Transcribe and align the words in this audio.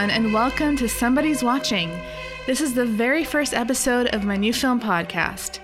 Everyone, 0.00 0.24
and 0.24 0.32
welcome 0.32 0.76
to 0.78 0.88
Somebody's 0.88 1.42
Watching. 1.42 1.90
This 2.46 2.62
is 2.62 2.72
the 2.72 2.86
very 2.86 3.22
first 3.22 3.52
episode 3.52 4.06
of 4.14 4.24
my 4.24 4.34
new 4.34 4.50
film 4.50 4.80
podcast. 4.80 5.58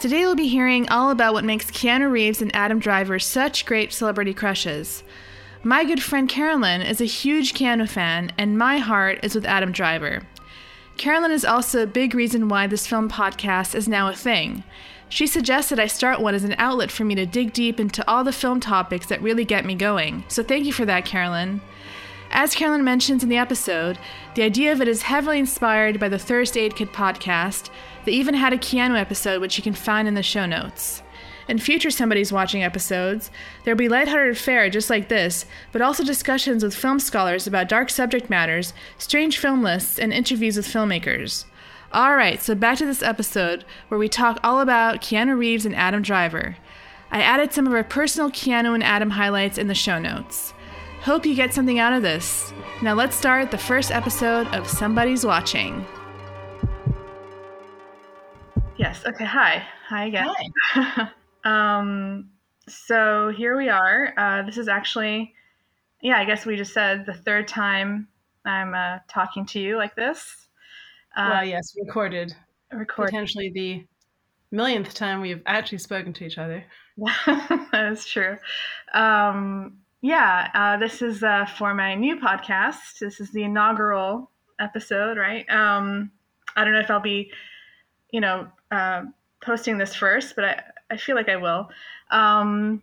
Today, 0.00 0.20
we'll 0.20 0.34
be 0.34 0.48
hearing 0.48 0.88
all 0.88 1.10
about 1.10 1.34
what 1.34 1.44
makes 1.44 1.70
Keanu 1.70 2.10
Reeves 2.10 2.40
and 2.40 2.54
Adam 2.56 2.78
Driver 2.78 3.18
such 3.18 3.66
great 3.66 3.92
celebrity 3.92 4.32
crushes. 4.32 5.02
My 5.62 5.84
good 5.84 6.02
friend 6.02 6.30
Karolin 6.30 6.82
is 6.82 7.02
a 7.02 7.04
huge 7.04 7.52
Keanu 7.52 7.86
fan, 7.86 8.32
and 8.38 8.56
my 8.56 8.78
heart 8.78 9.18
is 9.22 9.34
with 9.34 9.44
Adam 9.44 9.70
Driver. 9.70 10.22
Karolin 10.96 11.28
is 11.28 11.44
also 11.44 11.82
a 11.82 11.86
big 11.86 12.14
reason 12.14 12.48
why 12.48 12.66
this 12.66 12.86
film 12.86 13.10
podcast 13.10 13.74
is 13.74 13.86
now 13.86 14.08
a 14.08 14.14
thing. 14.14 14.64
She 15.10 15.26
suggested 15.26 15.78
I 15.78 15.88
start 15.88 16.22
one 16.22 16.34
as 16.34 16.44
an 16.44 16.54
outlet 16.56 16.90
for 16.90 17.04
me 17.04 17.14
to 17.16 17.26
dig 17.26 17.52
deep 17.52 17.78
into 17.78 18.08
all 18.08 18.24
the 18.24 18.32
film 18.32 18.60
topics 18.60 19.08
that 19.08 19.20
really 19.20 19.44
get 19.44 19.66
me 19.66 19.74
going, 19.74 20.24
so 20.28 20.42
thank 20.42 20.64
you 20.64 20.72
for 20.72 20.86
that, 20.86 21.04
Karolin. 21.04 21.60
As 22.30 22.54
Karolin 22.54 22.82
mentions 22.82 23.22
in 23.22 23.28
the 23.28 23.36
episode, 23.36 23.98
the 24.34 24.42
idea 24.42 24.72
of 24.72 24.80
it 24.80 24.88
is 24.88 25.02
heavily 25.02 25.38
inspired 25.38 26.00
by 26.00 26.08
the 26.08 26.18
Thirst 26.18 26.56
Aid 26.56 26.76
Kit 26.76 26.92
podcast. 26.92 27.70
They 28.04 28.12
even 28.12 28.34
had 28.34 28.52
a 28.52 28.58
Keanu 28.58 28.98
episode, 28.98 29.40
which 29.40 29.56
you 29.56 29.62
can 29.62 29.74
find 29.74 30.08
in 30.08 30.14
the 30.14 30.22
show 30.22 30.46
notes. 30.46 31.02
In 31.46 31.58
future 31.58 31.90
Somebody's 31.90 32.32
Watching 32.32 32.62
episodes, 32.62 33.30
there'll 33.62 33.76
be 33.76 33.88
lighthearted 33.88 34.38
fare 34.38 34.70
just 34.70 34.88
like 34.88 35.08
this, 35.08 35.44
but 35.72 35.82
also 35.82 36.02
discussions 36.02 36.64
with 36.64 36.74
film 36.74 36.98
scholars 36.98 37.46
about 37.46 37.68
dark 37.68 37.90
subject 37.90 38.30
matters, 38.30 38.72
strange 38.96 39.38
film 39.38 39.62
lists, 39.62 39.98
and 39.98 40.12
interviews 40.12 40.56
with 40.56 40.66
filmmakers. 40.66 41.44
Alright, 41.94 42.40
so 42.40 42.54
back 42.54 42.78
to 42.78 42.86
this 42.86 43.02
episode 43.02 43.64
where 43.88 43.98
we 43.98 44.08
talk 44.08 44.40
all 44.42 44.60
about 44.60 45.02
Keanu 45.02 45.38
Reeves 45.38 45.66
and 45.66 45.76
Adam 45.76 46.02
Driver. 46.02 46.56
I 47.12 47.20
added 47.20 47.52
some 47.52 47.66
of 47.66 47.74
our 47.74 47.84
personal 47.84 48.30
Keanu 48.30 48.74
and 48.74 48.82
Adam 48.82 49.10
highlights 49.10 49.58
in 49.58 49.68
the 49.68 49.74
show 49.74 49.98
notes. 49.98 50.53
Hope 51.04 51.26
you 51.26 51.34
get 51.34 51.52
something 51.52 51.78
out 51.78 51.92
of 51.92 52.00
this. 52.00 52.54
Now 52.80 52.94
let's 52.94 53.14
start 53.14 53.50
the 53.50 53.58
first 53.58 53.90
episode 53.90 54.46
of 54.54 54.66
Somebody's 54.66 55.22
Watching. 55.22 55.84
Yes, 58.78 59.04
okay, 59.04 59.26
hi. 59.26 59.62
Hi 59.86 60.06
again. 60.06 60.26
Hi. 60.72 61.10
um, 61.44 62.30
so 62.70 63.30
here 63.36 63.54
we 63.54 63.68
are. 63.68 64.14
Uh, 64.16 64.44
this 64.44 64.56
is 64.56 64.66
actually, 64.66 65.34
yeah, 66.00 66.16
I 66.16 66.24
guess 66.24 66.46
we 66.46 66.56
just 66.56 66.72
said 66.72 67.04
the 67.04 67.12
third 67.12 67.48
time 67.48 68.08
I'm 68.46 68.72
uh, 68.72 69.00
talking 69.06 69.44
to 69.48 69.60
you 69.60 69.76
like 69.76 69.94
this. 69.96 70.48
Uh, 71.14 71.28
well, 71.32 71.44
yes, 71.44 71.74
recorded. 71.84 72.34
Recorded. 72.72 73.10
Potentially 73.10 73.52
the 73.54 73.86
millionth 74.50 74.94
time 74.94 75.20
we've 75.20 75.42
actually 75.44 75.78
spoken 75.78 76.14
to 76.14 76.24
each 76.24 76.38
other. 76.38 76.64
that 77.26 77.90
is 77.92 78.06
true. 78.06 78.38
Um, 78.94 79.80
yeah, 80.04 80.50
uh, 80.52 80.76
this 80.76 81.00
is 81.00 81.22
uh, 81.22 81.46
for 81.46 81.72
my 81.72 81.94
new 81.94 82.20
podcast. 82.20 82.98
This 83.00 83.20
is 83.20 83.30
the 83.30 83.44
inaugural 83.44 84.30
episode, 84.60 85.16
right? 85.16 85.48
Um, 85.48 86.10
I 86.54 86.62
don't 86.62 86.74
know 86.74 86.80
if 86.80 86.90
I'll 86.90 87.00
be, 87.00 87.32
you 88.10 88.20
know, 88.20 88.46
uh, 88.70 89.04
posting 89.42 89.78
this 89.78 89.94
first, 89.94 90.36
but 90.36 90.44
I, 90.44 90.62
I 90.90 90.96
feel 90.98 91.16
like 91.16 91.30
I 91.30 91.36
will. 91.36 91.70
Um, 92.10 92.82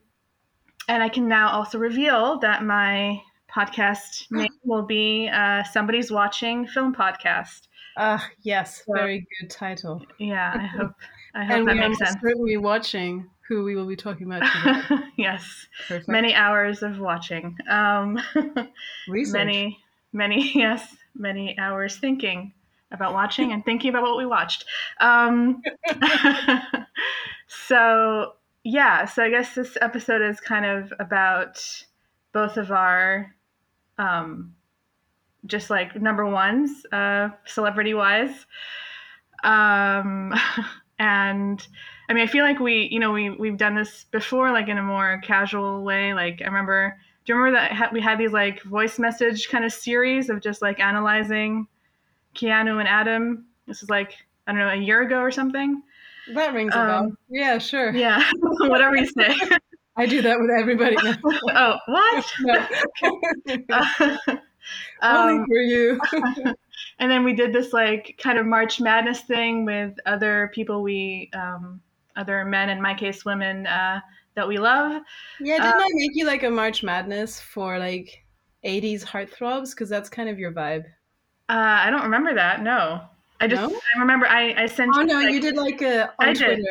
and 0.90 1.04
I 1.04 1.10
can 1.10 1.28
now 1.28 1.52
also 1.52 1.78
reveal 1.78 2.40
that 2.40 2.64
my 2.64 3.22
podcast 3.56 4.26
name 4.32 4.50
will 4.64 4.82
be 4.82 5.30
uh, 5.32 5.64
Somebody's 5.66 6.10
Watching 6.10 6.66
Film 6.66 6.92
Podcast. 6.92 7.68
Ah, 7.98 8.28
yes, 8.42 8.84
so, 8.84 8.94
very 8.96 9.28
good 9.40 9.52
title. 9.52 10.04
Yeah, 10.18 10.54
I 10.56 10.66
hope. 10.66 10.94
I 11.36 11.44
hope 11.46 11.58
and 11.60 11.68
that 11.68 11.74
we 11.76 11.82
makes 11.82 12.00
sense. 12.00 12.16
certainly 12.20 12.58
watching 12.58 13.30
who 13.52 13.66
we 13.66 13.76
will 13.76 13.86
be 13.86 13.98
talking 13.98 14.32
about 14.32 14.50
today. 14.90 15.04
yes, 15.18 15.68
Perfect. 15.90 16.08
many 16.08 16.34
hours 16.34 16.84
of 16.84 17.00
watching. 17.00 17.58
Um, 17.70 18.18
Research. 19.10 19.34
many, 19.34 19.78
many, 20.14 20.52
yes, 20.56 20.96
many 21.16 21.58
hours 21.60 21.98
thinking 21.98 22.54
about 22.94 23.14
watching 23.14 23.52
and 23.52 23.66
thinking 23.66 23.90
about 23.90 24.04
what 24.04 24.18
we 24.18 24.26
watched. 24.26 24.64
Um, 25.02 25.62
so 27.48 28.36
yeah, 28.64 29.04
so 29.04 29.22
I 29.22 29.30
guess 29.30 29.54
this 29.54 29.78
episode 29.82 30.22
is 30.22 30.40
kind 30.40 30.66
of 30.66 30.94
about 30.98 31.62
both 32.32 32.56
of 32.56 32.72
our, 32.72 33.36
um, 33.98 34.56
just 35.46 35.70
like 35.70 36.02
number 36.02 36.26
ones, 36.26 36.86
uh, 36.94 37.30
celebrity 37.46 37.94
wise. 37.94 38.46
Um, 39.44 40.34
and 41.02 41.68
I 42.10 42.14
mean, 42.14 42.24
I 42.24 42.28
feel 42.28 42.46
like 42.46 42.60
we, 42.60 42.88
you 42.92 43.00
know, 43.00 43.12
we 43.12 43.32
we've 43.32 43.58
done 43.58 43.74
this 43.74 44.06
before, 44.12 44.52
like 44.52 44.68
in 44.68 44.78
a 44.78 44.84
more 44.84 45.20
casual 45.24 45.84
way. 45.84 46.14
Like 46.14 46.42
I 46.44 46.46
remember, 46.46 46.96
do 47.26 47.34
you 47.34 47.40
remember 47.40 47.60
that 47.60 47.92
we 47.92 48.00
had 48.00 48.20
these 48.20 48.34
like 48.34 48.62
voice 48.62 49.00
message 49.00 49.50
kind 49.50 49.66
of 49.66 49.74
series 49.74 50.30
of 50.30 50.42
just 50.42 50.62
like 50.62 50.80
analyzing 50.80 51.68
Keanu 52.36 52.80
and 52.80 52.88
Adam? 52.88 53.46
This 53.66 53.82
is 53.82 53.90
like 53.90 54.14
I 54.46 54.52
don't 54.52 54.60
know, 54.60 54.70
a 54.70 54.76
year 54.76 55.02
ago 55.02 55.18
or 55.18 55.32
something. 55.32 55.82
That 56.36 56.54
rings 56.54 56.74
a 56.76 56.78
bell. 56.78 57.04
Um, 57.06 57.18
Yeah, 57.30 57.58
sure. 57.58 57.92
Yeah, 57.96 58.24
whatever 58.42 58.96
you 58.96 59.08
say. 59.08 59.36
I 59.98 60.06
do 60.06 60.22
that 60.22 60.40
with 60.40 60.52
everybody. 60.52 60.96
now. 61.04 61.18
oh, 61.50 61.78
what? 61.88 62.26
No. 62.48 64.18
Um, 65.02 65.30
Only 65.30 65.46
for 65.48 65.60
you. 65.60 66.00
And 67.00 67.10
then 67.12 67.24
we 67.24 67.34
did 67.34 67.54
this 67.54 67.74
like 67.74 68.20
kind 68.22 68.38
of 68.38 68.46
March 68.46 68.80
Madness 68.80 69.22
thing 69.22 69.66
with 69.66 69.94
other 70.06 70.52
people 70.54 70.82
we, 70.84 71.30
um, 71.34 71.82
other 72.16 72.44
men, 72.46 72.70
in 72.70 72.82
my 72.82 72.94
case, 72.94 73.24
women 73.26 73.66
uh, 73.68 74.00
that 74.36 74.48
we 74.48 74.58
love. 74.60 75.02
yeah, 75.40 75.58
didn't 75.58 75.74
Uh, 75.74 75.84
I 75.86 75.90
make 75.94 76.12
you 76.14 76.26
like 76.26 76.44
a 76.44 76.50
March 76.50 76.84
Madness 76.84 77.40
for 77.40 77.80
like 77.80 78.24
80s 78.66 79.04
heartthrobs? 79.04 79.72
Because 79.72 79.90
that's 79.90 80.10
kind 80.10 80.30
of 80.30 80.38
your 80.40 80.52
vibe. 80.52 80.86
Uh, 81.50 81.80
I 81.86 81.90
don't 81.90 82.04
remember 82.04 82.34
that. 82.34 82.62
No, 82.64 83.02
I 83.40 83.48
just 83.48 83.62
No? 83.62 83.76
I 83.96 84.00
remember 84.00 84.28
I 84.28 84.54
I 84.64 84.66
sent. 84.68 84.92
Oh 84.96 85.02
no, 85.02 85.16
like- 85.16 85.32
you 85.34 85.42
did 85.42 85.56
like 85.58 85.82
a 85.82 86.14
I 86.20 86.28
on 86.30 86.34
did. 86.34 86.46
Twitter. 86.46 86.64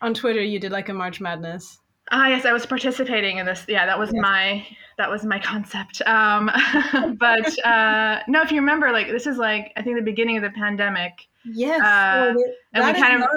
On 0.00 0.14
Twitter, 0.14 0.40
you 0.42 0.58
did 0.58 0.72
like 0.72 0.88
a 0.88 0.94
March 0.94 1.20
Madness. 1.20 1.78
Ah, 2.12 2.28
yes, 2.28 2.44
I 2.44 2.52
was 2.52 2.66
participating 2.66 3.38
in 3.38 3.46
this. 3.46 3.64
Yeah, 3.66 3.86
that 3.86 3.98
was 3.98 4.12
my 4.12 4.66
that 4.98 5.10
was 5.10 5.24
my 5.24 5.38
concept. 5.38 6.02
Um, 6.02 6.50
but 7.18 7.66
uh, 7.66 8.20
no, 8.28 8.42
if 8.42 8.52
you 8.52 8.60
remember, 8.60 8.92
like 8.92 9.08
this 9.08 9.26
is 9.26 9.38
like 9.38 9.72
I 9.76 9.82
think 9.82 9.96
the 9.96 10.02
beginning 10.02 10.36
of 10.36 10.42
the 10.42 10.50
pandemic. 10.50 11.26
Yes. 11.44 11.80
Uh, 11.80 12.34
oh, 12.36 12.52
that 12.74 12.82
and 12.82 12.96
we 12.96 13.02
kind 13.02 13.22
of- 13.22 13.28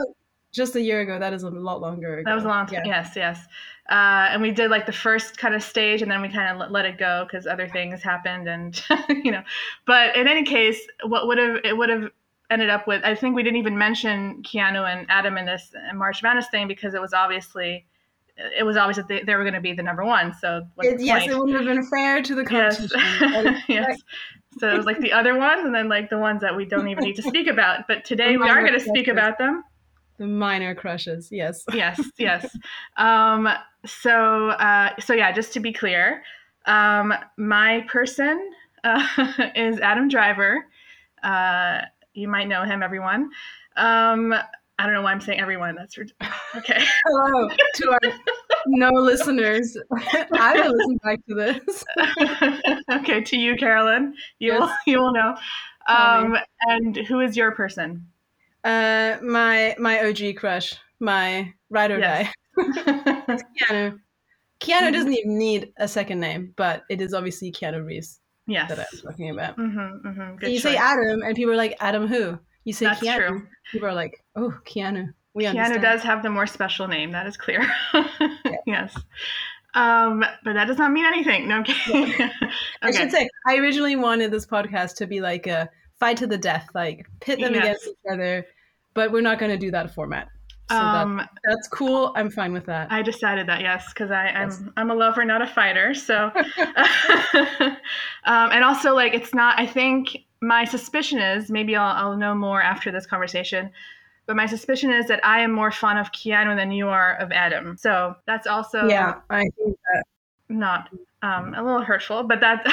just 0.51 0.75
a 0.75 0.81
year 0.81 1.01
ago. 1.01 1.19
That 1.19 1.33
is 1.33 1.43
a 1.43 1.49
lot 1.49 1.81
longer 1.81 2.19
ago. 2.19 2.29
That 2.29 2.35
was 2.35 2.43
a 2.43 2.47
long 2.47 2.65
time. 2.65 2.81
Yeah. 2.85 3.01
Yes, 3.01 3.13
yes. 3.15 3.45
Uh, 3.89 4.29
and 4.31 4.41
we 4.41 4.51
did 4.51 4.71
like 4.71 4.85
the 4.85 4.91
first 4.91 5.37
kind 5.37 5.53
of 5.53 5.63
stage, 5.63 6.01
and 6.01 6.09
then 6.09 6.21
we 6.21 6.29
kind 6.29 6.49
of 6.49 6.57
let, 6.57 6.71
let 6.71 6.85
it 6.85 6.97
go 6.97 7.25
because 7.25 7.45
other 7.45 7.67
things 7.67 8.01
happened, 8.01 8.47
and 8.47 8.81
you 9.09 9.31
know. 9.31 9.43
But 9.85 10.17
in 10.17 10.27
any 10.27 10.43
case, 10.43 10.79
what 11.03 11.27
would 11.27 11.37
have 11.37 11.57
it 11.63 11.77
would 11.77 11.89
have 11.89 12.09
ended 12.49 12.69
up 12.69 12.87
with? 12.87 13.03
I 13.05 13.15
think 13.15 13.35
we 13.35 13.43
didn't 13.43 13.57
even 13.57 13.77
mention 13.77 14.43
Keanu 14.43 14.85
and 14.91 15.05
Adam 15.09 15.37
in 15.37 15.45
this 15.45 15.73
March 15.93 16.23
Madness 16.23 16.47
thing 16.49 16.67
because 16.67 16.93
it 16.93 17.01
was 17.01 17.13
obviously 17.13 17.85
it 18.37 18.63
was 18.63 18.75
obvious 18.77 18.97
that 18.97 19.07
they, 19.07 19.21
they 19.23 19.35
were 19.35 19.43
going 19.43 19.53
to 19.53 19.61
be 19.61 19.73
the 19.73 19.83
number 19.83 20.03
one. 20.03 20.33
So 20.33 20.61
It- 20.79 20.99
yes, 20.99 21.21
point? 21.21 21.31
it 21.31 21.37
wouldn't 21.39 21.57
have 21.57 21.65
been 21.65 21.85
fair 21.89 22.21
to 22.21 22.35
the 22.35 22.45
Yes. 22.49 22.77
competition. 22.77 23.61
yes. 23.67 24.01
So 24.59 24.69
it 24.73 24.77
was 24.77 24.85
like 24.85 24.99
the 24.99 25.11
other 25.11 25.37
ones, 25.37 25.65
and 25.65 25.75
then 25.75 25.89
like 25.89 26.09
the 26.09 26.17
ones 26.17 26.39
that 26.41 26.55
we 26.55 26.65
don't 26.65 26.87
even 26.87 27.03
need 27.03 27.15
to 27.17 27.21
speak 27.21 27.47
about. 27.47 27.87
But 27.87 28.05
today 28.05 28.37
we 28.37 28.47
are 28.47 28.61
going 28.61 28.73
to 28.73 28.79
speak 28.79 29.07
about 29.09 29.37
them. 29.37 29.63
the 30.17 30.25
minor 30.27 30.73
crushes. 30.73 31.27
Yes. 31.31 31.63
yes, 31.73 32.01
yes. 32.17 32.55
Um, 32.95 33.49
so, 33.85 34.49
uh, 34.51 34.91
so 34.99 35.13
yeah, 35.13 35.31
just 35.33 35.51
to 35.53 35.59
be 35.59 35.73
clear, 35.73 36.23
um, 36.67 37.13
my 37.37 37.85
person 37.89 38.49
uh, 38.85 39.05
is 39.55 39.79
Adam 39.81 40.07
Driver. 40.07 40.65
Uh, 41.21 41.81
you 42.13 42.27
might 42.29 42.47
know 42.47 42.63
him, 42.63 42.81
everyone. 42.81 43.29
Um, 43.75 44.33
I 44.77 44.85
don't 44.85 44.93
know 44.93 45.01
why 45.01 45.11
I'm 45.11 45.21
saying 45.21 45.39
everyone. 45.39 45.75
That's 45.75 45.97
rid- 45.97 46.11
okay. 46.55 46.83
Hello 47.05 47.49
to 47.75 47.91
our 47.91 47.99
no 48.67 48.89
listeners. 48.91 49.77
I 50.33 50.53
will 50.55 50.75
listen 50.75 50.97
back 51.03 51.19
to 51.29 51.35
this. 51.35 51.85
okay, 52.91 53.21
to 53.21 53.37
you, 53.37 53.55
Karolin. 53.55 54.13
You 54.39 54.53
will, 54.53 54.67
Yes. 54.67 54.77
you 54.87 54.99
will 54.99 55.13
know. 55.13 55.35
Um, 55.87 56.35
and 56.61 56.95
who 56.97 57.19
is 57.19 57.37
your 57.37 57.51
person? 57.51 58.05
Uh, 58.63 59.17
my 59.21 59.75
my 59.77 60.03
OG 60.07 60.35
crush, 60.37 60.73
my 60.99 61.53
ride 61.69 61.91
or 61.91 61.99
Yes. 61.99 62.33
die, 62.57 62.63
Keanu. 63.61 63.99
Keanu 64.59 64.91
doesn't 64.91 65.13
even 65.13 65.37
need 65.37 65.71
a 65.77 65.87
second 65.87 66.19
name, 66.19 66.53
but 66.55 66.83
it 66.89 67.01
is 67.01 67.13
obviously 67.13 67.51
Keanu 67.51 67.85
Reeves 67.85 68.19
yes. 68.47 68.67
that 68.69 68.79
I'm 68.79 68.99
talking 69.01 69.29
about. 69.29 69.57
Mm-hmm, 69.57 70.07
mm-hmm. 70.07 70.45
You 70.45 70.59
say. 70.59 70.75
Adam, 70.75 71.21
and 71.21 71.35
people 71.35 71.53
are 71.53 71.57
like, 71.57 71.75
Adam 71.79 72.07
who? 72.07 72.39
You 72.65 72.73
say 72.73 72.85
That's 72.85 72.99
Keanu. 73.01 73.15
true. 73.27 73.47
People 73.71 73.87
are 73.87 73.93
like, 73.93 74.21
oh, 74.35 74.53
Keanu. 74.65 75.13
We 75.33 75.43
Keanu 75.45 75.49
understand. 75.49 75.81
does 75.81 76.01
have 76.03 76.23
the 76.23 76.29
more 76.29 76.47
special 76.47 76.87
name. 76.87 77.11
That 77.11 77.27
is 77.27 77.37
clear. 77.37 77.65
yes. 78.65 78.95
Um, 79.73 80.23
but 80.43 80.53
that 80.53 80.65
does 80.65 80.77
not 80.77 80.91
mean 80.91 81.05
anything. 81.05 81.47
No. 81.47 81.63
Okay. 81.87 82.29
I 82.81 82.91
should 82.91 83.11
say, 83.11 83.27
I 83.47 83.57
originally 83.57 83.95
wanted 83.95 84.31
this 84.31 84.45
podcast 84.45 84.95
to 84.97 85.07
be 85.07 85.21
like 85.21 85.47
a 85.47 85.69
fight 85.99 86.17
to 86.17 86.27
the 86.27 86.37
death, 86.37 86.67
like 86.75 87.05
pit 87.19 87.39
them 87.39 87.53
Yes. 87.53 87.63
against 87.63 87.87
each 87.87 88.11
other, 88.11 88.45
but 88.93 89.11
we're 89.11 89.21
not 89.21 89.39
going 89.39 89.51
to 89.51 89.57
do 89.57 89.71
that 89.71 89.93
format. 89.93 90.27
So 90.69 90.77
Um, 90.77 91.17
that, 91.17 91.29
that's 91.43 91.67
cool. 91.67 92.13
I'm 92.15 92.29
fine 92.29 92.53
with 92.53 92.65
that. 92.67 92.91
I 92.91 93.01
decided 93.01 93.47
that 93.47 93.61
yes, 93.61 93.87
because 93.93 94.11
I'm 94.11 94.49
Yes. 94.49 94.63
I'm 94.77 94.89
a 94.91 94.95
lover, 94.95 95.25
not 95.25 95.41
a 95.41 95.47
fighter. 95.47 95.93
So, 95.93 96.31
um, 97.35 98.51
and 98.51 98.63
also 98.63 98.93
like 98.95 99.13
it's 99.13 99.33
not. 99.33 99.59
I 99.59 99.65
think 99.65 100.17
my 100.45 100.63
suspicion 100.65 101.19
is 101.19 101.49
maybe 101.49 101.75
I'll 101.75 101.95
I'll 102.11 102.17
know 102.17 102.35
more 102.35 102.61
after 102.61 102.91
this 102.91 103.05
conversation, 103.05 103.71
but 104.25 104.35
my 104.35 104.45
suspicion 104.45 104.91
is 104.91 105.07
that 105.07 105.25
I 105.25 105.39
am 105.41 105.51
more 105.51 105.71
fond 105.71 105.99
of 105.99 106.11
Keanu 106.11 106.55
than 106.55 106.71
you 106.71 106.87
are 106.87 107.15
of 107.17 107.31
Adam. 107.31 107.77
So 107.77 108.15
that's 108.25 108.47
also 108.47 108.87
yeah, 108.87 109.15
I 109.29 109.43
think 109.57 109.77
that. 109.93 110.03
not 110.49 110.89
um, 111.21 111.53
a 111.55 111.63
little 111.63 111.81
hurtful, 111.81 112.23
but 112.23 112.39
that 112.41 112.63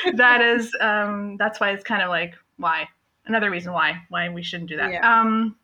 that 0.16 0.40
is 0.42 0.70
um, 0.80 1.36
that's 1.38 1.60
why 1.60 1.70
it's 1.70 1.84
kind 1.84 2.02
of 2.02 2.08
like 2.10 2.34
why 2.58 2.86
another 3.26 3.50
reason 3.50 3.72
why 3.72 4.02
why 4.10 4.28
we 4.28 4.42
shouldn't 4.42 4.68
do 4.68 4.76
that. 4.76 4.92
Yeah. 4.92 5.20
Um, 5.20 5.56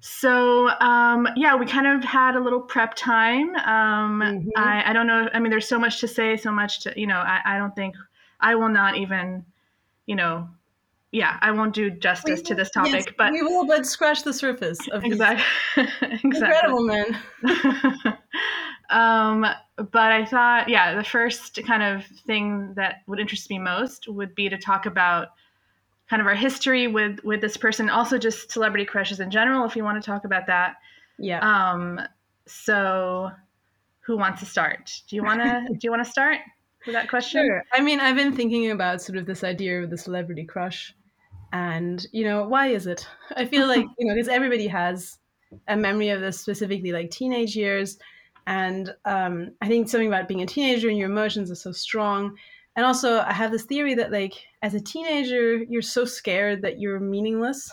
so 0.00 0.68
um, 0.80 1.26
yeah, 1.36 1.56
we 1.56 1.66
kind 1.66 1.86
of 1.86 2.04
had 2.04 2.36
a 2.36 2.40
little 2.40 2.60
prep 2.60 2.94
time. 2.94 3.56
Um, 3.56 4.20
Mhm. 4.20 4.48
I, 4.56 4.90
I 4.90 4.92
don't 4.92 5.06
know. 5.06 5.28
I 5.34 5.40
mean, 5.40 5.50
there's 5.50 5.66
so 5.68 5.78
much 5.78 6.00
to 6.00 6.08
say, 6.08 6.36
so 6.36 6.52
much 6.52 6.80
to 6.82 6.92
you 7.00 7.06
know. 7.06 7.18
I, 7.18 7.40
I 7.44 7.58
don't 7.58 7.74
think 7.74 7.96
I 8.40 8.54
will 8.54 8.68
not 8.68 8.96
even, 8.96 9.44
you 10.06 10.16
know, 10.16 10.48
yeah, 11.12 11.38
I 11.40 11.50
won't 11.50 11.74
do 11.74 11.90
justice 11.90 12.42
to 12.42 12.54
this 12.54 12.70
topic. 12.70 12.92
Yes, 12.92 13.06
but 13.16 13.32
we 13.32 13.42
will 13.42 13.66
but 13.66 13.86
scratch 13.86 14.22
the 14.22 14.32
surface 14.32 14.78
of 14.88 15.04
exactly, 15.04 15.44
exactly. 15.76 16.20
incredible 16.24 16.82
men. 16.82 17.18
um, 18.90 19.46
but 19.76 20.12
I 20.12 20.24
thought, 20.24 20.68
yeah, 20.68 20.94
the 20.94 21.04
first 21.04 21.58
kind 21.66 21.82
of 21.82 22.04
thing 22.26 22.74
that 22.74 23.02
would 23.06 23.20
interest 23.20 23.48
me 23.50 23.58
most 23.58 24.08
would 24.08 24.34
be 24.34 24.48
to 24.48 24.58
talk 24.58 24.86
about 24.86 25.28
kind 26.10 26.20
of 26.20 26.26
our 26.26 26.34
history 26.34 26.86
with 26.86 27.20
with 27.24 27.40
this 27.40 27.56
person, 27.56 27.88
also 27.88 28.18
just 28.18 28.50
celebrity 28.50 28.84
crushes 28.84 29.20
in 29.20 29.30
general, 29.30 29.64
if 29.64 29.76
you 29.76 29.84
want 29.84 30.02
to 30.02 30.06
talk 30.06 30.24
about 30.24 30.46
that. 30.46 30.76
Yeah. 31.18 31.38
Um, 31.40 32.00
so, 32.46 33.30
who 34.00 34.16
wants 34.16 34.40
to 34.40 34.46
start? 34.46 34.92
Do 35.08 35.16
you 35.16 35.22
want 35.22 35.42
to? 35.42 35.66
do 35.72 35.78
you 35.82 35.90
want 35.90 36.04
to 36.04 36.10
start 36.10 36.38
with 36.86 36.94
that 36.94 37.08
question? 37.08 37.44
Sure. 37.46 37.62
I 37.72 37.80
mean, 37.80 38.00
I've 38.00 38.16
been 38.16 38.34
thinking 38.34 38.70
about 38.70 39.02
sort 39.02 39.18
of 39.18 39.26
this 39.26 39.44
idea 39.44 39.82
of 39.82 39.90
the 39.90 39.98
celebrity 39.98 40.44
crush, 40.44 40.94
and 41.52 42.06
you 42.12 42.24
know, 42.24 42.46
why 42.46 42.68
is 42.68 42.86
it? 42.86 43.06
I 43.36 43.44
feel 43.46 43.66
like 43.74 43.86
you 43.98 44.06
know, 44.06 44.14
because 44.14 44.28
everybody 44.28 44.66
has 44.68 45.18
a 45.68 45.76
memory 45.76 46.08
of 46.10 46.20
this, 46.20 46.40
specifically 46.40 46.92
like 46.92 47.10
teenage 47.10 47.56
years, 47.56 47.98
and 48.46 48.94
um, 49.04 49.52
I 49.60 49.68
think 49.68 49.88
something 49.88 50.08
about 50.08 50.28
being 50.28 50.42
a 50.42 50.46
teenager 50.46 50.88
and 50.88 50.98
your 50.98 51.10
emotions 51.10 51.50
are 51.50 51.56
so 51.56 51.72
strong. 51.72 52.36
And 52.76 52.84
also, 52.84 53.20
I 53.20 53.32
have 53.32 53.52
this 53.52 53.64
theory 53.64 53.94
that 53.94 54.12
like 54.12 54.34
as 54.62 54.74
a 54.74 54.80
teenager, 54.80 55.56
you're 55.56 55.82
so 55.82 56.04
scared 56.04 56.62
that 56.62 56.78
you're 56.78 57.00
meaningless, 57.00 57.72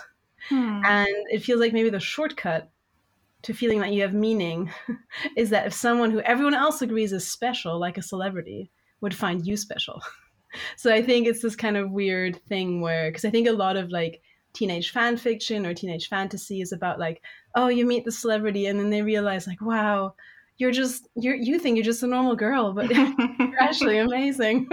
Hmm. 0.49 0.81
and 0.85 1.07
it 1.31 1.41
feels 1.41 1.61
like 1.61 1.71
maybe 1.71 1.89
the 1.89 2.01
shortcut 2.01 2.69
to 3.43 3.53
feeling 3.53 3.79
that 3.79 3.93
you 3.93 4.01
have 4.01 4.13
meaning 4.13 4.71
is 5.37 5.49
that 5.51 5.67
if 5.67 5.73
someone 5.73 6.11
who 6.11 6.19
everyone 6.21 6.53
else 6.53 6.81
agrees 6.81 7.13
is 7.13 7.25
special, 7.29 7.79
like 7.79 7.97
a 7.97 8.01
celebrity, 8.01 8.69
would 9.03 9.13
find 9.15 9.45
you 9.45 9.55
special. 9.55 10.01
so 10.77 10.91
I 10.91 11.01
think 11.03 11.27
it's 11.27 11.41
this 11.43 11.55
kind 11.55 11.77
of 11.77 11.91
weird 11.91 12.41
thing 12.47 12.81
where, 12.81 13.09
because 13.11 13.25
I 13.25 13.29
think 13.29 13.47
a 13.47 13.51
lot 13.51 13.75
of 13.77 13.91
like 13.91 14.21
teenage 14.53 14.91
fan 14.91 15.17
fiction 15.17 15.65
or 15.65 15.73
teenage 15.73 16.09
fantasy 16.09 16.61
is 16.61 16.71
about 16.71 16.99
like, 16.99 17.21
oh, 17.55 17.67
you 17.67 17.85
meet 17.85 18.05
the 18.05 18.11
celebrity 18.11 18.65
and 18.67 18.79
then 18.79 18.89
they 18.89 19.01
realize 19.03 19.45
like, 19.47 19.61
wow, 19.61 20.15
you're 20.57 20.71
just 20.71 21.07
you're 21.15 21.35
you 21.35 21.57
think 21.59 21.75
you're 21.77 21.83
just 21.85 22.03
a 22.03 22.07
normal 22.07 22.35
girl, 22.35 22.73
but 22.73 22.89
you're 22.95 23.59
actually 23.59 23.97
amazing. 24.07 24.67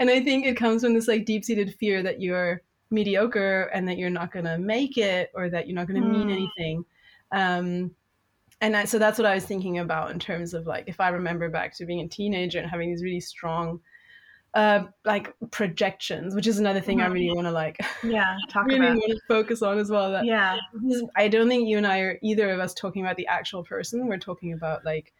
and 0.00 0.08
I 0.10 0.20
think 0.20 0.46
it 0.46 0.56
comes 0.56 0.82
from 0.82 0.94
this 0.94 1.08
like 1.08 1.24
deep 1.26 1.44
seated 1.44 1.74
fear 1.78 2.02
that 2.04 2.20
you're 2.20 2.62
mediocre 2.90 3.62
and 3.74 3.88
that 3.88 3.98
you're 3.98 4.10
not 4.10 4.32
going 4.32 4.44
to 4.44 4.58
make 4.58 4.96
it 4.96 5.30
or 5.34 5.50
that 5.50 5.66
you're 5.66 5.74
not 5.74 5.88
going 5.88 6.00
to 6.00 6.08
mean 6.08 6.28
Mm. 6.28 6.32
anything. 6.32 6.84
Um, 7.32 7.90
and 8.60 8.76
I, 8.76 8.84
so 8.84 8.98
that's 8.98 9.18
what 9.18 9.26
I 9.26 9.34
was 9.34 9.44
thinking 9.44 9.78
about 9.78 10.10
in 10.10 10.18
terms 10.18 10.54
of 10.54 10.66
like 10.66 10.84
if 10.86 11.00
I 11.00 11.08
remember 11.08 11.48
back 11.50 11.76
to 11.76 11.86
being 11.86 12.00
a 12.00 12.08
teenager 12.08 12.58
and 12.58 12.68
having 12.70 12.90
these 12.90 13.02
really 13.02 13.20
strong 13.20 13.80
uh, 14.54 14.84
like 15.04 15.34
projections, 15.50 16.34
which 16.34 16.46
is 16.46 16.58
another 16.58 16.80
thing 16.80 17.00
I 17.02 17.08
Mhm. 17.08 17.12
really 17.12 17.30
want 17.34 17.46
to 17.46 17.50
like 17.52 17.78
yeah, 18.02 18.36
talk 18.48 18.64
really 18.66 18.80
about. 18.86 18.96
want 18.96 19.10
to 19.12 19.20
focus 19.28 19.60
on 19.62 19.78
as 19.78 19.90
well. 19.90 20.10
That 20.12 20.24
Yeah, 20.24 20.56
I 21.16 21.28
don't 21.28 21.48
think 21.48 21.68
you 21.68 21.76
and 21.76 21.86
I 21.86 22.00
are 22.00 22.18
either 22.22 22.50
of 22.50 22.60
us 22.60 22.72
talking 22.72 23.04
about 23.04 23.16
the 23.16 23.26
actual 23.26 23.62
person. 23.62 24.06
We're 24.06 24.18
talking 24.18 24.54
about 24.54 24.84
like 24.84 25.12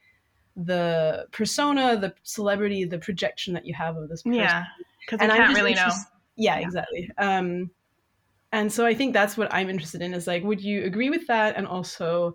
the 0.56 1.26
persona, 1.32 1.98
the 1.98 2.14
celebrity, 2.22 2.84
the 2.84 2.98
projection 2.98 3.52
that 3.54 3.66
you 3.66 3.74
have 3.74 3.96
of 3.96 4.08
this 4.08 4.22
person. 4.22 4.40
yeah, 4.40 4.64
because 5.00 5.20
I 5.20 5.26
can't 5.36 5.54
really 5.54 5.74
know. 5.74 5.90
Yeah, 6.36 6.58
Yeah. 6.58 6.66
exactly. 6.66 7.10
Um, 7.18 7.70
and 8.52 8.72
so 8.72 8.86
I 8.86 8.94
think 8.94 9.12
that's 9.12 9.36
what 9.36 9.52
I'm 9.52 9.68
interested 9.68 10.00
in 10.00 10.14
is 10.14 10.26
like, 10.26 10.44
would 10.44 10.62
you 10.62 10.84
agree 10.84 11.10
with 11.10 11.26
that? 11.26 11.56
And 11.56 11.66
also, 11.66 12.34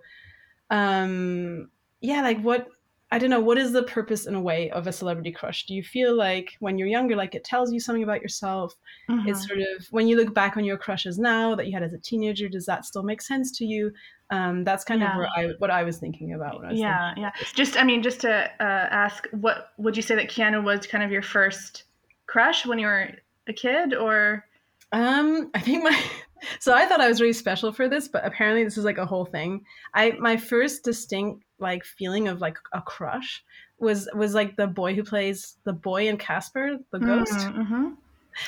um, 0.72 1.70
yeah, 2.00 2.22
like 2.22 2.42
what, 2.42 2.68
I 3.12 3.20
don't 3.20 3.30
know, 3.30 3.42
what 3.42 3.58
is 3.58 3.74
the 3.74 3.84
purpose 3.84 4.26
in 4.26 4.36
a 4.36 4.42
way 4.42 4.72
of 4.72 4.88
a 4.88 4.92
celebrity 4.94 5.32
crush? 5.32 5.66
Do 5.66 5.76
you 5.76 5.84
feel 5.84 6.16
like 6.16 6.54
when 6.60 6.78
you're 6.78 6.88
younger, 6.88 7.16
like 7.16 7.36
it 7.36 7.44
tells 7.44 7.72
you 7.72 7.80
something 7.80 8.04
about 8.04 8.22
yourself? 8.22 8.74
Mhm. 9.10 9.28
It's 9.28 9.46
sort 9.46 9.60
of 9.60 9.86
when 9.92 10.08
you 10.08 10.16
look 10.16 10.34
back 10.34 10.56
on 10.58 10.64
your 10.64 10.78
crushes 10.78 11.20
now 11.20 11.54
that 11.56 11.68
you 11.68 11.74
had 11.74 11.84
as 11.84 11.94
a 11.94 12.00
teenager, 12.00 12.48
does 12.48 12.66
that 12.66 12.86
still 12.86 13.04
make 13.04 13.22
sense 13.22 13.52
to 13.58 13.66
you? 13.66 13.92
Um, 14.32 14.64
that's 14.64 14.86
kind 14.86 15.02
Yeah. 15.02 15.12
of 15.12 15.18
where 15.18 15.28
I, 15.36 15.50
what 15.60 15.70
I 15.70 15.84
was 15.84 15.98
thinking 15.98 16.34
about 16.34 16.58
when 16.58 16.66
I 16.66 16.72
was 16.72 16.80
yeah, 16.80 17.14
yeah. 17.18 17.32
Just, 17.54 17.78
I 17.78 17.84
mean, 17.84 18.02
just 18.02 18.22
to 18.22 18.32
uh, 18.32 18.88
ask, 18.90 19.28
what 19.32 19.74
would 19.78 19.98
you 19.98 20.02
say 20.02 20.16
that 20.16 20.30
Keanu 20.30 20.64
was 20.64 20.88
kind 20.88 21.04
of 21.04 21.12
your 21.12 21.22
first 21.22 21.84
crush 22.28 22.66
when 22.66 22.80
you 22.80 22.88
were 22.88 23.10
a 23.48 23.54
kid, 23.54 23.94
or? 23.94 24.46
Um, 24.92 25.50
I 25.54 25.60
think 25.60 25.84
my 25.84 26.04
so 26.60 26.74
I 26.74 26.86
thought 26.86 27.02
I 27.02 27.08
was 27.08 27.22
really 27.22 27.34
special 27.34 27.72
for 27.72 27.88
this, 27.88 28.08
but 28.08 28.26
apparently 28.26 28.64
this 28.64 28.78
is 28.78 28.86
like 28.86 28.98
a 28.98 29.06
whole 29.06 29.26
thing. 29.26 29.64
I 29.94 30.12
my 30.20 30.38
first 30.38 30.84
distinct 30.84 31.44
like 31.60 31.84
feeling 31.86 32.28
of 32.28 32.42
like 32.42 32.58
a 32.74 32.82
crush 32.82 33.44
was 33.80 34.08
was 34.14 34.34
like 34.34 34.56
the 34.58 34.68
boy 34.68 34.94
who 34.94 35.04
plays 35.04 35.58
the 35.64 35.74
boy 35.74 36.08
in 36.08 36.18
Casper, 36.18 36.77
the 36.92 37.00
ghost. 37.00 37.34
Mm-hmm. 37.34 37.89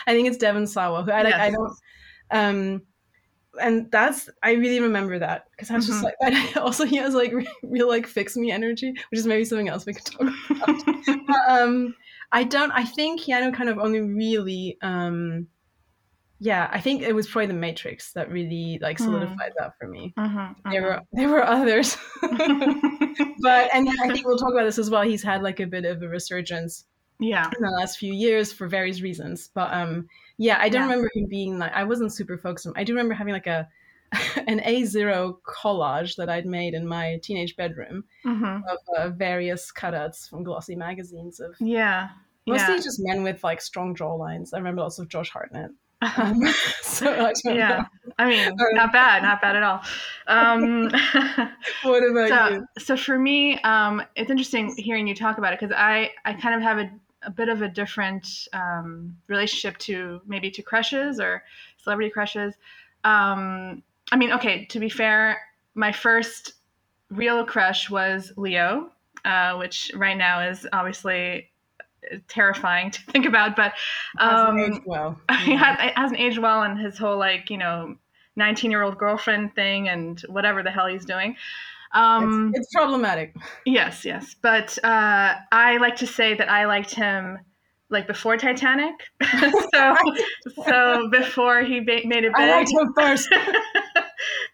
I 0.08 0.14
think 0.14 0.28
it's 0.28 0.38
Devon 0.38 0.68
Sawa 0.68 1.04
who 1.04 1.12
I 1.12 1.22
like. 1.24 1.34
I 1.34 1.50
don't. 1.52 1.74
Um, 2.32 2.82
and 3.62 3.92
that's 3.92 4.30
I 4.42 4.54
really 4.54 4.80
remember 4.80 5.20
that 5.20 5.46
because 5.52 5.70
I 5.70 5.76
was 5.76 5.86
just 5.88 6.00
Mhm. 6.00 6.04
like. 6.04 6.16
and 6.22 6.58
also 6.58 6.86
he 6.86 6.96
has 6.98 7.14
like 7.14 7.32
re- 7.34 7.48
real 7.64 7.88
like 7.88 8.08
fix 8.08 8.36
me 8.36 8.52
energy, 8.52 8.92
which 9.12 9.20
is 9.20 9.28
maybe 9.28 9.46
something 9.46 9.70
else 9.70 9.86
we 9.86 9.94
could 9.94 10.06
talk 10.06 10.22
about. 10.50 10.86
But, 11.06 11.38
um, 11.48 11.96
I 12.32 12.44
don't. 12.44 12.72
I 12.72 12.84
think 12.84 13.22
Keanu 13.22 13.54
kind 13.54 13.70
of 13.70 13.78
only 13.78 14.02
really. 14.02 14.78
Um, 14.82 15.48
yeah, 16.44 16.70
I 16.74 16.82
think 16.82 17.02
it 17.04 17.14
was 17.16 17.26
probably 17.28 17.48
The 17.48 17.54
Matrix 17.54 18.12
that 18.14 18.30
really 18.30 18.78
like 18.82 18.98
Hmm. 18.98 19.06
solidified 19.06 19.54
that 19.60 19.74
for 19.80 19.88
me. 19.88 20.14
Mm-hmm. 20.18 20.72
There 20.72 20.82
were 20.84 21.00
there 21.14 21.30
were 21.30 21.44
others, 21.46 21.96
but 22.22 23.70
and 23.74 23.88
then 23.88 23.96
I 24.04 24.10
think 24.12 24.26
we'll 24.28 24.38
talk 24.38 24.52
about 24.52 24.66
this 24.66 24.78
as 24.78 24.90
well. 24.90 25.04
He's 25.04 25.24
had 25.24 25.42
like 25.42 25.60
a 25.60 25.66
bit 25.68 25.86
of 25.86 26.02
a 26.02 26.08
resurgence 26.08 26.86
yeah. 27.20 27.46
in 27.58 27.64
the 27.64 27.72
last 27.72 27.98
few 27.98 28.14
years 28.14 28.52
for 28.52 28.68
various 28.68 29.02
reasons. 29.02 29.50
But 29.54 29.74
um, 29.74 30.08
yeah, 30.38 30.58
I 30.60 30.70
don't 30.70 30.82
Yeah. 30.82 30.88
remember 30.88 31.10
him 31.16 31.28
being 31.30 31.58
like 31.60 31.72
I 31.74 31.84
wasn't 31.84 32.14
super 32.14 32.38
focused 32.38 32.68
on. 32.68 32.74
I 32.76 32.84
do 32.84 32.94
remember 32.94 33.14
having 33.14 33.34
like 33.34 33.48
a 33.48 33.68
an 34.48 34.62
A 34.66 34.84
zero 34.86 35.40
collage 35.48 36.16
that 36.18 36.30
I'd 36.30 36.46
made 36.46 36.74
in 36.74 36.86
my 36.88 37.20
teenage 37.24 37.56
bedroom 37.56 38.04
Mm-hmm. 38.26 38.62
of 38.68 38.78
uh, 38.98 39.10
various 39.16 39.72
cutouts 39.72 40.30
from 40.30 40.44
glossy 40.44 40.76
magazines 40.76 41.40
of 41.40 41.56
Yeah. 41.60 42.10
mostly 42.48 42.76
yeah. 42.76 42.82
just 42.82 43.00
men 43.02 43.24
with 43.24 43.44
like 43.44 43.62
strong 43.62 43.96
jaw 43.96 44.14
lines. 44.14 44.54
I 44.54 44.58
remember 44.58 44.82
lots 44.82 45.00
of 45.00 45.08
Josh 45.08 45.30
Hartnett. 45.30 45.72
Um, 46.04 46.42
so 46.82 47.12
I 47.12 47.34
yeah. 47.46 47.68
know. 47.68 47.86
I 48.20 48.30
mean, 48.30 48.56
not 48.74 48.94
bad, 48.94 49.24
not 49.24 49.42
bad 49.42 49.56
at 49.56 49.64
all. 49.64 49.82
Um, 50.28 50.84
What 51.84 52.04
about 52.04 52.30
so, 52.30 52.48
you? 52.50 52.66
so 52.78 52.98
for 52.98 53.18
me, 53.18 53.60
um, 53.62 54.04
it's 54.16 54.30
interesting 54.30 54.76
hearing 54.78 55.08
you 55.08 55.16
talk 55.16 55.38
about 55.38 55.54
it 55.54 55.60
because 55.60 55.76
I, 55.76 56.12
I 56.26 56.34
kind 56.34 56.56
of 56.56 56.62
have 56.62 56.78
a, 56.78 56.92
a 57.24 57.32
bit 57.32 57.50
of 57.50 57.62
a 57.62 57.68
different 57.68 58.48
um, 58.54 59.16
relationship 59.28 59.78
to 59.80 60.22
maybe 60.28 60.52
to 60.52 60.62
crushes 60.62 61.20
or 61.20 61.44
celebrity 61.78 62.12
crushes. 62.12 62.54
Um, 63.04 63.82
I 64.12 64.16
mean, 64.16 64.32
okay, 64.34 64.66
to 64.66 64.80
be 64.80 64.90
fair, 64.90 65.40
my 65.74 65.92
first 65.92 66.54
real 67.10 67.46
crush 67.46 67.90
was 67.90 68.32
Leo, 68.38 68.92
uh, 69.26 69.56
which 69.56 69.92
right 69.96 70.18
now 70.18 70.48
is 70.48 70.68
obviously 70.72 71.50
terrifying 72.28 72.92
to 72.92 73.02
think 73.04 73.26
about, 73.26 73.56
but 73.56 73.74
Hasn't 74.18 74.50
um, 74.50 74.60
aged 74.60 74.82
well. 74.86 75.20
he 75.44 75.56
had, 75.56 75.84
it 75.86 75.98
hasn't 75.98 76.20
aged 76.20 76.40
well 76.40 76.64
and 76.64 76.80
his 76.80 76.98
whole 76.98 77.18
like 77.18 77.50
you 77.50 77.58
know 77.58 77.96
19 78.36 78.72
year 78.72 78.82
old 78.82 78.98
girlfriend 78.98 79.54
thing 79.56 79.88
and 79.90 80.22
whatever 80.22 80.64
the 80.64 80.72
hell 80.72 80.88
he's 80.88 81.06
doing 81.06 81.36
um 81.94 82.50
it's, 82.56 82.66
it's 82.66 82.74
problematic. 82.74 83.36
yes 83.66 84.04
yes 84.04 84.36
but 84.42 84.78
uh 84.84 85.36
i 85.52 85.78
like 85.78 85.96
to 85.96 86.08
say 86.08 86.34
that 86.34 86.50
i 86.50 86.66
liked 86.66 86.94
him 86.96 87.38
like 87.90 88.08
before 88.08 88.36
titanic 88.36 88.96
so 89.74 89.96
so 90.66 91.10
before 91.10 91.62
he 91.62 91.80
ba- 91.80 92.02
made 92.06 92.24
it 92.24 92.32
I 92.36 92.46
big 92.46 92.56
liked 92.56 92.72
him 92.72 92.94
first. 92.98 93.30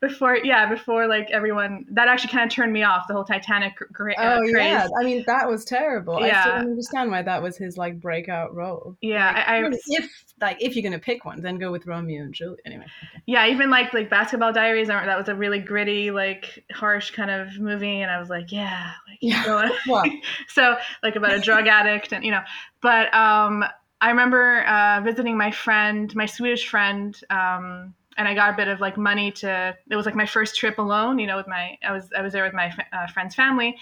Before 0.02 0.38
yeah 0.38 0.70
before 0.70 1.08
like 1.08 1.30
everyone 1.32 1.86
that 1.92 2.08
actually 2.08 2.32
kind 2.32 2.50
of 2.50 2.54
turned 2.56 2.72
me 2.72 2.84
off 2.84 3.06
the 3.08 3.14
whole 3.14 3.26
Titanic 3.26 3.74
gra- 3.92 4.16
uh, 4.18 4.38
Oh 4.38 4.40
craze. 4.52 4.54
yeah, 4.56 4.88
I 5.00 5.04
mean 5.04 5.24
that 5.28 5.48
was 5.50 5.66
terrible. 5.66 6.20
yeah. 6.26 6.38
I 6.38 6.42
still 6.42 6.54
don't 6.54 6.70
understand 6.72 7.12
why 7.12 7.22
that 7.22 7.42
was 7.42 7.58
his 7.58 7.78
like 7.78 8.00
breakout 8.00 8.54
role. 8.56 8.96
Yeah, 9.02 9.28
Like, 9.28 9.48
I, 9.48 9.66
I 9.66 9.72
if 9.88 10.24
like 10.42 10.58
if 10.62 10.76
you're 10.76 10.84
gonna 10.84 11.00
pick 11.00 11.26
one, 11.26 11.42
then 11.42 11.58
go 11.58 11.72
with 11.72 11.86
Romeo 11.86 12.24
and 12.24 12.34
Juliet. 12.34 12.60
Anyway, 12.66 12.86
okay. 12.86 13.22
yeah 13.26 13.48
even 13.48 13.70
like 13.70 13.94
like 13.94 14.10
Basketball 14.10 14.54
Diaries 14.54 14.88
that 14.88 15.18
was 15.18 15.28
a 15.28 15.36
really 15.36 15.60
gritty 15.60 16.12
like 16.12 16.64
harsh 16.72 17.12
kind 17.12 17.30
of 17.30 17.60
movie 17.60 18.02
and 18.02 18.10
I 18.10 18.20
was 18.20 18.30
like 18.30 18.52
yeah 18.52 18.92
like 19.08 19.18
Yeah. 19.22 19.70
so 20.48 20.78
like 21.04 21.16
about 21.16 21.34
a 21.34 21.40
drug 21.40 21.68
addict 21.68 22.14
and 22.14 22.24
you 22.24 22.32
know 22.32 22.42
but 22.82 23.14
um 23.14 23.64
i 24.02 24.10
remember 24.10 24.66
uh, 24.66 25.02
visiting 25.04 25.38
my 25.38 25.52
friend 25.52 26.16
my 26.16 26.26
swedish 26.26 26.68
friend 26.70 27.20
um 27.30 27.94
and 28.20 28.28
i 28.28 28.36
got 28.36 28.54
a 28.54 28.56
bit 28.56 28.68
of 28.68 28.80
like 28.80 28.98
money 28.98 29.32
to 29.32 29.76
it 29.90 29.96
was 29.96 30.06
like 30.06 30.14
my 30.14 30.26
first 30.26 30.56
trip 30.56 30.78
alone 30.78 31.18
you 31.18 31.26
know 31.26 31.38
with 31.38 31.48
my 31.48 31.76
i 31.84 31.92
was 31.92 32.10
i 32.16 32.22
was 32.22 32.34
there 32.34 32.44
with 32.44 32.54
my 32.54 32.72
uh, 32.94 33.08
friend's 33.08 33.34
family. 33.34 33.76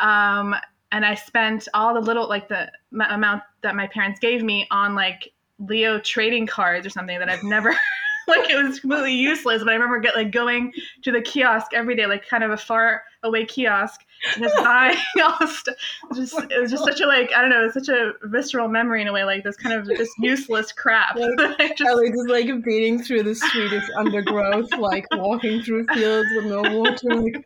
Um 0.00 0.56
and 0.90 1.06
i 1.06 1.14
spent 1.14 1.68
all 1.74 1.94
the 1.94 2.00
little 2.00 2.28
like 2.28 2.48
the 2.48 2.70
m- 2.92 3.10
amount 3.10 3.42
that 3.60 3.76
my 3.76 3.86
parents 3.86 4.18
gave 4.18 4.42
me 4.42 4.66
on 4.70 4.94
like 4.94 5.32
leo 5.58 6.00
trading 6.00 6.46
cards 6.46 6.86
or 6.86 6.90
something 6.90 7.18
that 7.18 7.28
i've 7.28 7.44
never 7.44 7.70
like 8.28 8.50
it 8.50 8.62
was 8.62 8.80
completely 8.80 9.14
useless 9.14 9.62
but 9.62 9.70
i 9.70 9.74
remember 9.74 10.00
get 10.00 10.16
like 10.16 10.32
going 10.32 10.72
to 11.02 11.12
the 11.12 11.20
kiosk 11.20 11.72
every 11.74 11.94
day 11.94 12.06
like 12.06 12.26
kind 12.26 12.42
of 12.42 12.50
a 12.50 12.56
far 12.56 13.04
away 13.22 13.44
kiosk 13.44 14.00
just 14.38 14.56
buying 14.64 14.96
all 15.22 15.34
the 15.40 15.46
stuff 15.46 15.74
just 16.14 16.34
it 16.50 16.60
was 16.60 16.70
just 16.70 16.84
such 16.84 17.00
a 17.00 17.06
like 17.06 17.30
I 17.36 17.40
don't 17.40 17.50
know, 17.50 17.68
such 17.70 17.88
a 17.88 18.12
visceral 18.24 18.68
memory 18.68 19.02
in 19.02 19.08
a 19.08 19.12
way, 19.12 19.24
like 19.24 19.44
this 19.44 19.56
kind 19.56 19.74
of 19.74 19.86
just 19.96 20.12
useless 20.20 20.72
crap. 20.72 21.16
Like, 21.16 21.30
I 21.60 21.68
just- 21.76 21.80
Ellie 21.88 22.10
just 22.10 22.28
like 22.28 22.62
beating 22.64 23.02
through 23.02 23.24
the 23.24 23.34
Swedish 23.34 23.84
undergrowth, 23.96 24.72
like 24.78 25.06
walking 25.12 25.62
through 25.62 25.86
fields 25.94 26.28
with 26.36 26.44
no 26.46 26.62
water. 26.62 27.14
Like, 27.22 27.44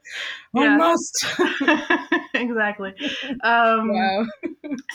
I 0.54 0.64
Yeah. 0.64 0.76
must. 0.76 1.26
exactly. 2.35 2.95
Um, 3.42 3.92
wow. 3.92 4.26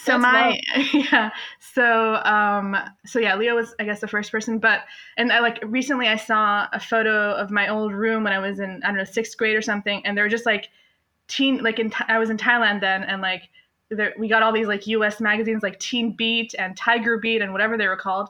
so 0.04 0.18
That's 0.20 0.22
my 0.22 0.60
yeah 0.94 1.30
so 1.74 2.16
um 2.26 2.76
so 3.06 3.20
yeah 3.20 3.36
leo 3.36 3.56
was 3.56 3.74
i 3.80 3.84
guess 3.84 4.00
the 4.02 4.08
first 4.08 4.32
person 4.32 4.60
but 4.60 4.82
and 5.18 5.32
i 5.32 5.40
like 5.40 5.60
recently 5.66 6.08
i 6.08 6.16
saw 6.16 6.68
a 6.74 6.80
photo 6.80 7.32
of 7.34 7.52
my 7.52 7.68
old 7.70 7.94
room 7.94 8.24
when 8.24 8.34
i 8.34 8.40
was 8.40 8.60
in 8.60 8.82
i 8.84 8.88
don't 8.88 8.98
know 8.98 9.04
sixth 9.04 9.38
grade 9.38 9.56
or 9.56 9.62
something 9.62 10.06
and 10.06 10.18
there 10.18 10.26
were 10.26 10.30
just 10.30 10.46
like 10.46 10.70
teen 11.32 11.64
like 11.64 11.80
in 11.80 11.92
i 12.08 12.20
was 12.20 12.30
in 12.30 12.38
thailand 12.38 12.82
then 12.82 13.04
and 13.04 13.22
like 13.22 13.44
there, 13.90 14.14
we 14.18 14.28
got 14.28 14.44
all 14.44 14.54
these 14.54 14.68
like 14.68 14.84
us 14.84 15.20
magazines 15.20 15.64
like 15.64 15.80
teen 15.80 16.12
beat 16.12 16.54
and 16.60 16.78
tiger 16.78 17.18
beat 17.18 17.42
and 17.42 17.52
whatever 17.52 17.78
they 17.78 17.88
were 17.88 17.98
called 17.98 18.30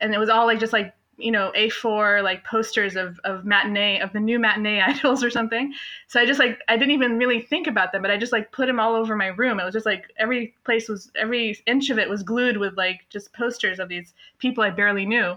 and 0.00 0.14
it 0.14 0.18
was 0.18 0.28
all 0.28 0.46
like 0.46 0.58
just 0.58 0.72
like 0.72 0.94
you 1.16 1.30
know 1.30 1.52
a4 1.54 2.22
like 2.22 2.44
posters 2.44 2.96
of 2.96 3.20
of 3.24 3.44
matinee 3.44 4.00
of 4.00 4.12
the 4.12 4.20
new 4.20 4.38
matinee 4.38 4.80
idols 4.86 5.22
or 5.22 5.30
something 5.30 5.72
so 6.10 6.20
I 6.20 6.26
just 6.26 6.40
like 6.40 6.58
I 6.68 6.76
didn't 6.76 6.90
even 6.90 7.18
really 7.18 7.40
think 7.40 7.68
about 7.68 7.92
them, 7.92 8.02
but 8.02 8.10
I 8.10 8.16
just 8.16 8.32
like 8.32 8.50
put 8.50 8.66
them 8.66 8.80
all 8.80 8.96
over 8.96 9.14
my 9.14 9.28
room. 9.28 9.60
It 9.60 9.64
was 9.64 9.72
just 9.72 9.86
like 9.86 10.12
every 10.18 10.54
place 10.64 10.88
was 10.88 11.08
every 11.14 11.56
inch 11.66 11.88
of 11.88 12.00
it 12.00 12.10
was 12.10 12.24
glued 12.24 12.56
with 12.56 12.76
like 12.76 13.02
just 13.10 13.32
posters 13.32 13.78
of 13.78 13.88
these 13.88 14.12
people 14.40 14.64
I 14.64 14.70
barely 14.70 15.06
knew. 15.06 15.36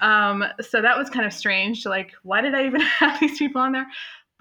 Um, 0.00 0.44
so 0.60 0.80
that 0.80 0.96
was 0.96 1.10
kind 1.10 1.26
of 1.26 1.32
strange. 1.32 1.84
Like, 1.84 2.12
why 2.22 2.42
did 2.42 2.54
I 2.54 2.64
even 2.66 2.80
have 3.00 3.18
these 3.18 3.38
people 3.38 3.60
on 3.60 3.72
there? 3.72 3.88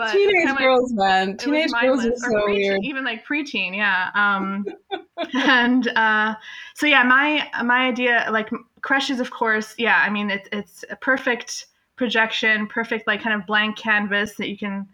But 0.03 0.11
Teenage 0.11 0.35
kinda 0.35 0.51
like- 0.53 0.59
girls, 0.61 0.93
man. 0.93 1.37
Teenage 1.37 1.71
girls 1.81 2.05
are 2.05 2.15
so 2.17 2.45
weird. 2.45 2.79
even 2.83 3.03
like 3.05 3.25
preteen, 3.25 3.75
yeah. 3.75 4.09
Um, 4.15 4.65
and 5.33 5.87
uh, 5.89 6.35
so 6.75 6.85
yeah, 6.85 7.03
my 7.03 7.49
my 7.63 7.87
idea, 7.87 8.27
like 8.31 8.49
crushes, 8.81 9.19
of 9.19 9.31
course, 9.31 9.75
yeah. 9.77 10.03
I 10.05 10.09
mean, 10.09 10.29
it's 10.29 10.49
it's 10.51 10.85
a 10.89 10.95
perfect 10.97 11.67
projection, 11.95 12.67
perfect 12.67 13.07
like 13.07 13.21
kind 13.21 13.39
of 13.39 13.47
blank 13.47 13.77
canvas 13.77 14.35
that 14.35 14.49
you 14.49 14.57
can, 14.57 14.87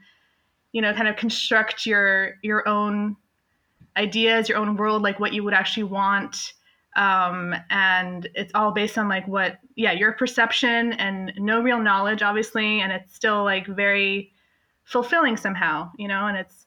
you 0.73 0.81
know, 0.81 0.93
kind 0.93 1.07
of 1.07 1.15
construct 1.15 1.85
your 1.85 2.35
your 2.43 2.67
own 2.67 3.15
ideas, 3.97 4.47
your 4.47 4.57
own 4.59 4.75
world, 4.77 5.01
like 5.01 5.19
what 5.19 5.33
you 5.33 5.43
would 5.43 5.53
actually 5.53 5.83
want. 5.83 6.53
Um, 6.95 7.55
and 7.69 8.27
it's 8.35 8.51
all 8.55 8.71
based 8.71 8.97
on 8.97 9.07
like 9.07 9.27
what, 9.27 9.59
yeah, 9.75 9.91
your 9.91 10.13
perception 10.13 10.93
and 10.93 11.31
no 11.37 11.61
real 11.61 11.79
knowledge, 11.79 12.21
obviously, 12.21 12.81
and 12.81 12.91
it's 12.91 13.15
still 13.15 13.43
like 13.43 13.67
very 13.67 14.33
fulfilling 14.89 15.37
somehow, 15.37 15.91
you 15.97 16.07
know, 16.07 16.27
and 16.27 16.37
it's 16.37 16.65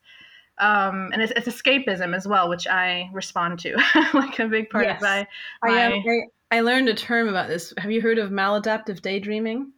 um, 0.58 1.10
and 1.12 1.20
it's, 1.22 1.32
it's 1.34 1.48
escapism 1.48 2.14
as 2.14 2.26
well, 2.26 2.48
which 2.48 2.66
I 2.68 3.10
respond 3.12 3.58
to, 3.60 3.76
like 4.14 4.38
a 4.38 4.46
big 4.46 4.70
part 4.70 4.84
Yes. 4.84 4.96
of 4.96 5.02
my. 5.02 5.26
I, 5.62 5.84
um, 5.86 6.02
my- 6.04 6.20
I, 6.52 6.58
I 6.58 6.60
learned 6.60 6.88
a 6.88 6.94
term 6.94 7.28
about 7.28 7.48
this. 7.48 7.72
Have 7.78 7.90
you 7.90 8.00
heard 8.02 8.18
of 8.18 8.30
maladaptive 8.30 9.00
daydreaming? 9.00 9.72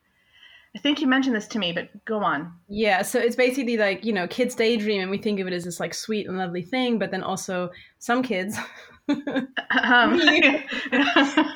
I 0.77 0.81
think 0.81 1.01
you 1.01 1.07
mentioned 1.07 1.37
this 1.37 1.47
to 1.49 1.59
me, 1.61 1.71
but 1.73 1.89
go 2.05 2.19
on. 2.25 2.53
Yeah, 2.69 3.03
so 3.03 3.21
it's 3.21 3.37
basically 3.37 3.77
like, 3.77 4.05
you 4.05 4.13
know, 4.13 4.27
kids 4.27 4.57
daydream 4.57 5.01
and 5.03 5.11
we 5.11 5.19
think 5.19 5.39
of 5.39 5.47
it 5.47 5.53
as 5.53 5.65
this 5.65 5.79
like 5.79 5.95
sweet 5.95 6.27
and 6.27 6.37
lovely 6.37 6.63
thing, 6.63 6.99
but 6.99 7.13
then 7.13 7.23
also 7.23 7.71
some 8.01 8.25
kids 8.25 8.59
Um, 9.09 10.19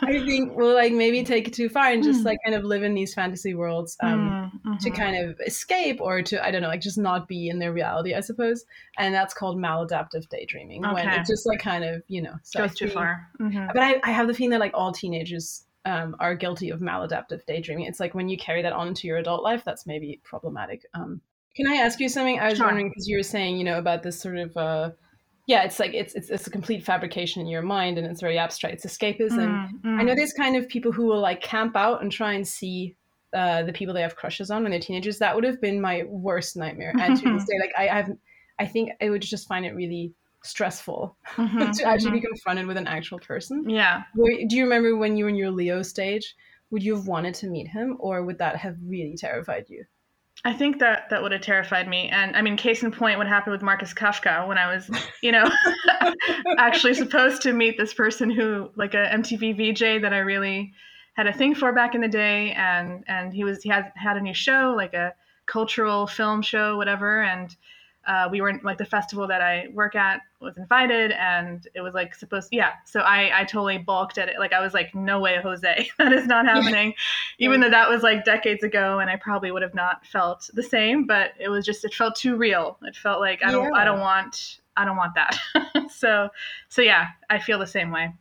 I 0.07 0.23
think 0.25 0.57
we'll 0.57 0.75
like 0.75 0.93
maybe 0.93 1.23
take 1.25 1.49
it 1.49 1.55
too 1.55 1.69
far 1.69 1.91
and 1.91 2.03
just 2.03 2.25
like 2.25 2.39
kind 2.45 2.57
of 2.57 2.65
live 2.65 2.83
in 2.83 2.95
these 2.95 3.15
fantasy 3.15 3.55
worlds 3.55 3.97
um 4.03 4.37
Mm, 4.37 4.53
to 4.81 4.91
mhm. 4.91 4.93
kind 4.93 5.17
of 5.29 5.41
escape 5.45 6.01
or 6.01 6.23
to 6.23 6.45
I 6.45 6.53
don't 6.53 6.63
know, 6.63 6.69
like 6.69 6.81
just 6.81 6.99
not 6.99 7.27
be 7.27 7.49
in 7.49 7.59
their 7.59 7.73
reality, 7.73 8.15
I 8.15 8.21
suppose. 8.21 8.65
And 8.97 9.13
that's 9.15 9.35
called 9.35 9.57
maladaptive 9.59 10.29
daydreaming 10.29 10.89
when 10.91 11.07
Okay. 11.07 11.17
it 11.17 11.27
just 11.27 11.47
like 11.47 11.59
kind 11.61 11.83
of, 11.85 12.03
you 12.07 12.23
know, 12.23 12.37
goes 12.55 12.75
too 12.77 12.89
far. 12.89 13.29
Mhm. 13.41 13.73
But 13.73 13.83
I, 13.83 14.01
I 14.05 14.13
have 14.13 14.29
the 14.29 14.35
feeling 14.35 14.51
that 14.51 14.61
like 14.61 14.75
all 14.75 14.93
teenagers 14.93 15.67
um, 15.85 16.15
are 16.21 16.35
guilty 16.37 16.71
of 16.71 16.79
maladaptive 16.81 17.45
daydreaming. 17.47 17.87
It's 17.87 17.99
like 18.01 18.15
when 18.15 18.29
you 18.29 18.37
carry 18.37 18.63
that 18.63 18.73
on 18.73 18.87
into 18.89 19.09
your 19.09 19.17
adult 19.17 19.43
life, 19.43 19.65
that's 19.65 19.85
maybe 19.87 20.21
problematic. 20.23 20.87
Um, 20.95 21.21
can 21.57 21.67
I 21.67 21.77
ask 21.77 21.99
you 21.99 22.09
something? 22.09 22.39
I 22.39 22.51
was 22.51 22.59
Sure. 22.59 22.67
wondering 22.67 22.89
because 22.91 23.09
you 23.09 23.17
were 23.17 23.23
saying, 23.25 23.57
you 23.59 23.65
know, 23.65 23.79
about 23.79 24.03
this 24.05 24.21
sort 24.21 24.37
of, 24.39 24.57
uh, 24.57 24.91
yeah, 25.49 25.63
it's 25.65 25.81
like 25.81 25.95
it's, 25.95 26.15
it's 26.15 26.29
it's 26.29 26.47
a 26.47 26.51
complete 26.51 26.85
fabrication 26.85 27.41
in 27.41 27.49
your 27.49 27.63
mind 27.63 27.97
and 27.97 28.07
it's 28.07 28.21
very 28.21 28.37
abstract. 28.39 28.75
It's 28.75 28.87
escapism. 28.87 29.49
Mm, 29.49 29.83
mm. 29.83 29.99
I 29.99 30.03
know 30.03 30.15
there's 30.15 30.35
kind 30.35 30.57
of 30.57 30.69
people 30.69 30.93
who 30.93 31.07
will 31.07 31.21
like 31.21 31.41
camp 31.41 31.75
out 31.75 32.03
and 32.03 32.13
try 32.13 32.35
and 32.35 32.47
see 32.47 32.95
uh, 33.33 33.63
the 33.63 33.73
people 33.73 33.95
they 33.95 34.03
have 34.03 34.15
crushes 34.15 34.51
on 34.51 34.63
when 34.63 34.73
they're 34.73 34.81
teenagers. 34.81 35.19
That 35.19 35.35
would 35.35 35.45
have 35.45 35.59
been 35.59 35.81
my 35.81 36.03
worst 36.07 36.55
nightmare. 36.59 36.93
And 37.01 37.19
to 37.19 37.33
this 37.33 37.45
day, 37.49 37.59
like 37.59 37.73
I 37.79 37.95
have, 37.95 38.11
I 38.59 38.67
think 38.67 38.91
I 39.01 39.09
would 39.09 39.23
just 39.23 39.49
find 39.49 39.65
it 39.65 39.75
really 39.75 40.13
stressful 40.45 41.17
Mhm, 41.37 41.75
to 41.79 41.85
actually 41.85 42.11
mhm. 42.11 42.21
be 42.21 42.27
confronted 42.29 42.67
with 42.67 42.77
an 42.77 42.87
actual 42.87 43.19
person. 43.19 43.71
Yeah. 43.71 44.03
Do 44.15 44.55
you 44.55 44.65
remember 44.65 44.97
when 44.97 45.17
you 45.17 45.25
were 45.25 45.31
in 45.31 45.37
your 45.37 45.51
Leo 45.51 45.81
stage? 45.81 46.37
Would 46.71 46.83
you 46.83 46.95
have 46.95 47.07
wanted 47.07 47.33
to 47.37 47.47
meet 47.47 47.69
him, 47.69 47.97
or 48.01 48.23
would 48.23 48.37
that 48.37 48.57
have 48.57 48.77
really 48.85 49.17
terrified 49.17 49.65
you? 49.71 49.87
I 50.45 50.53
think 50.53 50.79
that 50.79 51.11
that 51.11 51.23
would 51.23 51.33
have 51.33 51.41
terrified 51.41 51.89
me. 51.89 52.09
And 52.09 52.37
I 52.37 52.43
mean, 52.43 52.57
case 52.57 52.83
in 52.83 52.93
point, 52.93 53.19
what 53.19 53.27
happened 53.27 53.53
with 53.53 53.63
Markus 53.63 53.93
Kavka 53.93 54.47
when 54.47 54.59
I 54.59 54.73
was, 54.73 54.91
you 55.23 55.33
know, 55.33 55.51
actually 56.59 56.95
supposed 56.95 57.43
to 57.43 57.53
meet 57.53 57.77
this 57.77 57.93
person 57.93 58.31
who, 58.31 58.71
like 58.77 58.95
a 58.95 59.09
MTV 59.09 59.57
VJ 59.57 60.03
that 60.03 60.13
I 60.13 60.19
really 60.19 60.73
had 61.15 61.27
a 61.27 61.33
thing 61.33 61.55
for 61.55 61.73
back 61.73 61.95
in 61.95 62.01
the 62.01 62.09
day, 62.09 62.53
and 62.53 63.05
and 63.09 63.35
he 63.35 63.43
was 63.45 63.63
he 63.63 63.69
had 63.69 63.93
had 63.97 64.17
a 64.17 64.21
new 64.21 64.35
show, 64.35 64.75
like 64.77 64.95
a 64.95 65.13
cultural 65.47 66.07
film 66.07 66.43
show, 66.43 66.77
whatever, 66.77 67.23
and. 67.23 67.55
Uh, 68.09 68.27
we 68.33 68.41
were 68.41 68.49
in, 68.49 68.59
like 68.65 68.79
the 68.79 68.87
festival 68.87 69.27
that 69.29 69.43
I 69.43 69.69
work 69.75 69.95
at 69.95 70.23
was 70.41 70.57
invited, 70.57 71.13
and 71.13 71.69
it 71.75 71.83
was 71.83 71.93
like 71.93 72.15
supposed. 72.15 72.49
Yeah, 72.51 72.73
so 72.87 73.01
I 73.01 73.41
I 73.41 73.45
totally 73.45 73.77
balked 73.77 74.17
at 74.17 74.31
it. 74.31 74.39
Like 74.39 74.55
I 74.55 74.61
was 74.61 74.73
like, 74.73 74.95
no 74.95 75.21
way, 75.21 75.39
Jose, 75.43 75.91
that 75.99 76.13
is 76.13 76.27
not 76.27 76.47
happening. 76.47 76.95
Even 77.39 77.61
though 77.61 77.69
that 77.71 77.91
was 77.91 78.03
like 78.03 78.25
decades 78.25 78.65
ago, 78.65 78.99
and 78.99 79.11
I 79.11 79.17
probably 79.17 79.51
would 79.53 79.61
have 79.63 79.75
not 79.75 80.07
felt 80.07 80.49
the 80.55 80.63
same. 80.63 81.07
But 81.07 81.33
it 81.39 81.51
was 81.51 81.67
just 81.67 81.85
it 81.85 81.93
felt 81.93 82.17
too 82.17 82.35
real. 82.37 82.79
It 82.83 82.97
felt 82.97 83.21
like 83.21 83.45
I 83.45 83.51
don't 83.53 83.75
I 83.77 83.85
don't 83.85 84.01
want 84.01 84.61
I 84.77 84.87
don't 84.87 84.97
want 84.97 85.15
that. 85.15 85.39
so 85.95 86.31
so 86.69 86.81
yeah, 86.83 87.09
I 87.29 87.39
feel 87.39 87.59
the 87.59 87.67
same 87.67 87.91
way. 87.91 88.15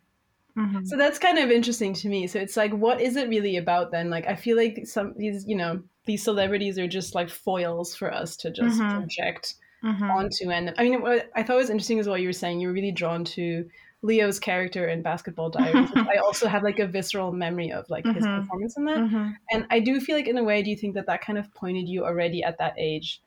Mhm. 0.57 0.85
So 0.87 0.97
that's 0.97 1.19
kind 1.19 1.37
of 1.37 1.51
interesting 1.51 1.93
to 1.93 2.09
me. 2.09 2.27
So 2.27 2.39
it's 2.39 2.57
like, 2.57 2.71
what 2.73 2.99
is 2.99 3.15
it 3.15 3.29
really 3.29 3.57
about 3.57 3.91
then? 3.91 4.09
Like, 4.09 4.27
I 4.27 4.35
feel 4.35 4.57
like 4.57 4.85
some 4.85 5.13
these, 5.15 5.45
you 5.47 5.55
know, 5.55 5.83
these 6.05 6.23
celebrities 6.23 6.79
are 6.79 6.87
just 6.87 7.13
like 7.15 7.29
foils 7.29 7.95
for 7.95 8.11
us 8.11 8.35
to 8.37 8.49
just 8.49 8.79
Mhm. 8.79 8.91
project 8.91 9.53
Mhm. 9.83 10.09
onto. 10.09 10.49
And 10.49 10.73
I 10.77 10.83
mean, 10.83 11.01
what 11.01 11.29
I 11.35 11.43
thought 11.43 11.57
was 11.57 11.69
interesting 11.69 11.97
is 11.99 12.07
what 12.07 12.21
You 12.21 12.27
were 12.27 12.33
saying 12.33 12.59
you 12.59 12.67
were 12.67 12.73
really 12.73 12.91
drawn 12.91 13.23
to 13.25 13.69
Leo's 14.03 14.39
character 14.39 14.87
in 14.87 15.01
Basketball 15.01 15.49
Diaries. 15.49 15.89
I 16.15 16.17
also 16.17 16.47
have 16.47 16.63
like 16.63 16.79
a 16.79 16.87
visceral 16.87 17.31
memory 17.31 17.71
of 17.71 17.89
like 17.89 18.05
his 18.05 18.25
Mhm. 18.25 18.41
performance 18.41 18.77
in 18.77 18.85
that. 18.85 18.97
Mhm. 18.99 19.35
And 19.51 19.65
I 19.71 19.79
do 19.79 19.99
feel 19.99 20.15
like, 20.15 20.27
in 20.27 20.37
a 20.37 20.43
way, 20.43 20.61
do 20.61 20.69
you 20.69 20.75
think 20.77 20.93
that 20.95 21.07
that 21.07 21.21
kind 21.21 21.37
of 21.39 21.51
pointed 21.53 21.87
you 21.89 22.05
already 22.05 22.43
at 22.43 22.57
that 22.59 22.73
age 22.77 23.21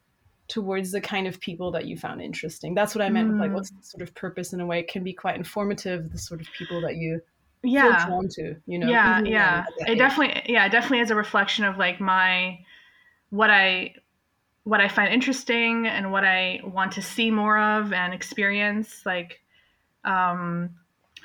towards 0.48 0.90
the 0.92 1.00
kind 1.00 1.26
of 1.26 1.40
people 1.40 1.70
that 1.72 1.86
you 1.86 1.96
found 1.96 2.20
interesting? 2.22 2.74
That's 2.74 2.94
what 2.94 3.02
I 3.02 3.08
meant 3.08 3.30
with 3.30 3.38
like, 3.40 3.50
Mm. 3.50 3.54
what's 3.54 3.70
the 3.70 3.82
sort 3.82 4.02
of 4.02 4.14
purpose 4.14 4.52
in 4.52 4.60
a 4.60 4.66
way? 4.66 4.80
It 4.80 4.88
can 4.88 5.02
be 5.04 5.12
quite 5.12 5.36
informative, 5.36 6.10
the 6.12 6.18
sort 6.18 6.40
of 6.40 6.48
people 6.56 6.80
that 6.82 6.96
you 6.96 7.20
Yeah. 7.62 8.06
drawn 8.06 8.28
to, 8.36 8.56
you 8.66 8.78
know? 8.78 8.88
yeah 8.88 9.20
yeah 9.22 9.64
it 9.80 9.90
age. 9.90 9.98
definitely 9.98 10.42
yeah 10.52 10.64
it 10.66 10.72
definitely 10.72 11.00
is 11.00 11.10
a 11.10 11.14
reflection 11.14 11.64
of 11.64 11.76
like 11.76 12.00
my 12.00 12.58
what 13.28 13.50
i 13.50 13.94
what 14.70 14.80
i 14.80 14.86
find 14.86 15.12
interesting 15.12 15.88
and 15.88 16.12
what 16.12 16.24
i 16.24 16.60
want 16.62 16.92
to 16.92 17.02
see 17.02 17.28
more 17.28 17.58
of 17.58 17.92
and 17.92 18.14
experience 18.14 19.02
like 19.04 19.40
um 20.04 20.70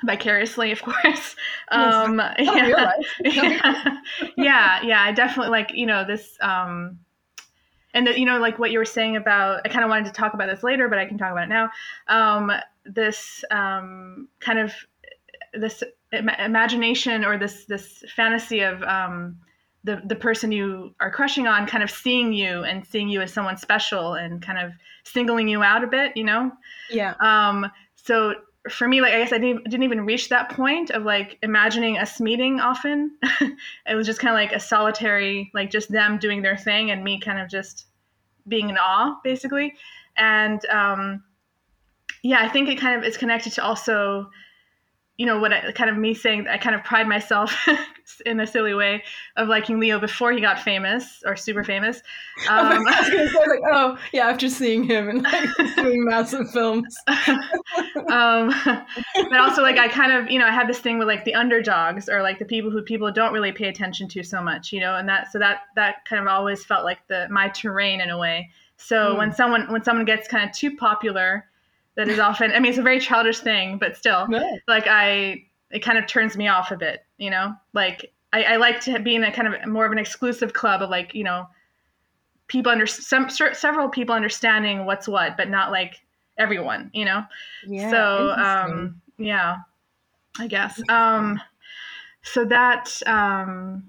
vicariously 0.04 0.72
of 0.72 0.82
course. 0.88 1.36
Um 1.68 2.16
Not 2.22 2.40
in 2.40 2.48
real 2.48 2.68
yeah. 2.78 2.92
yeah. 3.24 3.98
Yeah 4.36 4.82
yeah 4.82 5.02
i 5.02 5.12
definitely 5.12 5.52
like 5.52 5.70
you 5.74 5.86
know 5.86 6.04
this 6.04 6.36
um 6.40 6.98
and 7.94 8.08
the, 8.08 8.18
you 8.18 8.26
know 8.26 8.38
like 8.38 8.58
what 8.58 8.72
you 8.72 8.80
were 8.80 8.84
saying 8.84 9.16
about 9.16 9.60
i 9.64 9.68
kind 9.68 9.84
of 9.84 9.90
wanted 9.90 10.06
to 10.06 10.12
talk 10.12 10.34
about 10.34 10.48
this 10.50 10.64
later 10.64 10.88
but 10.88 10.98
i 10.98 11.06
can 11.06 11.16
talk 11.16 11.30
about 11.30 11.44
it 11.44 11.48
now. 11.48 11.70
Um, 12.08 12.50
this 12.84 13.44
um, 13.50 14.28
kind 14.40 14.58
of 14.58 14.72
this 15.54 15.82
Im- 16.12 16.28
imagination 16.28 17.24
or 17.24 17.38
this 17.38 17.64
this 17.64 18.04
fantasy 18.14 18.60
of 18.60 18.82
um, 18.82 19.38
the 19.86 20.02
the 20.04 20.16
person 20.16 20.52
you 20.52 20.94
are 21.00 21.10
crushing 21.10 21.46
on 21.46 21.66
kind 21.66 21.82
of 21.82 21.90
seeing 21.90 22.32
you 22.32 22.64
and 22.64 22.86
seeing 22.86 23.08
you 23.08 23.20
as 23.20 23.32
someone 23.32 23.56
special 23.56 24.14
and 24.14 24.42
kind 24.42 24.58
of 24.58 24.72
singling 25.04 25.48
you 25.48 25.62
out 25.62 25.82
a 25.82 25.86
bit 25.86 26.16
you 26.16 26.24
know 26.24 26.52
Yeah. 26.90 27.14
um, 27.20 27.70
so 27.94 28.34
for 28.70 28.88
me, 28.88 29.00
like 29.00 29.12
I 29.12 29.18
guess 29.18 29.32
I 29.32 29.38
didn't, 29.38 29.64
didn't 29.64 29.84
even 29.84 30.04
reach 30.04 30.28
that 30.28 30.50
point 30.50 30.90
of 30.90 31.04
like 31.04 31.38
imagining 31.42 31.98
us 31.98 32.20
meeting 32.20 32.60
often. 32.60 33.16
it 33.86 33.94
was 33.94 34.06
just 34.06 34.18
kind 34.18 34.30
of 34.30 34.34
like 34.34 34.52
a 34.52 34.60
solitary, 34.60 35.50
like 35.54 35.70
just 35.70 35.90
them 35.90 36.18
doing 36.18 36.42
their 36.42 36.56
thing 36.56 36.90
and 36.90 37.04
me 37.04 37.20
kind 37.20 37.38
of 37.38 37.48
just 37.48 37.86
being 38.48 38.68
in 38.70 38.76
awe, 38.76 39.18
basically. 39.22 39.74
And 40.16 40.64
um, 40.66 41.22
yeah, 42.22 42.38
I 42.40 42.48
think 42.48 42.68
it 42.68 42.80
kind 42.80 42.98
of 42.98 43.04
is 43.04 43.16
connected 43.16 43.52
to 43.54 43.64
also, 43.64 44.30
you 45.18 45.24
know, 45.26 45.38
what 45.38 45.52
I, 45.52 45.72
kind 45.72 45.88
of 45.88 45.96
me 45.96 46.12
saying 46.14 46.46
I 46.48 46.58
kind 46.58 46.74
of 46.76 46.84
pride 46.84 47.08
myself 47.08 47.54
in 48.26 48.38
a 48.40 48.46
silly 48.46 48.74
way 48.74 49.02
of 49.36 49.48
liking 49.48 49.80
Leo 49.80 49.98
before 49.98 50.32
he 50.32 50.40
got 50.40 50.60
famous 50.60 51.22
or 51.24 51.36
super 51.36 51.64
famous. 51.64 52.02
I 52.50 52.60
Um, 52.60 52.84
was 52.84 53.08
gonna 53.10 53.28
say 53.28 53.38
like, 53.48 53.60
oh 53.72 53.98
yeah, 54.12 54.28
after 54.28 54.48
seeing 54.48 54.84
him 54.84 55.08
and 55.08 55.22
like 55.22 55.48
doing 55.76 56.04
massive 56.04 56.50
films. 56.50 56.94
um, 58.10 58.52
but 59.30 59.40
also 59.40 59.62
like 59.62 59.78
I 59.78 59.88
kind 59.88 60.12
of 60.12 60.30
you 60.30 60.38
know 60.38 60.46
I 60.46 60.50
had 60.52 60.68
this 60.68 60.78
thing 60.78 60.98
with 60.98 61.08
like 61.08 61.24
the 61.24 61.34
underdogs 61.34 62.08
or 62.08 62.22
like 62.22 62.38
the 62.38 62.44
people 62.44 62.70
who 62.70 62.82
people 62.82 63.10
don't 63.10 63.32
really 63.32 63.52
pay 63.52 63.68
attention 63.68 64.08
to 64.08 64.22
so 64.22 64.42
much 64.42 64.72
you 64.72 64.80
know 64.80 64.96
and 64.96 65.08
that 65.08 65.32
so 65.32 65.38
that 65.38 65.62
that 65.76 66.04
kind 66.04 66.20
of 66.20 66.28
always 66.28 66.64
felt 66.64 66.84
like 66.84 66.98
the 67.08 67.26
my 67.30 67.48
terrain 67.48 68.00
in 68.00 68.10
a 68.10 68.18
way 68.18 68.50
so 68.76 69.14
Mm. 69.14 69.18
when 69.18 69.32
someone 69.32 69.72
when 69.72 69.82
someone 69.82 70.04
gets 70.04 70.28
kind 70.28 70.48
of 70.48 70.54
too 70.54 70.76
popular 70.76 71.46
that 71.96 72.08
is 72.08 72.18
often 72.18 72.52
I 72.52 72.60
mean 72.60 72.70
it's 72.70 72.78
a 72.78 72.82
very 72.82 73.00
childish 73.00 73.40
thing 73.40 73.78
but 73.78 73.96
still 73.96 74.26
No. 74.28 74.58
like 74.68 74.86
I 74.86 75.44
it 75.70 75.80
kind 75.80 75.98
of 75.98 76.06
turns 76.06 76.36
me 76.36 76.48
off 76.48 76.70
a 76.70 76.76
bit 76.76 77.04
you 77.18 77.30
know 77.30 77.54
like 77.72 78.12
I, 78.32 78.42
I 78.44 78.56
like 78.56 78.80
to 78.82 78.98
be 79.00 79.14
in 79.14 79.24
a 79.24 79.32
kind 79.32 79.52
of 79.52 79.66
more 79.66 79.86
of 79.86 79.92
an 79.92 79.98
exclusive 79.98 80.52
club 80.52 80.82
of 80.82 80.90
like 80.90 81.14
you 81.14 81.24
know 81.24 81.46
people 82.48 82.70
under 82.70 82.86
some 82.86 83.28
several 83.28 83.88
people 83.88 84.14
understanding 84.14 84.86
what's 84.86 85.08
what 85.08 85.36
but 85.36 85.48
not 85.48 85.70
like 85.72 85.94
everyone 86.38 86.90
you 86.92 87.04
know 87.04 87.24
Yeah. 87.66 87.90
so 87.90 88.30
um 88.42 89.00
yeah 89.18 89.56
i 90.38 90.46
guess 90.46 90.80
um 90.88 91.40
so 92.22 92.44
that 92.44 93.00
um 93.06 93.84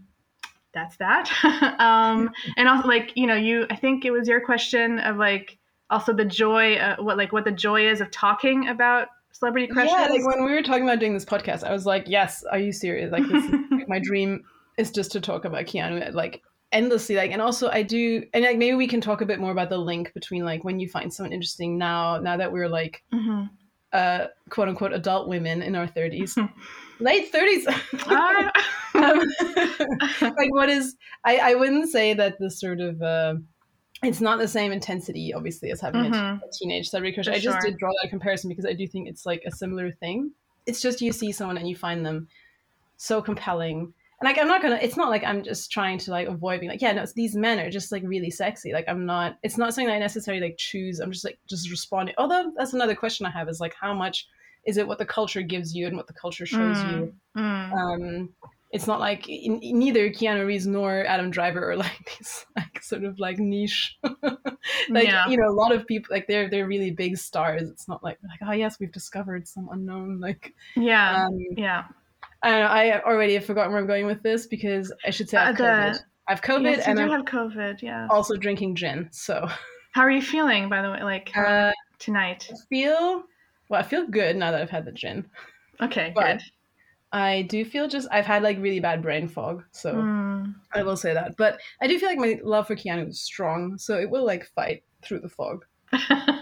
that's 0.73 0.95
that 0.97 1.29
um 1.79 2.31
and 2.55 2.67
also 2.69 2.87
like 2.87 3.11
you 3.15 3.27
know 3.27 3.35
you 3.35 3.65
i 3.69 3.75
think 3.75 4.05
it 4.05 4.11
was 4.11 4.27
your 4.27 4.39
question 4.39 4.99
of 4.99 5.17
like 5.17 5.57
also 5.89 6.13
the 6.13 6.25
joy 6.25 6.75
uh, 6.75 6.95
what 6.97 7.17
like 7.17 7.31
what 7.31 7.45
the 7.45 7.51
joy 7.51 7.87
is 7.87 8.01
of 8.01 8.11
talking 8.11 8.67
about 8.67 9.07
celebrity 9.31 9.67
crushes 9.67 9.91
Yeah, 9.93 10.07
like 10.07 10.25
when 10.25 10.43
we 10.45 10.51
were 10.51 10.63
talking 10.63 10.83
about 10.83 10.99
doing 10.99 11.13
this 11.13 11.25
podcast, 11.25 11.63
I 11.63 11.71
was 11.71 11.85
like, 11.85 12.05
yes, 12.07 12.43
are 12.51 12.57
you 12.59 12.71
serious? 12.71 13.11
Like, 13.11 13.27
this 13.27 13.43
is, 13.43 13.51
like 13.71 13.87
my 13.87 13.99
dream 13.99 14.43
is 14.77 14.89
just 14.91 15.11
to 15.11 15.21
talk 15.21 15.45
about 15.45 15.65
Keanu, 15.65 16.11
like 16.13 16.41
endlessly. 16.71 17.15
Like, 17.15 17.31
and 17.31 17.41
also 17.41 17.69
I 17.69 17.83
do, 17.83 18.23
and 18.33 18.43
like 18.43 18.57
maybe 18.57 18.75
we 18.75 18.87
can 18.87 18.99
talk 18.99 19.21
a 19.21 19.25
bit 19.25 19.39
more 19.39 19.51
about 19.51 19.69
the 19.69 19.77
link 19.77 20.11
between 20.13 20.43
like 20.43 20.63
when 20.63 20.79
you 20.79 20.89
find 20.89 21.13
someone 21.13 21.33
interesting 21.33 21.77
now, 21.77 22.17
now 22.17 22.35
that 22.37 22.51
we're 22.51 22.67
like 22.69 23.03
Mhm. 23.13 23.49
uh 23.93 24.27
quote 24.49 24.67
unquote 24.69 24.93
adult 24.93 25.27
women 25.29 25.61
in 25.61 25.75
our 25.75 25.87
thirties, 25.87 26.35
late 26.99 27.31
thirties. 27.31 27.67
Ah. 28.07 28.51
um, 28.95 29.21
like 30.21 30.51
what 30.51 30.69
is 30.69 30.95
I, 31.23 31.37
I 31.37 31.53
wouldn't 31.53 31.89
say 31.89 32.13
that 32.15 32.39
the 32.39 32.49
sort 32.49 32.79
of 32.79 33.01
uh, 33.01 33.35
it's 34.03 34.21
not 34.21 34.37
the 34.39 34.47
same 34.47 34.71
intensity 34.71 35.33
obviously 35.33 35.71
as 35.71 35.81
having 35.81 36.05
a- 36.05 36.09
Mhm. 36.09 36.41
a, 36.43 36.51
teenage 36.59 36.89
celebrity 36.89 37.13
crush 37.15 37.25
For 37.25 37.31
i 37.33 37.39
just 37.39 37.61
sure. 37.61 37.71
did 37.71 37.77
draw 37.79 37.91
that 38.01 38.09
comparison 38.09 38.47
because 38.49 38.65
i 38.65 38.73
do 38.73 38.87
think 38.87 39.07
it's 39.07 39.25
like 39.25 39.43
a 39.45 39.51
similar 39.51 39.91
thing 39.91 40.31
it's 40.65 40.81
just 40.81 41.01
you 41.01 41.11
see 41.11 41.31
someone 41.31 41.57
and 41.57 41.67
you 41.67 41.75
find 41.75 42.05
them 42.05 42.27
so 42.97 43.21
compelling 43.21 43.91
and 44.19 44.25
like 44.27 44.37
i'm 44.37 44.47
not 44.47 44.61
gonna 44.61 44.79
it's 44.81 44.97
not 44.97 45.09
like 45.09 45.23
i'm 45.23 45.43
just 45.43 45.71
trying 45.71 45.97
to 45.99 46.11
like 46.11 46.27
avoid 46.27 46.59
being 46.59 46.69
like 46.71 46.81
yeah 46.81 46.91
no 46.91 47.01
it's, 47.03 47.13
these 47.13 47.35
men 47.35 47.59
are 47.59 47.69
just 47.71 47.91
like 47.91 48.03
really 48.05 48.29
sexy 48.29 48.71
like 48.73 48.85
i'm 48.87 49.05
not 49.05 49.37
it's 49.43 49.57
not 49.57 49.73
something 49.73 49.87
that 49.87 49.93
i 49.95 49.99
necessarily 49.99 50.41
like 50.41 50.57
choose 50.57 50.99
i'm 50.99 51.11
just 51.11 51.25
like 51.25 51.39
just 51.47 51.69
responding 51.71 52.13
although 52.17 52.51
that's 52.57 52.73
another 52.73 52.95
question 52.95 53.25
i 53.25 53.31
have 53.31 53.49
is 53.49 53.59
like 53.59 53.73
how 53.79 53.93
much 53.93 54.27
is 54.65 54.77
it 54.77 54.87
what 54.87 54.97
the 54.99 55.05
culture 55.05 55.41
gives 55.41 55.73
you 55.75 55.87
and 55.87 55.95
what 55.95 56.07
the 56.07 56.13
culture 56.13 56.45
shows 56.45 56.77
Mm. 56.77 56.91
you 56.91 57.13
Mm. 57.37 57.71
um 57.73 58.29
it's 58.71 58.87
not 58.87 58.99
like 58.99 59.27
in, 59.29 59.59
neither 59.61 60.09
Keanu 60.09 60.45
Reeves 60.45 60.67
nor 60.67 61.05
Adam 61.05 61.31
Driver 61.31 61.71
are 61.71 61.77
like 61.85 62.17
these 62.17 62.45
like 62.55 62.83
sort 62.83 63.03
of 63.03 63.19
like 63.19 63.39
niche. 63.39 63.97
Like 64.89 65.05
yeah. 65.07 65.27
you 65.29 65.37
know 65.37 65.47
a 65.47 65.55
lot 65.55 65.71
of 65.73 65.87
people 65.87 66.13
like 66.13 66.27
they're 66.27 66.49
they're 66.49 66.67
really 66.67 66.91
big 66.91 67.17
stars. 67.17 67.69
It's 67.69 67.87
not 67.87 68.03
like 68.03 68.17
like 68.27 68.39
oh 68.49 68.51
yes 68.51 68.79
we've 68.81 68.91
discovered 68.91 69.47
some 69.47 69.69
unknown 69.71 70.19
like 70.21 70.53
yeah. 70.75 71.25
um 71.25 71.37
yeah. 71.55 71.85
I 72.43 72.51
know 72.51 72.65
I 72.65 73.01
already 73.03 73.35
have 73.35 73.45
forgotten 73.45 73.71
where 73.71 73.79
I'm 73.81 73.87
going 73.87 74.05
with 74.05 74.21
this 74.23 74.45
because 74.45 74.93
I 75.05 75.09
should 75.09 75.29
say 75.29 75.37
I 75.37 75.45
have 75.45 75.55
Uh, 75.55 75.63
COVID. 75.63 75.99
I 76.27 76.31
have 76.31 76.41
COVID 76.41 76.63
yes, 76.63 76.77
you 76.85 76.91
and 76.91 76.99
I'm 76.99 77.09
have 77.09 77.25
covid 77.25 77.81
yeah. 77.81 78.07
also 78.09 78.35
drinking 78.35 78.75
gin 78.75 79.07
so. 79.11 79.47
How 79.93 80.01
are 80.01 80.11
you 80.11 80.21
feeling 80.21 80.67
by 80.67 80.81
the 80.81 80.91
way 80.91 81.01
like 81.01 81.31
uh, 81.35 81.71
tonight? 81.97 82.49
I 82.51 82.55
feel 82.67 83.23
well 83.69 83.79
I 83.79 83.83
feel 83.83 84.05
good 84.05 84.35
now 84.35 84.51
that 84.51 84.61
I've 84.61 84.69
had 84.69 84.83
the 84.83 84.91
gin. 84.91 85.25
Okay 85.81 86.11
but- 86.13 86.39
good 86.39 86.41
I 87.11 87.43
do 87.43 87.63
feel 87.65 87.87
just 87.87 88.07
I've 88.11 88.25
had 88.25 88.43
like 88.43 88.57
really 88.59 88.79
bad 88.79 89.01
brain 89.01 89.27
fog 89.27 89.63
so 89.71 89.93
Mm. 89.93 90.55
I 90.73 90.83
will 90.83 90.97
say 90.97 91.13
that. 91.13 91.37
But 91.37 91.59
I 91.81 91.87
do 91.87 91.97
feel 91.97 92.09
like 92.09 92.17
my 92.19 92.39
love 92.43 92.67
for 92.67 92.75
Keanu 92.75 93.07
is 93.09 93.21
strong, 93.21 93.77
so 93.77 93.97
it 93.97 94.09
will 94.09 94.25
like 94.25 94.45
fight 94.55 94.83
through 95.03 95.19
the 95.21 95.29
fog. 95.29 95.65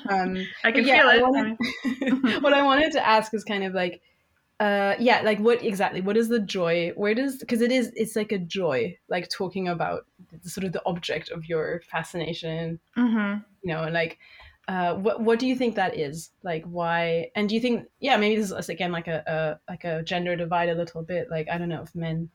Um, 0.08 0.46
I 0.64 0.72
can 0.72 0.86
yeah, 0.86 1.02
feel 1.02 1.10
I 1.10 1.16
it. 1.18 1.22
wanted- 1.22 2.42
what 2.44 2.54
I 2.54 2.62
wanted 2.64 2.92
to 2.94 3.08
ask 3.08 3.34
is 3.34 3.44
kind 3.44 3.64
of 3.64 3.74
like, 3.74 4.02
uh, 4.60 4.96
yeah, 5.00 5.22
like 5.22 5.40
what 5.40 5.64
exactly? 5.64 6.02
What 6.02 6.16
is 6.18 6.30
the 6.30 6.40
joy? 6.40 6.92
Where 6.96 7.14
does 7.16 7.38
because 7.38 7.62
it 7.62 7.72
is 7.72 7.92
it's 7.96 8.16
like 8.16 8.32
a 8.32 8.38
joy, 8.38 8.98
like 9.10 9.30
talking 9.30 9.68
about 9.68 10.06
sort 10.44 10.64
of 10.66 10.74
the 10.74 10.82
object 10.86 11.30
of 11.30 11.46
your 11.50 11.82
fascination, 11.92 12.80
hmm 12.96 13.36
you 13.64 13.74
know, 13.74 13.84
and 13.84 13.94
like. 13.94 14.20
Uh, 14.68 14.96
what 14.96 15.22
what 15.22 15.38
do 15.38 15.46
you 15.46 15.56
think 15.56 15.76
that 15.76 15.96
is 15.96 16.32
like 16.42 16.64
why 16.66 17.30
and 17.36 17.48
do 17.48 17.54
you 17.54 17.62
think 17.62 17.86
yeah 18.00 18.18
maybe 18.18 18.36
this 18.42 18.50
is 18.52 18.70
again 18.70 18.92
like 18.92 19.08
a, 19.08 19.22
a 19.28 19.72
like 19.72 19.84
a 19.84 20.02
gender 20.02 20.36
divide 20.36 20.70
a 20.70 20.74
little 20.76 21.04
bit 21.04 21.30
like 21.30 21.48
I 21.52 21.60
don't 21.60 21.70
know 21.70 21.84
if 21.84 21.94
men 21.94 22.30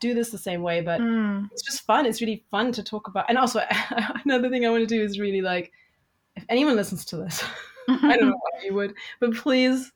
do 0.00 0.12
this 0.12 0.30
the 0.30 0.38
same 0.38 0.62
way 0.62 0.80
but 0.80 1.00
Mm. 1.00 1.48
it's 1.52 1.62
just 1.62 1.84
fun. 1.86 2.04
It's 2.06 2.20
really 2.20 2.44
fun 2.50 2.72
to 2.72 2.82
talk 2.82 3.06
about. 3.06 3.26
And 3.28 3.38
also, 3.38 3.60
another 4.24 4.50
thing 4.50 4.66
I 4.66 4.70
want 4.70 4.88
to 4.88 4.92
do 4.96 5.00
is 5.02 5.20
really 5.20 5.40
like, 5.40 5.70
if 6.36 6.44
anyone 6.48 6.74
listens 6.76 7.04
to 7.06 7.16
this, 7.16 7.44
I 7.88 8.16
don't 8.16 8.28
know 8.28 8.40
why 8.40 8.64
you 8.64 8.74
would, 8.74 8.94
but 9.20 9.34
please 9.34 9.92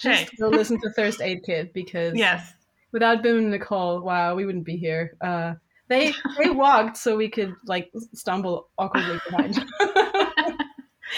just 0.00 0.24
Okay. 0.28 0.36
go 0.38 0.48
listen 0.48 0.80
to 0.80 0.90
Thirst 0.90 1.20
Aid 1.20 1.42
Kit 1.44 1.72
because 1.72 2.14
yes. 2.16 2.52
without 2.92 3.22
Bim 3.22 3.38
and 3.38 3.52
Nichole, 3.54 4.02
wow, 4.02 4.34
we 4.34 4.46
wouldn't 4.46 4.64
be 4.64 4.76
here. 4.76 5.16
Uh, 5.20 5.54
they 5.88 6.12
they 6.38 6.50
walked 6.64 6.96
so 6.96 7.16
we 7.16 7.28
could 7.28 7.54
like 7.66 7.90
stumble 8.14 8.68
awkwardly 8.78 9.18
behind. 9.28 9.58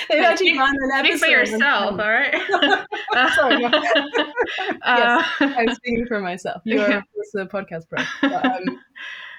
They've 0.09 0.18
Hey, 0.18 0.24
actually 0.24 0.46
speak- 0.48 0.59
gone 0.59 0.74
an 0.81 1.05
Speak 1.05 1.18
for 1.20 1.26
yourself, 1.26 1.90
all 1.92 1.96
right? 1.98 2.35
Sorry. 3.35 3.64
Uh, 4.83 5.22
I'm 5.40 5.74
speaking 5.74 6.07
for 6.07 6.20
myself. 6.20 6.62
You're 6.66 6.88
Yeah. 6.88 7.00
the 7.35 7.46
podcast 7.46 7.88
pro. 7.88 8.02
But, 8.20 8.44
um, 8.44 8.81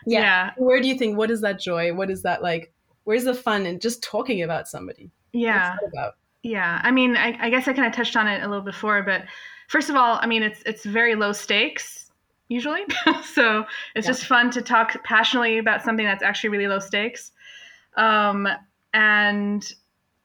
yeah. 0.05 0.19
yeah. 0.19 0.51
where 0.57 0.81
do 0.81 0.87
you 0.87 0.97
think 0.97 1.17
what 1.17 1.29
is 1.31 1.41
that 1.41 1.59
joy 1.59 1.93
what 1.93 2.09
is 2.09 2.21
that 2.23 2.41
like 2.41 2.73
where's 3.03 3.23
the 3.25 3.33
fun 3.33 3.65
in 3.65 3.79
just 3.79 4.01
talking 4.03 4.41
about 4.43 4.67
somebody 4.67 5.11
Yeah. 5.31 5.75
About 5.87 6.15
Yeah. 6.43 6.79
I 6.83 6.91
mean, 6.91 7.15
I, 7.17 7.37
I 7.39 7.49
guess 7.49 7.67
I 7.67 7.73
kind 7.73 7.87
of 7.87 7.93
touched 7.93 8.15
on 8.17 8.27
it 8.27 8.41
a 8.43 8.47
little 8.47 8.63
before, 8.63 9.03
but 9.03 9.23
first 9.67 9.89
of 9.89 9.95
all, 9.95 10.17
I 10.21 10.25
mean, 10.27 10.43
it's 10.43 10.61
it's 10.65 10.83
very 10.85 11.15
low 11.15 11.31
stakes 11.33 12.11
usually, 12.49 12.81
so 13.23 13.65
it's 13.95 14.05
Yeah. 14.07 14.11
just 14.13 14.25
fun 14.25 14.49
to 14.51 14.61
talk 14.61 15.01
passionately 15.03 15.57
about 15.57 15.83
something 15.83 16.05
that's 16.05 16.23
actually 16.23 16.49
really 16.49 16.67
low 16.67 16.79
stakes. 16.79 17.31
Um, 17.97 18.47
and 18.93 19.71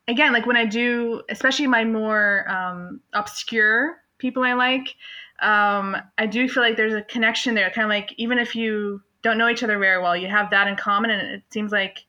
again, 0.09 0.33
like 0.33 0.47
when 0.47 0.57
I 0.57 0.65
do, 0.65 1.23
especially 1.29 1.67
my 1.67 1.85
more 1.85 2.51
um, 2.51 3.01
obscure 3.13 3.99
people 4.19 4.43
I 4.43 4.55
like, 4.55 4.97
um, 5.41 5.97
I 6.19 6.27
do 6.27 6.49
feel 6.49 6.63
like 6.63 6.77
there's 6.77 6.95
a 6.95 7.03
connection 7.03 7.55
there. 7.55 7.71
Kind 7.71 7.85
of 7.85 7.91
like 7.91 8.13
even 8.17 8.39
if 8.39 8.57
you 8.57 9.03
don't 9.23 9.39
know 9.39 9.49
each 9.49 9.63
other 9.63 9.79
very 9.79 10.03
well, 10.03 10.17
you 10.17 10.29
have 10.29 10.51
that 10.51 10.67
in 10.67 10.77
common, 10.77 11.11
and 11.11 11.31
it 11.31 11.43
seems 11.51 11.71
like 11.73 12.05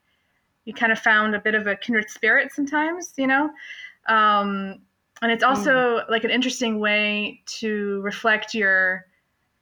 you 0.65 0.73
kind 0.73 0.91
of 0.91 0.99
found 0.99 1.35
a 1.35 1.39
bit 1.39 1.55
of 1.55 1.67
a 1.67 1.75
kindred 1.75 2.09
spirit 2.09 2.51
sometimes, 2.53 3.13
you 3.17 3.27
know. 3.27 3.51
Um, 4.07 4.81
and 5.21 5.31
it's 5.31 5.43
also 5.43 6.01
like 6.09 6.23
an 6.23 6.31
interesting 6.31 6.79
way 6.79 7.41
to 7.59 8.01
reflect 8.01 8.53
your 8.53 9.05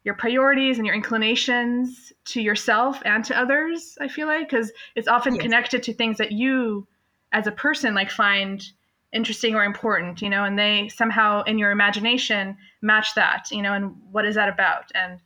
your 0.04 0.15
priorities 0.15 0.78
and 0.78 0.86
your 0.86 0.95
inclinations 0.95 2.13
to 2.26 2.41
yourself 2.41 3.02
and 3.04 3.26
to 3.26 3.38
others. 3.38 3.97
I 4.00 4.08
feel 4.08 4.28
like 4.28 4.50
because 4.50 4.71
it's 4.95 5.08
often 5.08 5.36
Yes. 5.36 5.41
connected 5.41 5.84
to 5.84 5.93
things 5.93 6.17
that 6.17 6.32
you, 6.32 6.88
as 7.38 7.47
a 7.47 7.52
person, 7.52 7.93
like 7.93 8.10
find 8.12 8.63
interesting 9.13 9.56
or 9.56 9.63
important, 9.63 10.21
you 10.21 10.30
know, 10.30 10.43
and 10.43 10.58
they 10.58 10.89
somehow 10.89 11.43
in 11.43 11.58
your 11.58 11.71
imagination 11.71 12.58
match 12.82 13.15
that, 13.15 13.47
you 13.52 13.62
know, 13.62 13.73
and 13.73 13.95
what 14.12 14.26
is 14.26 14.36
that 14.36 14.50
about? 14.50 14.86
And 14.95 15.19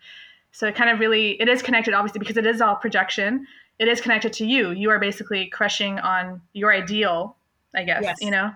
so 0.52 0.68
it 0.68 0.76
kind 0.76 0.90
of 0.90 1.00
really 1.00 1.40
it 1.42 1.48
is 1.48 1.62
connected 1.62 1.94
obviously 1.94 2.20
because 2.20 2.38
it 2.38 2.46
is 2.46 2.62
all 2.62 2.76
projection 2.76 3.48
it 3.80 3.88
is 3.88 4.00
connected 4.00 4.32
to 4.34 4.46
you. 4.46 4.72
You 4.72 4.92
are 4.92 5.00
basically 5.00 5.48
crushing 5.48 5.98
on 6.00 6.40
your 6.54 6.72
ideal, 6.72 7.36
I 7.74 7.84
guess. 7.84 8.04
Yes. 8.04 8.18
You 8.22 8.30
know. 8.30 8.52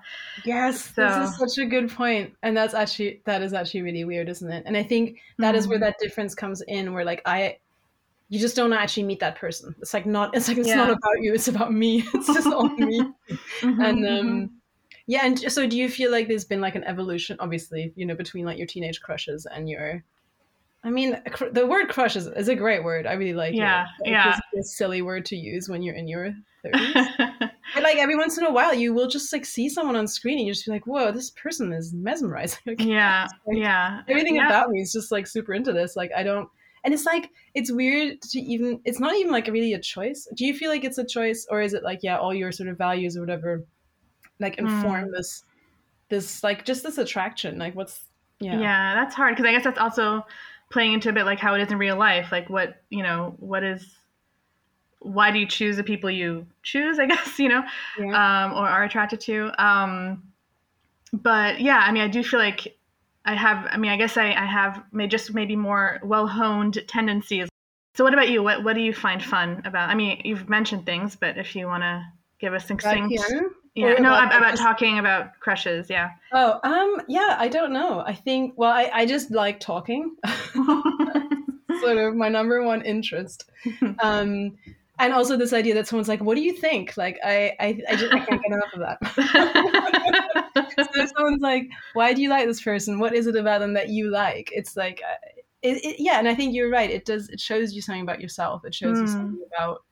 Yes, 0.46 0.94
So- 0.94 1.08
this 1.08 1.30
is 1.30 1.38
such 1.38 1.58
a 1.58 1.66
good 1.66 1.90
point, 1.90 2.34
and 2.44 2.56
that's 2.56 2.76
actually 2.76 3.22
that 3.26 3.42
is 3.42 3.52
actually 3.54 3.82
really 3.82 4.06
weird, 4.06 4.30
isn't 4.30 4.52
it? 4.52 4.64
And 4.68 4.78
I 4.78 4.84
think 4.84 5.18
that 5.40 5.56
is 5.56 5.68
where 5.68 5.80
Mhm. 5.80 5.82
that 5.82 5.96
difference 6.00 6.36
comes 6.36 6.62
in, 6.68 6.94
where 6.94 7.04
like 7.04 7.24
I, 7.26 7.58
you 8.30 8.40
just 8.40 8.56
don't 8.56 8.74
actually 8.74 9.04
meet 9.04 9.20
that 9.20 9.36
person. 9.36 9.76
It's 9.80 9.94
like 9.94 10.06
not. 10.06 10.36
It's 10.36 10.48
like 10.48 10.58
it's 10.58 10.68
Yeah. 10.68 10.76
not 10.76 10.90
about 10.90 11.22
you. 11.22 11.34
It's 11.34 11.48
about 11.48 11.72
me. 11.74 12.04
It's 12.14 12.28
just 12.28 12.48
on 12.48 12.76
me. 12.78 13.02
Mhm, 13.62 13.84
and 13.84 14.08
um, 14.08 14.50
yeah. 15.08 15.26
And 15.26 15.40
so, 15.52 15.68
do 15.68 15.78
you 15.78 15.90
feel 15.90 16.12
like 16.12 16.28
there's 16.28 16.46
been 16.46 16.62
like 16.62 16.76
an 16.76 16.84
evolution, 16.84 17.38
obviously, 17.40 17.94
you 17.96 18.06
know, 18.06 18.16
between 18.16 18.46
like 18.46 18.58
your 18.58 18.68
teenage 18.68 19.02
crushes 19.02 19.46
and 19.46 19.70
your. 19.70 20.04
I 20.84 20.92
mean, 20.92 21.20
cr- 21.32 21.50
the 21.50 21.66
word 21.66 21.90
crush 21.90 22.16
is, 22.16 22.28
is 22.28 22.48
a 22.48 22.54
great 22.56 22.84
word. 22.84 23.08
I 23.08 23.14
really 23.14 23.34
like 23.34 23.56
Yeah, 23.56 23.86
it. 24.02 24.04
Like, 24.04 24.12
yeah. 24.12 24.40
It's 24.54 24.70
a 24.70 24.76
silly 24.76 25.02
word 25.02 25.26
to 25.26 25.36
use 25.36 25.68
when 25.68 25.82
you're 25.82 25.96
in 25.96 26.08
your 26.08 26.32
30s. 26.66 27.52
But 27.74 27.84
like 27.84 27.98
every 27.98 28.16
once 28.16 28.38
in 28.38 28.46
a 28.46 28.52
while, 28.52 28.72
you 28.74 28.94
will 28.94 29.08
just 29.08 29.34
like 29.34 29.46
see 29.46 29.68
someone 29.68 29.96
on 29.96 30.08
screen 30.08 30.38
and 30.38 30.48
you 30.48 30.54
just 30.54 30.66
be 30.66 30.72
like, 30.72 30.86
"Whoa, 30.86 31.12
this 31.12 31.32
person 31.32 31.74
is 31.74 31.92
mesmerizing." 31.94 32.60
Like, 32.68 32.82
yeah, 32.82 33.28
like, 33.48 33.58
yeah. 33.58 34.02
everything 34.08 34.36
yeah. 34.36 34.48
about 34.48 34.70
me 34.70 34.82
is 34.82 34.92
just 34.94 35.12
like 35.12 35.26
super 35.28 35.54
into 35.54 35.74
this. 35.74 35.96
Like 35.96 36.12
I 36.16 36.22
don't, 36.24 36.48
and 36.86 36.94
it's 36.94 37.06
like 37.06 37.30
it's 37.56 37.72
weird 37.72 38.22
to 38.22 38.40
even. 38.40 38.82
It's 38.86 39.00
not 39.02 39.16
even 39.16 39.32
like 39.34 39.48
really 39.48 39.74
a 39.74 39.80
choice. 39.82 40.28
Do 40.36 40.46
you 40.46 40.54
feel 40.56 40.70
like 40.72 40.86
it's 40.86 41.00
a 41.00 41.06
choice, 41.06 41.48
or 41.50 41.62
is 41.62 41.74
it 41.74 41.84
like 41.84 42.00
yeah, 42.04 42.18
all 42.20 42.34
your 42.34 42.52
sort 42.54 42.70
of 42.70 42.78
values 42.78 43.18
or 43.18 43.22
whatever, 43.22 43.66
like 44.40 44.58
Hmm. 44.60 44.60
inform 44.60 45.12
this, 45.12 45.44
this 46.10 46.44
like 46.44 46.66
just 46.66 46.84
this 46.84 46.98
attraction? 46.98 47.58
Like 47.60 47.76
what's 47.76 48.06
yeah, 48.40 48.60
Yeah, 48.60 48.96
that's 48.96 49.16
hard 49.16 49.36
because 49.36 49.48
I 49.50 49.52
guess 49.54 49.64
that's 49.64 49.80
also 49.80 50.26
playing 50.72 50.94
into 50.94 51.10
a 51.10 51.14
bit 51.14 51.26
like 51.26 51.40
how 51.40 51.56
it 51.56 51.62
is 51.62 51.72
in 51.72 51.78
real 51.78 51.98
life. 51.98 52.32
Like 52.32 52.50
what 52.50 52.84
you 52.90 53.04
know, 53.04 53.36
what 53.40 53.64
is 53.64 53.98
why 55.00 55.32
do 55.32 55.40
you 55.40 55.48
choose 55.48 55.78
the 55.78 55.84
people 55.84 56.10
you 56.10 56.48
choose? 56.64 57.00
I 57.00 57.06
guess 57.06 57.40
you 57.40 57.50
know, 57.50 57.64
Yeah. 58.00 58.18
um, 58.46 58.54
or 58.54 58.68
are 58.68 58.84
attracted 58.84 59.20
to. 59.22 59.52
Um, 59.64 60.24
but 61.14 61.62
yeah, 61.62 61.80
I 61.80 61.92
mean, 61.92 62.04
I 62.04 62.08
do 62.08 62.24
feel 62.24 62.40
like 62.40 62.78
I 63.26 63.36
have. 63.36 63.68
I 63.72 63.78
mean, 63.78 63.92
I 63.92 63.98
guess 63.98 64.18
I, 64.18 64.28
I 64.32 64.46
have 64.46 64.84
may 64.92 65.08
just 65.08 65.34
maybe 65.34 65.56
more 65.56 66.00
well 66.04 66.28
honed 66.28 66.82
tendencies. 66.88 67.50
So, 67.96 68.04
what 68.04 68.14
about 68.14 68.30
you? 68.30 68.44
What 68.44 68.64
what 68.64 68.74
do 68.74 68.82
you 68.82 68.94
find 68.94 69.24
fun 69.24 69.62
about? 69.66 69.90
I 69.90 69.96
mean, 69.96 70.22
you've 70.24 70.48
mentioned 70.50 70.86
things, 70.86 71.16
but 71.16 71.38
if 71.38 71.56
you 71.56 71.68
want 71.68 71.84
to 71.84 72.06
give 72.40 72.54
a 72.54 72.60
succinct, 72.60 73.14
yeah, 73.74 73.94
no, 73.94 74.14
about, 74.14 74.28
about, 74.28 74.38
about 74.38 74.52
just- 74.52 74.62
talking 74.62 75.00
about 75.00 75.40
crushes, 75.40 75.90
yeah. 75.90 76.12
Oh, 76.32 76.60
um, 76.64 77.02
yeah, 77.08 77.36
I 77.40 77.48
don't 77.48 77.74
know. 77.74 78.04
I 78.06 78.14
think 78.14 78.54
well, 78.58 78.72
I 78.72 78.90
I 78.94 79.06
just 79.06 79.32
like 79.32 79.60
talking. 79.60 80.16
sort 81.82 81.98
of 81.98 82.16
my 82.16 82.30
number 82.30 82.64
one 82.64 82.82
interest. 82.84 83.50
Um, 84.02 84.58
and 85.00 85.14
also 85.14 85.38
this 85.38 85.54
idea 85.54 85.74
that 85.76 85.88
someone's 85.88 86.08
like, 86.08 86.22
"What 86.24 86.36
do 86.36 86.42
you 86.42 86.54
think?" 86.54 86.98
Like, 86.98 87.20
I, 87.24 87.54
I, 87.60 87.82
I 87.90 87.96
just 87.96 88.14
I 88.16 88.20
can't 88.20 88.42
get 88.42 88.54
enough 88.54 88.74
of 88.74 88.80
that. 88.82 89.00
so 90.80 91.02
if 91.02 91.10
someone's 91.16 91.42
like, 91.42 91.70
"Why 91.94 92.14
do 92.14 92.22
you 92.22 92.30
like 92.30 92.48
this 92.48 92.62
person? 92.62 93.00
What 93.00 93.14
is 93.14 93.28
it 93.28 93.36
about 93.36 93.60
them 93.60 93.74
that 93.74 93.90
you 93.90 94.10
like?" 94.10 94.50
It's 94.54 94.76
like, 94.76 95.02
uh, 95.10 95.16
it, 95.62 95.84
it, 95.84 95.96
yeah. 96.00 96.20
And 96.20 96.28
I 96.28 96.36
think 96.36 96.54
you're 96.54 96.70
right. 96.70 96.90
It 96.90 97.06
does. 97.06 97.30
It 97.30 97.40
shows 97.42 97.74
you 97.74 97.82
something 97.82 98.02
about 98.04 98.22
yourself. 98.22 98.66
It 98.66 98.76
shows 98.76 99.02
you 99.02 99.08
Mm. 99.08 99.12
something 99.18 99.48
about 99.56 99.84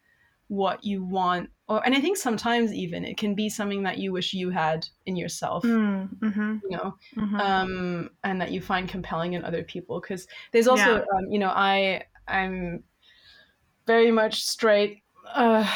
what 0.47 0.83
you 0.83 1.03
want. 1.03 1.49
Or, 1.67 1.85
and 1.85 1.95
I 1.95 2.01
think 2.01 2.17
sometimes 2.17 2.73
even 2.73 3.05
it 3.05 3.17
can 3.17 3.35
be 3.35 3.49
something 3.49 3.83
that 3.83 3.97
you 3.99 4.11
wish 4.11 4.33
you 4.33 4.49
had 4.51 4.87
in 5.05 5.15
yourself. 5.15 5.63
mm, 5.65 6.09
hmm 6.21 6.57
You 6.69 6.77
know, 6.77 6.97
hmm 7.15 7.39
um, 7.39 8.09
and 8.23 8.39
that 8.41 8.51
you 8.51 8.61
find 8.61 8.87
compelling 8.87 9.33
in 9.33 9.43
other 9.43 9.63
people. 9.63 9.99
Because 9.99 10.27
there's 10.51 10.67
also, 10.67 10.91
Yeah. 10.91 10.99
um, 10.99 11.25
you 11.29 11.39
know, 11.39 11.49
I 11.49 12.03
I'm 12.27 12.83
very 13.87 14.11
much 14.11 14.43
straight, 14.43 15.03
uh, 15.33 15.67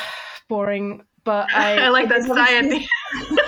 boring, 0.50 1.04
but 1.24 1.48
I 1.54 1.86
I, 1.86 1.90
like 1.90 2.10
that 2.10 2.22
there's 2.26 2.28
sigh 2.28 2.58
at 2.58 2.70
the 2.70 2.88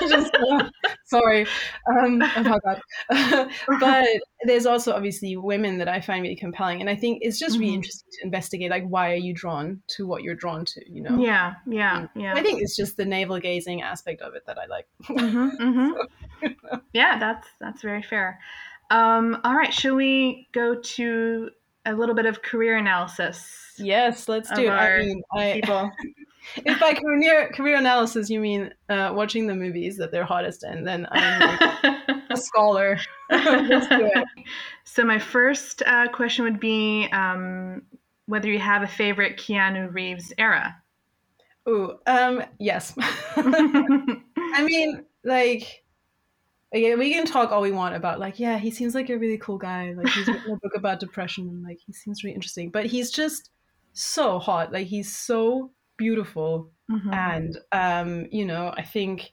just, 0.01 0.33
uh, 0.51 0.69
sorry, 1.05 1.45
um, 1.87 2.21
oh 2.35 2.43
my 2.43 2.59
god. 2.65 3.49
but 3.79 4.07
there's 4.45 4.65
also 4.65 4.93
obviously 4.93 5.35
women 5.37 5.77
that 5.77 5.87
I 5.87 5.99
find 6.01 6.23
really 6.23 6.35
compelling, 6.35 6.81
and 6.81 6.89
I 6.89 6.95
think 6.95 7.19
it's 7.21 7.37
just 7.39 7.57
really 7.57 7.71
Mhm. 7.71 7.75
interesting 7.75 8.09
to 8.13 8.25
investigate, 8.25 8.71
like 8.71 8.85
why 8.87 9.11
are 9.11 9.15
you 9.17 9.33
drawn 9.33 9.81
to 9.95 10.07
what 10.07 10.23
you're 10.23 10.35
drawn 10.35 10.65
to, 10.65 10.91
you 10.91 11.01
know? 11.03 11.17
Yeah, 11.19 11.55
yeah, 11.67 12.07
yeah. 12.15 12.33
I 12.33 12.41
think 12.41 12.61
it's 12.61 12.75
just 12.75 12.97
the 12.97 13.05
navel 13.05 13.39
gazing 13.39 13.81
aspect 13.81 14.21
of 14.21 14.33
it 14.35 14.45
that 14.47 14.57
I 14.57 14.65
like. 14.65 14.87
hmm 15.05 15.49
hmm 15.49 15.91
Yeah, 16.93 17.19
that's 17.19 17.47
that's 17.59 17.81
very 17.81 18.01
fair. 18.01 18.39
Um, 18.91 19.39
all 19.43 19.55
right, 19.55 19.73
should 19.73 19.95
we 19.95 20.47
go 20.51 20.75
to 20.75 21.49
a 21.85 21.93
little 21.93 22.15
bit 22.15 22.25
of 22.25 22.41
career 22.41 22.77
analysis? 22.77 23.68
Yes, 23.79 24.27
let's 24.27 24.49
do 24.51 24.65
it. 24.65 24.69
I 24.69 24.99
mean, 24.99 25.21
I, 25.33 25.53
People. 25.61 25.91
if 26.65 26.79
by 26.79 26.93
career 26.93 27.51
career 27.53 27.77
analysis 27.77 28.29
you 28.29 28.39
mean 28.39 28.73
uh, 28.89 29.11
watching 29.15 29.47
the 29.47 29.55
movies 29.55 29.97
that 29.97 30.11
they're 30.11 30.25
hottest 30.25 30.63
in, 30.63 30.83
then 30.83 31.07
I'm 31.11 31.59
like 31.83 32.19
a 32.29 32.37
scholar. 32.37 32.97
Let's 33.29 33.87
do 33.87 34.05
it. 34.05 34.27
so 34.83 35.03
my 35.03 35.19
first 35.19 35.83
uh, 35.85 36.07
question 36.09 36.45
would 36.45 36.59
be 36.59 37.07
um, 37.11 37.83
whether 38.25 38.49
you 38.49 38.59
have 38.59 38.83
a 38.83 38.87
favorite 38.87 39.37
Keanu 39.37 39.93
Reeves 39.93 40.33
era. 40.37 40.75
Ooh, 41.67 41.99
um, 42.07 42.43
yes. 42.57 42.93
I 42.97 44.63
mean, 44.63 45.05
like, 45.23 45.83
okay, 46.73 46.95
we 46.95 47.11
can 47.11 47.25
talk 47.25 47.51
all 47.51 47.61
we 47.61 47.71
want 47.71 47.95
about, 47.95 48.19
like, 48.19 48.39
yeah, 48.39 48.57
he 48.57 48.71
seems 48.71 48.95
like 48.95 49.09
a 49.09 49.17
really 49.17 49.37
cool 49.37 49.57
guy. 49.57 49.93
Like, 49.93 50.09
he's 50.09 50.27
written 50.27 50.51
a 50.53 50.57
book 50.57 50.73
about 50.75 50.99
depression, 50.99 51.47
and 51.47 51.63
like, 51.63 51.79
he 51.85 51.93
seems 51.93 52.23
really 52.23 52.33
interesting. 52.33 52.71
But 52.71 52.87
he's 52.87 53.11
just 53.11 53.51
so 54.05 54.39
hot. 54.39 54.71
Like, 54.71 54.87
he's 54.87 55.15
so 55.15 55.71
beautiful, 55.97 56.71
Mhm. 56.91 57.13
and 57.13 57.57
um, 57.71 58.27
you 58.31 58.45
know, 58.45 58.73
I 58.77 58.83
think 58.83 59.31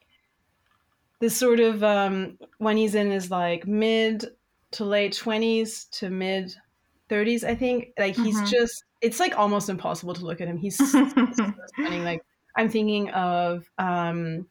this 1.20 1.36
sort 1.36 1.60
of 1.60 1.82
um, 1.82 2.38
when 2.58 2.76
he's 2.76 2.94
in 2.94 3.10
his 3.10 3.30
like 3.30 3.66
mid 3.66 4.24
to 4.72 4.84
late 4.84 5.14
twenties 5.14 5.86
to 5.86 6.10
mid 6.10 6.54
thirties, 7.08 7.44
I 7.44 7.54
think, 7.54 7.88
like, 7.98 8.16
he's 8.16 8.42
Mhm. 8.42 8.46
just. 8.50 8.84
It's 9.02 9.20
like 9.20 9.38
almost 9.38 9.68
impossible 9.68 10.14
to 10.14 10.24
look 10.24 10.40
at 10.40 10.48
him. 10.48 10.56
He's 10.56 10.76
so 10.92 11.06
stunning. 11.80 12.02
Like 12.04 12.20
I'm 12.56 12.68
thinking 12.68 13.10
of 13.10 13.70
um 13.78 14.48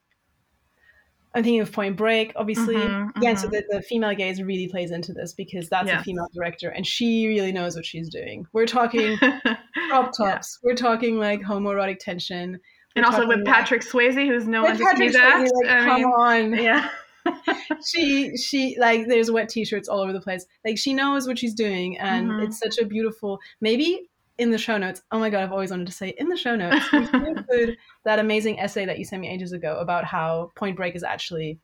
I'm 1.35 1.43
thinking 1.43 1.59
of 1.61 1.71
Point 1.71 1.97
Break, 1.97 2.31
obviously. 2.35 2.75
Mhm, 2.75 3.11
Yeah, 3.21 3.35
so 3.35 3.47
the, 3.47 3.63
the 3.69 3.81
female 3.81 4.15
gaze 4.15 4.41
really 4.41 4.67
plays 4.69 4.91
into 4.91 5.13
this 5.13 5.33
because 5.33 5.67
that's 5.69 5.89
a 5.91 6.01
female 6.03 6.27
director 6.33 6.69
and 6.69 6.87
she 6.87 7.27
really 7.27 7.51
knows 7.51 7.75
what 7.75 7.85
she's 7.85 8.09
doing. 8.09 8.47
We're 8.53 8.65
talking 8.65 9.17
crop 9.89 10.13
tops, 10.17 10.59
we're 10.63 10.75
talking 10.75 11.19
like 11.19 11.41
homoerotic 11.41 11.99
tension. 11.99 12.51
we're 12.53 12.59
and 12.95 13.05
also 13.05 13.27
with 13.27 13.39
like- 13.39 13.45
Patrick 13.45 13.81
Swayze, 13.83 14.13
who's 14.25 14.47
no 14.47 14.63
one 14.63 14.77
to 14.77 14.83
Patrick. 14.83 15.11
Swayze, 15.11 15.49
like, 15.63 15.71
I 15.71 15.83
come 15.85 15.95
mean, 15.95 16.05
on. 16.05 16.53
yeah. 16.55 16.89
she 17.85 18.37
she 18.37 18.77
like 18.79 19.07
there's 19.07 19.31
wet 19.31 19.49
t-shirts 19.49 19.89
all 19.89 19.99
over 19.99 20.13
the 20.13 20.21
place. 20.21 20.45
Like 20.63 20.77
she 20.77 20.93
knows 20.93 21.27
what 21.27 21.39
she's 21.39 21.53
doing 21.55 21.97
and 21.97 22.29
Mhm. 22.29 22.45
it's 22.45 22.59
such 22.59 22.77
a 22.77 22.85
beautiful 22.85 23.39
maybe 23.61 24.09
in 24.37 24.51
the 24.51 24.57
show 24.57 24.77
notes. 24.77 25.01
Oh 25.11 25.19
my 25.19 25.29
god, 25.29 25.43
I've 25.43 25.51
always 25.51 25.71
wanted 25.71 25.87
to 25.87 25.93
say 25.93 26.09
in 26.17 26.27
the 26.29 26.35
show 26.37 26.55
notes. 26.55 26.85
we 26.91 26.99
include 27.27 27.77
that 28.05 28.19
amazing 28.19 28.59
essay 28.59 28.85
that 28.85 28.99
you 28.99 29.05
sent 29.05 29.21
me 29.21 29.29
ages 29.29 29.51
ago 29.53 29.77
about 29.79 30.03
how 30.05 30.51
Point 30.55 30.75
Break 30.75 30.95
is 30.95 31.03
actually 31.03 31.59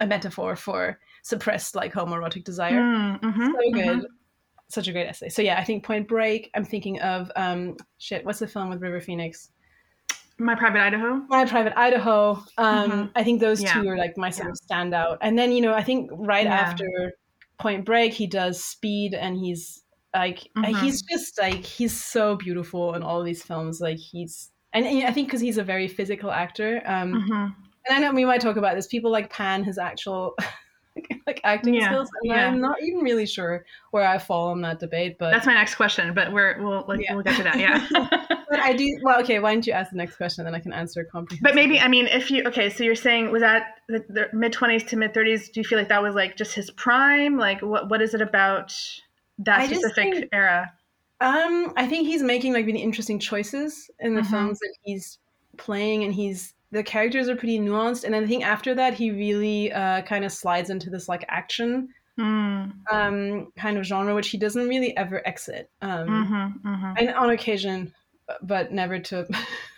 a 0.00 0.06
metaphor 0.06 0.56
for 0.56 0.98
suppressed 1.22 1.74
like 1.74 1.92
homoerotic 1.92 2.44
desire. 2.44 2.80
Mm, 2.80 3.20
mhm, 3.20 3.46
so 3.52 3.72
good. 3.72 3.98
mhm. 3.98 4.04
Such 4.68 4.88
a 4.88 4.92
great 4.92 5.06
essay. 5.06 5.28
So 5.28 5.40
yeah, 5.42 5.58
I 5.58 5.64
think 5.64 5.84
Point 5.84 6.08
Break. 6.08 6.50
I'm 6.54 6.64
thinking 6.64 7.00
of 7.00 7.30
um 7.36 7.76
shit. 7.98 8.24
What's 8.24 8.38
the 8.40 8.46
film 8.48 8.70
with 8.70 8.80
River 8.82 9.00
Phoenix? 9.00 9.50
My 10.36 10.56
Private 10.56 10.80
Idaho. 10.80 11.22
My 11.28 11.44
Private 11.44 11.78
Idaho. 11.78 12.42
Um, 12.58 12.90
Mhm. 12.90 13.10
I 13.14 13.22
think 13.22 13.40
those 13.40 13.62
Yeah. 13.62 13.74
two 13.74 13.88
are 13.88 13.96
like 13.96 14.16
my 14.16 14.30
sort 14.30 14.50
of 14.50 14.58
standout. 14.68 15.18
And 15.20 15.38
then 15.38 15.52
you 15.52 15.60
know, 15.60 15.72
I 15.74 15.82
think 15.84 16.10
right 16.12 16.44
Yeah. 16.46 16.54
after 16.58 17.12
Point 17.60 17.84
Break, 17.84 18.12
he 18.12 18.26
does 18.26 18.64
Speed, 18.64 19.14
and 19.14 19.36
he's 19.38 19.83
like, 20.14 20.48
Mhm. 20.56 20.80
he's 20.80 21.02
just 21.02 21.38
like 21.40 21.64
he's 21.64 21.92
so 21.98 22.36
beautiful 22.36 22.94
in 22.94 23.02
all 23.02 23.22
these 23.22 23.42
films. 23.42 23.80
Like 23.80 23.98
he's, 23.98 24.50
and, 24.72 24.86
and 24.86 25.04
I 25.06 25.12
think 25.12 25.28
because 25.28 25.40
he's 25.40 25.58
a 25.58 25.64
very 25.64 25.88
physical 25.88 26.30
actor. 26.30 26.82
Um, 26.86 27.12
Mhm. 27.28 27.54
and 27.88 27.96
I 27.96 27.98
know 27.98 28.12
we 28.12 28.24
might 28.24 28.40
talk 28.40 28.56
about 28.56 28.74
this. 28.76 28.86
People 28.86 29.10
like 29.10 29.30
pan 29.30 29.64
his 29.64 29.78
actual. 29.78 30.34
like 31.26 31.40
acting 31.42 31.74
Yeah, 31.74 31.86
skills, 31.88 32.08
and 32.22 32.30
yeah. 32.30 32.46
I'm 32.46 32.60
not 32.60 32.80
even 32.80 33.00
really 33.00 33.26
sure 33.26 33.64
where 33.90 34.06
I 34.06 34.16
fall 34.18 34.50
on 34.50 34.60
that 34.62 34.78
debate. 34.78 35.16
But 35.18 35.32
That's 35.32 35.44
my 35.46 35.54
next 35.54 35.74
question, 35.74 36.14
but 36.14 36.32
we're 36.32 36.62
we'll 36.62 36.84
we'll, 36.86 37.00
Yeah. 37.00 37.14
we'll 37.14 37.24
get 37.24 37.36
to 37.36 37.42
that. 37.42 37.58
Yeah. 37.58 37.84
but 38.48 38.60
I 38.60 38.74
do. 38.74 38.86
Well, 39.02 39.18
okay. 39.22 39.40
Why 39.40 39.52
don't 39.54 39.66
you 39.66 39.72
ask 39.72 39.90
the 39.90 39.96
next 39.96 40.16
question, 40.16 40.46
and 40.46 40.54
then 40.54 40.60
I 40.60 40.62
can 40.62 40.72
answer 40.72 41.02
comprehensively. 41.02 41.40
But 41.42 41.56
maybe 41.56 41.80
I 41.80 41.88
mean, 41.88 42.06
if 42.06 42.30
you 42.30 42.44
okay, 42.46 42.70
so 42.70 42.84
you're 42.84 42.94
saying 42.94 43.32
was 43.32 43.42
that 43.42 43.78
the, 43.88 44.04
the 44.08 44.28
mid 44.32 44.52
twenties 44.52 44.84
to 44.84 44.96
mid 44.96 45.12
thirties? 45.14 45.48
Do 45.48 45.58
you 45.58 45.64
feel 45.64 45.78
like 45.80 45.88
that 45.88 46.00
was 46.00 46.14
like 46.14 46.36
just 46.36 46.54
his 46.54 46.70
prime? 46.70 47.38
Like 47.38 47.60
what 47.60 47.90
what 47.90 48.00
is 48.00 48.14
it 48.14 48.20
about 48.20 48.72
that 49.38 49.66
specific 49.66 49.94
think- 50.14 50.28
era? 50.32 50.72
Um, 51.20 51.72
I 51.76 51.86
think 51.86 52.06
he's 52.06 52.22
making 52.22 52.52
like 52.52 52.66
really 52.66 52.82
interesting 52.82 53.18
choices 53.18 53.90
in 54.00 54.14
the 54.14 54.20
Mhm. 54.22 54.30
films 54.30 54.58
that 54.58 54.74
he's 54.82 55.18
playing, 55.56 56.04
and 56.04 56.12
he's 56.12 56.54
the 56.72 56.82
characters 56.82 57.28
are 57.28 57.36
pretty 57.36 57.58
nuanced. 57.60 58.02
And 58.04 58.12
then 58.12 58.24
I 58.24 58.26
think 58.26 58.44
after 58.44 58.74
that, 58.74 58.94
he 58.94 59.10
really 59.12 59.72
uh, 59.72 60.02
kind 60.02 60.24
of 60.24 60.32
slides 60.32 60.70
into 60.70 60.90
this 60.90 61.08
like 61.08 61.24
action 61.28 61.88
Mm, 62.18 62.72
um, 62.92 63.52
kind 63.56 63.76
of 63.76 63.84
genre, 63.84 64.14
which 64.14 64.28
he 64.28 64.38
doesn't 64.38 64.68
really 64.68 64.96
ever 64.96 65.20
exit. 65.26 65.68
Um, 65.82 66.08
mm-hmm, 66.08 66.68
mm-hmm. 66.68 66.92
And 66.96 67.10
on 67.10 67.30
occasion, 67.30 67.92
but 68.40 68.70
never 68.72 69.00
to 69.00 69.26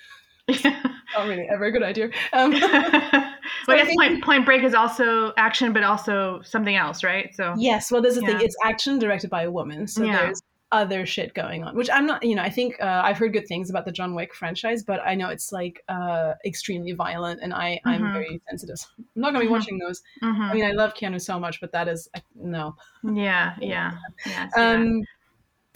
Not 0.65 1.27
really 1.27 1.49
ever 1.51 1.65
a 1.65 1.73
good 1.73 1.83
idea. 1.83 2.11
Um, 2.33 2.51
well, 2.53 2.61
I 2.73 3.37
I 3.69 3.77
guess 3.77 3.95
point, 3.97 4.23
point 4.23 4.45
Break 4.45 4.63
is 4.63 4.75
also 4.75 5.33
action, 5.37 5.73
but 5.73 5.83
also 5.83 6.41
something 6.43 6.77
else, 6.77 7.03
right? 7.03 7.35
So 7.35 7.55
yes, 7.59 7.91
well, 7.91 8.01
there's 8.01 8.15
the 8.15 8.21
thing. 8.23 8.41
It's 8.41 8.57
action 8.65 8.99
directed 8.99 9.31
by 9.31 9.43
a 9.43 9.51
woman, 9.51 9.87
so 9.87 10.05
Yeah. 10.05 10.13
there's 10.13 10.43
other 10.73 11.07
shit 11.07 11.33
going 11.35 11.65
on. 11.65 11.75
Which 11.77 11.89
I'm 11.93 12.07
not. 12.07 12.23
You 12.23 12.37
know, 12.37 12.43
I 12.43 12.51
think 12.51 12.77
uh, 12.81 13.03
I've 13.05 13.19
heard 13.19 13.33
good 13.33 13.47
things 13.49 13.71
about 13.71 13.87
the 13.87 13.93
John 13.93 14.15
Wick 14.15 14.35
franchise, 14.35 14.83
but 14.85 15.01
I 15.05 15.15
know 15.17 15.31
it's 15.31 15.51
like 15.53 15.83
uh, 15.89 16.35
extremely 16.45 16.93
violent, 16.93 17.41
and 17.43 17.53
I 17.53 17.81
I'm 17.85 18.03
Mhm. 18.03 18.13
very 18.13 18.41
sensitive. 18.49 18.79
I'm 18.99 19.05
not 19.17 19.33
gonna 19.33 19.45
be 19.45 19.49
Mhm. 19.49 19.51
watching 19.53 19.79
those. 19.79 20.03
I 20.23 20.27
Mhm. 20.27 20.55
mean, 20.55 20.65
I 20.65 20.73
love 20.73 20.95
Keanu 20.95 21.21
so 21.21 21.41
much, 21.41 21.61
but 21.61 21.73
that 21.73 21.89
is 21.89 22.09
I, 22.15 22.23
no. 22.37 22.77
yeah, 23.03 23.55
yeah, 23.61 23.93
yeah. 24.27 24.49
I 24.49 24.51
that. 24.61 24.77
Um, 24.77 25.03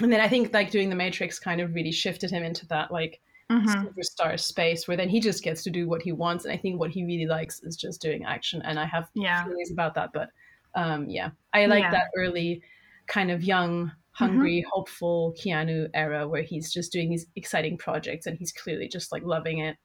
and 0.01 0.13
then 0.13 0.21
I 0.21 0.29
think 0.29 0.53
like 0.55 0.71
doing 0.71 0.91
the 0.91 0.97
Matrix 0.97 1.39
kind 1.41 1.61
of 1.61 1.75
really 1.75 1.93
shifted 1.93 2.31
him 2.31 2.43
into 2.45 2.67
that 2.69 2.91
like 2.93 3.21
Mhm. 3.51 3.93
superstar 3.93 4.39
space 4.39 4.87
where 4.87 4.97
then 4.97 5.09
he 5.09 5.21
just 5.21 5.43
gets 5.43 5.63
to 5.65 5.71
do 5.71 5.89
what 5.89 6.03
he 6.03 6.13
wants. 6.13 6.45
And 6.45 6.55
I 6.55 6.57
think 6.57 6.79
what 6.79 6.91
he 6.91 7.05
really 7.05 7.27
likes 7.27 7.63
is 7.63 7.77
just 7.77 8.01
doing 8.01 8.25
action. 8.25 8.63
And 8.63 8.79
I 8.79 8.87
have 8.87 9.11
Yeah. 9.15 9.45
feelings 9.45 9.71
about 9.73 9.95
that. 9.95 10.13
But 10.13 10.31
um, 10.75 11.09
yeah, 11.11 11.31
I 11.53 11.67
like 11.67 11.81
Yeah. 11.81 11.87
Mm-hmm. 11.87 11.93
that 11.93 12.11
early 12.17 12.63
kind 13.09 13.31
of 13.31 13.43
young, 13.43 13.91
hungry, 14.13 14.65
hopeful 14.73 15.35
Keanu 15.37 15.89
era 15.95 16.29
where 16.29 16.43
he's 16.43 16.73
just 16.73 16.93
doing 16.93 17.11
these 17.11 17.27
exciting 17.35 17.77
projects 17.77 18.27
and 18.27 18.39
he's 18.39 18.53
clearly 18.53 18.87
just 18.89 19.11
like 19.11 19.25
loving 19.25 19.59
it. 19.59 19.77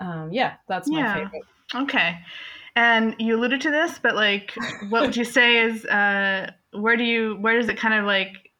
Um, 0.00 0.32
yeah, 0.32 0.54
that's 0.66 0.90
my 0.90 0.98
Yeah. 1.00 1.14
favorite. 1.14 1.44
Okay. 1.74 2.18
And 2.74 3.14
you 3.18 3.36
alluded 3.36 3.60
to 3.60 3.70
this, 3.70 3.98
but 3.98 4.16
like, 4.16 4.52
what 4.88 5.02
would 5.02 5.16
you 5.16 5.24
say 5.38 5.58
is, 5.58 5.84
uh, 5.86 6.50
where 6.72 6.96
do 6.96 7.04
you, 7.04 7.36
where 7.36 7.56
does 7.56 7.68
it 7.68 7.76
kind 7.78 7.94
of 7.94 8.04
like, 8.04 8.50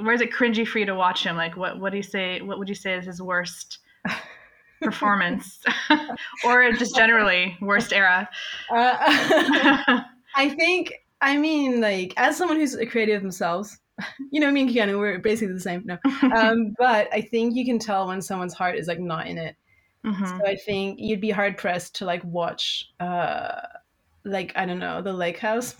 where 0.00 0.12
is 0.12 0.20
it 0.20 0.32
cringy 0.32 0.66
for 0.66 0.80
you 0.80 0.84
to 0.86 0.94
watch 0.94 1.24
him? 1.24 1.36
Like, 1.36 1.56
what, 1.56 1.78
what 1.80 1.92
do 1.92 1.96
you 1.96 2.02
say, 2.02 2.42
what 2.42 2.58
would 2.58 2.68
you 2.68 2.74
say 2.74 2.94
is 2.94 3.06
his 3.06 3.22
worst 3.22 3.78
performance 4.82 5.60
or 6.44 6.72
just 6.72 6.94
generally 6.96 7.56
worst 7.60 7.92
era? 7.92 8.28
Uh, 8.70 8.96
I 10.34 10.48
think, 10.50 10.92
I 11.20 11.36
mean, 11.36 11.80
like, 11.80 12.14
as 12.16 12.36
someone 12.36 12.58
who's 12.58 12.74
a 12.74 12.86
creative 12.86 13.22
themselves, 13.22 13.78
you 14.30 14.40
know, 14.40 14.50
me 14.50 14.62
and 14.62 14.70
Keanu, 14.70 14.98
we're 14.98 15.18
basically 15.18 15.54
the 15.54 15.60
same. 15.60 15.82
No. 15.84 15.98
Um, 16.34 16.74
but 16.78 17.08
I 17.12 17.20
think 17.20 17.54
you 17.54 17.64
can 17.64 17.78
tell 17.78 18.06
when 18.06 18.22
someone's 18.22 18.54
heart 18.54 18.76
is 18.76 18.86
like 18.88 18.98
not 18.98 19.26
in 19.26 19.38
it. 19.38 19.56
Mhm. 20.04 20.26
So 20.26 20.46
I 20.46 20.56
think 20.56 20.98
you'd 20.98 21.20
be 21.20 21.30
hard 21.30 21.56
pressed 21.56 21.96
to 21.96 22.04
like 22.04 22.24
watch, 22.24 22.90
uh, 23.00 23.60
like, 24.24 24.52
I 24.56 24.64
don't 24.66 24.78
know, 24.78 25.02
The 25.02 25.12
Lake 25.12 25.38
House. 25.38 25.76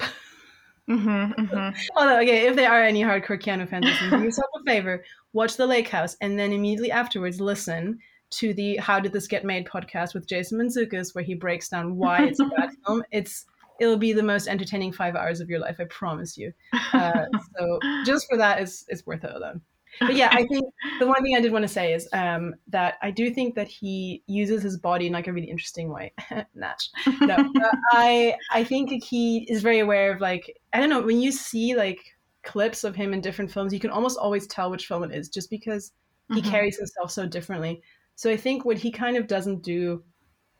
Mhm, 0.88 1.34
mhm. 1.36 1.76
Although, 1.96 2.20
okay, 2.20 2.46
if 2.46 2.56
there 2.56 2.70
are 2.70 2.82
any 2.82 3.02
hardcore 3.02 3.40
Keanu 3.40 3.68
fans 3.68 3.86
do 4.00 4.22
yourself 4.22 4.50
a 4.60 4.64
favor, 4.64 5.04
watch 5.32 5.56
The 5.56 5.66
Lake 5.66 5.88
House, 5.88 6.16
and 6.20 6.38
then 6.38 6.52
immediately 6.52 6.90
afterwards 6.90 7.40
listen 7.40 7.98
to 8.32 8.54
the 8.54 8.76
How 8.76 9.00
Did 9.00 9.12
This 9.12 9.26
Get 9.26 9.44
Made 9.44 9.66
podcast 9.66 10.14
with 10.14 10.26
Jason 10.26 10.58
Mantzoukas, 10.58 11.14
where 11.14 11.24
he 11.24 11.34
breaks 11.34 11.68
down 11.68 11.96
why 11.96 12.24
it's 12.26 12.40
a 12.40 12.44
bad 12.46 12.70
film. 12.86 13.02
It's 13.10 13.44
it'll 13.80 13.96
be 13.96 14.12
the 14.12 14.22
most 14.22 14.48
entertaining 14.48 14.92
five 14.92 15.16
hours 15.16 15.40
of 15.40 15.48
your 15.50 15.58
life, 15.58 15.76
I 15.80 15.84
promise 15.84 16.36
you. 16.36 16.52
Uh, 16.92 17.24
so 17.58 17.78
just 18.04 18.26
for 18.30 18.36
that, 18.38 18.60
it's 18.60 18.84
it's 18.88 19.06
worth 19.06 19.24
it 19.24 19.34
alone. 19.34 19.60
But 20.00 20.14
yeah, 20.14 20.30
I 20.32 20.46
think 20.46 20.64
the 21.00 21.06
one 21.06 21.22
thing 21.22 21.36
I 21.36 21.40
did 21.42 21.52
want 21.52 21.64
to 21.64 21.68
say 21.68 21.92
is 21.92 22.08
um, 22.14 22.54
that 22.68 22.94
I 23.02 23.10
do 23.10 23.30
think 23.30 23.54
that 23.56 23.68
he 23.68 24.22
uses 24.26 24.62
his 24.62 24.78
body 24.78 25.06
in 25.08 25.12
like 25.12 25.26
a 25.26 25.32
really 25.34 25.50
interesting 25.50 25.90
way. 25.90 26.14
Natch. 26.54 26.88
No, 27.20 27.34
uh, 27.34 27.70
I 27.92 28.34
I 28.50 28.64
think 28.64 28.90
he 29.04 29.46
is 29.50 29.60
very 29.62 29.80
aware 29.80 30.10
of 30.12 30.20
like 30.22 30.58
I 30.72 30.80
don't 30.80 30.88
know 30.88 31.02
when 31.02 31.20
you 31.20 31.30
see 31.30 31.74
like 31.76 31.98
clips 32.42 32.84
of 32.84 32.96
him 32.96 33.12
in 33.12 33.20
different 33.20 33.52
films, 33.52 33.72
you 33.74 33.80
can 33.80 33.90
almost 33.90 34.18
always 34.18 34.46
tell 34.46 34.70
which 34.70 34.86
film 34.86 35.04
it 35.04 35.12
is 35.12 35.28
just 35.28 35.50
because 35.50 35.92
he 36.32 36.40
Mhm. 36.40 36.50
carries 36.50 36.78
himself 36.78 37.10
so 37.10 37.26
differently. 37.26 37.82
So 38.14 38.30
I 38.30 38.36
think 38.36 38.64
what 38.64 38.78
he 38.78 38.90
kind 38.90 39.16
of 39.16 39.26
doesn't 39.26 39.62
do 39.62 40.02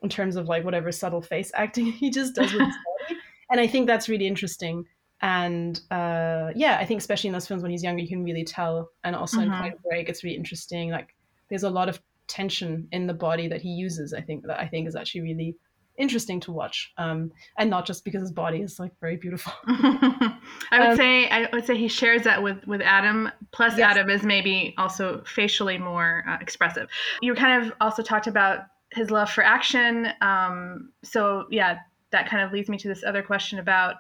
in 0.02 0.08
terms 0.08 0.36
of 0.36 0.48
like 0.48 0.64
whatever 0.64 0.90
subtle 0.90 1.22
face 1.22 1.52
acting, 1.54 1.86
he 1.92 2.10
just 2.10 2.34
does 2.34 2.52
with 2.52 2.62
his 2.62 2.74
body, 3.08 3.20
and 3.50 3.60
I 3.60 3.66
think 3.66 3.86
that's 3.86 4.08
really 4.08 4.26
interesting. 4.26 4.84
And 5.20 5.80
uh, 5.90 6.50
yeah, 6.56 6.78
I 6.80 6.84
think 6.84 6.98
especially 7.00 7.28
in 7.28 7.32
those 7.32 7.46
films 7.46 7.62
when 7.62 7.70
he's 7.70 7.84
younger, 7.84 8.02
you 8.02 8.08
can 8.08 8.24
really 8.24 8.44
tell. 8.44 8.90
And 9.04 9.14
also 9.14 9.40
in 9.40 9.48
Mhm. 9.50 9.60
Point 9.60 9.82
Break, 9.88 10.08
it's 10.08 10.24
really 10.24 10.36
interesting. 10.36 10.90
Like 10.90 11.14
there's 11.48 11.62
a 11.62 11.70
lot 11.70 11.88
of 11.88 12.00
tension 12.26 12.88
in 12.90 13.06
the 13.06 13.14
body 13.14 13.46
that 13.46 13.60
he 13.62 13.68
uses. 13.68 14.12
I 14.12 14.20
think 14.20 14.44
that 14.46 14.58
I 14.58 14.66
think 14.66 14.88
is 14.88 14.96
actually 14.96 15.20
really 15.20 15.54
interesting 15.98 16.40
to 16.40 16.52
watch, 16.52 16.92
um, 16.98 17.30
and 17.58 17.68
not 17.70 17.86
just 17.86 18.04
because 18.04 18.20
his 18.22 18.32
body 18.32 18.60
is 18.60 18.78
like 18.80 18.92
very 19.00 19.16
beautiful. 19.16 19.52
I 19.66 20.38
would 20.78 20.88
Um, 20.90 20.96
say 20.96 21.28
I 21.28 21.48
would 21.52 21.66
say 21.66 21.76
he 21.76 21.88
shares 21.88 22.22
that 22.22 22.42
with 22.42 22.66
with 22.66 22.80
Adam. 22.80 23.30
Plus, 23.52 23.76
Yes. 23.76 23.90
Adam 23.92 24.10
is 24.10 24.22
maybe 24.22 24.74
also 24.78 25.22
facially 25.26 25.78
more 25.78 26.24
uh, 26.28 26.38
expressive. 26.40 26.88
You 27.20 27.34
kind 27.34 27.64
of 27.66 27.72
also 27.80 28.02
talked 28.02 28.26
about 28.26 28.60
his 28.90 29.10
love 29.10 29.30
for 29.30 29.42
action. 29.44 30.08
Um, 30.20 30.90
so 31.02 31.46
yeah, 31.50 31.78
that 32.10 32.28
kind 32.28 32.42
of 32.42 32.52
leads 32.52 32.68
me 32.68 32.78
to 32.78 32.88
this 32.88 33.04
other 33.04 33.22
question 33.22 33.58
about 33.58 33.96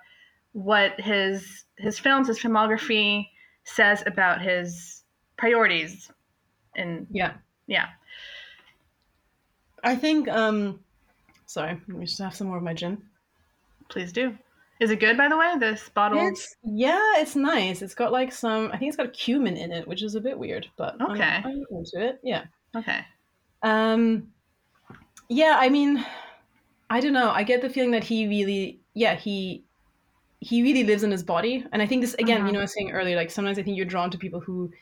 what 0.52 1.00
his 1.00 1.64
his 1.76 1.98
films, 1.98 2.28
his 2.28 2.38
filmography 2.38 3.28
says 3.64 4.02
about 4.06 4.40
his 4.42 5.02
priorities. 5.36 6.10
And 6.74 7.06
yeah, 7.10 7.34
yeah, 7.66 7.88
I 9.84 9.94
think. 9.96 10.28
Um, 10.28 10.80
sorry, 11.52 11.74
let 11.88 11.96
me 11.98 12.06
just 12.06 12.18
have 12.20 12.34
some 12.34 12.46
more 12.48 12.56
of 12.56 12.62
my 12.62 12.74
gin. 12.74 13.02
please 13.88 14.12
do. 14.12 14.36
Is 14.80 14.90
it 14.90 15.00
good, 15.00 15.16
by 15.16 15.28
the 15.28 15.36
way? 15.36 15.54
This 15.60 15.88
bottle. 15.90 16.26
It's 16.26 16.56
yeah, 16.64 17.12
it's 17.16 17.36
nice. 17.36 17.82
It's 17.82 17.94
got 17.94 18.10
like 18.10 18.32
some. 18.32 18.70
I 18.72 18.78
think 18.78 18.88
it's 18.88 18.96
got 18.96 19.12
cumin 19.12 19.56
in 19.56 19.70
it, 19.70 19.86
which 19.86 20.02
is 20.02 20.14
a 20.16 20.20
bit 20.20 20.36
weird, 20.38 20.66
but 20.76 21.00
I'm- 21.00 21.10
Okay. 21.12 21.40
I'm, 21.44 21.62
into 21.70 22.00
it. 22.08 22.18
Yeah. 22.24 22.44
Okay. 22.76 23.00
Um. 23.62 24.32
Yeah, 25.28 25.56
I 25.60 25.68
mean, 25.68 26.04
I 26.90 27.00
don't 27.00 27.12
know. 27.12 27.30
I 27.30 27.42
get 27.44 27.62
the 27.62 27.68
feeling 27.70 27.92
that 27.92 28.02
he 28.04 28.26
really, 28.26 28.80
yeah, 28.94 29.14
he 29.14 29.64
he 30.40 30.62
really 30.62 30.82
lives 30.84 31.04
in 31.04 31.10
his 31.12 31.22
body, 31.22 31.64
and 31.70 31.80
I 31.80 31.86
think 31.86 32.00
this 32.02 32.14
again. 32.14 32.40
Mhm. 32.42 32.46
You 32.46 32.52
know, 32.54 32.58
I 32.58 32.62
was 32.62 32.74
saying 32.74 32.90
earlier, 32.90 33.14
like 33.16 33.30
sometimes 33.30 33.58
I 33.58 33.62
think 33.62 33.76
you're 33.76 33.86
drawn 33.86 34.10
to 34.10 34.18
people 34.18 34.40
who 34.40 34.72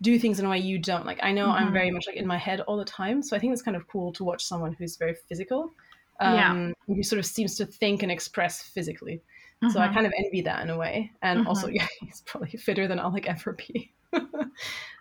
do 0.00 0.18
things 0.18 0.40
in 0.40 0.46
a 0.46 0.48
way 0.48 0.58
you 0.58 0.78
don't. 0.78 1.04
Like 1.04 1.20
I 1.22 1.30
know 1.32 1.50
I'm 1.50 1.68
Mhm. 1.68 1.72
very 1.72 1.90
much 1.90 2.06
like 2.06 2.16
in 2.16 2.26
my 2.26 2.38
head 2.38 2.60
all 2.62 2.76
the 2.78 2.84
time, 2.86 3.22
so 3.22 3.36
I 3.36 3.38
think 3.38 3.52
it's 3.52 3.62
kind 3.62 3.76
of 3.76 3.86
cool 3.86 4.12
to 4.14 4.24
watch 4.24 4.44
someone 4.44 4.72
who's 4.72 4.96
very 4.96 5.14
physical. 5.28 5.74
Yeah. 6.24 6.50
Um, 6.50 6.74
who 6.86 7.02
sort 7.02 7.18
of 7.18 7.26
seems 7.26 7.56
to 7.56 7.66
think 7.66 8.02
and 8.02 8.12
express 8.12 8.62
physically. 8.62 9.20
So 9.70 9.78
I 9.80 9.86
Mhm. 9.88 9.94
kind 9.94 10.06
of 10.06 10.12
envy 10.18 10.40
that 10.42 10.62
in 10.62 10.70
a 10.70 10.76
way. 10.76 11.12
And 11.22 11.46
also, 11.46 11.68
yeah, 11.72 11.86
he's 12.00 12.20
probably 12.26 12.50
fitter 12.58 12.88
than 12.88 12.98
I'll 12.98 13.12
like 13.12 13.28
ever 13.28 13.52
be. 13.52 13.92
um, 14.12 14.50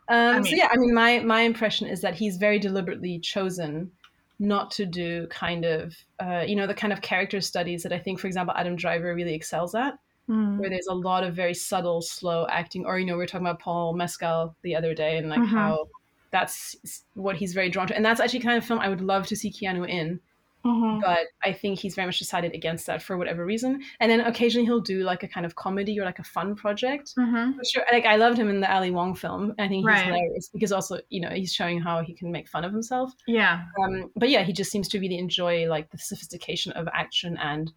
so 0.08 0.42
mean- 0.42 0.58
yeah, 0.58 0.70
I 0.72 0.78
mean, 0.78 0.94
my 0.94 1.20
my 1.20 1.42
impression 1.42 1.88
is 1.88 2.02
that 2.02 2.16
he's 2.16 2.38
very 2.38 2.60
deliberately 2.60 3.20
chosen 3.20 3.92
not 4.40 4.72
to 4.72 4.86
do 4.86 5.28
kind 5.28 5.66
of, 5.66 5.96
uh, 6.20 6.44
you 6.48 6.56
know, 6.56 6.66
the 6.68 6.74
kind 6.74 6.92
of 6.94 7.02
character 7.02 7.40
studies 7.42 7.84
that 7.84 7.94
I 7.94 8.00
think, 8.00 8.20
for 8.20 8.28
example, 8.28 8.56
Adam 8.58 8.76
Driver 8.76 9.14
really 9.14 9.34
excels 9.36 9.76
at, 9.76 9.98
Mm. 10.30 10.58
where 10.60 10.70
there's 10.70 10.88
a 10.88 10.94
lot 10.96 11.24
of 11.24 11.36
very 11.36 11.54
subtle, 11.54 12.02
slow 12.02 12.46
acting. 12.48 12.86
Or 12.86 12.98
you 13.00 13.06
know, 13.06 13.14
we 13.14 13.18
were 13.18 13.28
talking 13.28 13.46
about 13.48 13.60
Paul 13.60 13.94
Mescal 13.94 14.56
the 14.62 14.76
other 14.76 14.94
day, 14.94 15.18
and 15.18 15.30
like 15.30 15.42
Mhm. 15.42 15.48
how 15.48 15.88
that's 16.32 16.76
what 17.16 17.36
he's 17.36 17.54
very 17.54 17.70
drawn 17.70 17.88
to, 17.88 17.96
and 17.96 18.06
that's 18.06 18.20
actually 18.22 18.40
kind 18.40 18.58
of 18.58 18.66
film 18.66 18.80
I 18.80 18.90
would 18.90 19.02
love 19.02 19.28
to 19.28 19.36
see 19.36 19.52
Keanu 19.52 19.88
in 19.90 20.20
Mhm. 20.65 21.02
but 21.02 21.28
I 21.43 21.54
think 21.54 21.80
he's 21.80 21.95
very 21.95 22.06
much 22.08 22.19
decided 22.19 22.54
against 22.54 22.86
that 22.88 23.02
for 23.02 23.17
whatever 23.17 23.45
reason. 23.45 23.82
And 24.00 24.12
then 24.12 24.21
occasionally 24.21 24.65
he'll 24.65 24.80
do 24.80 25.04
like 25.04 25.24
a 25.24 25.28
kind 25.28 25.45
of 25.45 25.56
comedy 25.56 26.00
or 26.00 26.06
like 26.06 26.19
a 26.19 26.24
fun 26.24 26.56
project. 26.56 27.13
Mhm. 27.17 27.56
For 27.58 27.63
sure, 27.65 27.86
like 27.91 28.06
I 28.06 28.15
loved 28.17 28.38
him 28.38 28.50
in 28.50 28.60
the 28.62 28.71
Ali 28.74 28.91
Wong 28.91 29.15
film. 29.15 29.54
I 29.58 29.67
think 29.67 29.80
he's 29.82 29.86
Right. 29.86 30.06
hilarious 30.06 30.50
because 30.54 30.71
also 30.71 31.00
you 31.10 31.21
know 31.21 31.30
he's 31.30 31.54
showing 31.54 31.80
how 31.80 32.02
he 32.04 32.13
can 32.13 32.32
make 32.32 32.47
fun 32.47 32.63
of 32.63 32.71
himself. 32.71 33.12
Yeah. 33.28 33.63
Um, 33.84 34.12
but 34.15 34.30
yeah, 34.30 34.43
he 34.43 34.54
just 34.54 34.71
seems 34.71 34.88
to 34.89 35.00
really 35.00 35.17
enjoy 35.17 35.67
like 35.67 35.89
the 35.91 35.97
sophistication 35.97 36.71
of 36.74 36.88
action 36.93 37.38
and 37.38 37.71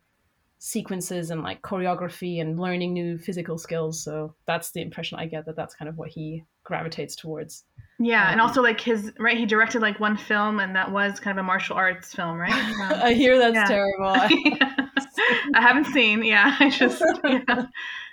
sequences 0.59 1.31
and 1.31 1.43
like 1.43 1.61
choreography 1.63 2.41
and 2.41 2.59
learning 2.59 2.93
new 2.95 3.19
physical 3.19 3.59
skills. 3.59 4.03
So 4.03 4.35
that's 4.47 4.71
the 4.73 4.81
impression 4.81 5.19
I 5.19 5.27
get 5.27 5.45
that 5.47 5.57
that's 5.57 5.75
kind 5.75 5.89
of 5.89 5.99
what 5.99 6.09
he 6.09 6.45
gravitates 6.65 7.15
towards. 7.15 7.65
Yeah, 7.99 8.31
and 8.33 8.41
Um, 8.41 8.41
also 8.41 8.61
like 8.63 8.81
his 8.81 9.13
right, 9.21 9.37
he 9.39 9.47
directed 9.47 9.81
like 9.81 10.01
one 10.01 10.17
film, 10.17 10.59
and 10.61 10.75
that 10.75 10.91
was 10.91 11.21
kind 11.21 11.39
of 11.39 11.45
a 11.45 11.47
martial 11.47 11.77
arts 11.77 12.13
film, 12.15 12.39
right? 12.39 12.65
Um, 12.81 13.03
I 13.03 13.15
hear 13.15 13.39
that's 13.39 13.55
yeah. 13.55 13.65
terrible. 13.65 14.07
I 15.55 15.61
haven't 15.61 15.87
seen. 15.87 16.25
Yeah, 16.25 16.57
I 16.61 16.71
just 16.71 17.07
yeah, 17.25 17.67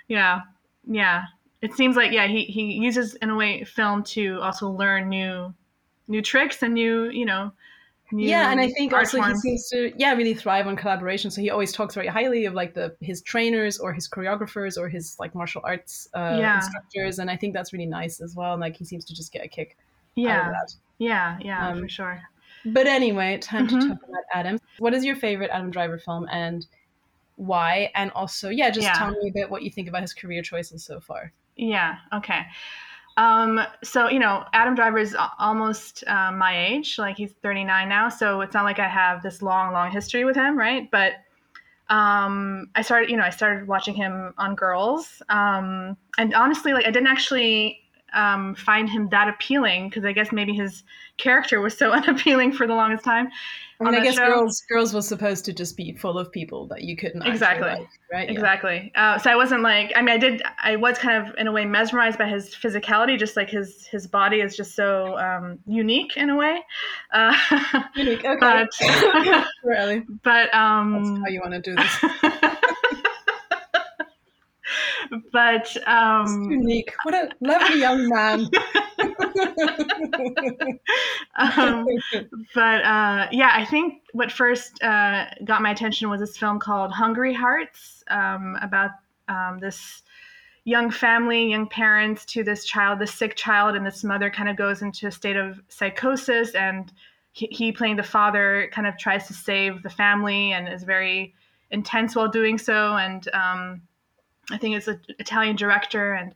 yeah, 0.08 0.40
yeah. 0.86 1.24
It 1.60 1.74
seems 1.74 1.96
like 1.96 2.12
yeah, 2.12 2.26
he 2.26 2.44
he 2.44 2.74
uses 2.74 3.14
in 3.16 3.30
a 3.30 3.36
way 3.36 3.64
film 3.64 4.02
to 4.04 4.40
also 4.40 4.70
learn 4.70 5.08
new 5.08 5.54
new 6.08 6.22
tricks 6.22 6.62
and 6.62 6.74
new 6.74 7.10
you 7.10 7.24
know. 7.26 7.52
Yeah 8.12 8.50
and 8.50 8.60
i 8.60 8.68
think 8.68 8.92
also 8.92 9.20
he 9.22 9.34
seems 9.36 9.68
to 9.70 9.92
yeah 9.96 10.12
really 10.14 10.34
thrive 10.34 10.66
on 10.66 10.76
collaboration 10.76 11.30
so 11.30 11.40
he 11.40 11.50
always 11.50 11.72
talks 11.72 11.94
very 11.94 12.06
highly 12.06 12.44
of 12.44 12.54
like 12.54 12.74
the 12.74 12.94
his 13.00 13.22
trainers 13.22 13.78
or 13.78 13.92
his 13.92 14.08
choreographers 14.08 14.76
or 14.76 14.88
his 14.88 15.16
like 15.18 15.34
martial 15.34 15.62
arts 15.64 16.08
uh, 16.14 16.36
Yeah. 16.38 16.56
instructors 16.56 17.18
and 17.18 17.30
i 17.30 17.36
think 17.36 17.54
that's 17.54 17.72
really 17.72 17.86
nice 17.86 18.20
as 18.20 18.34
well 18.36 18.52
and 18.52 18.60
like 18.60 18.76
he 18.76 18.84
seems 18.84 19.04
to 19.06 19.14
just 19.14 19.32
get 19.32 19.44
a 19.44 19.48
kick 19.48 19.76
out 19.80 19.86
yeah, 20.16 20.46
of 20.46 20.52
that 20.52 20.74
yeah, 20.98 21.38
yeah, 21.40 21.68
Um, 21.68 21.80
for 21.80 21.88
sure. 21.88 22.20
but 22.66 22.86
anyway 22.86 23.38
time 23.38 23.66
Mhm. 23.66 23.80
to 23.80 23.88
talk 23.88 23.98
about 24.08 24.24
adam 24.34 24.58
what 24.78 24.92
is 24.94 25.04
your 25.04 25.16
favorite 25.16 25.50
adam 25.52 25.70
driver 25.70 25.98
film 25.98 26.28
and 26.30 26.66
why 27.36 27.90
and 27.94 28.10
also 28.12 28.50
yeah 28.50 28.70
just 28.70 28.86
Yeah. 28.86 28.98
tell 28.98 29.10
me 29.10 29.30
a 29.30 29.32
bit 29.32 29.50
what 29.50 29.62
you 29.62 29.70
think 29.70 29.88
about 29.88 30.02
his 30.02 30.12
career 30.14 30.42
choices 30.42 30.84
so 30.84 31.00
far 31.00 31.32
Yeah. 31.56 31.96
Okay. 32.14 32.42
Um, 33.16 33.60
so 33.82 34.08
you 34.08 34.18
know, 34.18 34.44
Adam 34.52 34.74
Driver 34.74 34.98
is 34.98 35.16
almost 35.38 36.04
uh, 36.06 36.32
my 36.32 36.66
age, 36.66 36.98
like 36.98 37.16
he's 37.16 37.32
39 37.42 37.88
now. 37.88 38.08
So 38.08 38.40
it's 38.40 38.54
not 38.54 38.64
like 38.64 38.78
I 38.78 38.88
have 38.88 39.22
this 39.22 39.42
long, 39.42 39.72
long 39.72 39.90
history 39.90 40.24
with 40.24 40.36
him, 40.36 40.58
right? 40.58 40.90
But 40.90 41.14
um, 41.88 42.70
I 42.74 42.82
started, 42.82 43.10
you 43.10 43.16
know, 43.16 43.24
I 43.24 43.30
started 43.30 43.68
watching 43.68 43.94
him 43.94 44.32
on 44.38 44.54
Girls, 44.54 45.22
um, 45.28 45.96
and 46.16 46.34
honestly, 46.34 46.72
like 46.72 46.86
I 46.86 46.90
didn't 46.90 47.08
actually 47.08 47.80
um, 48.14 48.54
find 48.54 48.88
him 48.88 49.08
that 49.10 49.28
appealing 49.28 49.88
because 49.88 50.04
I 50.04 50.12
guess 50.12 50.32
maybe 50.32 50.54
his 50.54 50.82
character 51.22 51.60
was 51.60 51.76
so 51.76 51.92
unappealing 51.92 52.52
for 52.52 52.66
the 52.66 52.74
longest 52.74 53.04
time. 53.04 53.28
I 53.80 53.90
mean, 53.90 54.00
I 54.00 54.04
guess 54.04 54.14
show. 54.14 54.26
girls 54.26 54.62
girls 54.68 54.94
was 54.94 55.08
supposed 55.08 55.44
to 55.46 55.52
just 55.52 55.76
be 55.76 55.92
full 55.92 56.18
of 56.18 56.30
people 56.30 56.66
that 56.68 56.82
you 56.82 56.96
couldn't 56.96 57.22
exactly 57.22 57.68
like, 57.68 57.88
right 58.12 58.30
exactly. 58.30 58.92
Yeah. 58.94 59.14
Uh, 59.14 59.18
so 59.18 59.30
I 59.30 59.36
wasn't 59.36 59.62
like 59.62 59.92
I 59.96 60.02
mean 60.02 60.10
I 60.10 60.18
did 60.18 60.42
I 60.62 60.76
was 60.76 60.98
kind 60.98 61.26
of 61.26 61.34
in 61.36 61.46
a 61.48 61.52
way 61.52 61.64
mesmerized 61.64 62.18
by 62.18 62.28
his 62.28 62.54
physicality, 62.54 63.18
just 63.18 63.36
like 63.36 63.50
his 63.50 63.86
his 63.86 64.06
body 64.06 64.40
is 64.40 64.56
just 64.56 64.76
so 64.76 65.18
um, 65.18 65.58
unique 65.66 66.16
in 66.16 66.30
a 66.30 66.36
way. 66.36 66.62
Uh, 67.12 67.36
unique, 67.96 68.24
okay. 68.24 68.36
But, 68.38 68.68
really, 69.64 70.04
but 70.22 70.54
um, 70.54 71.02
That's 71.02 71.24
how 71.24 71.26
you 71.28 71.40
want 71.40 71.54
to 71.54 71.60
do 71.60 71.74
this. 71.74 72.04
but 75.32 75.88
um, 75.88 76.50
unique. 76.50 76.92
What 77.02 77.14
a 77.14 77.30
lovely 77.40 77.80
young 77.80 78.08
man. 78.08 78.48
Um, 81.38 81.86
but 82.54 82.84
uh, 82.84 83.28
yeah, 83.30 83.52
I 83.54 83.66
think 83.68 84.02
what 84.12 84.30
first 84.30 84.82
uh, 84.82 85.26
got 85.44 85.62
my 85.62 85.70
attention 85.70 86.10
was 86.10 86.20
this 86.20 86.36
film 86.36 86.58
called 86.58 86.92
Hungry 86.92 87.34
Hearts 87.34 88.04
um, 88.08 88.56
about 88.60 88.90
um, 89.28 89.58
this 89.60 90.02
young 90.64 90.90
family, 90.90 91.50
young 91.50 91.66
parents 91.66 92.24
to 92.26 92.44
this 92.44 92.64
child, 92.64 92.98
this 92.98 93.14
sick 93.14 93.36
child, 93.36 93.74
and 93.74 93.84
this 93.84 94.04
mother 94.04 94.30
kind 94.30 94.48
of 94.48 94.56
goes 94.56 94.82
into 94.82 95.06
a 95.06 95.10
state 95.10 95.36
of 95.36 95.60
psychosis, 95.68 96.54
and 96.54 96.92
he, 97.32 97.46
he 97.50 97.72
playing 97.72 97.96
the 97.96 98.02
father 98.02 98.70
kind 98.72 98.86
of 98.86 98.96
tries 98.98 99.26
to 99.26 99.34
save 99.34 99.82
the 99.82 99.90
family 99.90 100.52
and 100.52 100.68
is 100.68 100.84
very 100.84 101.34
intense 101.70 102.14
while 102.14 102.28
doing 102.28 102.58
so, 102.58 102.96
and 102.96 103.28
um, 103.34 103.82
I 104.50 104.58
think 104.58 104.76
it's 104.76 104.88
an 104.88 105.00
Italian 105.18 105.56
director, 105.56 106.14
and 106.14 106.34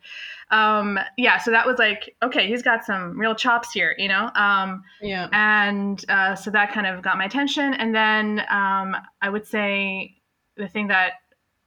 um, 0.51 0.99
yeah, 1.16 1.38
so 1.38 1.51
that 1.51 1.66
was 1.66 1.79
like, 1.79 2.14
okay, 2.23 2.47
he's 2.47 2.62
got 2.62 2.85
some 2.85 3.19
real 3.19 3.35
chops 3.35 3.73
here, 3.73 3.95
you 3.99 4.09
know. 4.09 4.31
Um, 4.35 4.85
yeah. 5.03 5.29
And 5.33 6.05
uh, 6.09 6.37
so 6.37 6.51
that 6.53 6.73
kind 6.73 6.87
of 6.87 7.03
got 7.03 7.19
my 7.19 7.25
attention, 7.25 7.75
and 7.75 7.95
then 7.95 8.40
um, 8.49 8.97
I 9.23 9.29
would 9.29 9.47
say 9.47 10.14
the 10.57 10.69
thing 10.69 10.88
that 10.88 11.14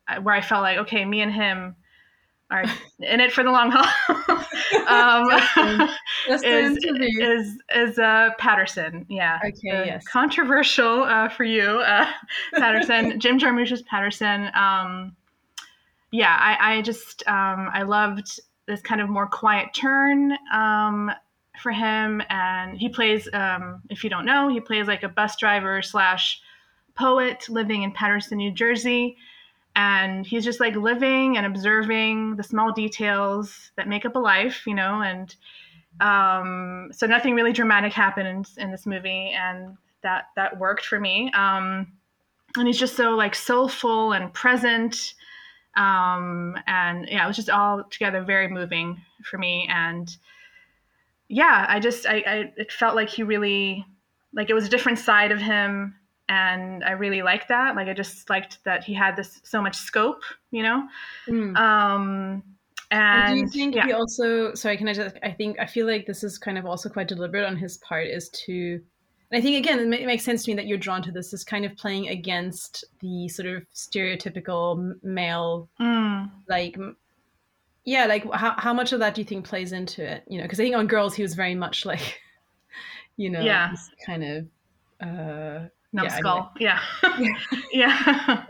uh, 0.07 0.21
where 0.21 0.35
I 0.35 0.41
felt 0.41 0.63
like, 0.63 0.77
okay, 0.79 1.05
me 1.05 1.21
and 1.21 1.31
him 1.31 1.75
are 2.51 2.63
in 2.99 3.19
it 3.19 3.31
for 3.31 3.43
the 3.43 3.51
long 3.51 3.71
haul. 3.71 3.85
um, 4.87 5.89
is, 6.29 6.43
is 6.43 7.57
is 7.75 7.99
uh, 7.99 8.29
Paterson? 8.37 9.05
Yeah. 9.09 9.39
Okay. 9.43 9.85
yes. 9.85 10.05
Controversial 10.05 11.03
uh, 11.03 11.29
for 11.29 11.43
you, 11.43 11.63
uh, 11.63 12.09
Paterson. 12.53 13.19
Jim 13.19 13.39
Jarmusch's 13.39 13.81
Paterson. 13.83 14.49
Um, 14.53 15.15
yeah, 16.11 16.35
I, 16.39 16.75
I 16.75 16.81
just 16.81 17.27
um, 17.27 17.69
I 17.73 17.83
loved 17.83 18.39
this 18.67 18.81
kind 18.81 19.01
of 19.01 19.09
more 19.09 19.27
quiet 19.27 19.73
turn 19.73 20.37
um, 20.53 21.11
for 21.61 21.71
him, 21.71 22.21
and 22.29 22.77
he 22.77 22.89
plays. 22.89 23.27
Um, 23.33 23.81
if 23.89 24.03
you 24.03 24.09
don't 24.09 24.25
know, 24.25 24.49
he 24.49 24.59
plays 24.59 24.87
like 24.87 25.03
a 25.03 25.09
bus 25.09 25.35
driver 25.37 25.81
slash 25.81 26.41
poet 26.95 27.47
living 27.49 27.83
in 27.83 27.91
Paterson, 27.91 28.37
New 28.37 28.51
Jersey, 28.51 29.17
and 29.75 30.25
he's 30.25 30.43
just 30.43 30.59
like 30.59 30.75
living 30.75 31.37
and 31.37 31.45
observing 31.45 32.35
the 32.35 32.43
small 32.43 32.71
details 32.73 33.71
that 33.77 33.87
make 33.87 34.05
up 34.05 34.15
a 34.15 34.19
life, 34.19 34.65
you 34.65 34.73
know, 34.73 35.01
and 35.01 35.35
um, 36.01 36.89
so 36.91 37.05
nothing 37.05 37.35
really 37.35 37.53
dramatic 37.53 37.93
happened 37.93 38.27
in, 38.27 38.63
in, 38.63 38.71
this 38.71 38.85
movie, 38.85 39.31
and 39.37 39.77
that 40.01 40.25
that 40.35 40.57
worked 40.57 40.85
for 40.85 40.99
me. 40.99 41.31
Um, 41.33 41.87
and 42.57 42.67
he's 42.67 42.79
just 42.79 42.95
so 42.95 43.11
like 43.11 43.35
soulful 43.35 44.13
and 44.13 44.33
present 44.33 45.13
um, 45.75 46.55
and 46.67 47.07
yeah, 47.09 47.23
it 47.23 47.27
was 47.27 47.35
just 47.35 47.49
all 47.49 47.83
together 47.89 48.23
very 48.23 48.47
moving 48.47 49.01
for 49.23 49.37
me. 49.37 49.67
And 49.69 50.09
yeah, 51.27 51.65
I 51.67 51.79
just 51.79 52.05
I, 52.05 52.23
I 52.25 52.53
it 52.57 52.71
felt 52.71 52.95
like 52.95 53.09
he 53.09 53.23
really 53.23 53.85
like 54.33 54.49
it 54.49 54.53
was 54.53 54.65
a 54.65 54.69
different 54.69 54.99
side 54.99 55.31
of 55.31 55.39
him 55.39 55.95
and 56.29 56.83
I 56.83 56.91
really 56.91 57.23
liked 57.23 57.47
that. 57.49 57.75
Like 57.75 57.87
I 57.87 57.93
just 57.93 58.29
liked 58.29 58.63
that 58.63 58.83
he 58.83 58.93
had 58.93 59.15
this 59.15 59.41
so 59.43 59.61
much 59.61 59.75
scope, 59.75 60.21
you 60.51 60.63
know. 60.63 60.87
Mm. 61.27 61.57
Um, 61.57 62.43
and, 62.91 63.39
and, 63.39 63.51
do 63.51 63.59
you 63.59 63.65
think 63.65 63.75
yeah. 63.75 63.85
he 63.85 63.93
also? 63.93 64.53
Sorry, 64.53 64.77
can 64.77 64.87
I 64.87 64.93
just? 64.93 65.17
I 65.23 65.31
think 65.31 65.59
I 65.59 65.65
feel 65.65 65.85
like 65.85 66.05
this 66.05 66.23
is 66.23 66.37
kind 66.37 66.57
of 66.57 66.65
also 66.65 66.89
quite 66.89 67.07
deliberate 67.07 67.45
on 67.45 67.57
his 67.57 67.77
part, 67.77 68.07
is 68.07 68.29
to 68.45 68.79
and 69.31 69.39
I 69.39 69.41
think 69.41 69.57
again, 69.57 69.93
it, 69.93 70.05
makes 70.05 70.23
sense 70.23 70.43
to 70.43 70.51
me 70.51 70.55
that 70.55 70.65
you're 70.65 70.77
drawn 70.77 71.01
to 71.03 71.11
this. 71.11 71.33
Is 71.33 71.43
kind 71.43 71.65
of 71.65 71.75
playing 71.77 72.07
against 72.07 72.83
the 72.99 73.27
sort 73.29 73.47
of 73.47 73.63
stereotypical 73.73 74.95
male, 75.03 75.69
mm. 75.79 76.29
like, 76.47 76.77
yeah, 77.85 78.05
like 78.05 78.31
how 78.33 78.55
how 78.57 78.73
much 78.73 78.91
of 78.91 78.99
that 78.99 79.13
do 79.13 79.21
you 79.21 79.25
think 79.25 79.45
plays 79.45 79.71
into 79.71 80.03
it? 80.03 80.23
You 80.27 80.39
know, 80.39 80.43
because 80.43 80.59
I 80.59 80.63
think 80.63 80.75
on 80.75 80.87
Girls 80.87 81.13
he 81.13 81.21
was 81.21 81.35
very 81.35 81.55
much 81.55 81.85
like, 81.85 82.19
you 83.17 83.29
know, 83.29 83.41
yeah, 83.41 83.73
kind 84.05 84.23
of. 84.23 84.47
Uh, 85.01 85.67
numbskull 85.91 86.51
yeah 86.59 86.79
yeah 87.17 87.33
yeah 87.71 88.45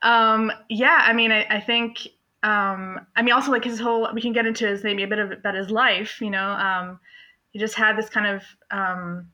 um 0.00 0.50
yeah 0.70 1.00
i 1.02 1.12
mean 1.12 1.30
i, 1.30 1.44
I 1.50 1.60
think 1.60 2.08
um 2.42 3.00
i 3.14 3.20
mean 3.20 3.34
also 3.34 3.50
like 3.50 3.64
his 3.64 3.78
whole 3.78 4.08
we 4.14 4.22
can 4.22 4.32
get 4.32 4.46
into 4.46 4.66
his 4.66 4.82
maybe 4.82 5.02
a 5.02 5.06
bit 5.06 5.18
of 5.18 5.32
about 5.32 5.54
his 5.54 5.70
life 5.70 6.18
you 6.22 6.30
know 6.30 6.48
um 6.52 6.98
he 7.50 7.58
just 7.58 7.74
had 7.74 7.98
this 7.98 8.08
kind 8.08 8.26
of 8.26 8.42
um 8.70 9.28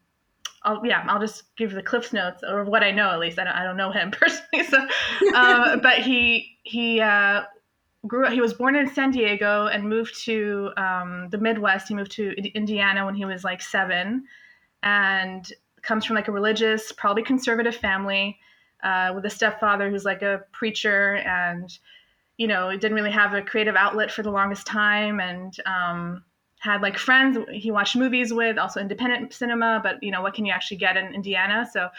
I'll, 0.64 0.84
yeah, 0.84 1.04
I'll 1.08 1.20
just 1.20 1.54
give 1.56 1.72
the 1.72 1.82
Cliff's 1.82 2.12
notes 2.12 2.42
or 2.42 2.64
what 2.64 2.82
I 2.82 2.90
know 2.90 3.10
at 3.10 3.18
least. 3.18 3.38
I 3.38 3.44
don't, 3.44 3.54
I 3.54 3.64
don't 3.64 3.76
know 3.76 3.90
him 3.90 4.10
personally, 4.12 4.64
so 4.64 4.86
uh, 5.34 5.76
but 5.82 5.98
he 5.98 6.58
he 6.62 7.00
uh, 7.00 7.42
grew 8.06 8.26
up. 8.26 8.32
He 8.32 8.40
was 8.40 8.54
born 8.54 8.76
in 8.76 8.88
San 8.88 9.10
Diego 9.10 9.66
and 9.66 9.88
moved 9.88 10.18
to 10.24 10.70
um, 10.76 11.28
the 11.30 11.38
Midwest. 11.38 11.88
He 11.88 11.94
moved 11.94 12.12
to 12.12 12.32
Indiana 12.54 13.04
when 13.04 13.14
he 13.14 13.24
was 13.24 13.44
like 13.44 13.60
seven, 13.60 14.24
and 14.82 15.52
comes 15.82 16.04
from 16.04 16.16
like 16.16 16.28
a 16.28 16.32
religious, 16.32 16.92
probably 16.92 17.22
conservative 17.22 17.76
family 17.76 18.38
uh, 18.82 19.12
with 19.14 19.24
a 19.24 19.30
stepfather 19.30 19.90
who's 19.90 20.04
like 20.04 20.22
a 20.22 20.42
preacher 20.52 21.16
and 21.16 21.78
you 22.36 22.46
know 22.46 22.70
didn't 22.72 22.94
really 22.94 23.10
have 23.10 23.34
a 23.34 23.42
creative 23.42 23.76
outlet 23.76 24.10
for 24.10 24.22
the 24.22 24.30
longest 24.30 24.66
time 24.66 25.20
and 25.20 25.56
um, 25.66 26.24
had 26.64 26.80
like 26.80 26.96
friends 26.96 27.36
he 27.52 27.70
watched 27.70 27.94
movies 27.94 28.32
with, 28.32 28.56
also 28.56 28.80
independent 28.80 29.34
cinema, 29.34 29.80
but 29.82 30.02
you 30.02 30.10
know, 30.10 30.22
what 30.22 30.32
can 30.32 30.46
you 30.46 30.52
actually 30.52 30.78
get 30.78 30.96
in 30.96 31.14
Indiana? 31.14 31.68
So, 31.70 31.90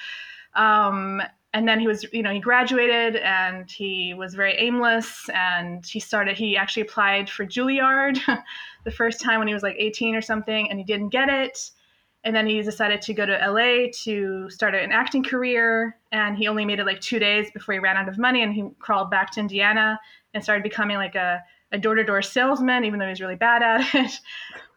um, 0.55 1.21
and 1.53 1.67
then 1.67 1.79
he 1.79 1.85
was, 1.85 2.03
you 2.11 2.23
know, 2.23 2.31
he 2.31 2.39
graduated 2.39 3.17
and 3.17 3.69
he 3.69 4.15
was 4.15 4.33
very 4.33 4.53
aimless 4.57 5.29
and 5.29 5.85
he 5.85 5.99
started, 5.99 6.35
he 6.35 6.57
actually 6.57 6.81
applied 6.81 7.29
for 7.29 7.45
Juilliard 7.45 8.19
the 8.83 8.91
first 8.91 9.21
time 9.21 9.37
when 9.37 9.47
he 9.47 9.53
was 9.53 9.61
like 9.61 9.75
18 9.77 10.15
or 10.15 10.21
something 10.21 10.69
and 10.69 10.79
he 10.79 10.85
didn't 10.85 11.09
get 11.09 11.29
it. 11.29 11.71
And 12.23 12.35
then 12.35 12.47
he 12.47 12.59
decided 12.63 13.03
to 13.03 13.13
go 13.13 13.27
to 13.27 13.33
LA 13.33 13.91
to 14.03 14.49
start 14.49 14.73
an 14.73 14.91
acting 14.91 15.23
career. 15.23 15.95
And 16.11 16.35
he 16.35 16.47
only 16.47 16.65
made 16.65 16.79
it 16.79 16.87
like 16.87 16.99
two 16.99 17.19
days 17.19 17.51
before 17.51 17.73
he 17.73 17.79
ran 17.79 17.97
out 17.97 18.09
of 18.09 18.17
money 18.17 18.41
and 18.41 18.51
he 18.51 18.67
crawled 18.79 19.11
back 19.11 19.29
to 19.33 19.39
Indiana 19.39 19.99
and 20.33 20.43
started 20.43 20.63
becoming 20.63 20.97
like 20.97 21.13
a 21.13 21.43
a 21.71 21.77
door-to-door 21.77 22.21
salesman, 22.21 22.85
even 22.85 22.99
though 22.99 23.07
he's 23.07 23.21
really 23.21 23.35
bad 23.35 23.61
at 23.61 23.81
it. 23.93 24.19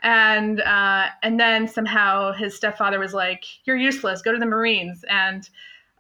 And 0.03 0.61
uh, 0.61 1.07
and 1.22 1.40
then 1.40 1.66
somehow 1.66 2.33
his 2.33 2.57
stepfather 2.57 2.98
was 2.98 3.14
like, 3.14 3.44
"You're 3.64 3.77
useless. 3.77 4.22
Go 4.22 4.33
to 4.33 4.38
the 4.38 4.46
Marines." 4.46 5.05
And 5.09 5.48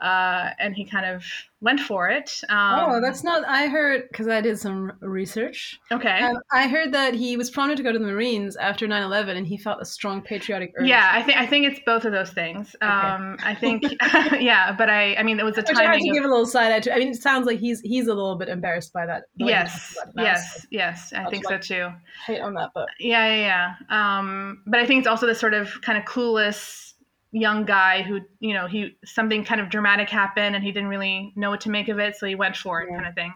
uh, 0.00 0.50
and 0.58 0.74
he 0.74 0.84
kind 0.84 1.06
of 1.06 1.24
went 1.60 1.80
for 1.80 2.08
it. 2.08 2.40
Um, 2.48 2.80
oh, 2.80 3.00
that's 3.00 3.24
not. 3.24 3.44
I 3.46 3.66
heard 3.66 4.08
because 4.08 4.28
I 4.28 4.40
did 4.40 4.58
some 4.58 4.92
research. 5.00 5.78
Okay. 5.90 6.20
Um, 6.20 6.38
I 6.52 6.68
heard 6.68 6.92
that 6.92 7.14
he 7.14 7.36
was 7.36 7.50
prompted 7.50 7.76
to 7.78 7.82
go 7.82 7.90
to 7.90 7.98
the 7.98 8.06
Marines 8.06 8.56
after 8.56 8.86
9/11, 8.86 9.36
and 9.36 9.46
he 9.46 9.56
felt 9.56 9.80
a 9.80 9.84
strong 9.84 10.22
patriotic 10.22 10.72
urge. 10.76 10.88
Yeah, 10.88 11.10
I 11.12 11.22
think 11.22 11.38
I 11.38 11.46
think 11.46 11.66
it's 11.66 11.80
both 11.84 12.04
of 12.04 12.12
those 12.12 12.30
things. 12.30 12.76
Okay. 12.80 12.86
Um, 12.86 13.36
I 13.42 13.54
think, 13.54 13.82
yeah, 14.40 14.72
but 14.76 14.88
I, 14.88 15.16
I 15.16 15.22
mean, 15.22 15.40
it 15.40 15.44
was 15.44 15.58
a 15.58 15.62
time. 15.62 15.76
I 15.78 15.82
had 15.84 16.00
to 16.00 16.08
of, 16.08 16.14
give 16.14 16.24
a 16.24 16.28
little 16.28 16.46
side 16.46 16.72
eye 16.72 16.80
to. 16.80 16.94
I 16.94 16.98
mean, 16.98 17.08
it 17.08 17.22
sounds 17.22 17.46
like 17.46 17.58
he's 17.58 17.80
he's 17.80 18.06
a 18.06 18.14
little 18.14 18.36
bit 18.36 18.48
embarrassed 18.48 18.92
by 18.92 19.06
that. 19.06 19.24
Yes, 19.36 19.96
yes, 20.16 20.66
yes. 20.70 21.12
I 21.12 21.28
think 21.30 21.44
so 21.46 21.58
too. 21.58 21.88
Hate 22.26 22.40
on 22.40 22.54
that, 22.54 22.70
but 22.74 22.88
yeah, 23.00 23.26
yeah, 23.34 23.74
yeah. 23.90 24.18
Um, 24.18 24.62
but 24.66 24.78
I 24.80 24.86
think 24.86 25.00
it's 25.00 25.08
also 25.08 25.26
this 25.26 25.40
sort 25.40 25.54
of 25.54 25.80
kind 25.82 25.98
of 25.98 26.04
clueless 26.04 26.87
young 27.32 27.64
guy 27.64 28.02
who 28.02 28.20
you 28.40 28.54
know 28.54 28.66
he 28.66 28.96
something 29.04 29.44
kind 29.44 29.60
of 29.60 29.68
dramatic 29.68 30.08
happened 30.08 30.54
and 30.54 30.64
he 30.64 30.72
didn't 30.72 30.88
really 30.88 31.32
know 31.36 31.50
what 31.50 31.60
to 31.60 31.70
make 31.70 31.88
of 31.88 31.98
it 31.98 32.16
so 32.16 32.26
he 32.26 32.34
went 32.34 32.56
for 32.56 32.80
it 32.80 32.88
yeah. 32.88 32.96
kind 32.96 33.08
of 33.08 33.14
thing 33.14 33.34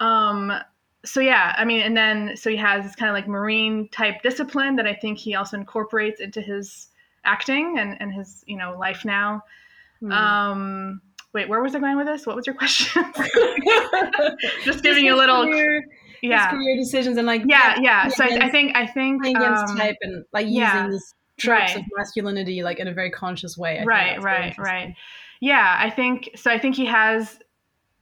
um 0.00 0.52
so 1.04 1.20
yeah 1.20 1.54
i 1.56 1.64
mean 1.64 1.80
and 1.80 1.96
then 1.96 2.36
so 2.36 2.50
he 2.50 2.56
has 2.56 2.84
this 2.84 2.94
kind 2.94 3.08
of 3.08 3.14
like 3.14 3.26
marine 3.26 3.88
type 3.88 4.22
discipline 4.22 4.76
that 4.76 4.86
i 4.86 4.94
think 4.94 5.16
he 5.18 5.34
also 5.34 5.56
incorporates 5.56 6.20
into 6.20 6.40
his 6.40 6.88
acting 7.24 7.78
and 7.78 7.96
and 8.00 8.12
his 8.12 8.44
you 8.46 8.56
know 8.56 8.76
life 8.78 9.04
now 9.06 9.42
mm. 10.02 10.12
um 10.12 11.00
wait 11.32 11.48
where 11.48 11.62
was 11.62 11.74
i 11.74 11.78
going 11.78 11.96
with 11.96 12.06
this 12.06 12.26
what 12.26 12.36
was 12.36 12.46
your 12.46 12.54
question 12.54 13.02
just 14.64 14.82
giving 14.82 15.04
you 15.04 15.14
a 15.14 15.16
little 15.16 15.46
yeah. 16.28 16.50
his 16.50 16.58
career 16.58 16.76
decisions 16.76 17.18
and 17.18 17.26
like 17.26 17.42
yeah, 17.46 17.78
yeah. 17.80 18.08
So 18.08 18.24
I, 18.24 18.46
I 18.46 18.50
think 18.50 18.76
I 18.76 18.86
think 18.86 19.22
playing 19.22 19.36
against 19.36 19.70
um, 19.70 19.76
type 19.76 19.96
and 20.00 20.24
like 20.32 20.46
yeah. 20.48 20.84
using 20.84 20.92
these 20.92 21.14
tropes 21.36 21.74
Right. 21.74 21.76
of 21.76 21.82
masculinity 21.96 22.62
like 22.62 22.78
in 22.78 22.88
a 22.88 22.92
very 22.92 23.10
conscious 23.10 23.56
way. 23.58 23.78
I 23.80 23.84
right 23.84 24.22
right 24.22 24.56
right 24.58 24.94
yeah 25.40 25.76
i 25.80 25.90
think 25.90 26.30
so 26.36 26.50
i 26.50 26.58
think 26.58 26.76
he 26.76 26.86
has 26.86 27.38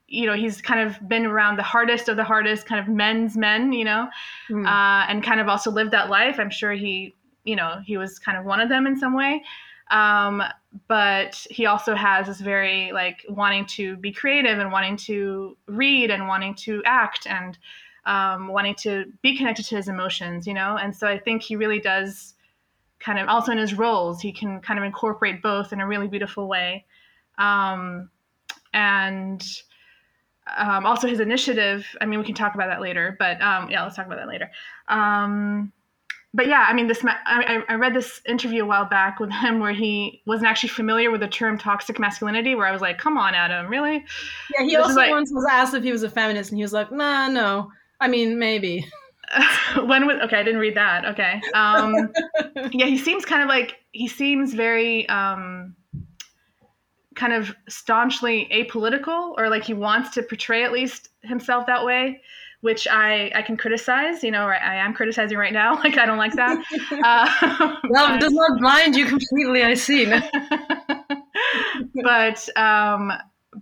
you 0.07 0.27
know 0.27 0.35
he's 0.35 0.61
kind 0.61 0.81
of 0.81 1.09
been 1.09 1.25
around 1.25 1.57
the 1.57 1.63
hardest 1.63 2.09
of 2.11 2.17
the 2.19 2.25
hardest 2.25 2.67
kind 2.67 2.79
of 2.81 2.89
men's 2.95 3.37
men 3.37 3.73
you 3.73 3.85
know 3.85 4.09
Mm. 4.51 4.67
uh, 4.67 5.07
and 5.09 5.23
kind 5.25 5.41
of 5.41 5.49
also 5.49 5.71
lived 5.71 5.93
that 5.93 6.11
life 6.11 6.39
i'm 6.39 6.51
sure 6.51 6.73
he 6.73 7.15
you 7.45 7.57
know 7.57 7.81
he 7.85 7.97
was 7.97 8.19
kind 8.19 8.37
of 8.37 8.45
one 8.45 8.61
of 8.61 8.69
them 8.69 8.87
in 8.87 8.97
some 8.99 9.15
way 9.17 9.43
um, 9.91 10.43
but 10.89 11.47
he 11.51 11.67
also 11.67 11.95
has 11.95 12.27
this 12.27 12.41
very 12.41 12.93
like 12.93 13.25
wanting 13.29 13.67
to 13.67 13.97
be 13.97 14.11
creative 14.13 14.59
and 14.59 14.73
wanting 14.73 14.97
to 14.97 15.57
read 15.67 16.11
and 16.11 16.29
wanting 16.29 16.55
to 16.55 16.83
act 16.87 17.27
and 17.27 17.59
um, 18.07 18.49
wanting 18.49 18.75
to 18.77 19.05
be 19.23 19.37
connected 19.37 19.65
to 19.67 19.77
his 19.77 19.89
emotions 19.89 20.47
you 20.47 20.55
know 20.55 20.77
and 20.77 20.95
so 20.95 21.07
i 21.09 21.19
think 21.19 21.43
he 21.43 21.57
really 21.57 21.81
does 21.81 22.35
kind 23.03 23.19
of 23.19 23.29
also 23.29 23.53
in 23.53 23.59
his 23.59 23.75
roles 23.75 24.21
he 24.21 24.33
can 24.33 24.61
kind 24.61 24.79
of 24.79 24.85
incorporate 24.85 25.43
both 25.43 25.73
in 25.73 25.81
a 25.81 25.87
really 25.87 26.09
beautiful 26.09 26.49
way 26.49 26.85
um, 27.39 28.09
and 28.73 29.45
um, 30.57 30.87
also 30.87 31.07
his 31.09 31.21
initiative 31.21 31.87
i 32.01 32.07
mean 32.07 32.19
we 32.19 32.25
can 32.25 32.35
talk 32.35 32.55
about 32.55 32.69
that 32.69 32.81
later 32.81 33.17
but 33.19 33.41
um, 33.43 33.71
yeah 33.71 33.83
let's 33.83 33.97
talk 33.97 34.07
about 34.07 34.19
that 34.19 34.29
later 34.29 34.51
um, 34.89 35.73
but 36.35 36.47
yeah 36.47 36.67
i 36.69 36.73
mean 36.73 36.87
this 36.87 37.05
I, 37.05 37.63
I 37.69 37.75
read 37.75 37.95
this 37.95 38.21
interview 38.27 38.63
a 38.63 38.67
while 38.67 38.87
back 38.87 39.21
with 39.21 39.31
him 39.31 39.61
where 39.61 39.73
he 39.73 40.23
wasn't 40.27 40.49
actually 40.49 40.71
familiar 40.71 41.11
with 41.11 41.21
the 41.21 41.29
term 41.29 41.59
toxic 41.59 41.99
masculinity 41.99 42.55
where 42.55 42.67
i 42.67 42.73
was 42.73 42.81
like 42.81 42.99
come 42.99 43.19
on 43.19 43.35
adam 43.35 43.69
really 43.69 44.05
Yeah, 44.59 44.65
he 44.65 44.77
This 44.77 44.85
also 44.87 44.97
like- 44.97 45.11
once 45.11 45.31
was 45.33 45.47
asked 45.51 45.75
if 45.75 45.83
he 45.83 45.93
was 45.93 46.03
a 46.03 46.11
feminist, 46.11 46.51
and 46.51 46.59
he 46.59 46.63
was 46.65 46.73
like, 46.73 46.91
"Nah, 46.91 47.29
no. 47.29 47.71
I 48.01 48.09
mean, 48.09 48.39
maybe." 48.39 48.87
when 49.85 50.07
was 50.07 50.17
okay 50.23 50.37
i 50.37 50.43
didn't 50.43 50.61
read 50.61 50.77
that 50.77 51.05
okay 51.05 51.41
um, 51.55 52.13
yeah 52.73 52.87
he 52.87 52.99
seems 52.99 53.25
kind 53.25 53.43
of 53.43 53.49
like 53.49 53.77
he 53.93 54.09
seems 54.09 54.55
very 54.55 55.09
um, 55.09 55.75
kind 57.15 57.33
of 57.33 57.55
staunchly 57.69 58.49
apolitical 58.53 59.35
or 59.39 59.49
like 59.49 59.65
he 59.65 59.75
wants 59.75 60.11
to 60.11 60.23
portray 60.23 60.65
at 60.65 60.73
least 60.73 61.09
himself 61.23 61.67
that 61.67 61.85
way 61.85 62.21
which 62.61 62.87
i 62.89 63.31
i 63.35 63.43
can 63.43 63.57
criticize 63.57 64.23
you 64.23 64.31
know 64.31 64.45
or 64.45 64.55
i 64.55 64.77
am 64.77 64.93
criticizing 64.93 65.37
right 65.37 65.53
now 65.53 65.75
like 65.85 65.99
i 65.99 66.07
don't 66.07 66.19
like 66.19 66.35
that 66.35 66.57
uh, 67.05 67.77
Love 67.91 68.21
does 68.21 68.33
not 68.33 68.59
blind 68.61 68.97
you 68.97 69.07
completely. 69.07 69.63
I 69.63 69.75
see. 69.75 70.07
but 72.03 72.49
um 72.57 73.13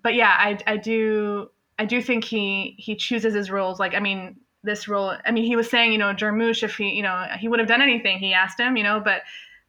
but 0.03 0.14
yeah 0.14 0.35
i 0.39 0.59
i 0.66 0.77
do 0.77 1.49
i 1.79 1.85
do 1.85 2.01
think 2.01 2.25
he 2.25 2.75
he 2.79 2.95
chooses 2.95 3.35
his 3.35 3.51
roles 3.51 3.81
like 3.81 3.95
i 3.95 4.01
mean 4.01 4.37
this 4.63 4.89
role 4.89 5.15
i 5.25 5.31
mean 5.31 5.45
he 5.45 5.57
was 5.57 5.71
saying 5.71 5.91
you 5.93 5.99
know 5.99 6.13
jarmusch 6.13 6.63
if 6.63 6.77
he 6.77 6.91
you 6.91 7.03
know 7.03 7.27
he 7.39 7.49
would 7.49 7.59
have 7.59 7.69
done 7.69 7.81
anything 7.83 8.19
he 8.19 8.35
asked 8.35 8.61
him 8.61 8.77
you 8.77 8.83
know 8.83 9.01
but 9.01 9.23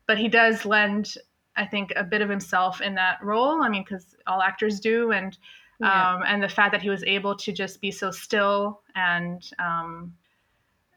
but 0.08 0.18
he 0.18 0.28
does 0.28 0.66
lend 0.66 1.16
i 1.56 1.66
think 1.66 1.94
a 1.96 2.04
bit 2.04 2.22
of 2.22 2.30
himself 2.30 2.82
in 2.82 2.94
that 2.96 3.18
role 3.24 3.62
i 3.64 3.70
mean 3.70 3.84
because 3.84 4.16
all 4.28 4.42
actors 4.42 4.80
do 4.80 5.12
and 5.12 5.38
Yeah. 5.80 6.16
um 6.16 6.24
and 6.28 6.44
the 6.44 6.50
fact 6.50 6.72
that 6.74 6.82
he 6.82 6.90
was 6.90 7.04
able 7.06 7.36
to 7.38 7.52
just 7.54 7.80
be 7.80 7.90
so 7.92 8.12
still 8.12 8.82
and 8.96 9.50
um 9.60 10.14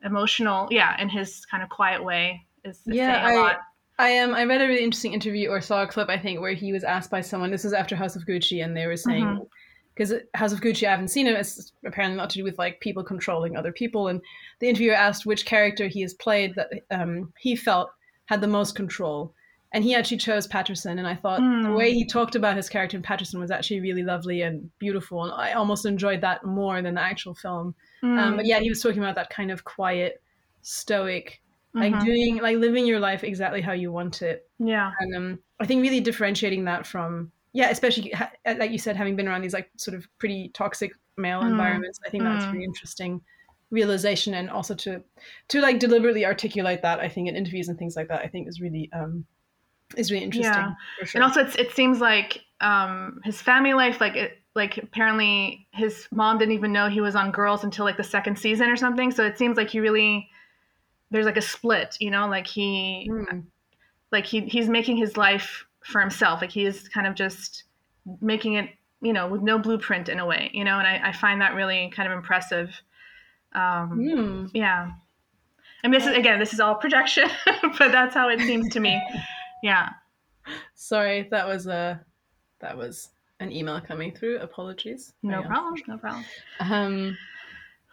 emotional 0.04 0.68
yeah 0.70 1.00
in 1.00 1.08
his 1.08 1.46
kind 1.46 1.62
of 1.62 1.68
quiet 1.68 2.02
way 2.02 2.44
is, 2.64 2.78
is 2.78 2.96
Yeah, 2.96 3.22
saying 3.22 3.36
a 3.36 3.38
I- 3.40 3.42
lot 3.42 3.56
I 3.96 4.08
am. 4.08 4.34
I 4.34 4.42
read 4.44 4.60
a 4.60 4.66
really 4.66 4.82
interesting 4.82 5.12
interview 5.12 5.50
or 5.50 5.60
saw 5.60 5.84
a 5.84 5.86
clip, 5.86 6.08
I 6.08 6.18
think, 6.18 6.40
where 6.40 6.52
he 6.52 6.72
was 6.72 6.82
asked 6.82 7.12
by 7.12 7.20
someone. 7.20 7.52
This 7.52 7.62
was 7.62 7.72
after 7.72 7.94
House 7.94 8.16
of 8.16 8.26
Gucci, 8.26 8.64
and 8.64 8.76
they 8.76 8.88
were 8.88 8.96
saying 8.96 9.24
Mhm. 9.24 9.46
Because 9.94 10.12
House 10.34 10.52
of 10.52 10.60
Gucci, 10.60 10.86
I 10.86 10.90
haven't 10.90 11.08
seen 11.08 11.26
it. 11.28 11.36
It's 11.36 11.72
apparently 11.86 12.16
not 12.16 12.28
to 12.30 12.38
do 12.38 12.44
with 12.44 12.58
like 12.58 12.80
people 12.80 13.04
controlling 13.04 13.56
other 13.56 13.70
people. 13.72 14.08
And 14.08 14.20
the 14.58 14.68
interviewer 14.68 14.94
asked 14.94 15.24
which 15.24 15.46
character 15.46 15.86
he 15.86 16.00
has 16.02 16.14
played 16.14 16.54
that 16.56 16.70
um, 16.90 17.32
he 17.38 17.54
felt 17.54 17.90
had 18.26 18.40
the 18.40 18.48
most 18.48 18.74
control, 18.74 19.32
and 19.72 19.84
he 19.84 19.94
actually 19.94 20.16
chose 20.16 20.46
Paterson. 20.46 20.98
And 20.98 21.06
I 21.06 21.14
thought 21.14 21.38
the 21.40 21.68
Mm. 21.68 21.76
way 21.76 21.92
he 21.92 22.04
talked 22.06 22.34
about 22.34 22.56
his 22.56 22.68
character 22.68 22.96
in 22.96 23.02
Paterson 23.02 23.38
was 23.38 23.50
actually 23.50 23.80
really 23.80 24.02
lovely 24.02 24.42
and 24.42 24.70
beautiful, 24.78 25.22
and 25.24 25.32
I 25.32 25.52
almost 25.52 25.86
enjoyed 25.86 26.20
that 26.22 26.44
more 26.44 26.80
than 26.82 26.94
the 26.94 27.00
actual 27.02 27.34
film. 27.34 27.74
Um, 28.02 28.34
Mm. 28.34 28.36
but 28.36 28.46
yeah, 28.46 28.60
he 28.60 28.68
was 28.68 28.82
talking 28.82 29.02
about 29.02 29.14
that 29.16 29.30
kind 29.30 29.50
of 29.50 29.64
quiet, 29.64 30.20
stoic, 30.62 31.40
like 31.74 31.92
Mhm. 31.92 32.04
doing, 32.04 32.36
like 32.38 32.56
living 32.58 32.86
your 32.86 33.00
life 33.00 33.22
exactly 33.24 33.60
how 33.60 33.72
you 33.72 33.92
want 33.92 34.22
it. 34.22 34.48
yeah 34.58 34.92
And 35.00 35.14
um, 35.16 35.38
I 35.60 35.66
think 35.66 35.82
really 35.82 36.00
differentiating 36.00 36.64
that 36.64 36.86
from, 36.86 37.32
yeah, 37.54 37.70
especially 37.70 38.12
like 38.44 38.70
you 38.70 38.78
said, 38.78 38.96
having 38.96 39.16
been 39.16 39.28
around 39.28 39.40
these 39.40 39.54
like 39.54 39.70
sort 39.78 39.96
of 39.96 40.06
pretty 40.18 40.50
toxic 40.50 40.92
male 41.16 41.40
Mm. 41.40 41.52
environments, 41.52 41.98
I 42.06 42.10
think 42.10 42.24
that's 42.24 42.44
Mm. 42.44 42.52
really 42.52 42.64
interesting 42.64 43.22
realization 43.70 44.34
and 44.34 44.50
also 44.50 44.74
to 44.74 45.02
to 45.48 45.60
like 45.60 45.78
deliberately 45.80 46.24
articulate 46.26 46.82
that 46.82 47.00
I 47.00 47.08
think 47.08 47.28
in 47.28 47.34
interviews 47.34 47.68
and 47.68 47.78
things 47.78 47.96
like 47.96 48.08
that 48.08 48.20
I 48.20 48.28
think 48.28 48.46
is 48.46 48.60
really 48.60 48.90
um 48.92 49.24
is 49.96 50.10
really 50.10 50.24
interesting 50.24 50.50
Yeah. 50.50 50.74
sure. 51.06 51.20
And 51.20 51.24
also, 51.24 51.40
it's, 51.40 51.56
it 51.56 51.70
seems 51.72 52.00
like 52.00 52.40
um, 52.60 53.20
his 53.24 53.40
family 53.40 53.74
life, 53.74 54.00
like 54.00 54.16
it, 54.16 54.38
like 54.54 54.78
apparently 54.78 55.66
his 55.72 56.08
mom 56.12 56.38
didn't 56.38 56.54
even 56.54 56.72
know 56.72 56.88
he 56.88 57.00
was 57.00 57.14
on 57.16 57.30
Girls 57.32 57.64
until 57.64 57.84
like 57.84 57.96
the 57.96 58.04
second 58.04 58.38
season 58.38 58.68
or 58.70 58.76
something. 58.76 59.10
So 59.10 59.24
it 59.24 59.38
seems 59.38 59.56
like 59.56 59.70
he 59.70 59.80
really 59.80 60.28
there's 61.10 61.26
like 61.26 61.36
a 61.36 61.42
split, 61.42 61.96
you 62.00 62.10
know, 62.10 62.26
like 62.28 62.46
he 62.46 63.08
Mm. 63.10 63.44
like 64.10 64.26
he 64.26 64.40
he's 64.40 64.68
making 64.68 64.96
his 64.96 65.16
life 65.16 65.66
for 65.84 66.00
himself. 66.00 66.40
Like 66.40 66.50
he 66.50 66.64
is 66.64 66.88
kind 66.88 67.06
of 67.06 67.14
just 67.14 67.64
making 68.20 68.54
it, 68.54 68.70
you 69.00 69.12
know, 69.12 69.28
with 69.28 69.42
no 69.42 69.58
blueprint 69.58 70.08
in 70.08 70.18
a 70.18 70.26
way, 70.26 70.50
you 70.52 70.64
know. 70.64 70.78
And 70.78 70.86
I, 70.86 71.08
I 71.08 71.12
find 71.12 71.40
that 71.40 71.54
really 71.54 71.90
kind 71.94 72.10
of 72.10 72.16
impressive. 72.16 72.70
Um, 73.54 73.98
Mm. 73.98 74.50
Yeah. 74.52 74.90
And 75.82 75.92
this 75.92 76.06
is 76.06 76.16
again, 76.16 76.38
this 76.38 76.54
is 76.54 76.60
all 76.60 76.74
projection, 76.76 77.28
but 77.78 77.92
that's 77.92 78.14
how 78.14 78.28
it 78.30 78.40
seems 78.40 78.70
to 78.70 78.80
me. 78.80 79.00
Yeah. 79.62 79.90
Sorry, 80.74 81.28
that 81.30 81.46
was 81.46 81.66
a 81.66 82.00
that 82.60 82.76
was 82.76 83.10
an 83.40 83.52
email 83.52 83.80
coming 83.80 84.12
through. 84.14 84.38
Apologies. 84.38 85.12
No 85.22 85.42
Hang 85.42 85.44
on. 85.44 85.50
problem. 85.52 85.82
No 85.88 85.98
problem. 85.98 86.24
Um, 86.60 87.18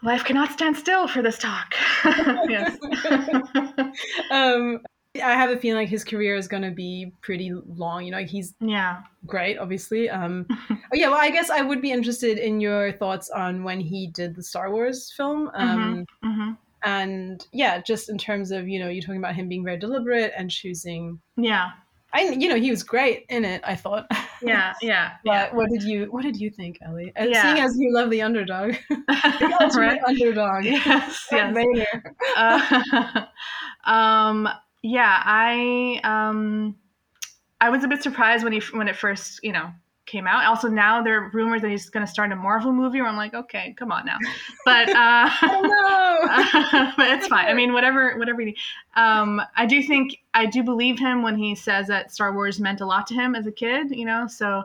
Life 0.04 0.24
cannot 0.24 0.52
stand 0.52 0.76
still 0.78 1.08
for 1.08 1.22
this 1.22 1.38
talk. 1.38 1.76
yes. 2.50 2.76
um, 4.32 4.80
I 5.16 5.34
have 5.34 5.50
a 5.50 5.58
feeling 5.58 5.82
like 5.82 5.90
his 5.90 6.06
career 6.06 6.36
is 6.36 6.48
going 6.48 6.64
to 6.64 6.72
be 6.72 7.12
pretty 7.22 7.52
long. 7.76 8.06
You 8.06 8.12
know, 8.12 8.24
he's 8.24 8.54
yeah. 8.62 9.02
great, 9.26 9.58
obviously. 9.58 10.10
Um, 10.10 10.46
oh 10.70 10.78
yeah, 10.94 11.10
well, 11.10 11.20
I 11.20 11.30
guess 11.30 11.50
I 11.50 11.62
would 11.62 11.82
be 11.82 11.92
interested 11.92 12.38
in 12.38 12.62
your 12.62 12.94
thoughts 12.94 13.30
on 13.30 13.64
when 13.64 13.82
he 13.82 14.08
did 14.08 14.36
the 14.36 14.44
Star 14.44 14.72
Wars 14.72 15.14
film. 15.16 15.52
Um, 15.54 16.06
hmm 16.24 16.52
And 16.84 17.46
yeah, 17.52 17.82
just 17.82 18.10
in 18.10 18.18
terms 18.18 18.52
of 18.52 18.70
you 18.70 18.80
know, 18.80 18.88
you're 18.88 19.02
talking 19.02 19.18
about 19.18 19.36
him 19.36 19.50
being 19.50 19.66
very 19.66 19.78
deliberate 19.78 20.32
and 20.38 20.50
choosing. 20.50 21.20
Yeah. 21.36 21.72
I, 22.14 22.24
you 22.24 22.50
know, 22.50 22.58
he 22.58 22.72
was 22.72 22.84
great 22.84 23.26
in 23.30 23.46
it. 23.46 23.62
I 23.66 23.76
thought. 23.76 24.08
Yeah. 24.44 24.74
Yeah. 24.82 25.12
Yeah. 25.24 25.54
What 25.54 25.70
did 25.70 25.84
you 25.84 26.06
What 26.06 26.24
did 26.24 26.36
you 26.36 26.50
think, 26.50 26.80
Ellie? 26.82 27.14
And 27.16 27.30
Yeah. 27.30 27.44
Seeing 27.44 27.64
as 27.64 27.78
you 27.78 27.94
love 27.94 28.10
the 28.10 28.24
underdog, 28.24 28.74
the 28.90 29.58
ultimate 29.62 30.02
underdog. 30.04 30.66
Yes. 30.66 31.28
Yes. 31.32 31.54
Vader. 31.54 32.16
Uh, 32.36 33.26
um. 33.84 34.50
Yeah. 34.82 35.22
I. 35.26 36.00
Um. 36.04 36.76
I 37.60 37.70
was 37.70 37.84
a 37.84 37.88
bit 37.88 38.02
surprised 38.02 38.44
when 38.44 38.54
he 38.54 38.62
when 38.74 38.88
it 38.88 38.96
first 38.96 39.40
you 39.44 39.52
know 39.52 39.70
came 40.08 40.26
out. 40.28 40.46
Also 40.46 40.68
now 40.68 41.02
there 41.04 41.24
are 41.24 41.30
rumors 41.32 41.62
that 41.62 41.70
he's 41.70 41.90
going 41.90 42.06
to 42.06 42.12
start 42.12 42.32
a 42.32 42.36
Marvel 42.36 42.74
movie. 42.74 43.00
Where 43.02 43.10
I'm 43.10 43.18
like, 43.18 43.34
okay, 43.34 43.76
come 43.78 43.92
on 43.92 44.06
now. 44.06 44.18
But. 44.66 44.90
Uh, 44.96 45.30
Oh 46.24 46.94
but 46.98 47.10
it's 47.18 47.28
fine. 47.28 47.48
I 47.48 47.54
mean, 47.54 47.74
whatever, 47.74 48.18
whatever. 48.18 48.42
You, 48.42 48.54
um, 48.96 49.42
I 49.56 49.66
do 49.66 49.82
think 49.82 50.18
I 50.34 50.46
do 50.46 50.64
believe 50.64 51.00
him 51.00 51.24
when 51.24 51.38
he 51.38 51.56
says 51.56 51.88
that 51.88 52.12
Star 52.12 52.34
Wars 52.34 52.60
meant 52.60 52.82
a 52.82 52.86
lot 52.86 53.08
to 53.08 53.14
him 53.14 53.36
as 53.36 53.48
a 53.48 53.52
kid. 53.52 53.92
You 53.92 54.06
know, 54.06 54.28
so 54.28 54.64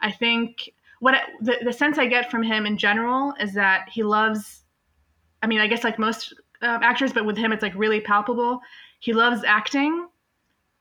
I 0.00 0.10
think 0.10 0.70
what 1.00 1.14
I, 1.14 1.22
the 1.40 1.56
the 1.64 1.72
sense 1.72 1.98
I 1.98 2.06
get 2.06 2.30
from 2.30 2.42
him 2.42 2.66
in 2.66 2.76
general 2.76 3.34
is 3.40 3.54
that 3.54 3.88
he 3.88 4.02
loves. 4.02 4.62
I 5.42 5.46
mean, 5.46 5.60
I 5.60 5.66
guess 5.66 5.84
like 5.84 5.98
most 5.98 6.34
uh, 6.62 6.78
actors, 6.82 7.12
but 7.12 7.24
with 7.24 7.36
him, 7.36 7.52
it's 7.52 7.62
like 7.62 7.74
really 7.74 8.00
palpable. 8.00 8.60
He 9.00 9.12
loves 9.12 9.42
acting, 9.44 10.08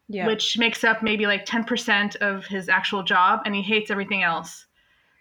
yeah. 0.07 0.27
which 0.27 0.57
makes 0.57 0.83
up 0.83 1.01
maybe 1.01 1.25
like 1.25 1.45
ten 1.45 1.63
percent 1.63 2.15
of 2.17 2.45
his 2.45 2.69
actual 2.69 3.01
job, 3.03 3.41
and 3.45 3.55
he 3.55 3.61
hates 3.61 3.89
everything 3.89 4.23
else. 4.23 4.67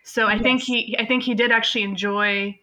So 0.04 0.26
I 0.26 0.38
think 0.38 0.62
he, 0.62 0.96
I 0.98 1.04
think 1.04 1.22
he 1.22 1.34
did 1.34 1.52
actually 1.52 1.82
enjoy, 1.82 2.58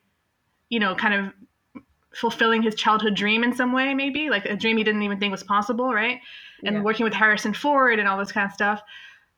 you 0.70 0.80
know, 0.80 0.96
kind 0.96 1.14
of 1.14 1.82
fulfilling 2.16 2.64
his 2.64 2.76
childhood 2.76 3.14
dream 3.16 3.44
in 3.44 3.54
some 3.54 3.72
way, 3.72 3.94
maybe 3.94 4.30
like 4.30 4.46
a 4.46 4.56
dream 4.56 4.78
he 4.78 4.84
didn't 4.84 5.04
even 5.04 5.20
think 5.20 5.32
was 5.32 5.44
possible, 5.44 5.94
right? 5.94 6.20
And 6.64 6.78
Yeah. 6.78 6.82
working 6.82 7.04
with 7.04 7.14
Harrison 7.14 7.54
Ford 7.54 8.00
and 8.00 8.08
all 8.08 8.18
this 8.18 8.32
kind 8.32 8.48
of 8.48 8.54
stuff. 8.54 8.82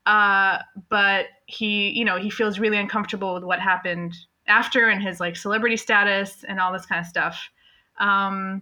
Uh, 0.05 0.59
but 0.89 1.25
he, 1.47 1.89
you 1.89 2.05
know, 2.05 2.17
he 2.17 2.29
feels 2.29 2.59
really 2.59 2.77
uncomfortable 2.77 3.33
with 3.33 3.43
what 3.43 3.59
happened 3.59 4.15
after 4.47 4.87
and 4.87 5.03
his 5.03 5.19
like 5.19 5.35
celebrity 5.35 5.75
status 5.75 6.45
and 6.47 6.61
all 6.61 6.71
this 6.71 6.85
kind 6.85 7.01
of 7.01 7.07
stuff. 7.07 7.49
Um, 7.99 8.61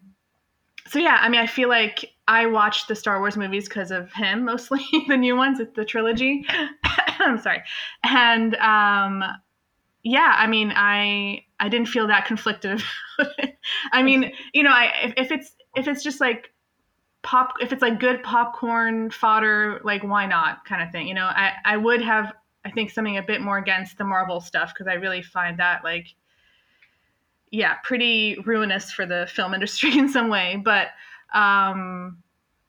so 0.87 0.99
yeah, 0.99 1.17
I 1.19 1.29
mean, 1.29 1.41
I 1.41 1.47
feel 1.47 1.69
like 1.69 2.13
I 2.27 2.45
watched 2.45 2.87
the 2.87 2.95
Star 2.95 3.19
Wars 3.19 3.37
movies 3.37 3.67
because 3.67 3.91
of 3.91 4.11
him, 4.13 4.45
mostly 4.45 4.85
the 5.07 5.17
new 5.17 5.35
ones, 5.35 5.59
it's 5.59 5.75
the 5.75 5.85
trilogy. 5.85 6.45
I'm 6.83 7.39
sorry, 7.39 7.63
and 8.03 8.55
um, 8.55 9.23
yeah, 10.03 10.33
I 10.35 10.47
mean, 10.47 10.71
I 10.75 11.43
I 11.59 11.69
didn't 11.69 11.87
feel 11.87 12.07
that 12.07 12.25
conflicted. 12.25 12.81
I 13.91 14.03
mean, 14.03 14.31
you 14.53 14.63
know, 14.63 14.71
I 14.71 14.91
if, 15.03 15.13
if 15.17 15.31
it's 15.31 15.55
if 15.75 15.87
it's 15.87 16.03
just 16.03 16.21
like 16.21 16.51
pop 17.23 17.55
if 17.59 17.73
it's 17.73 17.81
like 17.81 17.99
good 17.99 18.21
popcorn 18.21 19.09
fodder, 19.09 19.81
like 19.83 20.03
why 20.03 20.27
not 20.27 20.63
kind 20.65 20.83
of 20.83 20.91
thing. 20.91 21.07
You 21.07 21.15
know, 21.15 21.25
I 21.25 21.53
I 21.65 21.77
would 21.77 22.01
have 22.01 22.33
I 22.63 22.71
think 22.71 22.91
something 22.91 23.17
a 23.17 23.23
bit 23.23 23.41
more 23.41 23.57
against 23.57 23.97
the 23.97 24.03
Marvel 24.03 24.39
stuff 24.39 24.73
because 24.73 24.87
I 24.87 24.93
really 24.93 25.23
find 25.23 25.57
that 25.59 25.83
like 25.83 26.07
yeah, 27.51 27.75
pretty 27.83 28.37
ruinous 28.45 28.91
for 28.91 29.05
the 29.05 29.27
film 29.33 29.53
industry 29.53 29.97
in 29.97 30.09
some 30.09 30.29
way. 30.29 30.61
But 30.63 30.89
um 31.33 32.17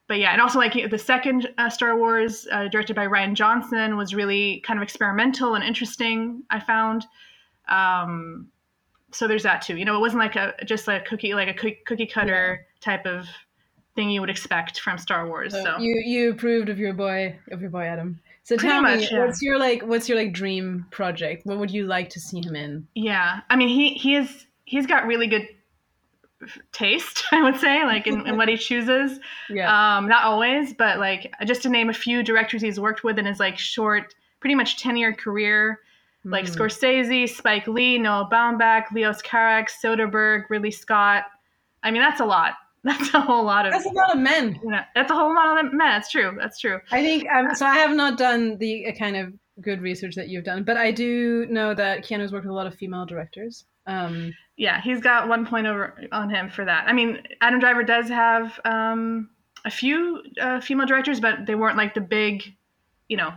but 0.09 0.19
yeah, 0.19 0.33
and 0.33 0.41
also 0.41 0.59
like 0.59 0.75
the 0.91 0.99
second 0.99 1.49
uh, 1.59 1.69
Star 1.69 1.99
Wars, 1.99 2.47
uh, 2.53 2.69
directed 2.69 2.95
by 2.95 3.07
Rian 3.07 3.35
Johnson, 3.35 3.97
was 3.97 4.15
really 4.15 4.63
kind 4.65 4.79
of 4.79 4.83
experimental 4.85 5.55
and 5.55 5.65
interesting. 5.65 6.45
I 6.51 6.61
found. 6.61 7.05
Um, 7.69 8.49
so 9.11 9.27
there's 9.27 9.43
that 9.43 9.63
too. 9.63 9.77
You 9.77 9.85
know, 9.85 9.97
it 9.97 10.01
wasn't 10.01 10.21
like 10.21 10.37
a 10.37 10.55
just 10.65 10.87
like 10.87 11.03
a 11.03 11.05
cookie 11.05 11.35
like 11.35 11.49
a 11.49 11.75
cookie 11.85 12.07
cutter 12.07 12.61
yeah. 12.61 12.81
type 12.81 13.07
of 13.07 13.27
thing 13.97 14.11
you 14.11 14.21
would 14.21 14.31
expect 14.31 14.81
from 14.81 14.97
Star 14.99 15.27
Wars. 15.27 15.53
So, 15.53 15.65
so. 15.65 15.79
you 15.79 16.01
you 16.05 16.31
approved 16.31 16.69
of 16.69 16.79
your 16.79 16.93
boy 16.93 17.37
of 17.51 17.61
your 17.61 17.71
boy 17.71 17.85
Adam. 17.85 18.21
So 18.45 18.57
Pretty 18.57 18.73
tell 18.73 18.83
much, 18.83 19.01
me, 19.01 19.09
yeah. 19.11 19.25
what's 19.25 19.43
your 19.43 19.59
like 19.59 19.83
what's 19.83 20.09
your 20.09 20.19
like 20.19 20.33
dream 20.33 20.87
project? 20.93 21.47
What 21.47 21.59
would 21.59 21.71
you 21.73 21.87
like 21.87 22.11
to 22.11 22.21
see 22.21 22.41
him 22.41 22.55
in? 22.55 22.87
Yeah, 22.95 23.41
I 23.51 23.57
mean 23.57 23.69
he 23.69 23.95
he 23.95 24.15
is 24.15 24.46
he's 24.67 24.87
got 24.87 25.07
really 25.07 25.27
good 25.27 25.49
taste 26.71 27.25
i 27.33 27.43
would 27.43 27.57
say 27.57 27.85
like 27.85 28.07
in, 28.07 28.27
in 28.27 28.37
what 28.37 28.49
he 28.49 28.57
chooses. 28.57 29.19
Yeah. 29.49 29.97
Um 29.97 30.09
not 30.09 30.25
always 30.25 30.75
but 30.75 30.99
like 30.99 31.33
just 31.47 31.63
to 31.63 31.69
name 31.69 31.89
a 31.89 31.95
few 31.95 32.23
directors 32.23 32.61
he's 32.61 32.79
worked 32.79 33.05
with 33.05 33.19
in 33.19 33.25
his 33.25 33.41
like 33.41 33.57
short 33.57 34.15
pretty 34.41 34.55
much 34.55 34.83
10 34.83 34.97
year 34.97 35.15
career 35.15 35.81
like 36.25 36.45
mm. 36.47 36.57
scorsese 36.57 37.29
spike 37.29 37.67
lee 37.69 37.99
noah 37.99 38.29
baumbach 38.31 38.91
leos 38.93 39.23
carax 39.23 39.71
soderbergh 39.83 40.45
ridley 40.51 40.71
scott. 40.71 41.25
I 41.83 41.91
mean 41.91 42.03
that's 42.03 42.21
a 42.21 42.25
lot. 42.25 42.55
That's 42.87 43.13
a 43.15 43.21
whole 43.21 43.45
lot 43.45 43.67
of 43.67 43.73
that's 43.73 43.87
a 43.87 43.89
lot 43.89 44.15
of 44.15 44.21
men. 44.21 44.61
you 44.63 44.71
know, 44.71 44.81
that's 44.95 45.11
a 45.11 45.15
whole 45.15 45.35
lot 45.35 45.59
of 45.59 45.73
men. 45.73 45.89
That's 45.89 46.09
true. 46.09 46.37
That's 46.39 46.61
true. 46.61 46.79
I 46.93 47.03
think 47.03 47.27
um, 47.35 47.53
so 47.53 47.67
i 47.67 47.75
have 47.75 47.97
not 47.97 48.17
done 48.17 48.59
the 48.59 48.87
uh, 48.87 48.93
kind 48.93 49.17
of 49.17 49.33
good 49.61 49.81
research 49.81 50.15
that 50.15 50.29
you've 50.29 50.45
done 50.45 50.63
but 50.63 50.77
i 50.77 50.93
do 50.93 51.47
know 51.47 51.75
that 51.75 52.05
keanu's 52.05 52.31
worked 52.31 52.45
with 52.45 52.53
a 52.53 52.55
lot 52.55 52.67
of 52.69 52.75
female 52.77 53.05
directors 53.05 53.65
um, 53.87 54.35
yeah, 54.57 54.81
he's 54.81 55.01
got 55.01 55.29
one 55.29 55.47
point 55.47 55.67
over 55.67 55.95
on 56.13 56.31
him 56.31 56.49
for 56.49 56.65
that. 56.65 56.89
I 56.89 56.93
mean, 56.93 57.23
Adam 57.41 57.61
Driver 57.61 57.83
does 57.83 58.09
have 58.09 58.59
um, 58.65 59.31
a 59.65 59.71
few 59.71 60.23
uh, 60.41 60.61
female 60.61 60.87
directors, 60.87 61.21
but 61.21 61.47
they 61.47 61.55
weren't 61.55 61.77
like 61.77 61.95
the 61.95 62.01
big, 62.01 62.55
you 63.09 63.17
know, 63.17 63.33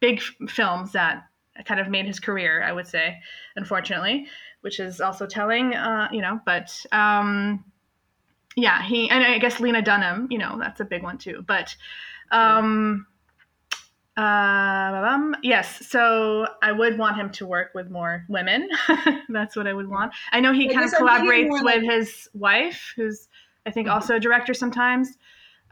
big 0.00 0.18
f- 0.18 0.50
films 0.50 0.92
that 0.92 1.24
kind 1.64 1.80
of 1.80 1.88
made 1.88 2.06
his 2.06 2.20
career. 2.20 2.62
I 2.62 2.72
would 2.72 2.86
say, 2.86 3.18
unfortunately, 3.56 4.28
which 4.60 4.78
is 4.78 5.00
also 5.00 5.26
telling, 5.26 5.74
uh, 5.74 6.08
you 6.12 6.22
know. 6.22 6.40
But 6.46 6.74
um, 6.92 7.64
yeah, 8.54 8.82
he 8.82 9.10
and 9.10 9.24
I 9.24 9.38
guess 9.38 9.58
Lena 9.60 9.82
Dunham, 9.82 10.28
you 10.30 10.38
know, 10.38 10.58
that's 10.58 10.80
a 10.80 10.84
big 10.84 11.02
one 11.02 11.18
too. 11.18 11.44
But 11.46 11.74
um, 12.30 13.06
uh, 14.16 15.32
yes, 15.42 15.86
so 15.86 16.46
I 16.62 16.72
would 16.72 16.96
want 16.96 17.16
him 17.16 17.30
to 17.32 17.46
work 17.46 17.72
with 17.74 17.90
more 17.90 18.24
women. 18.28 18.68
That's 19.28 19.56
what 19.56 19.66
I 19.66 19.74
would 19.74 19.88
want. 19.88 20.12
I 20.32 20.40
know 20.40 20.52
he 20.52 20.72
kind 20.72 20.86
of 20.86 20.92
collaborates 20.92 21.50
with 21.50 21.62
like... 21.62 21.82
his 21.82 22.28
wife, 22.32 22.94
who's 22.96 23.28
I 23.66 23.70
think 23.70 23.88
mm-hmm. 23.88 23.94
also 23.94 24.16
a 24.16 24.20
director 24.20 24.54
sometimes. 24.54 25.18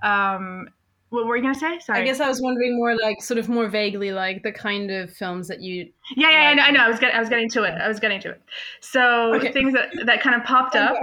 Um, 0.02 0.68
what 1.08 1.26
were 1.26 1.36
you 1.36 1.42
gonna 1.42 1.54
say? 1.54 1.78
Sorry. 1.78 2.00
I 2.00 2.04
guess 2.04 2.20
I 2.20 2.28
was 2.28 2.42
wondering 2.42 2.76
more 2.76 2.96
like 2.96 3.22
sort 3.22 3.38
of 3.38 3.48
more 3.48 3.68
vaguely 3.68 4.12
like 4.12 4.42
the 4.42 4.52
kind 4.52 4.90
of 4.90 5.10
films 5.12 5.48
that 5.48 5.60
you. 5.60 5.88
Yeah, 6.16 6.30
yeah. 6.30 6.50
I, 6.50 6.54
know, 6.54 6.62
I 6.64 6.70
know. 6.72 6.80
I 6.80 6.88
was 6.88 6.98
getting, 6.98 7.16
I 7.16 7.20
was 7.20 7.28
getting 7.28 7.48
to 7.50 7.62
it. 7.62 7.70
I 7.80 7.88
was 7.88 8.00
getting 8.00 8.20
to 8.22 8.30
it. 8.30 8.42
So 8.80 9.34
okay. 9.36 9.52
things 9.52 9.72
that 9.74 9.94
that 10.06 10.20
kind 10.20 10.34
of 10.36 10.44
popped 10.44 10.76
up. 10.76 10.96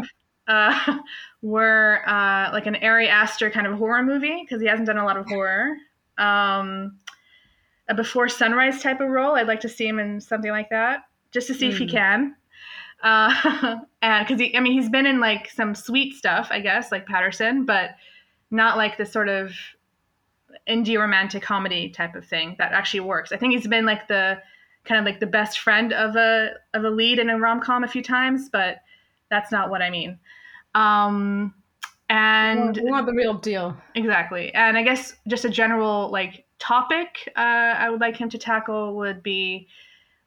Uh, 0.48 0.98
were 1.44 2.02
uh, 2.08 2.52
like 2.52 2.68
an 2.68 2.76
Ari 2.84 3.08
Aster 3.08 3.50
kind 3.50 3.66
of 3.66 3.78
horror 3.78 4.04
movie 4.04 4.42
because 4.44 4.62
he 4.62 4.68
hasn't 4.68 4.86
done 4.86 4.98
a 4.98 5.06
lot 5.06 5.18
of 5.18 5.26
horror. 5.28 5.76
Um, 6.18 7.00
a 7.92 7.94
before 7.94 8.30
sunrise 8.30 8.82
type 8.82 9.02
of 9.02 9.10
role. 9.10 9.36
I'd 9.36 9.48
like 9.48 9.60
to 9.60 9.70
see 9.70 9.86
him 9.86 10.00
in 10.00 10.22
something 10.22 10.50
like 10.50 10.70
that, 10.70 11.02
just 11.32 11.48
to 11.48 11.54
see 11.54 11.68
mm. 11.68 11.74
if 11.74 11.78
he 11.78 11.86
hmm. 11.86 11.92
can. 11.92 12.36
Uh, 13.04 13.80
and 14.02 14.26
because 14.26 14.40
he, 14.40 14.56
I 14.56 14.62
mean, 14.62 14.72
he's 14.72 14.90
been 14.90 15.06
in 15.06 15.20
like 15.20 15.50
some 15.50 15.76
sweet 15.76 16.16
stuff, 16.16 16.48
I 16.52 16.62
guess, 16.62 16.92
like 16.92 17.06
Paterson, 17.06 17.66
but 17.66 17.92
not 18.50 18.78
like 18.78 18.98
the 18.98 19.06
sort 19.06 19.28
of 19.28 19.52
indie 20.70 20.98
romantic 20.98 21.44
comedy 21.44 21.90
type 21.90 22.16
of 22.16 22.26
thing 22.26 22.56
that 22.60 22.72
actually 22.72 23.02
works. 23.02 23.34
I 23.34 23.38
think 23.38 23.54
he's 23.54 23.68
been 23.68 23.86
like 23.86 24.08
the 24.08 24.42
kind 24.86 24.98
of 24.98 25.06
like 25.06 25.20
the 25.20 25.28
best 25.28 25.60
friend 25.60 25.92
of 25.92 26.16
a 26.16 26.52
of 26.74 26.86
a 26.86 26.90
lead 26.90 27.20
in 27.20 27.30
a 27.30 27.38
rom 27.38 27.60
com 27.60 27.84
a 27.84 27.88
few 27.90 28.02
times, 28.02 28.50
but 28.50 28.78
that's 29.30 29.52
not 29.52 29.70
what 29.70 29.82
I 29.82 29.90
mean. 29.90 30.18
Um, 30.76 31.54
and 32.10 32.78
we 32.78 32.90
want 32.90 33.06
the 33.06 33.14
real 33.14 33.34
deal. 33.34 33.76
Exactly, 33.96 34.54
and 34.54 34.78
I 34.78 34.84
guess 34.84 35.14
just 35.28 35.44
a 35.44 35.50
general 35.50 36.10
like 36.10 36.46
topic 36.62 37.28
uh, 37.36 37.40
I 37.40 37.90
would 37.90 38.00
like 38.00 38.16
him 38.16 38.30
to 38.30 38.38
tackle 38.38 38.96
would 38.96 39.24
be 39.24 39.68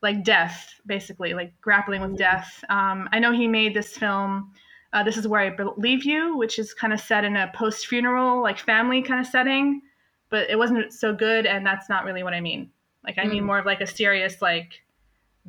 like 0.02 0.22
death, 0.22 0.80
basically, 0.84 1.32
like 1.32 1.58
grappling 1.60 2.02
with 2.02 2.18
death. 2.18 2.62
Um, 2.68 3.08
I 3.12 3.18
know 3.18 3.32
he 3.32 3.48
made 3.48 3.74
this 3.74 3.96
film. 3.96 4.52
Uh, 4.92 5.02
this 5.02 5.16
is 5.16 5.26
where 5.26 5.40
I 5.40 5.56
leave 5.78 6.04
you, 6.04 6.36
which 6.36 6.58
is 6.58 6.74
kind 6.74 6.92
of 6.92 7.00
set 7.00 7.24
in 7.24 7.36
a 7.36 7.50
post-funeral, 7.54 8.42
like 8.42 8.58
family 8.58 9.00
kind 9.02 9.18
of 9.18 9.26
setting, 9.26 9.80
but 10.28 10.48
it 10.50 10.58
wasn't 10.58 10.92
so 10.92 11.14
good, 11.14 11.46
and 11.46 11.66
that's 11.66 11.88
not 11.88 12.04
really 12.04 12.22
what 12.22 12.34
I 12.34 12.40
mean. 12.40 12.70
Like 13.02 13.18
I 13.18 13.24
mm. 13.24 13.30
mean 13.30 13.44
more 13.44 13.58
of 13.58 13.66
like 13.66 13.80
a 13.80 13.86
serious 13.86 14.42
like 14.42 14.82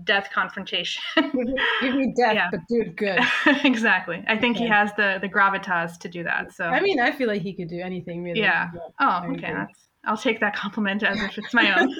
death 0.03 0.29
confrontation. 0.33 1.03
Give 1.15 1.95
me 1.95 2.13
death, 2.17 2.35
yeah. 2.35 2.49
but 2.49 2.61
do 2.69 2.81
it 2.81 2.95
good. 2.95 3.19
exactly. 3.65 4.23
I 4.27 4.37
think 4.37 4.55
okay. 4.55 4.65
he 4.65 4.69
has 4.69 4.91
the 4.95 5.19
the 5.21 5.29
gravitas 5.29 5.99
to 5.99 6.09
do 6.09 6.23
that. 6.23 6.53
So 6.53 6.65
I 6.65 6.79
mean, 6.79 6.99
I 6.99 7.11
feel 7.11 7.27
like 7.27 7.41
he 7.41 7.53
could 7.53 7.69
do 7.69 7.81
anything 7.81 8.23
really. 8.23 8.39
Yeah. 8.39 8.71
Oh, 8.99 9.23
okay. 9.33 9.51
That's 9.53 9.87
I'll 10.05 10.17
take 10.17 10.39
that 10.39 10.55
compliment 10.55 11.03
as 11.03 11.19
if 11.21 11.37
it's 11.37 11.53
my 11.53 11.79
own. 11.79 11.95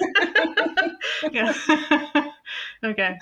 yeah. 1.32 1.52
okay. 2.84 3.18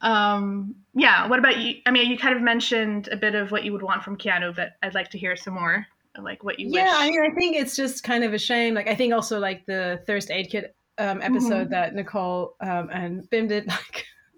Um, 0.00 0.74
yeah. 0.94 1.26
What 1.28 1.38
about 1.38 1.58
you? 1.58 1.76
I 1.86 1.90
mean, 1.90 2.10
you 2.10 2.18
kind 2.18 2.34
of 2.34 2.42
mentioned 2.42 3.08
a 3.12 3.16
bit 3.16 3.34
of 3.34 3.50
what 3.50 3.64
you 3.64 3.72
would 3.72 3.82
want 3.82 4.02
from 4.02 4.16
Keanu, 4.16 4.54
but 4.54 4.70
I'd 4.82 4.94
like 4.94 5.10
to 5.10 5.18
hear 5.18 5.36
some 5.36 5.54
more, 5.54 5.86
like 6.18 6.42
what 6.42 6.58
you. 6.58 6.68
Yeah, 6.70 6.84
wish. 6.84 6.94
I 6.94 7.10
mean, 7.10 7.20
I 7.30 7.34
think 7.34 7.56
it's 7.56 7.76
just 7.76 8.02
kind 8.02 8.24
of 8.24 8.32
a 8.32 8.38
shame. 8.38 8.74
Like, 8.74 8.88
I 8.88 8.94
think 8.94 9.12
also 9.12 9.38
like 9.38 9.66
the 9.66 10.02
Thirst 10.06 10.30
Aid 10.30 10.50
Kit 10.50 10.74
um, 10.98 11.20
episode 11.22 11.70
mm-hmm. 11.70 11.72
that 11.72 11.94
Nichole 11.94 12.52
um, 12.60 12.88
and 12.92 13.28
Bim 13.30 13.48
did. 13.48 13.70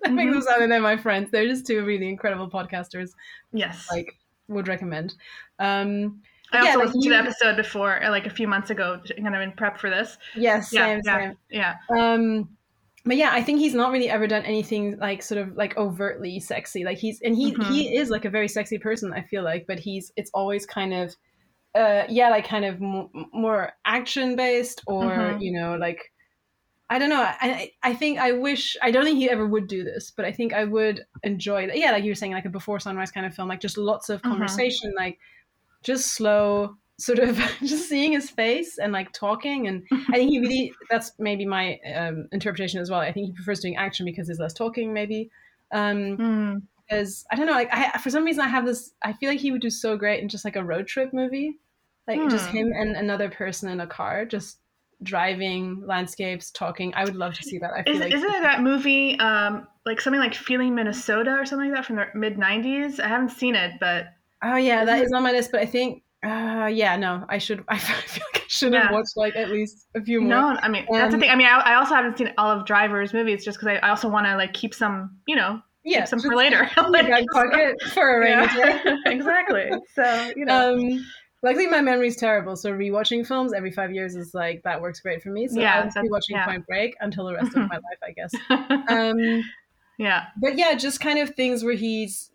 Like, 0.05 0.13
I 0.13 0.17
think 0.17 0.31
mm-hmm. 0.31 0.41
those 0.41 0.47
are 0.49 0.67
they're 0.67 0.81
my 0.81 0.97
friends. 0.97 1.31
They're 1.31 1.47
just 1.47 1.65
two 1.65 1.85
really 1.85 2.09
incredible 2.09 2.51
podcasters. 2.51 3.11
Yes. 3.53 3.87
Like, 3.89 4.17
would 4.49 4.67
recommend. 4.67 5.15
Um, 5.61 6.23
I 6.53 6.61
also 6.61 6.79
like 6.79 6.87
listened 6.87 7.05
you, 7.05 7.11
to 7.11 7.17
the 7.17 7.23
episode 7.23 7.57
before, 7.57 8.03
uh, 8.03 8.11
like 8.11 8.27
a 8.27 8.31
few 8.31 8.47
months 8.47 8.71
ago, 8.71 9.01
kind 9.17 9.35
of 9.35 9.41
in 9.43 9.53
prep 9.53 9.79
for 9.79 9.91
this. 9.91 10.19
Yes, 10.37 10.73
yeah, 10.73 10.87
same, 10.87 11.01
yeah, 11.05 11.19
same. 11.19 11.39
Yeah. 11.51 11.75
Um, 11.99 12.49
but 13.05 13.17
yeah, 13.17 13.31
I 13.33 13.43
think 13.43 13.59
he's 13.59 13.75
not 13.75 13.93
really 13.93 14.09
ever 14.09 14.27
done 14.27 14.45
anything 14.45 14.99
like 14.99 15.23
sort 15.23 15.41
of 15.41 15.57
like 15.57 15.77
overtly 15.77 16.39
sexy. 16.41 16.85
Like 16.85 16.99
he's 16.99 17.21
and 17.23 17.35
he 17.35 17.53
mm-hmm. 17.53 17.73
he 17.73 17.97
is 17.97 18.11
like 18.11 18.25
a 18.25 18.31
very 18.31 18.49
sexy 18.49 18.79
person. 18.79 19.13
I 19.13 19.23
feel 19.23 19.43
like, 19.43 19.67
but 19.67 19.79
he's 19.79 20.13
it's 20.17 20.31
always 20.35 20.67
kind 20.67 20.95
of, 20.95 21.17
uh, 21.75 22.05
yeah, 22.09 22.31
like 22.31 22.47
kind 22.47 22.65
of 22.65 22.77
m- 22.77 23.09
more 23.33 23.73
action 23.85 24.37
based 24.37 24.83
or 24.87 25.05
mm-hmm. 25.05 25.41
you 25.41 25.53
know 25.53 25.77
like. 25.77 26.13
I 26.91 26.99
don't 26.99 27.09
know. 27.09 27.23
I 27.23 27.73
I 27.83 27.95
think 27.95 28.19
I 28.19 28.33
wish 28.33 28.77
I 28.83 28.91
don't 28.91 29.05
think 29.05 29.17
he 29.17 29.31
ever 29.31 29.47
would 29.47 29.67
do 29.67 29.83
this, 29.83 30.13
but 30.15 30.27
I 30.27 30.33
think 30.33 30.53
I 30.53 30.65
would 30.65 31.07
enjoy. 31.23 31.71
Yeah, 31.73 31.91
like 31.93 32.05
you 32.05 32.11
were 32.11 32.15
saying, 32.15 32.33
like 32.33 32.45
a 32.45 32.51
before 32.51 32.81
sunrise 32.81 33.11
kind 33.11 33.25
of 33.25 33.35
film, 33.35 33.49
like 33.49 33.61
just 33.61 33.79
lots 33.79 34.11
of 34.11 34.21
mm-hmm. 34.21 34.33
conversation, 34.33 34.91
mm-hmm. 34.91 35.03
like 35.03 35.19
just 35.83 36.15
slow 36.15 36.77
sort 36.99 37.19
of 37.19 37.37
just 37.61 37.89
seeing 37.89 38.13
his 38.13 38.31
face 38.31 38.79
and 38.79 38.93
like 38.93 39.13
talking. 39.13 39.67
And 39.67 39.87
i 39.91 40.17
think 40.17 40.31
he 40.31 40.41
really 40.41 40.73
that's 40.91 41.13
maybe 41.19 41.45
my 41.45 41.79
um, 41.95 42.29
interpretation 42.33 42.81
as 42.81 42.91
well. 42.91 43.01
I 43.01 43.13
think 43.13 43.27
he 43.27 43.33
prefers 43.33 43.61
doing 43.61 43.77
action 43.77 44.07
because 44.07 44.27
there's 44.27 44.39
less 44.39 44.55
talking 44.55 44.93
maybe. 44.93 45.31
Um 45.73 46.17
mm. 46.19 46.63
because 46.87 47.25
i 47.31 47.37
don't 47.37 47.47
know 47.47 47.53
like 47.53 47.71
I, 47.73 47.97
for 47.99 48.11
some 48.11 48.25
reason 48.25 48.45
i 48.45 48.49
have 48.49 48.67
this 48.67 48.93
i 49.03 49.15
feel 49.15 49.31
like 49.31 49.41
he 49.41 49.51
would 49.51 49.63
do 49.63 49.71
so 49.71 49.97
great 49.97 50.23
in 50.23 50.29
just 50.29 50.45
like 50.45 50.57
a 50.57 50.65
road 50.65 50.87
trip 50.87 51.13
movie. 51.13 51.59
Like 52.07 52.19
mm. 52.19 52.31
just 52.31 52.49
him 52.49 52.73
and 52.75 52.97
another 52.97 53.31
person 53.31 53.71
in 53.71 53.81
a 53.81 53.87
car 53.87 54.27
just 54.27 54.59
driving 55.03 55.83
landscapes 55.87 56.51
talking. 56.51 56.93
I 56.95 57.05
would 57.05 57.17
love 57.17 57.35
to 57.35 57.43
see 57.43 57.59
that 57.59 57.73
i 57.73 57.83
feel 57.83 57.95
Is, 57.95 58.01
like. 58.01 58.15
isn't 58.15 58.35
it 58.35 58.43
that 58.43 58.61
movie 58.63 59.19
um 59.19 59.67
like 59.87 60.01
something 60.01 60.21
like 60.21 60.35
feeling 60.35 60.75
minnesota 60.75 61.31
or 61.33 61.47
something 61.47 61.71
like 61.71 61.79
that 61.79 61.87
from 61.87 61.97
the 61.97 62.07
mid 62.15 62.37
90s 62.37 63.01
i 63.01 63.09
haven't 63.09 63.31
seen 63.31 63.55
it 63.55 63.73
but 63.81 64.07
Oh 64.43 64.57
yeah, 64.57 64.85
that 64.85 65.03
is 65.03 65.13
on 65.13 65.23
my 65.23 65.33
list. 65.33 65.51
But 65.53 65.61
I 65.61 65.67
think, 65.67 66.03
uh, 66.25 66.69
yeah, 66.73 66.97
no, 66.97 67.25
I 67.29 67.39
should. 67.39 67.65
I 67.69 67.79
feel 67.79 68.25
like 68.35 68.43
I 68.43 68.47
should 68.49 68.73
have 68.75 68.85
yeah. 68.85 68.93
watched 68.93 69.17
like 69.17 69.37
at 69.37 69.51
least 69.51 69.87
a 69.95 70.03
few 70.03 70.21
more. 70.21 70.31
No, 70.31 70.59
I 70.61 70.69
mean 70.69 70.87
um, 70.91 70.99
that's 70.99 71.15
the 71.15 71.21
thing. 71.21 71.31
I 71.31 71.37
mean, 71.37 71.47
I, 71.47 71.61
I, 71.61 71.75
also 71.75 71.95
haven't 71.95 72.19
seen 72.19 72.33
all 72.39 72.51
of 72.51 72.67
Driver's 72.67 73.13
movies 73.13 73.45
just 73.45 73.59
because 73.59 73.69
I, 73.69 73.87
I, 73.87 73.91
also 73.91 74.09
want 74.09 74.27
to 74.27 74.37
like 74.37 74.53
keep 74.53 74.75
some, 74.75 75.19
you 75.27 75.37
know, 75.37 75.61
yeah, 75.85 76.05
some 76.05 76.21
for 76.21 76.35
later. 76.35 76.69
like, 76.89 77.27
pocket 77.33 77.81
for 77.93 78.17
a 78.17 78.21
rainy 78.21 78.47
day. 78.49 78.97
exactly. 79.07 79.71
So 79.95 80.33
you 80.37 80.45
know. 80.45 80.75
Um, 80.75 81.07
luckily, 81.43 81.67
my 81.69 81.81
memory's 81.81 82.17
terrible, 82.17 82.57
so 82.57 82.73
rewatching 82.73 83.27
films 83.27 83.53
every 83.53 83.71
five 83.71 83.93
years 83.93 84.17
is 84.17 84.35
like 84.35 84.63
that 84.65 84.81
works 84.81 85.01
great 85.01 85.23
for 85.23 85.31
me. 85.31 85.47
So 85.49 85.61
yeah, 85.61 85.89
I'll 85.97 86.03
be 86.03 86.11
watching 86.11 86.37
yeah. 86.37 86.47
Point 86.47 86.67
Break 86.67 86.95
until 87.01 87.27
the 87.27 87.35
rest 87.35 87.57
of 87.57 87.69
my 87.69 87.77
life, 87.77 88.01
I 88.03 88.11
guess. 88.13 88.33
Um, 88.89 89.43
Yeah. 89.99 90.25
But 90.37 90.59
yeah, 90.59 90.75
just 90.75 91.01
kind 91.01 91.19
of 91.19 91.31
things 91.31 91.63
where 91.63 91.75
he's 91.75 92.32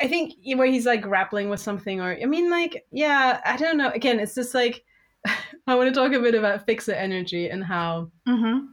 I 0.00 0.08
think 0.08 0.34
where 0.56 0.66
he's 0.66 0.86
like 0.86 1.02
grappling 1.02 1.48
with 1.48 1.60
something 1.60 2.00
or 2.00 2.16
I 2.20 2.26
mean 2.26 2.50
like 2.50 2.84
yeah, 2.90 3.40
I 3.44 3.56
don't 3.56 3.76
know. 3.76 3.90
Again, 3.90 4.20
it's 4.20 4.34
just 4.34 4.54
like 4.54 4.84
I 5.66 5.74
want 5.74 5.92
to 5.92 5.94
talk 5.94 6.12
a 6.12 6.20
bit 6.20 6.34
about 6.34 6.66
fix 6.66 6.88
it 6.88 6.94
energy 6.96 7.48
and 7.50 7.64
how 7.64 8.10
Mm-hmm. 8.28 8.66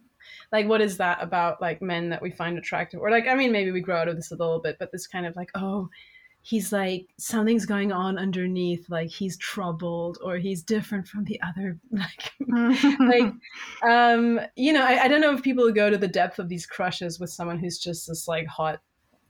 like 0.51 0.68
what 0.68 0.82
is 0.82 0.97
that 0.97 1.18
about 1.22 1.61
like 1.61 1.82
men 1.82 2.09
that 2.09 2.22
we 2.22 2.32
find 2.32 2.57
attractive 2.57 2.99
or 3.01 3.09
like 3.11 3.28
i 3.28 3.36
mean 3.36 3.51
maybe 3.51 3.72
we 3.72 3.82
grow 3.82 3.97
out 3.97 4.07
of 4.07 4.15
this 4.15 4.32
a 4.32 4.36
little 4.36 4.59
bit 4.59 4.78
but 4.80 4.91
this 4.91 5.07
kind 5.07 5.26
of 5.26 5.36
like 5.36 5.49
oh 5.55 5.89
he's 6.43 6.72
like 6.72 7.07
something's 7.18 7.65
going 7.65 7.91
on 7.91 8.18
underneath 8.18 8.89
like 8.89 9.09
he's 9.09 9.36
troubled 9.38 10.18
or 10.24 10.38
he's 10.38 10.63
different 10.63 11.05
from 11.07 11.26
the 11.26 11.39
other 11.41 11.78
like 11.91 12.32
like 12.99 13.34
um 13.84 14.39
you 14.55 14.72
know 14.72 14.86
I, 14.86 15.03
I 15.03 15.07
don't 15.09 15.22
know 15.22 15.34
if 15.34 15.43
people 15.43 15.70
go 15.72 15.89
to 15.89 15.97
the 15.97 16.07
depth 16.07 16.39
of 16.39 16.47
these 16.49 16.65
crushes 16.65 17.20
with 17.20 17.30
someone 17.30 17.59
who's 17.59 17.78
just 17.80 18.07
this 18.07 18.28
like 18.28 18.47
hot 18.47 18.80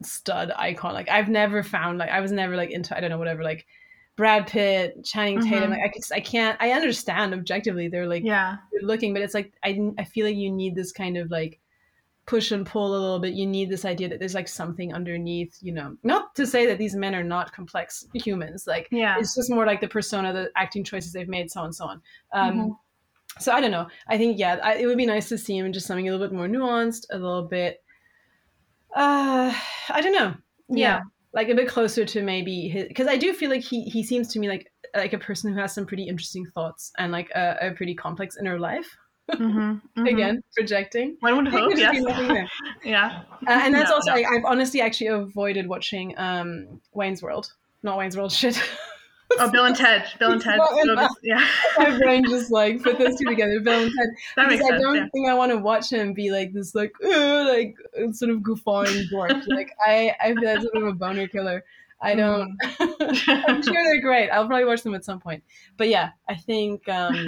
stud 0.02 0.52
icon 0.56 0.94
like 0.94 1.08
i've 1.08 1.28
never 1.28 1.62
found 1.62 1.98
like 1.98 2.10
i 2.10 2.20
was 2.20 2.30
never 2.32 2.56
like 2.56 2.70
into 2.70 2.96
i 2.96 3.00
don't 3.00 3.10
know 3.10 3.18
whatever 3.18 3.42
like 3.42 3.66
brad 4.16 4.46
pitt 4.46 5.04
channing 5.04 5.40
tatum 5.40 5.70
Mhm. 5.70 5.70
like 5.70 5.80
i 5.80 5.92
just 5.94 6.12
i 6.12 6.20
can't 6.20 6.56
i 6.60 6.70
understand 6.72 7.32
objectively 7.34 7.88
they're 7.88 8.06
like 8.06 8.24
yeah. 8.24 8.56
looking, 8.82 9.12
but 9.12 9.22
it's 9.22 9.34
like 9.34 9.52
I, 9.64 9.78
I 9.98 10.04
feel 10.04 10.26
like 10.26 10.36
you 10.36 10.50
need 10.50 10.74
this 10.74 10.92
kind 10.92 11.16
of 11.16 11.30
like 11.30 11.60
push 12.26 12.50
and 12.52 12.66
pull 12.66 12.88
a 12.90 12.98
little 12.98 13.18
bit. 13.20 13.32
You 13.32 13.46
need 13.46 13.70
this 13.70 13.86
idea 13.86 14.06
that 14.10 14.18
there's 14.18 14.34
like 14.34 14.48
something 14.48 14.92
underneath, 14.92 15.56
you 15.62 15.72
know. 15.72 15.96
Not 16.02 16.34
to 16.34 16.46
say 16.46 16.66
that 16.66 16.76
these 16.76 16.94
men 16.94 17.14
are 17.14 17.22
not 17.24 17.52
complex 17.54 18.06
humans, 18.12 18.66
like 18.66 18.86
Yeah. 18.90 19.16
it's 19.18 19.34
just 19.34 19.50
more 19.50 19.64
like 19.64 19.80
the 19.80 19.88
persona, 19.88 20.32
the 20.34 20.50
acting 20.54 20.84
choices 20.84 21.12
they've 21.14 21.26
made, 21.26 21.50
so 21.50 21.60
on 21.60 21.66
and 21.66 21.74
so 21.74 21.84
on. 21.86 22.02
Um, 22.32 22.54
Mhm. 22.54 22.78
So 23.38 23.52
I 23.52 23.60
don't 23.62 23.70
know. 23.70 23.86
I 24.08 24.18
think 24.18 24.38
yeah, 24.38 24.58
I, 24.62 24.74
it 24.74 24.86
would 24.86 24.98
be 24.98 25.06
nice 25.06 25.28
to 25.30 25.38
see 25.38 25.56
him 25.56 25.64
in 25.66 25.72
just 25.72 25.86
something 25.86 26.06
a 26.06 26.10
little 26.12 26.26
bit 26.26 26.34
more 26.36 26.48
nuanced, 26.48 27.06
a 27.10 27.16
little 27.18 27.44
bit. 27.44 27.82
Uh, 28.94 29.52
I 29.90 30.00
don't 30.00 30.12
know. 30.12 30.34
Yeah, 30.68 30.96
Yeah. 30.96 31.00
like 31.32 31.48
a 31.48 31.54
bit 31.54 31.68
closer 31.68 32.04
to 32.04 32.22
maybe 32.22 32.68
his 32.68 32.88
because 32.88 33.06
I 33.06 33.16
do 33.16 33.32
feel 33.32 33.50
like 33.50 33.62
he 33.62 33.82
he 33.84 34.02
seems 34.02 34.28
to 34.32 34.38
me 34.38 34.48
like 34.48 34.70
like 34.94 35.12
a 35.12 35.18
person 35.18 35.52
who 35.52 35.58
has 35.60 35.74
some 35.74 35.86
pretty 35.86 36.04
interesting 36.08 36.46
thoughts 36.54 36.92
and 36.98 37.12
like 37.12 37.30
a, 37.34 37.56
a 37.60 37.70
pretty 37.72 37.94
complex 37.94 38.36
inner 38.38 38.58
life. 38.58 38.96
Mhm. 39.30 39.80
Mhm. 39.96 40.08
Again, 40.12 40.42
projecting. 40.56 41.16
One 41.20 41.36
would 41.36 41.48
hope, 41.52 41.68
could 41.70 41.78
just 41.78 41.92
be 41.92 42.00
yes. 42.34 42.48
yeah. 42.84 43.22
Uh, 43.46 43.60
and 43.62 43.74
that's 43.74 43.90
No, 43.90 43.96
also 43.96 44.10
no. 44.10 44.16
like, 44.16 44.26
I've 44.26 44.44
honestly 44.44 44.80
actually 44.80 45.08
avoided 45.08 45.68
watching 45.68 46.14
um 46.18 46.80
Wayne's 46.92 47.22
World. 47.22 47.52
Not 47.82 47.98
Wayne's 47.98 48.16
World 48.16 48.32
shit. 48.32 48.60
Oh, 49.38 49.50
Bill 49.50 49.66
and 49.66 49.76
Ted. 49.76 50.06
Bill 50.18 50.32
and 50.32 50.40
Ted. 50.40 50.58
So 50.70 50.92
enough. 50.92 51.10
Yeah. 51.22 51.46
My 51.78 51.96
brain 51.98 52.24
just 52.24 52.50
like 52.50 52.82
put 52.82 52.98
those 52.98 53.16
two 53.18 53.26
together. 53.26 53.60
Bill 53.60 53.82
and 53.82 53.92
Ted. 53.96 54.08
That 54.36 54.48
because 54.48 54.60
makes 54.70 54.72
I 54.74 54.78
don't 54.78 54.96
Yeah. 54.96 55.06
think 55.12 55.28
I 55.28 55.34
want 55.34 55.52
to 55.52 55.58
watch 55.58 55.90
him 55.92 56.14
be 56.14 56.30
like 56.30 56.52
this, 56.52 56.74
like 56.74 56.92
uh, 57.04 57.44
like 57.48 57.74
uh, 57.98 58.10
sort 58.12 58.30
of 58.30 58.38
goofing 58.38 59.08
dork. 59.10 59.32
like 59.48 59.72
I, 59.86 60.14
I 60.20 60.34
feel 60.34 60.42
that's 60.42 60.62
sort 60.64 60.76
of 60.76 60.84
a 60.86 60.92
boner 60.92 61.28
killer. 61.28 61.64
I 62.00 62.14
don't. 62.14 62.56
I'm 62.78 63.60
sure 63.62 63.74
they're 63.74 64.00
great. 64.00 64.30
I'll 64.30 64.46
probably 64.46 64.64
watch 64.64 64.82
them 64.82 64.94
at 64.94 65.04
some 65.04 65.18
point. 65.18 65.42
But 65.76 65.88
yeah, 65.88 66.10
I 66.28 66.36
think 66.36 66.88
um, 66.88 67.26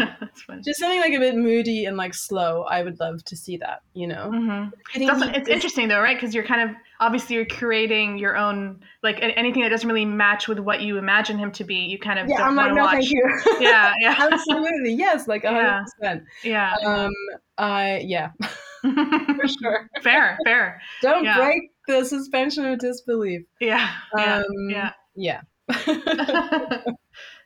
just 0.64 0.78
something 0.78 1.00
like 1.00 1.12
a 1.12 1.18
bit 1.18 1.34
moody 1.34 1.86
and 1.86 1.96
like 1.96 2.14
slow. 2.14 2.62
I 2.62 2.82
would 2.84 3.00
love 3.00 3.24
to 3.24 3.36
see 3.36 3.56
that. 3.56 3.82
You 3.94 4.06
know, 4.06 4.30
Mhm. 4.32 4.72
I 4.72 4.98
It's, 4.98 5.10
also, 5.10 5.26
it's 5.28 5.48
interesting 5.48 5.88
though, 5.88 6.00
right? 6.00 6.16
Because 6.16 6.34
you're 6.36 6.44
kind 6.44 6.70
of 6.70 6.76
obviously 7.00 7.34
you're 7.34 7.46
creating 7.46 8.18
your 8.18 8.36
own 8.36 8.78
like 9.02 9.18
anything 9.22 9.62
that 9.62 9.70
doesn't 9.70 9.88
really 9.88 10.04
match 10.04 10.46
with 10.48 10.58
what 10.58 10.82
you 10.82 10.98
imagine 10.98 11.38
him 11.38 11.50
to 11.52 11.64
be. 11.64 11.76
You 11.76 11.98
kind 11.98 12.18
of 12.18 12.28
Yeah, 12.28 12.42
I'm 12.44 12.54
like, 12.54 12.72
no, 12.74 12.82
watch. 12.82 12.92
thank 12.92 13.10
you. 13.10 13.40
Yeah, 13.60 13.92
yeah, 14.00 14.14
Absolutely, 14.32 14.92
yes, 14.92 15.26
like 15.26 15.42
Yeah. 15.42 15.50
hundred 15.52 15.84
percent. 15.98 16.22
yeah. 16.44 16.74
Um, 16.84 17.12
I 17.58 18.02
yeah, 18.06 18.30
for 18.82 19.48
sure. 19.60 19.88
fair, 20.02 20.38
fair. 20.44 20.80
Don't 21.02 21.24
Yeah. 21.24 21.36
break 21.36 21.62
the 21.88 22.04
suspension 22.04 22.64
of 22.66 22.78
disbelief. 22.78 23.42
Yeah, 23.60 23.90
yeah, 24.16 24.36
Um, 24.38 24.70
yeah. 24.70 24.92
Yeah. 25.16 25.40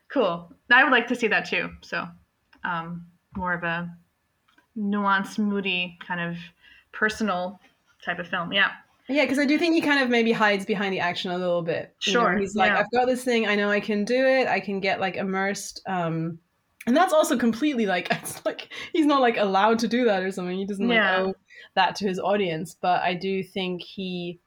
cool. 0.08 0.52
I 0.70 0.82
would 0.84 0.92
like 0.92 1.08
to 1.08 1.14
see 1.16 1.28
that 1.28 1.44
too. 1.46 1.70
So, 1.82 2.06
um, 2.64 3.06
more 3.36 3.52
of 3.54 3.62
a 3.64 3.88
nuanced, 4.76 5.38
moody, 5.38 5.96
kind 6.06 6.20
of 6.20 6.36
personal 6.92 7.60
type 8.04 8.18
of 8.18 8.28
film. 8.28 8.52
Yeah. 8.52 8.70
Yeah, 9.08 9.24
because 9.24 9.38
I 9.38 9.44
do 9.44 9.58
think 9.58 9.74
he 9.74 9.80
kind 9.82 10.02
of 10.02 10.08
maybe 10.08 10.32
hides 10.32 10.64
behind 10.64 10.92
the 10.94 11.00
action 11.00 11.30
a 11.30 11.38
little 11.38 11.62
bit. 11.62 11.94
You 12.06 12.14
know, 12.14 12.20
Sure, 12.20 12.38
he's 12.38 12.54
like, 12.54 12.70
yeah. 12.72 12.78
I've 12.80 12.90
got 12.90 13.06
this 13.06 13.22
thing. 13.24 13.46
I 13.46 13.54
know 13.54 13.70
I 13.70 13.80
can 13.80 14.04
do 14.04 14.24
it. 14.26 14.46
I 14.48 14.60
can 14.60 14.80
get 14.80 14.98
like 15.00 15.16
immersed. 15.16 15.82
Um, 15.86 16.38
and 16.86 16.96
that's 16.96 17.12
also 17.12 17.36
completely 17.36 17.86
like 17.86 18.08
it's 18.10 18.44
like 18.46 18.72
he's 18.92 19.06
not 19.06 19.20
like 19.20 19.36
allowed 19.36 19.78
to 19.80 19.88
do 19.88 20.04
that 20.04 20.22
or 20.22 20.30
something. 20.30 20.56
He 20.56 20.66
doesn't 20.66 20.88
like 20.88 20.96
Yeah. 20.96 21.20
owe 21.26 21.34
that 21.74 21.96
to 21.96 22.06
his 22.08 22.18
audience. 22.18 22.76
But 22.80 23.02
I 23.02 23.14
do 23.14 23.42
think 23.42 23.82
he, 23.82 24.40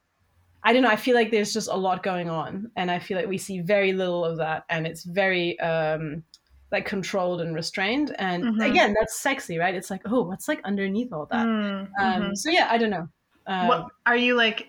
I 0.63 0.73
don't 0.73 0.81
know. 0.83 0.89
I 0.89 0.95
feel 0.97 1.15
like 1.15 1.31
there's 1.31 1.53
just 1.53 1.69
a 1.69 1.75
lot 1.77 2.03
going 2.03 2.29
on, 2.29 2.71
and 2.75 2.89
I 2.91 2.99
feel 2.99 3.17
like 3.17 3.27
we 3.27 3.37
see 3.37 3.61
very 3.61 3.93
little 3.93 4.25
of 4.25 4.37
that, 4.37 4.65
and 4.69 4.85
it's 4.87 5.03
very 5.03 5.59
um 5.59 6.23
like 6.71 6.85
controlled 6.85 7.41
and 7.41 7.55
restrained. 7.55 8.13
And 8.19 8.43
Mhm. 8.43 8.65
again, 8.69 8.95
that's 8.99 9.19
sexy, 9.19 9.57
right? 9.57 9.73
It's 9.75 9.89
like, 9.89 10.01
oh, 10.05 10.23
what's 10.23 10.47
like 10.49 10.61
underneath 10.65 11.13
all 11.13 11.27
that? 11.27 11.45
Mm, 11.45 11.89
Um, 12.01 12.21
mhm. 12.23 12.37
So 12.37 12.49
yeah, 12.49 12.67
I 12.69 12.77
don't 12.77 12.89
know. 12.89 13.07
Um, 13.47 13.67
what 13.67 13.87
are 14.05 14.17
you 14.17 14.35
like 14.35 14.67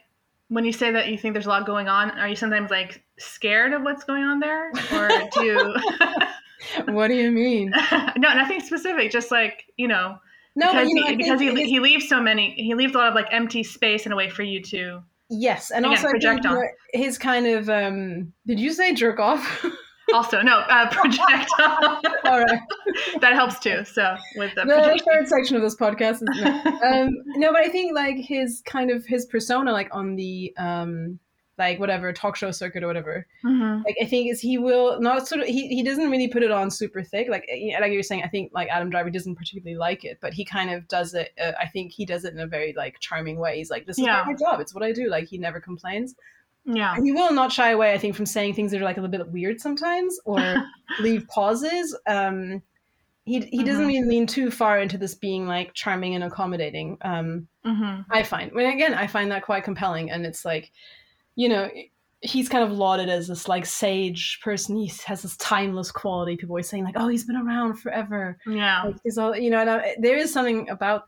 when 0.49 0.64
you 0.64 0.72
say 0.72 0.91
that 0.93 1.09
you 1.09 1.18
think 1.18 1.35
there's 1.35 1.47
a 1.47 1.51
lot 1.51 1.66
going 1.66 1.89
on? 1.89 2.11
Are 2.12 2.29
you 2.29 2.37
sometimes 2.37 2.70
like 2.70 3.03
scared 3.18 3.72
of 3.72 3.83
what's 3.83 4.05
going 4.05 4.24
on 4.24 4.41
there, 4.41 4.70
or 4.93 5.09
do 5.35 5.45
you? 5.45 5.74
what 6.93 7.09
do 7.09 7.14
you 7.14 7.31
mean? 7.31 7.70
no, 8.16 8.35
nothing 8.35 8.61
specific. 8.61 9.11
Just 9.11 9.31
like 9.31 9.64
you 9.76 9.89
know, 9.89 10.18
No, 10.55 10.72
because 10.72 10.89
you 10.89 10.95
know, 10.95 11.07
he, 11.07 11.16
because 11.16 11.41
he, 11.41 11.64
he 11.64 11.81
leaves 11.81 12.09
so 12.09 12.20
many. 12.20 12.55
He 12.55 12.74
leaves 12.74 12.95
a 12.95 12.99
lot 12.99 13.09
of 13.09 13.14
like 13.14 13.29
empty 13.31 13.62
space 13.62 14.07
in 14.07 14.12
a 14.12 14.16
way 14.16 14.31
for 14.31 14.43
you 14.43 14.62
to. 14.62 15.03
yes, 15.29 15.70
and 15.70 15.85
again, 15.85 15.99
also 15.99 16.11
project 16.11 16.47
on. 16.47 16.62
his 16.93 17.18
kind 17.18 17.47
of 17.47 17.68
um. 17.68 18.33
Did 18.47 18.61
you 18.61 18.72
say 18.72 18.95
jerk 18.95 19.18
off? 19.18 19.64
Also, 20.14 20.40
no, 20.42 20.59
uh, 20.59 20.88
project. 20.90 21.50
All 22.24 22.40
right, 22.40 22.61
that 23.20 23.34
helps 23.34 23.59
too. 23.59 23.84
So 23.84 24.16
with 24.36 24.54
the 24.54 24.64
the 24.64 25.00
third 25.06 25.28
section 25.28 25.56
of 25.56 25.62
this 25.62 25.76
podcast 25.76 26.18
no. 26.22 26.46
um 27.06 27.11
no, 27.36 27.52
but 27.52 27.61
I 27.64 27.68
think 27.68 27.94
like 27.94 28.16
his 28.16 28.62
kind 28.64 28.90
of 28.90 29.04
his 29.06 29.26
persona, 29.26 29.72
like 29.72 29.88
on 29.92 30.16
the 30.16 30.52
um 30.59 31.18
like 31.59 31.80
whatever 31.80 32.12
talk 32.12 32.36
show 32.36 32.52
circuit 32.52 32.84
or 32.84 32.86
whatever. 32.86 33.26
Mhm. 33.44 33.84
Like 33.84 33.96
I 34.00 34.06
think 34.06 34.30
is 34.30 34.40
he 34.40 34.59
will 34.59 35.00
not 35.00 35.26
sort 35.26 35.40
of 35.40 35.48
he, 35.48 35.66
he 35.68 35.82
doesn't 35.82 36.09
really 36.09 36.28
put 36.28 36.44
it 36.44 36.52
on 36.52 36.70
super 36.70 37.02
thick. 37.02 37.28
Like 37.28 37.48
like 37.80 37.90
you 37.90 37.98
were 37.98 38.02
saying, 38.04 38.22
I 38.22 38.28
think 38.28 38.52
like 38.54 38.68
Adam 38.68 38.90
Driver 38.90 39.11
doesn't 39.11 39.34
particularly 39.34 39.76
like 39.76 40.04
it, 40.04 40.18
but 40.22 40.32
he 40.32 40.44
kind 40.44 40.70
of 40.70 40.86
does 40.88 41.14
it. 41.14 41.30
Uh, 41.42 41.52
I 41.61 41.66
think 41.66 41.92
he 41.92 42.06
does 42.06 42.24
it 42.24 42.32
in 42.32 42.38
a 42.40 42.46
very 42.46 42.74
like 42.76 42.98
charming 43.00 43.38
way. 43.38 43.56
He's 43.59 43.70
like, 43.70 43.86
this 43.86 43.98
is 43.98 44.04
Yeah. 44.04 44.22
my 44.24 44.34
job. 44.34 44.61
It's 44.61 44.72
what 44.72 44.84
I 44.84 44.92
do. 44.92 45.09
Like 45.11 45.26
he 45.28 45.36
never 45.36 45.61
complains. 45.61 46.14
Yeah. 46.70 46.94
And 46.94 47.04
he 47.04 47.12
will 47.12 47.32
not 47.32 47.50
shy 47.50 47.70
away, 47.70 47.92
I 47.94 47.98
think, 47.98 48.14
from 48.14 48.26
saying 48.26 48.54
things 48.54 48.70
that 48.72 48.80
are 48.80 48.84
like 48.84 48.98
a 48.98 49.00
little 49.00 49.16
bit 49.16 49.32
weird 49.32 49.60
sometimes 49.60 50.20
or 50.24 50.38
leave 51.00 51.26
pauses. 51.28 51.96
Um, 52.06 52.62
he 53.24 53.40
he 53.40 53.64
doesn't 53.64 53.84
Mhm. 53.84 53.88
really 53.88 54.08
lean 54.08 54.26
too 54.26 54.50
far 54.50 54.78
into 54.78 54.98
this 54.98 55.14
being 55.14 55.46
like 55.46 55.72
charming 55.74 56.14
and 56.14 56.24
accommodating. 56.24 56.98
Um, 57.02 57.48
hmm 57.64 58.00
I 58.10 58.22
find, 58.22 58.52
when 58.52 58.66
again, 58.66 58.94
I 58.94 59.06
find 59.06 59.30
that 59.32 59.42
quite 59.44 59.64
compelling, 59.64 60.10
and 60.10 60.24
it's 60.26 60.44
like, 60.44 60.70
you 61.34 61.48
know. 61.48 61.70
He's 62.20 62.48
kind 62.48 62.64
of 62.64 62.72
lauded 62.76 63.08
as 63.08 63.28
this 63.28 63.46
like 63.46 63.64
sage 63.64 64.40
person. 64.42 64.74
He 64.74 64.90
has 65.06 65.22
this 65.22 65.36
timeless 65.36 65.92
quality. 65.92 66.36
People 66.36 66.54
always 66.54 66.68
saying 66.68 66.82
like, 66.82 66.96
"Oh, 66.98 67.06
he's 67.06 67.22
been 67.22 67.36
around 67.36 67.76
forever." 67.76 68.36
Yeah. 68.44 68.82
Like 68.86 68.96
he's 69.04 69.18
all, 69.18 69.36
you 69.36 69.50
know. 69.50 69.60
And 69.60 69.70
I, 69.70 69.94
there 70.00 70.16
is 70.16 70.32
something 70.32 70.68
about 70.68 71.04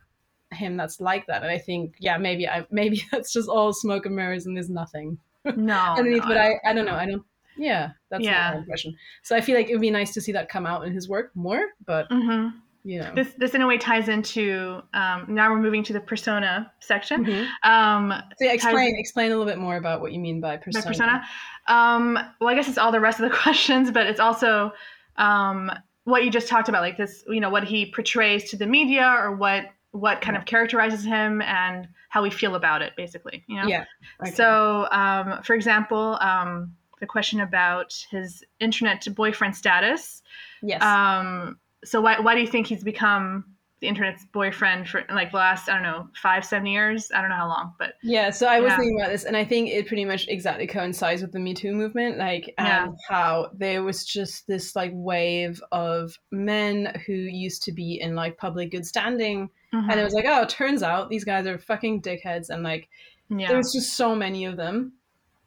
him 0.53 0.77
that's 0.77 1.01
like 1.01 1.27
that. 1.27 1.43
And 1.43 1.51
I 1.51 1.59
think, 1.59 1.97
yeah, 1.99 2.17
maybe 2.17 2.47
I 2.47 2.65
maybe 2.71 3.03
that's 3.11 3.33
just 3.33 3.49
all 3.49 3.73
smoke 3.73 4.07
and 4.07 4.15
mirrors, 4.15 4.47
and 4.47 4.57
there's 4.57 4.71
nothing 4.71 5.19
No. 5.45 5.75
underneath. 5.99 6.23
no, 6.23 6.29
but 6.29 6.37
I, 6.37 6.55
I 6.65 6.73
don't 6.73 6.85
know. 6.87 6.95
I 6.95 7.07
don't. 7.07 7.23
Yeah, 7.57 7.91
that's 8.11 8.25
Yeah. 8.25 8.53
my 8.53 8.59
impression. 8.59 8.97
So 9.23 9.37
I 9.37 9.41
feel 9.41 9.55
like 9.57 9.69
it 9.69 9.73
would 9.73 9.81
be 9.81 9.91
nice 9.91 10.15
to 10.15 10.21
see 10.21 10.33
that 10.33 10.49
come 10.49 10.67
out 10.67 10.87
in 10.87 10.93
his 10.93 11.09
work 11.09 11.31
more. 11.35 11.67
But 11.85 12.09
Mhm. 12.11 12.55
you 12.85 13.01
know, 13.01 13.13
This 13.15 13.35
this 13.37 13.55
in 13.55 13.61
a 13.61 13.67
way 13.67 13.77
ties 13.77 14.09
into 14.09 14.81
um, 14.95 15.27
now 15.29 15.51
we're 15.51 15.59
moving 15.61 15.83
to 15.85 15.93
the 15.93 16.01
persona 16.01 16.73
section. 16.81 17.27
Mhm. 17.27 17.49
Um, 17.63 18.15
so 18.39 18.45
yeah, 18.47 18.53
explain 18.53 18.93
ties- 18.93 19.01
explain 19.01 19.27
a 19.27 19.37
little 19.37 19.45
bit 19.45 19.59
more 19.59 19.77
about 19.77 20.01
what 20.01 20.13
you 20.13 20.21
mean 20.21 20.41
by 20.41 20.57
by 20.57 20.63
persona. 20.63 20.87
persona. 20.87 21.23
Um, 21.69 22.19
well, 22.41 22.49
I 22.49 22.55
guess 22.55 22.69
it's 22.69 22.79
all 22.79 22.93
the 22.93 23.01
rest 23.01 23.21
of 23.21 23.31
the 23.31 23.37
questions, 23.43 23.91
but 23.91 24.07
it's 24.07 24.21
also 24.21 24.73
um, 25.17 25.71
what 26.05 26.25
you 26.25 26.31
just 26.31 26.49
talked 26.49 26.71
about, 26.71 26.81
like 26.81 26.97
this, 26.97 27.23
you 27.29 27.41
know, 27.41 27.51
what 27.51 27.65
he 27.65 27.93
portrays 27.93 28.49
to 28.51 28.57
the 28.57 28.67
media, 28.67 29.07
or 29.07 29.37
what 29.37 29.67
what 29.93 30.21
kind 30.21 30.37
of 30.37 30.45
characterizes 30.45 31.05
him, 31.05 31.43
and 31.43 31.89
how 32.09 32.23
we 32.23 32.31
feel 32.31 32.55
about 32.55 32.83
it, 32.83 32.93
basically. 32.97 33.45
You 33.47 33.61
know. 33.61 33.67
Yeah. 33.69 33.85
okay. 34.23 34.31
So, 34.33 34.89
um, 34.91 35.43
for 35.43 35.55
example, 35.55 36.19
um, 36.21 36.75
the 37.01 37.07
question 37.07 37.41
about 37.41 37.95
his 38.11 38.45
internet 38.61 39.07
boyfriend 39.15 39.57
status. 39.57 40.23
yes. 40.63 40.83
Um, 40.83 41.59
so 41.83 42.01
why 42.01 42.21
why 42.21 42.35
do 42.35 42.41
you 42.41 42.47
think 42.47 42.67
he's 42.67 42.85
become 42.85 43.45
the 43.81 43.87
internet's 43.89 44.27
boyfriend 44.27 44.89
for 44.89 45.05
like 45.11 45.31
the 45.31 45.39
last 45.39 45.69
I 45.69 45.75
don't 45.75 45.83
know 45.83 46.09
five 46.23 46.45
seven 46.45 46.67
years? 46.67 47.11
I 47.15 47.21
don't 47.21 47.31
know 47.31 47.37
how 47.37 47.49
long, 47.49 47.75
but 47.79 47.95
Yeah, 48.03 48.31
so 48.31 48.47
I 48.47 48.61
was 48.61 48.71
Yeah. 48.71 48.77
thinking 48.77 49.01
about 49.01 49.11
this, 49.11 49.25
and 49.25 49.37
I 49.37 49.45
think 49.45 49.71
it 49.71 49.87
pretty 49.87 50.05
much 50.05 50.29
exactly 50.29 50.67
coincides 50.67 51.23
with 51.23 51.33
the 51.33 51.41
Me 51.41 51.55
Too 51.55 51.73
movement, 51.73 52.19
like 52.19 52.53
Yeah. 52.59 52.85
and 52.85 52.97
how 53.09 53.51
there 53.55 53.83
was 53.83 54.05
just 54.05 54.47
this 54.47 54.77
like 54.77 54.93
wave 54.95 55.63
of 55.73 56.17
men 56.31 57.01
who 57.07 57.15
used 57.15 57.63
to 57.65 57.73
be 57.73 58.01
in 58.01 58.15
like 58.15 58.37
public 58.37 58.71
good 58.71 58.85
standing, 58.87 59.49
Mhm. 59.73 59.91
and 59.91 59.99
it 60.01 60.05
was 60.05 60.15
like, 60.15 60.27
oh, 60.29 60.43
it 60.43 60.49
turns 60.51 60.83
out 60.83 61.09
these 61.09 61.25
guys 61.25 61.47
are 61.47 61.59
fucking 61.59 62.03
dickheads, 62.03 62.51
and 62.51 62.63
like 62.63 62.89
Yeah. 63.33 63.47
There's 63.49 63.73
just 63.73 63.95
so 63.95 64.15
many 64.17 64.45
of 64.45 64.57
them. 64.57 64.93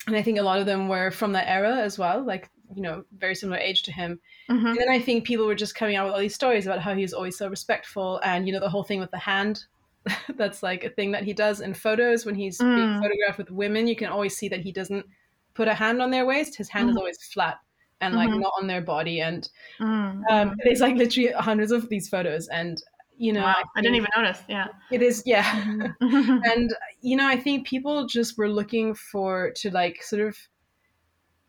And 0.08 0.16
I 0.16 0.22
think 0.22 0.40
a 0.40 0.42
lot 0.44 0.60
of 0.60 0.66
them 0.66 0.88
were 0.88 1.12
from 1.12 1.34
that 1.34 1.50
era 1.50 1.78
as 1.78 2.00
well, 2.00 2.24
like, 2.24 2.50
you 2.74 2.82
know, 2.82 3.04
very 3.18 3.36
similar 3.36 3.58
age 3.60 3.84
to 3.84 3.92
him. 3.92 4.20
Mhm. 4.50 4.70
And 4.72 4.78
then 4.78 4.90
I 4.90 5.00
think 5.00 5.26
people 5.26 5.46
were 5.46 5.56
just 5.56 5.76
coming 5.76 5.96
out 5.96 6.06
with 6.06 6.14
all 6.14 6.20
these 6.20 6.36
stories 6.36 6.66
about 6.66 6.80
how 6.82 6.94
he's 6.96 7.14
always 7.14 7.38
so 7.38 7.48
respectful 7.48 8.20
and, 8.24 8.46
you 8.48 8.54
know, 8.54 8.60
the 8.60 8.70
whole 8.70 8.84
thing 8.84 9.00
with 9.00 9.12
the 9.12 9.18
hand. 9.18 9.66
That's 10.36 10.62
like 10.64 10.84
a 10.84 10.90
thing 10.90 11.12
that 11.12 11.24
he 11.24 11.34
does 11.34 11.62
in 11.62 11.74
photos 11.74 12.26
when 12.26 12.36
he's 12.36 12.58
being 12.58 12.72
Mm. 12.72 13.02
photographed 13.02 13.38
with 13.38 13.52
women. 13.52 13.88
You 13.88 13.96
can 13.96 14.10
always 14.10 14.36
see 14.36 14.50
that 14.50 14.60
he 14.60 14.72
doesn't 14.72 15.06
put 15.54 15.68
a 15.68 15.74
hand 15.74 16.02
on 16.02 16.12
their 16.12 16.26
waist. 16.26 16.56
His 16.58 16.70
hand 16.70 16.90
is 16.90 16.96
Mhm. 16.96 17.00
always 17.00 17.24
flat 17.34 17.58
and 18.02 18.16
like 18.16 18.30
Mhm. 18.30 18.42
not 18.42 18.54
on 18.60 18.68
their 18.68 18.82
body. 18.82 19.22
And 19.22 19.48
Mm. 19.80 20.24
um, 20.30 20.56
there's 20.66 20.82
like 20.82 20.96
literally 20.96 21.32
hundreds 21.32 21.72
of 21.72 21.88
these 21.90 22.10
photos. 22.10 22.48
And, 22.50 22.82
you 23.18 23.32
know, 23.32 23.44
wow. 23.44 23.56
I 23.78 23.82
didn't 23.82 23.96
even 23.96 24.10
notice. 24.18 24.42
Yeah. 24.50 24.68
it 24.92 25.02
is, 25.02 25.24
yeah. 25.26 25.44
Mhm. 25.44 25.94
and 26.54 26.76
you 27.02 27.16
know 27.16 27.28
i 27.28 27.38
think 27.38 27.68
people 27.68 28.06
just 28.08 28.38
were 28.38 28.50
looking 28.50 28.94
for 28.96 29.52
to 29.52 29.70
like 29.72 30.02
sort 30.04 30.22
of 30.28 30.36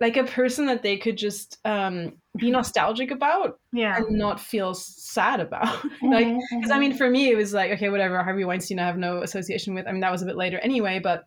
like 0.01 0.17
a 0.17 0.25
person 0.25 0.67
that 0.67 0.83
they 0.83 0.97
could 0.97 1.17
just 1.17 1.59
um 1.65 2.13
be 2.37 2.51
nostalgic 2.51 3.11
about 3.11 3.61
yeah. 3.73 3.97
and 3.97 4.11
not 4.11 4.41
feel 4.41 4.75
sad 4.75 5.41
about 5.41 5.85
like 6.03 6.27
because 6.51 6.71
i 6.71 6.79
mean 6.79 6.97
for 6.97 7.09
me 7.09 7.31
it 7.31 7.37
was 7.37 7.53
like 7.53 7.71
okay 7.71 7.89
whatever 7.89 8.23
harvey 8.23 8.45
weinstein 8.45 8.79
i 8.79 8.87
have 8.87 8.99
no 8.99 9.23
association 9.23 9.75
with 9.75 9.87
i 9.87 9.93
mean 9.93 10.01
that 10.01 10.13
was 10.13 10.23
a 10.23 10.27
bit 10.27 10.37
later 10.37 10.59
anyway 10.59 10.99
but 10.99 11.27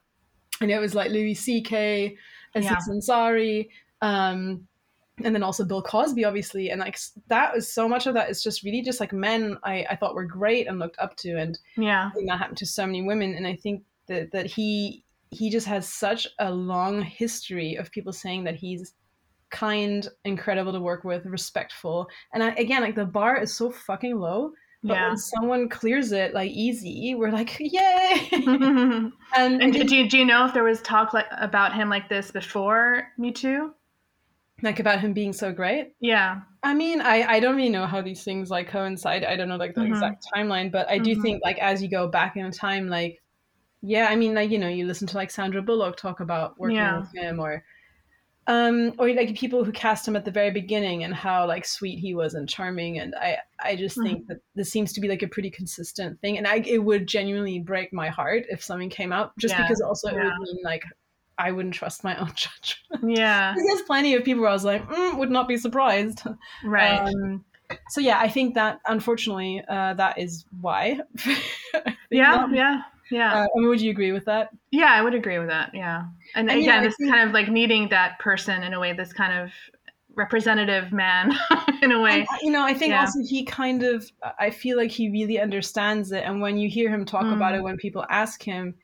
know 0.62 0.76
it 0.76 0.82
was 0.82 0.96
like 0.96 1.12
louis 1.12 1.34
ck 1.36 1.72
aziz 2.56 2.70
Yeah. 2.72 2.78
ansari 2.90 3.70
um 4.02 4.68
and 5.24 5.34
then 5.34 5.44
also 5.44 5.64
bill 5.64 5.82
cosby 5.82 6.26
obviously 6.26 6.70
and 6.70 6.82
like 6.82 7.00
that 7.28 7.54
was 7.54 7.72
so 7.72 7.88
much 7.88 8.06
of 8.06 8.14
that 8.14 8.30
is 8.30 8.44
just 8.44 8.64
really 8.64 8.82
just 8.82 9.00
like 9.00 9.14
men 9.14 9.58
i 9.64 9.86
i 9.90 9.96
thought 9.96 10.14
were 10.14 10.26
great 10.26 10.68
and 10.68 10.78
looked 10.78 11.00
up 11.00 11.16
to 11.18 11.38
and 11.38 11.58
yeah. 11.78 12.12
That 12.28 12.38
happened 12.38 12.58
to 12.58 12.66
so 12.66 12.86
many 12.86 13.02
women 13.02 13.34
and 13.34 13.48
i 13.48 13.56
think 13.56 13.84
that 14.08 14.32
that 14.32 14.46
he 14.46 15.04
he 15.32 15.50
just 15.50 15.68
has 15.68 15.88
such 15.92 16.28
a 16.40 16.52
long 16.52 17.02
history 17.02 17.76
of 17.76 17.92
people 17.92 18.14
saying 18.14 18.44
that 18.46 18.56
he's 18.56 18.94
kind 19.50 20.08
incredible 20.26 20.74
to 20.74 20.80
work 20.82 21.04
with 21.06 21.26
respectful 21.26 22.08
and 22.34 22.44
I, 22.44 22.50
again 22.56 22.82
like 22.82 22.96
the 22.96 23.06
bar 23.06 23.38
is 23.42 23.56
so 23.56 23.72
fucking 23.72 24.18
low 24.20 24.52
but 24.84 24.96
Yeah. 24.96 25.08
when 25.10 25.18
someone 25.18 25.70
clears 25.70 26.12
it 26.12 26.34
like 26.34 26.52
easy 26.52 27.16
we're 27.16 27.32
like 27.32 27.56
yay 27.60 28.30
and 28.34 29.12
and, 29.36 29.74
think, 29.74 29.88
do 29.88 29.96
you, 29.96 30.10
do 30.10 30.18
you 30.18 30.26
know 30.26 30.46
if 30.46 30.54
there 30.54 30.64
was 30.64 30.82
talk 30.82 31.14
like 31.14 31.28
about 31.32 31.74
him 31.74 31.90
like 31.90 32.10
this 32.10 32.30
before 32.32 33.08
Me 33.18 33.32
Too? 33.32 33.74
like 34.64 34.80
about 34.80 35.00
him 35.00 35.14
being 35.14 35.34
so 35.34 35.52
great 35.54 35.94
Yeah. 36.00 36.42
I 36.64 36.74
mean, 36.74 37.00
I, 37.00 37.22
I 37.36 37.40
don't 37.40 37.56
really 37.56 37.70
know 37.70 37.86
how 37.86 38.02
these 38.02 38.24
things 38.24 38.50
like 38.50 38.68
coincide. 38.68 39.24
I 39.24 39.38
don't 39.38 39.48
know 39.48 39.56
like 39.56 39.76
the 39.76 39.82
Mhm. 39.82 39.88
exact 39.94 40.26
timeline, 40.36 40.70
but 40.72 40.90
I 40.90 40.98
do 40.98 41.16
Mhm. 41.16 41.22
think 41.22 41.42
like 41.44 41.60
as 41.60 41.82
you 41.82 41.90
go 41.90 42.10
back 42.10 42.36
in 42.36 42.52
time, 42.52 42.90
like 42.90 43.20
yeah, 43.82 44.08
I 44.10 44.16
mean 44.16 44.34
like 44.34 44.50
you 44.50 44.58
know 44.60 44.68
you 44.68 44.86
listen 44.86 45.08
to 45.08 45.18
like 45.18 45.32
Sandra 45.32 45.62
Bullock 45.62 45.98
talk 45.98 46.20
about 46.20 46.60
working 46.60 46.78
Yeah. 46.78 47.00
with 47.00 47.14
him 47.16 47.40
or 47.40 47.64
um 48.48 48.94
or 48.98 49.10
like 49.14 49.36
people 49.38 49.66
who 49.66 49.72
cast 49.74 50.08
him 50.08 50.16
at 50.16 50.24
the 50.24 50.32
very 50.32 50.52
beginning 50.52 51.04
and 51.04 51.14
how 51.14 51.46
like 51.46 51.66
sweet 51.66 52.00
he 52.00 52.16
was 52.16 52.34
and 52.34 52.48
charming 52.48 52.98
and 53.00 53.14
I 53.16 53.38
I 53.60 53.76
just 53.76 53.98
Mhm. 53.98 54.04
think 54.04 54.28
that 54.28 54.38
this 54.56 54.72
seems 54.72 54.94
to 54.94 55.02
be 55.02 55.10
like 55.10 55.22
a 55.22 55.28
pretty 55.28 55.50
consistent 55.50 56.20
thing 56.22 56.38
and 56.38 56.48
I 56.48 56.58
it 56.66 56.78
would 56.84 57.08
genuinely 57.08 57.60
break 57.60 57.92
my 57.92 58.08
heart 58.08 58.46
if 58.50 58.64
something 58.64 58.90
came 58.90 59.12
out 59.12 59.38
just 59.38 59.54
Yeah. 59.54 59.64
because 59.64 59.82
also 59.82 60.08
it 60.10 60.16
would 60.16 60.40
mean 60.40 60.60
like 60.64 60.84
I 61.38 61.52
wouldn't 61.52 61.76
trust 61.76 62.04
my 62.04 62.16
own 62.22 62.32
judgment. 62.36 63.16
Yeah. 63.18 63.54
There's 63.56 63.82
plenty 63.84 64.16
of 64.16 64.24
people 64.24 64.42
where 64.42 64.50
I 64.50 64.54
was 64.54 64.64
like, 64.66 64.88
mm, 64.90 65.18
would 65.20 65.30
not 65.30 65.48
be 65.48 65.58
surprised. 65.58 66.24
Right. 66.64 67.00
Um, 67.00 67.46
so 67.90 68.00
yeah, 68.02 68.18
I 68.18 68.28
think 68.30 68.56
that 68.56 68.80
unfortunately 68.88 69.62
uh, 69.68 69.94
that 69.96 70.18
is 70.18 70.46
why. 70.62 71.00
Yeah. 72.10 72.48
Yeah. 72.52 72.82
Yeah. 73.12 73.34
Uh, 73.34 73.44
I 73.44 73.48
mean, 73.60 73.70
would 73.70 73.82
you 73.82 73.92
agree 73.92 74.12
with 74.12 74.26
that? 74.26 74.50
Yeah, 74.72 74.92
I 74.92 75.02
would 75.02 75.14
agree 75.16 75.40
with 75.40 75.48
that. 75.50 75.72
Yeah. 75.74 76.06
And 76.36 76.50
And, 76.50 76.60
again, 76.60 76.84
this 76.84 76.96
think- 76.98 77.12
kind 77.12 77.28
of 77.28 77.34
like 77.34 77.50
needing 77.50 77.90
that 77.90 78.20
person 78.20 78.64
in 78.64 78.74
a 78.74 78.80
way, 78.80 78.94
this 78.94 79.14
kind 79.14 79.34
of 79.42 79.52
representative 80.16 80.92
man 80.92 81.32
in 81.82 81.92
a 81.92 82.02
way. 82.02 82.20
And, 82.22 82.28
uh, 82.30 82.38
you 82.42 82.52
know, 82.52 82.64
I 82.64 82.74
think 82.74 82.92
Yeah. 82.92 83.02
also 83.02 83.20
he 83.24 83.46
kind 83.46 83.84
of, 83.84 84.10
I 84.40 84.50
feel 84.50 84.76
like 84.78 84.92
he 84.92 85.10
really 85.10 85.40
understands 85.40 86.12
it. 86.12 86.24
And 86.24 86.42
when 86.42 86.58
you 86.58 86.68
hear 86.70 86.90
him 86.90 87.06
talk 87.06 87.26
about 87.26 87.54
Mm. 87.54 87.58
it, 87.60 87.62
when 87.64 87.78
people 87.78 88.06
ask 88.10 88.42
him, 88.42 88.76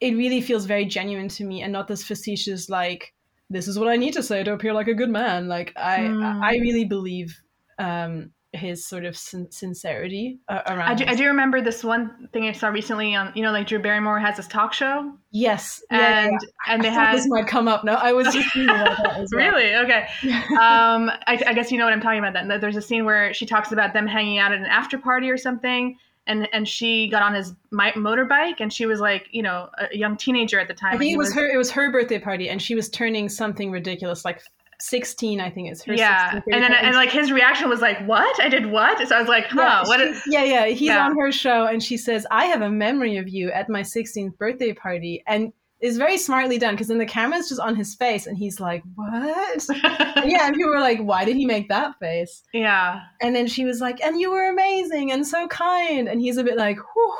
it 0.00 0.16
really 0.16 0.40
feels 0.40 0.64
very 0.66 0.84
genuine 0.86 1.28
to 1.28 1.44
me 1.44 1.62
and 1.62 1.72
not 1.72 1.88
this 1.88 2.04
facetious, 2.04 2.70
like, 2.70 3.12
this 3.50 3.66
is 3.66 3.78
what 3.78 3.88
I 3.88 3.96
need 3.96 4.12
to 4.14 4.22
say 4.22 4.44
to 4.44 4.52
appear 4.52 4.72
like 4.72 4.86
a 4.88 4.94
good 4.94 5.10
man. 5.10 5.48
Like, 5.48 5.72
I, 5.76 5.98
Mm. 6.02 6.40
I 6.42 6.52
really 6.58 6.84
believe 6.84 7.36
um, 7.78 8.30
his 8.52 8.84
sort 8.84 9.04
of 9.04 9.16
sin- 9.16 9.50
sincerity 9.50 10.40
uh, 10.48 10.62
around 10.66 10.80
I 10.80 10.94
do, 10.94 11.04
I 11.06 11.14
do 11.14 11.26
remember 11.26 11.60
this 11.60 11.84
one 11.84 12.28
thing 12.32 12.44
I 12.44 12.52
saw 12.52 12.68
recently 12.68 13.14
on, 13.14 13.32
you 13.36 13.42
know, 13.42 13.52
like 13.52 13.68
Drew 13.68 13.78
Barrymore 13.78 14.18
has 14.18 14.36
this 14.36 14.48
talk 14.48 14.72
show 14.72 15.12
Yes. 15.32 15.82
Yeah, 15.90 15.98
yeah, 15.98 16.24
and 16.24 16.38
and 16.68 16.82
yeah. 16.84 16.90
they 16.90 16.96
I 16.96 17.04
had 17.04 17.16
this 17.16 17.28
might 17.28 17.46
come 17.46 17.68
up. 17.68 17.84
No, 17.84 17.94
I 17.94 18.12
was 18.12 18.26
just 18.34 18.52
thinking 18.52 18.64
about 18.64 18.96
that 19.02 19.20
as 19.20 19.30
well. 19.34 19.52
really 19.52 19.74
okay. 19.76 20.08
um, 20.54 21.10
I, 21.26 21.40
I 21.46 21.54
guess 21.54 21.70
you 21.70 21.78
know 21.78 21.84
what 21.84 21.92
I'm 21.92 22.00
talking 22.00 22.18
about. 22.18 22.32
Then 22.34 22.48
there's 22.60 22.76
a 22.76 22.82
scene 22.82 23.04
where 23.04 23.32
she 23.32 23.46
talks 23.46 23.70
about 23.70 23.92
them 23.92 24.06
hanging 24.06 24.38
out 24.38 24.52
at 24.52 24.58
an 24.58 24.66
after 24.66 24.98
party 24.98 25.30
or 25.30 25.36
something, 25.36 25.96
and 26.26 26.48
and 26.52 26.66
she 26.66 27.08
got 27.08 27.22
on 27.22 27.34
his 27.34 27.54
mi- 27.70 27.92
motorbike, 27.92 28.56
and 28.58 28.72
she 28.72 28.86
was 28.86 28.98
like, 28.98 29.28
you 29.30 29.42
know, 29.42 29.68
a 29.78 29.96
young 29.96 30.16
teenager 30.16 30.58
at 30.58 30.66
the 30.66 30.74
time. 30.74 30.88
I 30.88 30.92
and 30.92 31.00
think 31.00 31.14
it 31.14 31.18
was 31.18 31.32
her. 31.34 31.46
It 31.46 31.56
was 31.56 31.70
her 31.70 31.92
birthday 31.92 32.18
party, 32.18 32.48
and 32.48 32.60
she 32.60 32.74
was 32.74 32.88
turning 32.88 33.28
something 33.28 33.70
ridiculous, 33.70 34.24
like 34.24 34.42
sixteen. 34.80 35.40
I 35.40 35.50
think 35.50 35.70
it's 35.70 35.82
her. 35.84 35.94
Yeah, 35.94 36.32
16th 36.32 36.42
and 36.52 36.62
then 36.62 36.72
and 36.74 36.94
like 36.94 37.10
his 37.10 37.30
reaction 37.32 37.68
was 37.68 37.80
like, 37.80 38.04
"What? 38.06 38.42
I 38.42 38.48
did 38.48 38.66
what?" 38.66 39.06
So 39.08 39.16
I 39.16 39.20
was 39.20 39.28
like, 39.28 39.46
"Huh? 39.46 39.60
yeah, 39.60 39.82
what?" 39.84 40.00
yeah, 40.26 40.44
yeah. 40.44 40.66
He's 40.66 40.80
Yeah. 40.88 41.04
on 41.06 41.16
her 41.18 41.30
show, 41.32 41.66
and 41.66 41.82
she 41.82 41.96
says, 41.96 42.26
"I 42.30 42.46
have 42.46 42.62
a 42.62 42.70
memory 42.70 43.16
of 43.16 43.28
you 43.28 43.50
at 43.52 43.68
my 43.68 43.82
16th 43.82 44.36
birthday 44.38 44.72
party," 44.72 45.22
and 45.26 45.52
is 45.80 45.96
very 45.96 46.18
smartly 46.18 46.58
done 46.58 46.74
because 46.74 46.88
then 46.88 46.98
the 46.98 47.06
camera's 47.06 47.48
just 47.48 47.60
on 47.60 47.74
his 47.74 47.94
face, 47.94 48.26
and 48.26 48.36
he's 48.36 48.60
like, 48.60 48.82
"What?" 48.96 49.66
yeah, 49.82 50.46
and 50.46 50.54
people 50.54 50.70
were 50.70 50.78
like, 50.80 51.00
"Why 51.00 51.24
did 51.24 51.36
he 51.36 51.46
make 51.46 51.68
that 51.70 51.98
face?" 51.98 52.42
yeah, 52.52 53.00
And 53.22 53.34
then 53.34 53.46
she 53.46 53.64
was 53.64 53.80
like, 53.80 54.00
"And 54.04 54.20
you 54.20 54.30
were 54.30 54.48
amazing 54.50 55.10
and 55.12 55.26
so 55.26 55.48
kind," 55.48 56.06
and 56.08 56.20
he's 56.20 56.36
a 56.36 56.44
bit 56.44 56.56
like, 56.58 56.76
"Whew." 56.76 57.14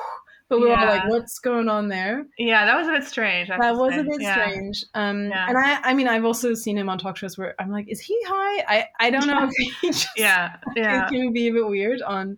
But 0.50 0.60
we 0.60 0.66
were 0.68 0.76
all 0.76 0.86
like, 0.86 1.08
"What's 1.08 1.38
going 1.38 1.68
on 1.70 1.88
there?" 1.88 2.26
yeah. 2.36 2.66
That 2.66 2.76
was 2.76 2.88
a 2.88 2.90
bit 2.90 3.04
strange. 3.04 3.48
That 3.48 3.58
was 3.76 3.94
say. 3.94 4.00
a 4.00 4.02
bit 4.04 4.20
Yeah. 4.20 4.34
strange. 4.34 4.84
Um, 4.94 5.28
Yeah. 5.30 5.46
and 5.48 5.56
I, 5.56 5.80
I 5.82 5.94
mean, 5.94 6.08
I've 6.08 6.24
also 6.26 6.52
seen 6.52 6.76
him 6.76 6.88
on 6.90 6.98
talk 6.98 7.16
shows 7.16 7.38
where 7.38 7.54
I'm 7.58 7.70
like, 7.70 7.88
is 7.88 8.00
he 8.00 8.18
high? 8.26 8.64
I, 8.68 8.86
I 8.98 9.10
don't 9.10 9.26
know 9.26 9.48
if 9.48 9.52
he 9.80 9.86
just 9.88 10.08
Yeah, 10.16 10.56
yeah, 10.76 11.06
it 11.06 11.08
can 11.10 11.32
be 11.32 11.46
a 11.48 11.52
bit 11.52 11.66
weird 11.66 12.02
on. 12.02 12.36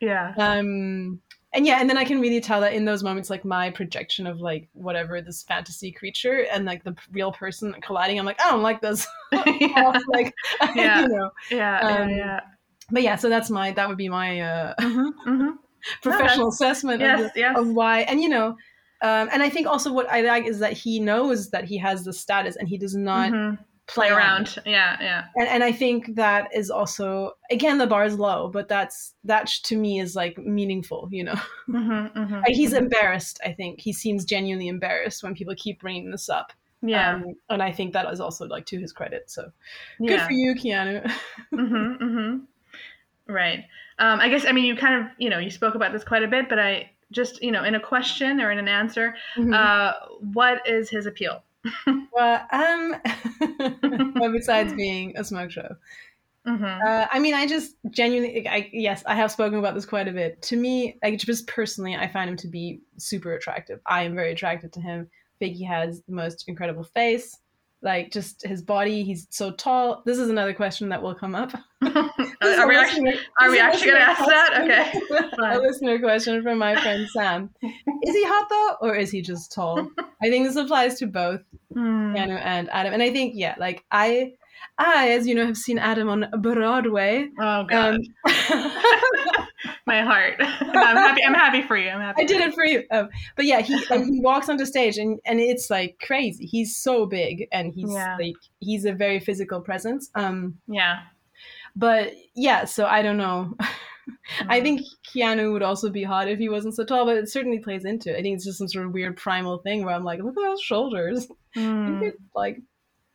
yeah. 0.00 0.34
Um, 0.36 1.20
and 1.54 1.66
yeah, 1.66 1.80
and 1.80 1.88
then 1.88 1.98
I 1.98 2.04
can 2.04 2.20
really 2.20 2.40
tell 2.40 2.62
that 2.62 2.72
in 2.72 2.84
those 2.86 3.02
moments, 3.04 3.28
like 3.30 3.44
my 3.44 3.70
projection 3.70 4.26
of 4.26 4.40
like 4.40 4.68
whatever 4.72 5.20
this 5.20 5.42
fantasy 5.42 5.92
creature 5.92 6.46
and 6.50 6.64
like 6.64 6.82
the 6.82 6.96
real 7.12 7.30
person 7.30 7.74
colliding, 7.82 8.18
I'm 8.18 8.24
like, 8.24 8.40
I 8.44 8.50
don't 8.50 8.62
like 8.62 8.80
this. 8.80 9.06
yeah, 9.32 9.92
like, 10.08 10.32
Yeah. 10.74 11.02
you 11.02 11.08
know. 11.08 11.30
yeah, 11.50 11.78
Um, 11.80 12.08
yeah. 12.08 12.40
But 12.90 13.02
yeah, 13.02 13.16
so 13.16 13.28
that's 13.28 13.50
my 13.50 13.70
that 13.72 13.88
would 13.88 13.98
be 13.98 14.08
my 14.08 14.40
uh, 14.40 14.74
hmm 14.80 15.08
hmm 15.24 15.50
professional 16.02 16.48
assessment 16.48 17.02
of, 17.02 17.18
the- 17.18 17.32
yes. 17.34 17.56
of 17.58 17.68
why. 17.68 18.00
And 18.02 18.20
you 18.20 18.28
know, 18.28 18.56
um, 19.02 19.28
and 19.32 19.42
I 19.42 19.48
think 19.48 19.66
also 19.66 19.92
what 19.92 20.08
I 20.10 20.20
like 20.20 20.46
is 20.46 20.58
that 20.60 20.72
he 20.72 21.00
knows 21.00 21.50
that 21.50 21.64
he 21.64 21.76
has 21.78 22.04
the 22.04 22.12
status 22.12 22.56
and 22.56 22.68
he 22.68 22.78
does 22.78 22.94
not 22.94 23.32
Mhm. 23.32 23.58
play 23.88 24.10
around. 24.10 24.58
Yeah, 24.64 24.96
yeah. 25.00 25.24
and, 25.36 25.48
and 25.48 25.64
I 25.64 25.72
think 25.72 26.14
that 26.14 26.48
is 26.54 26.70
also 26.70 27.32
again 27.50 27.78
the 27.78 27.86
bar 27.86 28.04
is 28.04 28.16
low, 28.18 28.48
but 28.48 28.68
that's 28.68 29.14
that 29.24 29.48
to 29.64 29.76
me 29.76 29.98
is 29.98 30.14
like 30.14 30.38
meaningful, 30.38 31.08
you 31.10 31.24
know. 31.24 31.34
hmm 31.66 32.06
hmm 32.06 32.40
he's 32.46 32.72
embarrassed. 32.72 33.40
I 33.44 33.52
think 33.52 33.80
he 33.80 33.92
seems 33.92 34.24
genuinely 34.24 34.68
embarrassed 34.68 35.22
when 35.24 35.34
people 35.34 35.54
keep 35.56 35.80
bringing 35.80 36.10
this 36.10 36.28
up. 36.28 36.52
Yeah, 36.84 37.14
um, 37.14 37.34
and 37.48 37.62
I 37.62 37.72
think 37.72 37.92
that 37.92 38.12
is 38.12 38.20
also 38.20 38.46
like 38.46 38.66
to 38.66 38.78
his 38.78 38.92
credit. 38.92 39.30
So 39.30 39.50
good 39.98 40.10
yeah. 40.10 40.26
for 40.26 40.32
you, 40.32 40.54
Keanu. 40.54 41.10
hmm 41.50 41.92
hmm 41.94 42.36
Right. 43.26 43.64
Um, 44.02 44.18
I 44.18 44.28
guess 44.28 44.44
I 44.44 44.52
mean 44.52 44.64
you 44.64 44.74
kind 44.76 45.00
of 45.00 45.10
you 45.18 45.30
know 45.30 45.38
you 45.38 45.48
spoke 45.50 45.76
about 45.76 45.92
this 45.92 46.02
quite 46.02 46.24
a 46.24 46.28
bit, 46.28 46.48
but 46.48 46.58
I 46.58 46.90
just 47.12 47.40
you 47.42 47.52
know 47.52 47.62
in 47.62 47.76
a 47.76 47.80
question 47.80 48.40
or 48.40 48.50
in 48.50 48.58
an 48.58 48.66
answer, 48.68 49.14
Mhm. 49.36 49.54
uh, 49.54 49.92
what 50.20 50.66
is 50.66 50.90
his 50.90 51.06
appeal? 51.06 51.42
well, 51.86 52.46
um, 52.50 52.96
well, 54.16 54.32
besides 54.32 54.72
being 54.74 55.14
a 55.16 55.22
smoke 55.22 55.52
show, 55.52 55.76
hmm 56.44 56.64
uh, 56.64 57.06
I 57.12 57.20
mean, 57.20 57.34
I 57.34 57.46
just 57.46 57.76
genuinely, 57.90 58.48
I, 58.48 58.68
yes, 58.72 59.04
I 59.06 59.14
have 59.14 59.30
spoken 59.30 59.58
about 59.60 59.74
this 59.76 59.86
quite 59.86 60.08
a 60.08 60.12
bit. 60.12 60.42
To 60.42 60.56
me, 60.56 60.98
like 61.02 61.18
just 61.18 61.46
personally, 61.46 61.94
I 61.94 62.08
find 62.08 62.28
him 62.28 62.36
to 62.38 62.48
be 62.48 62.80
super 62.98 63.34
attractive. 63.34 63.78
I 63.86 64.02
am 64.02 64.16
very 64.16 64.32
attracted 64.32 64.72
to 64.72 64.80
him. 64.80 65.08
I 65.08 65.36
think 65.38 65.56
he 65.56 65.64
has 65.64 66.02
the 66.08 66.12
most 66.12 66.48
incredible 66.48 66.82
face. 66.82 67.38
Like 67.82 68.12
just 68.12 68.46
his 68.46 68.62
body, 68.62 69.02
he's 69.02 69.26
so 69.30 69.50
tall. 69.50 70.02
This 70.06 70.18
is 70.18 70.30
another 70.30 70.54
question 70.54 70.88
that 70.90 71.02
will 71.02 71.14
come 71.14 71.34
up. 71.34 71.52
Are 71.82 72.68
we 72.68 72.76
actually 72.76 73.14
are 73.40 73.50
we 73.50 73.58
actually 73.58 73.90
gonna 73.90 74.04
ask 74.04 74.20
listener 74.20 74.68
that? 74.68 75.00
Okay. 75.10 75.26
A 75.56 75.58
listener 75.58 75.98
question 75.98 76.42
from 76.42 76.58
my 76.58 76.80
friend 76.80 77.08
Sam. 77.12 77.50
Is 77.62 78.14
he 78.14 78.24
hot 78.24 78.48
though, 78.48 78.88
or 78.88 78.94
is 78.94 79.10
he 79.10 79.20
just 79.20 79.52
tall? 79.52 79.88
I 80.22 80.30
think 80.30 80.46
this 80.46 80.56
applies 80.56 80.98
to 81.00 81.06
both. 81.06 81.40
Keanu 81.74 82.40
and 82.42 82.68
Adam. 82.70 82.92
And 82.92 83.02
I 83.02 83.10
think, 83.10 83.34
yeah, 83.36 83.54
like 83.58 83.84
I, 83.90 84.32
I, 84.78 85.10
as 85.10 85.26
you 85.26 85.34
know, 85.34 85.46
have 85.46 85.56
seen 85.56 85.78
Adam 85.78 86.08
on 86.08 86.28
Broadway. 86.40 87.28
Oh 87.40 87.64
god. 87.64 87.94
Um, 87.94 88.00
my 89.86 90.02
heart. 90.02 90.34
I'm 90.40 90.96
happy. 90.96 91.24
I'm 91.24 91.34
happy 91.34 91.62
for 91.62 91.76
you. 91.76 91.88
I'm 91.90 92.00
happy. 92.00 92.22
I 92.22 92.26
did 92.26 92.40
it 92.40 92.54
for 92.54 92.64
you. 92.64 92.84
Um, 92.90 93.08
but 93.36 93.44
yeah, 93.44 93.60
he 93.60 93.76
he 93.78 94.20
walks 94.20 94.48
onto 94.48 94.64
stage 94.66 94.98
and 94.98 95.18
and 95.24 95.40
it's 95.40 95.70
like 95.70 95.98
crazy. 96.04 96.46
He's 96.46 96.76
so 96.76 97.06
big 97.06 97.46
and 97.52 97.72
he's 97.72 97.92
Yeah. 97.92 98.16
like 98.18 98.34
he's 98.60 98.84
a 98.84 98.92
very 98.92 99.20
physical 99.20 99.60
presence. 99.60 100.10
Um, 100.14 100.58
Yeah. 100.68 101.00
but 101.76 102.12
yeah, 102.34 102.64
so 102.64 102.86
I 102.86 103.02
don't 103.02 103.16
know. 103.18 103.54
I 104.48 104.58
Mm. 104.58 104.62
think 104.64 104.80
Keanu 105.14 105.52
would 105.52 105.62
also 105.62 105.88
be 105.88 106.02
hot 106.02 106.26
if 106.28 106.38
he 106.40 106.48
wasn't 106.48 106.74
so 106.74 106.84
tall, 106.84 107.04
but 107.06 107.16
it 107.16 107.28
certainly 107.30 107.60
plays 107.60 107.84
into 107.84 108.10
it. 108.10 108.18
I 108.18 108.22
think 108.22 108.34
it's 108.34 108.44
just 108.44 108.58
some 108.58 108.66
sort 108.66 108.86
of 108.86 108.92
weird 108.92 109.16
primal 109.16 109.58
thing 109.58 109.84
where 109.84 109.94
I'm 109.94 110.02
like, 110.02 110.18
look 110.20 110.36
at 110.36 110.42
those 110.42 110.60
shoulders. 110.60 111.28
Mm. 111.54 112.00
could 112.00 112.14
like 112.34 112.62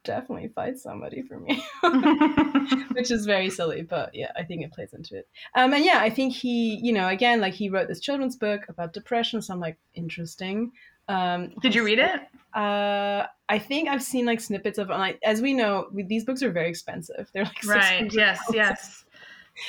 definitely 0.08 0.48
fight 0.48 0.80
somebody 0.80 1.22
for 1.22 1.40
me. 1.40 1.64
which 2.94 3.12
is 3.12 3.26
very 3.26 3.50
silly 3.50 3.82
but 3.84 4.14
yeah 4.14 4.32
i 4.36 4.44
think 4.44 4.64
it 4.64 4.72
plays 4.74 4.94
into 4.94 5.16
it 5.16 5.28
um 5.56 5.74
and 5.74 5.86
yeah 5.86 6.00
i 6.02 6.10
think 6.10 6.34
he 6.34 6.80
you 6.82 6.92
know 6.92 7.08
again 7.10 7.40
like 7.40 7.54
he 7.54 7.70
wrote 7.70 7.88
this 7.88 8.00
children's 8.00 8.36
book 8.36 8.62
about 8.70 8.94
depression 8.94 9.42
so 9.42 9.54
i'm 9.54 9.60
like 9.60 9.78
interesting 9.94 10.72
um 11.10 11.52
Did 11.62 11.76
you 11.76 11.84
read 11.86 12.00
it? 12.00 12.22
uh 12.54 13.26
i 13.50 13.60
think 13.60 13.88
i've 13.90 14.02
seen 14.02 14.26
like 14.26 14.40
snippets 14.42 14.78
of 14.80 14.90
like 14.90 15.20
as 15.24 15.42
we 15.42 15.54
know 15.54 15.88
we, 15.92 16.04
these 16.04 16.24
books 16.26 16.42
are 16.42 16.52
very 16.52 16.70
expensive 16.70 17.30
they're 17.34 17.44
like 17.44 17.64
Right. 17.66 18.12
Yes. 18.14 18.40
Yes. 18.52 19.06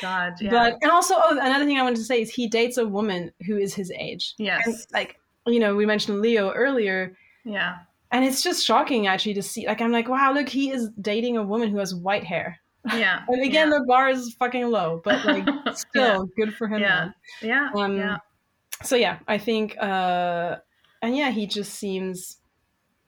God. 0.03 0.35
Yeah. 0.41 0.51
but 0.51 0.79
and 0.83 0.91
also 0.91 1.15
oh 1.17 1.39
another 1.39 1.65
thing 1.65 1.79
i 1.79 1.83
wanted 1.83 1.97
to 1.97 2.05
say 2.05 2.21
is 2.23 2.31
he 2.31 2.47
dates 2.47 2.77
a 2.79 2.87
woman 2.87 3.33
who 3.47 3.57
is 3.57 3.75
his 3.75 3.91
age 3.93 4.35
and 4.39 4.47
yes. 4.47 4.87
like 4.93 5.19
you 5.47 5.61
know 5.61 5.75
we 5.77 5.87
mentioned 5.87 6.21
leo 6.21 6.51
earlier 6.53 7.17
Yeah. 7.45 7.79
And 8.11 8.25
it's 8.25 8.43
just 8.43 8.65
shocking 8.65 9.07
actually 9.07 9.35
to 9.35 9.43
see 9.43 9.67
like 9.67 9.81
i'm 9.81 9.93
like 9.93 10.09
wow 10.09 10.33
look 10.33 10.49
he 10.49 10.71
is 10.71 10.91
dating 11.01 11.37
a 11.37 11.43
woman 11.43 11.69
who 11.71 11.79
has 11.79 11.95
white 11.95 12.25
hair 12.25 12.59
Yeah. 12.95 13.21
And 13.29 13.43
again, 13.43 13.71
the 13.71 13.85
bar 13.87 14.09
is 14.09 14.35
fucking 14.39 14.71
low, 14.71 15.01
but 15.05 15.25
like 15.25 15.47
still 15.75 16.27
good 16.37 16.55
for 16.55 16.69
him. 16.69 16.81
Yeah. 16.81 17.11
Yeah. 17.43 17.69
Um, 17.75 17.97
yeah. 17.99 18.17
So 18.83 18.97
yeah, 18.97 19.19
I 19.27 19.37
think, 19.37 19.77
uh, 19.79 20.57
and 21.03 21.17
yeah, 21.17 21.31
he 21.31 21.47
just 21.47 21.75
seems 21.75 22.39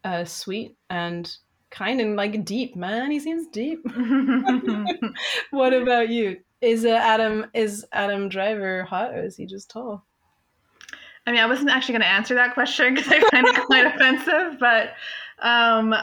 uh, 0.04 0.24
sweet 0.24 0.76
and 0.90 1.30
kind 1.70 2.00
and 2.00 2.16
like 2.16 2.44
deep, 2.44 2.76
man. 2.76 3.10
He 3.10 3.20
seems 3.20 3.46
deep. 3.46 3.80
what 5.50 5.72
about 5.72 6.08
you? 6.10 6.38
Is 6.60 6.84
uh, 6.84 6.90
Adam 6.90 7.46
is 7.54 7.86
Adam 7.92 8.28
Driver 8.28 8.82
hot 8.84 9.14
or 9.14 9.24
is 9.24 9.36
he 9.36 9.46
just 9.46 9.70
tall? 9.70 10.04
I 11.30 11.32
mean, 11.32 11.42
I 11.42 11.46
wasn't 11.46 11.70
actually 11.70 11.92
going 11.92 12.02
to 12.02 12.08
answer 12.08 12.34
that 12.34 12.54
question 12.54 12.92
because 12.92 13.12
I 13.12 13.20
find 13.30 13.46
it 13.46 13.54
quite 13.64 13.86
offensive, 13.94 14.58
but 14.58 14.94
um, 15.38 15.94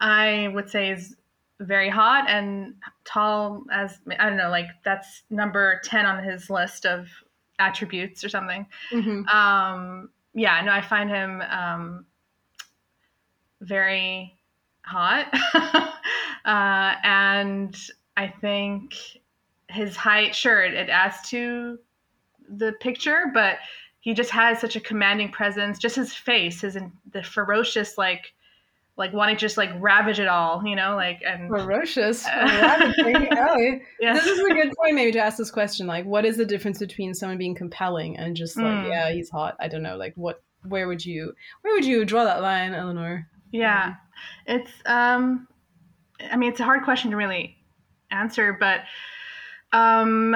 I 0.00 0.46
would 0.54 0.70
say 0.70 0.90
is 0.90 1.16
very 1.58 1.88
hot 1.88 2.30
and 2.30 2.74
tall 3.04 3.64
as 3.72 3.98
I 4.20 4.28
don't 4.28 4.36
know, 4.36 4.48
like 4.48 4.68
that's 4.84 5.24
number 5.28 5.80
ten 5.82 6.06
on 6.06 6.22
his 6.22 6.50
list 6.50 6.86
of 6.86 7.08
attributes 7.58 8.22
or 8.22 8.28
something. 8.28 8.64
Mm-hmm. 8.92 9.26
Um, 9.26 10.08
yeah, 10.34 10.62
no, 10.62 10.70
I 10.70 10.82
find 10.82 11.10
him 11.10 11.42
um, 11.50 12.06
very 13.62 14.38
hot, 14.82 15.26
uh, 16.44 16.94
and 17.02 17.76
I 18.16 18.28
think 18.40 18.94
his 19.68 19.96
height, 19.96 20.32
sure, 20.32 20.62
it, 20.62 20.74
it 20.74 20.90
adds 20.90 21.28
to 21.30 21.76
the 22.48 22.74
picture, 22.78 23.32
but 23.34 23.56
he 24.06 24.14
just 24.14 24.30
has 24.30 24.60
such 24.60 24.76
a 24.76 24.80
commanding 24.80 25.32
presence. 25.32 25.80
Just 25.80 25.96
his 25.96 26.14
face, 26.14 26.60
his 26.60 26.78
the 27.12 27.24
ferocious 27.24 27.98
like, 27.98 28.32
like 28.96 29.12
wanting 29.12 29.34
to 29.34 29.40
just 29.40 29.56
like 29.56 29.70
ravage 29.80 30.20
it 30.20 30.28
all, 30.28 30.62
you 30.64 30.76
know, 30.76 30.94
like 30.94 31.20
and 31.26 31.48
Ferocious. 31.48 32.24
ravaging. 32.28 33.28
oh, 33.36 33.78
yeah. 33.98 34.12
This 34.12 34.26
is 34.26 34.38
a 34.38 34.54
good 34.54 34.72
point, 34.80 34.94
maybe, 34.94 35.10
to 35.10 35.18
ask 35.18 35.36
this 35.38 35.50
question. 35.50 35.88
Like, 35.88 36.04
what 36.04 36.24
is 36.24 36.36
the 36.36 36.44
difference 36.46 36.78
between 36.78 37.14
someone 37.14 37.36
being 37.36 37.56
compelling 37.56 38.16
and 38.16 38.36
just 38.36 38.56
like, 38.56 38.64
Mm. 38.66 38.88
yeah, 38.88 39.10
he's 39.10 39.28
hot? 39.28 39.56
I 39.58 39.66
don't 39.66 39.82
know. 39.82 39.96
Like, 39.96 40.12
what? 40.14 40.40
Where 40.68 40.86
would 40.86 41.04
you? 41.04 41.32
Where 41.62 41.74
would 41.74 41.84
you 41.84 42.04
draw 42.04 42.22
that 42.24 42.42
line, 42.42 42.74
Eleanor? 42.74 43.28
Yeah, 43.50 43.94
it's 44.46 44.70
um, 44.86 45.48
I 46.30 46.36
mean, 46.36 46.50
it's 46.52 46.60
a 46.60 46.64
hard 46.64 46.84
question 46.84 47.10
to 47.10 47.16
really 47.16 47.56
answer, 48.12 48.56
but 48.58 48.82
um, 49.72 50.34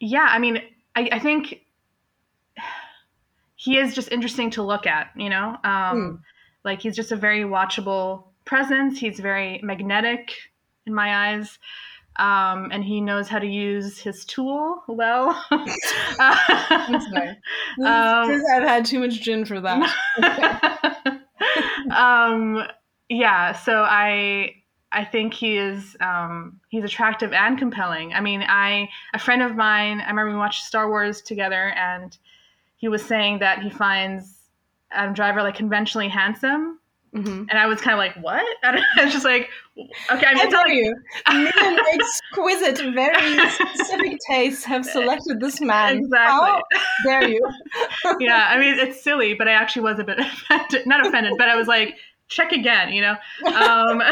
yeah, 0.00 0.26
I 0.30 0.38
mean, 0.38 0.62
I, 0.96 1.08
I 1.12 1.18
think 1.18 1.61
he 3.62 3.78
is 3.78 3.94
just 3.94 4.10
interesting 4.10 4.50
to 4.50 4.62
look 4.62 4.88
at. 4.88 5.10
You 5.16 5.30
know, 5.30 5.56
um, 5.62 6.20
like 6.64 6.82
he's 6.82 6.96
just 6.96 7.12
a 7.12 7.16
very 7.16 7.42
watchable 7.42 8.24
presence. 8.44 8.98
He's 8.98 9.20
very 9.20 9.60
magnetic 9.62 10.34
in 10.84 10.92
my 10.92 11.28
eyes. 11.28 11.58
Um, 12.16 12.70
and 12.72 12.84
he 12.84 13.00
knows 13.00 13.28
how 13.28 13.38
to 13.38 13.46
use 13.46 13.98
his 13.98 14.24
tool 14.24 14.82
well. 14.88 15.42
I'm 15.50 17.00
sorry. 17.00 17.28
Um, 17.80 18.42
I've 18.54 18.64
had 18.64 18.84
too 18.84 18.98
much 18.98 19.22
gin 19.22 19.44
for 19.44 19.60
that. 19.60 21.22
um, 21.90 22.64
yeah, 23.08 23.52
so 23.52 23.84
I 23.88 24.56
I 24.90 25.04
think 25.04 25.34
he 25.34 25.56
is 25.56 25.96
um, 26.00 26.60
he's 26.68 26.84
attractive 26.84 27.32
and 27.32 27.56
compelling. 27.56 28.12
I 28.12 28.20
mean, 28.20 28.44
I 28.46 28.88
a 29.14 29.18
friend 29.18 29.40
of 29.40 29.54
mine. 29.54 30.00
I 30.00 30.10
remember 30.10 30.32
we 30.32 30.36
watched 30.36 30.64
Star 30.64 30.88
Wars 30.88 31.22
together, 31.22 31.70
and 31.76 32.18
he 32.82 32.88
was 32.88 33.02
saying 33.02 33.38
that 33.38 33.62
he 33.62 33.70
finds 33.70 34.40
Adam 34.90 35.14
Driver 35.14 35.40
like 35.42 35.54
conventionally 35.54 36.08
handsome, 36.08 36.80
Mhm. 37.14 37.46
and 37.48 37.58
I 37.58 37.66
was 37.66 37.80
kind 37.80 37.92
of 37.94 37.98
like, 37.98 38.16
what? 38.24 38.44
I 38.64 38.82
I 38.98 39.04
was 39.04 39.12
just 39.12 39.24
like, 39.24 39.48
okay. 39.78 40.26
I'm 40.26 40.36
I 40.36 40.42
it's 40.42 40.50
not 40.50 40.50
tell 40.50 40.62
like 40.62 40.74
you, 40.74 40.96
men 41.32 41.78
exquisite, 41.94 42.92
very 42.92 43.48
specific 43.50 44.18
tastes 44.28 44.64
have 44.64 44.84
selected 44.84 45.38
this 45.38 45.60
man. 45.60 45.96
exactly. 45.98 46.48
How 46.48 46.62
dare 47.04 47.28
you? 47.28 47.40
yeah, 48.18 48.48
I 48.50 48.58
mean, 48.58 48.78
it's 48.78 49.00
silly, 49.02 49.34
but 49.34 49.46
I 49.46 49.52
actually 49.52 49.82
was 49.82 49.98
a 50.00 50.04
bit 50.04 50.18
offended. 50.18 50.86
Not 50.86 51.06
offended, 51.06 51.34
but 51.38 51.48
I 51.48 51.54
was 51.56 51.68
like, 51.68 51.96
check 52.28 52.50
again, 52.50 52.92
you 52.92 53.02
know, 53.02 53.16
um, 53.54 54.02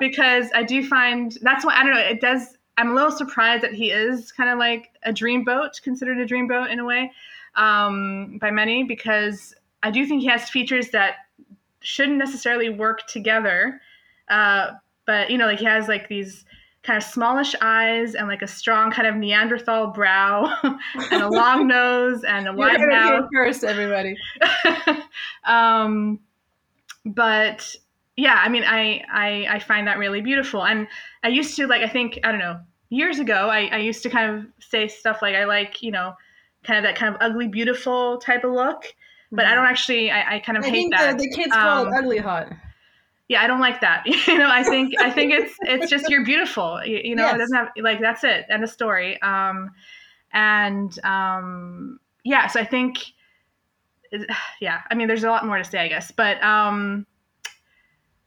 because 0.00 0.46
I 0.54 0.62
do 0.64 0.86
find 0.86 1.36
that's 1.42 1.64
why 1.64 1.74
I 1.78 1.82
don't 1.84 1.94
know. 1.94 2.00
It 2.00 2.20
does. 2.20 2.56
I'm 2.78 2.90
a 2.92 2.94
little 2.94 3.10
surprised 3.10 3.62
that 3.64 3.72
he 3.74 3.90
is 3.90 4.30
kind 4.32 4.48
of 4.48 4.58
like 4.58 4.90
a 5.02 5.12
dreamboat, 5.12 5.82
considered 5.82 6.18
a 6.18 6.26
dreamboat 6.26 6.70
in 6.70 6.78
a 6.78 6.84
way 6.84 7.10
um, 7.58 8.38
by 8.40 8.50
many, 8.50 8.84
because 8.84 9.54
I 9.82 9.90
do 9.90 10.06
think 10.06 10.22
he 10.22 10.28
has 10.28 10.48
features 10.48 10.90
that 10.90 11.16
shouldn't 11.80 12.18
necessarily 12.18 12.70
work 12.70 13.06
together. 13.06 13.80
Uh, 14.28 14.72
but 15.06 15.30
you 15.30 15.36
know, 15.36 15.46
like 15.46 15.58
he 15.58 15.64
has 15.64 15.88
like 15.88 16.08
these 16.08 16.44
kind 16.82 16.96
of 16.96 17.02
smallish 17.02 17.54
eyes 17.60 18.14
and 18.14 18.28
like 18.28 18.42
a 18.42 18.46
strong 18.46 18.90
kind 18.90 19.06
of 19.06 19.16
Neanderthal 19.16 19.88
brow 19.88 20.54
and 20.62 21.22
a 21.22 21.28
long 21.28 21.66
nose 21.66 22.24
and 22.24 22.48
a 22.48 22.52
wide 22.52 22.80
mouth. 22.80 23.28
first, 23.34 23.64
everybody. 23.64 24.16
um, 25.44 26.20
but 27.04 27.74
yeah, 28.16 28.40
I 28.42 28.48
mean, 28.48 28.64
I, 28.64 29.02
I 29.12 29.46
I 29.50 29.58
find 29.58 29.86
that 29.86 29.98
really 29.98 30.20
beautiful, 30.20 30.64
and 30.64 30.88
I 31.22 31.28
used 31.28 31.56
to 31.56 31.66
like 31.66 31.82
I 31.82 31.88
think 31.88 32.18
I 32.24 32.30
don't 32.30 32.40
know 32.40 32.60
years 32.90 33.18
ago 33.18 33.50
I, 33.50 33.66
I 33.66 33.76
used 33.78 34.02
to 34.02 34.08
kind 34.08 34.34
of 34.34 34.46
say 34.60 34.88
stuff 34.88 35.18
like 35.20 35.34
I 35.34 35.44
like 35.44 35.82
you 35.82 35.90
know 35.90 36.14
kind 36.68 36.78
of 36.78 36.84
that 36.84 36.96
kind 36.96 37.14
of 37.14 37.20
ugly 37.22 37.48
beautiful 37.48 38.18
type 38.18 38.44
of 38.44 38.52
look, 38.52 38.84
but 39.32 39.46
I 39.46 39.54
don't 39.54 39.66
actually 39.66 40.10
I, 40.10 40.34
I 40.36 40.38
kind 40.40 40.58
of 40.58 40.64
I 40.64 40.68
hate 40.68 40.90
that. 40.90 41.16
the, 41.16 41.24
the 41.24 41.30
kids 41.34 41.52
call 41.52 41.86
Um, 41.86 41.88
it 41.88 41.98
ugly 41.98 42.18
hot. 42.18 42.52
yeah, 43.28 43.42
I 43.42 43.46
don't 43.46 43.60
like 43.60 43.80
that. 43.80 44.06
you 44.28 44.38
know, 44.38 44.50
I 44.50 44.62
think 44.62 44.94
I 45.00 45.10
think 45.10 45.32
it's 45.32 45.54
it's 45.62 45.90
just 45.90 46.08
you're 46.10 46.24
beautiful. 46.24 46.80
You, 46.84 47.00
you 47.02 47.16
know, 47.16 47.26
Yes. 47.26 47.34
it 47.36 47.38
doesn't 47.38 47.56
have 47.56 47.68
like 47.80 48.00
that's 48.00 48.22
it. 48.24 48.46
End 48.50 48.62
of 48.64 48.70
story. 48.70 49.20
Um, 49.22 49.70
and 50.32 50.92
um, 51.04 52.00
yeah, 52.24 52.46
so 52.48 52.60
I 52.60 52.64
think 52.64 52.98
yeah. 54.60 54.80
I 54.90 54.94
mean, 54.94 55.08
there's 55.08 55.24
a 55.24 55.30
lot 55.30 55.46
more 55.46 55.58
to 55.58 55.64
say, 55.64 55.78
I 55.78 55.88
guess, 55.88 56.10
but 56.10 56.42
um, 56.42 57.06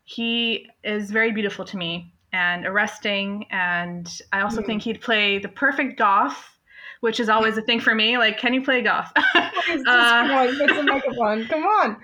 he 0.03 0.67
is 0.83 1.11
very 1.11 1.31
beautiful 1.31 1.65
to 1.65 1.77
me 1.77 2.13
and 2.33 2.65
arresting, 2.65 3.45
and 3.51 4.07
I 4.31 4.41
also 4.41 4.61
Mm. 4.61 4.65
think 4.65 4.81
he'd 4.83 5.01
play 5.01 5.37
the 5.39 5.49
perfect 5.49 5.97
goth. 5.97 6.51
Which 7.02 7.20
is 7.20 7.30
always 7.30 7.58
a 7.58 7.62
thing 7.62 7.80
for 7.80 7.93
me. 7.93 8.18
Like, 8.18 8.38
can 8.38 8.54
you 8.54 8.62
play 8.64 8.82
golf? 8.82 9.12
Please, 9.66 9.84
just 9.84 9.88
uh, 9.88 10.22
come 10.28 10.32
on, 10.32 10.58
put 10.58 10.70
some 10.70 10.86
makeup 10.86 11.18
on. 11.20 11.45
Come 11.47 11.64
on. 11.64 11.97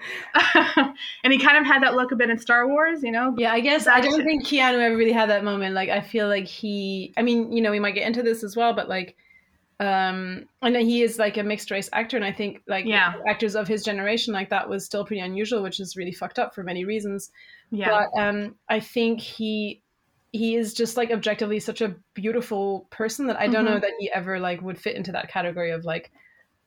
and 1.23 1.31
he 1.31 1.39
kind 1.39 1.57
of 1.57 1.65
had 1.65 1.83
that 1.83 1.93
look 1.95 2.11
a 2.11 2.15
bit 2.15 2.29
in 2.31 2.37
Star 2.39 2.67
Wars, 2.67 3.03
you 3.03 3.11
know. 3.11 3.33
Yeah, 3.37 3.53
I 3.53 3.59
guess 3.59 3.87
I 3.87 4.01
don't 4.01 4.23
think 4.23 4.45
Keanu 4.45 4.79
ever 4.81 4.97
really 4.97 5.11
had 5.11 5.29
that 5.29 5.43
moment. 5.43 5.75
Like, 5.75 5.89
I 5.89 6.01
feel 6.01 6.27
like 6.27 6.47
he. 6.47 7.13
I 7.15 7.21
mean, 7.21 7.51
you 7.51 7.61
know, 7.61 7.71
we 7.71 7.79
might 7.79 7.93
get 7.93 8.07
into 8.07 8.23
this 8.23 8.43
as 8.43 8.55
well, 8.55 8.73
but 8.73 8.89
like, 8.89 9.15
um, 9.79 10.45
I 10.63 10.69
know 10.69 10.79
he 10.79 11.03
is 11.03 11.19
like 11.19 11.37
a 11.37 11.43
mixed 11.43 11.69
race 11.69 11.89
actor, 11.93 12.17
and 12.17 12.25
I 12.25 12.31
think 12.31 12.63
like 12.67 12.85
Yeah. 12.85 13.13
actors 13.27 13.55
of 13.55 13.67
his 13.67 13.83
generation 13.83 14.33
like 14.33 14.49
that 14.49 14.67
was 14.67 14.83
still 14.83 15.05
pretty 15.05 15.19
unusual, 15.21 15.61
which 15.61 15.79
is 15.79 15.95
really 15.95 16.11
fucked 16.11 16.39
up 16.39 16.55
for 16.55 16.63
many 16.63 16.85
reasons. 16.85 17.29
Yeah. 17.69 17.89
But 17.89 18.19
um, 18.19 18.55
I 18.69 18.79
think 18.79 19.21
he 19.21 19.81
he 20.31 20.55
is 20.55 20.73
just 20.73 20.97
like 20.97 21.11
objectively 21.11 21.59
such 21.59 21.81
a 21.81 21.95
beautiful 22.13 22.87
person 22.91 23.27
that 23.27 23.37
I 23.39 23.47
don't 23.47 23.65
Mm-hmm. 23.65 23.73
know 23.75 23.79
that 23.79 23.91
he 23.99 24.11
ever 24.11 24.39
like 24.39 24.61
would 24.61 24.79
fit 24.79 24.95
into 24.95 25.11
that 25.13 25.29
category 25.29 25.71
of 25.71 25.85
like. 25.85 26.11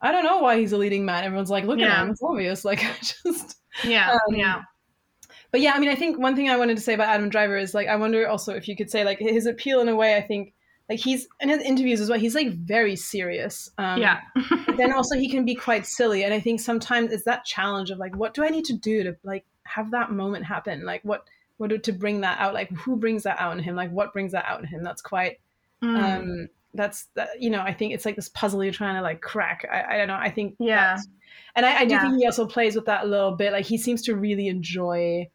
I 0.02 0.12
don't 0.12 0.24
know 0.24 0.38
why 0.38 0.58
he's 0.58 0.72
a 0.72 0.78
leading 0.78 1.04
man. 1.04 1.24
Everyone's 1.24 1.50
like, 1.50 1.64
look 1.64 1.78
Yeah. 1.78 1.92
at 1.92 2.02
him. 2.04 2.10
It's 2.10 2.22
obvious. 2.22 2.64
Like, 2.70 2.82
I 2.82 2.92
just. 3.00 3.58
yeah. 3.84 4.12
um, 4.12 4.34
yeah. 4.34 4.62
But 5.50 5.60
yeah, 5.60 5.72
I 5.74 5.78
mean, 5.78 5.90
I 5.90 5.94
think 5.94 6.18
one 6.18 6.34
thing 6.36 6.48
I 6.48 6.56
wanted 6.56 6.76
to 6.76 6.82
say 6.82 6.94
about 6.94 7.08
Adam 7.08 7.28
Driver 7.28 7.58
is 7.58 7.74
like, 7.74 7.86
I 7.88 7.96
wonder 7.96 8.26
also 8.26 8.54
if 8.54 8.66
you 8.66 8.76
could 8.76 8.90
say 8.90 9.04
like 9.04 9.18
his 9.18 9.44
appeal 9.46 9.80
in 9.80 9.88
a 9.88 9.96
way. 9.96 10.16
I 10.16 10.22
think 10.22 10.54
like 10.88 10.98
he's 11.00 11.28
in 11.40 11.48
his 11.50 11.62
interviews 11.62 12.00
as 12.00 12.10
well 12.10 12.18
he's 12.18 12.34
like 12.34 12.52
very 12.52 12.96
serious 12.96 13.70
um 13.78 14.00
yeah. 14.00 14.22
then 14.76 14.92
also 14.92 15.16
he 15.16 15.28
can 15.28 15.44
be 15.44 15.54
quite 15.54 15.86
silly 15.86 16.24
and 16.24 16.34
i 16.34 16.40
think 16.40 16.58
sometimes 16.58 17.12
it's 17.12 17.22
that 17.22 17.44
challenge 17.44 17.90
of 17.92 17.98
like 17.98 18.16
what 18.16 18.34
do 18.34 18.42
i 18.42 18.48
need 18.48 18.64
to 18.64 18.72
do 18.76 19.04
to 19.04 19.16
like 19.22 19.44
have 19.62 19.92
that 19.92 20.10
moment 20.10 20.44
happen 20.44 20.84
like 20.84 21.00
what 21.04 21.28
what 21.60 21.82
to 21.84 21.92
bring 21.92 22.22
that 22.22 22.38
out 22.40 22.54
like 22.54 22.70
who 22.72 22.96
brings 22.96 23.22
that 23.24 23.38
out 23.38 23.52
in 23.56 23.62
him 23.62 23.76
like 23.76 23.90
what 23.90 24.12
brings 24.12 24.32
that 24.32 24.44
out 24.46 24.60
in 24.60 24.66
him 24.66 24.82
that's 24.82 25.02
quite 25.02 25.38
Mm. 25.82 25.96
um 25.96 26.48
that's 26.74 27.06
that 27.14 27.40
you 27.40 27.48
know 27.48 27.60
i 27.62 27.72
think 27.72 27.94
it's 27.94 28.04
like 28.04 28.14
this 28.14 28.28
puzzle 28.28 28.62
you're 28.62 28.70
trying 28.72 28.96
to 28.96 29.00
like 29.00 29.22
crack 29.22 29.64
i, 29.72 29.94
I 29.94 29.96
don't 29.98 30.08
know 30.08 30.14
i 30.20 30.30
think 30.30 30.56
Yeah. 30.58 30.98
and 31.56 31.64
i, 31.64 31.78
I 31.80 31.84
do 31.86 31.94
Yeah. 31.94 32.02
think 32.02 32.18
he 32.18 32.26
also 32.26 32.46
plays 32.46 32.76
with 32.76 32.84
that 32.84 33.04
a 33.04 33.06
little 33.06 33.32
bit 33.32 33.52
like 33.52 33.64
he 33.64 33.78
seems 33.78 34.02
to 34.02 34.14
really 34.14 34.48
enjoy 34.48 35.28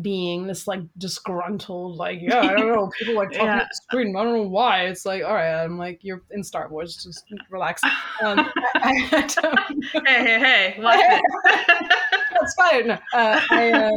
being 0.00 0.46
this 0.46 0.66
like 0.66 0.80
disgruntled 0.96 1.96
like 1.98 2.20
yeah 2.22 2.40
i 2.40 2.54
don't 2.54 2.68
know 2.68 2.90
people 2.98 3.14
like 3.14 3.30
talking 3.32 3.46
Yeah. 3.48 3.56
at 3.60 3.68
the 3.68 3.80
screen 3.82 4.16
i 4.16 4.24
don't 4.24 4.32
know 4.34 4.48
why 4.48 4.84
it's 4.86 5.04
like 5.04 5.22
all 5.22 5.34
right 5.34 5.62
i'm 5.62 5.76
like 5.76 5.98
you're 6.02 6.22
in 6.30 6.42
star 6.42 6.68
wars 6.70 6.96
just 7.04 7.24
relax 7.50 7.82
um 8.24 8.38
I, 8.76 9.08
I 9.12 9.64
hey, 10.06 10.24
hey, 10.24 10.38
hey. 10.40 10.76
Watch 10.80 11.00
it. 11.02 11.92
that's 12.40 12.54
fine 12.54 12.86
no, 12.86 12.94
uh, 13.12 13.40
I, 13.50 13.70
uh, 13.72 13.90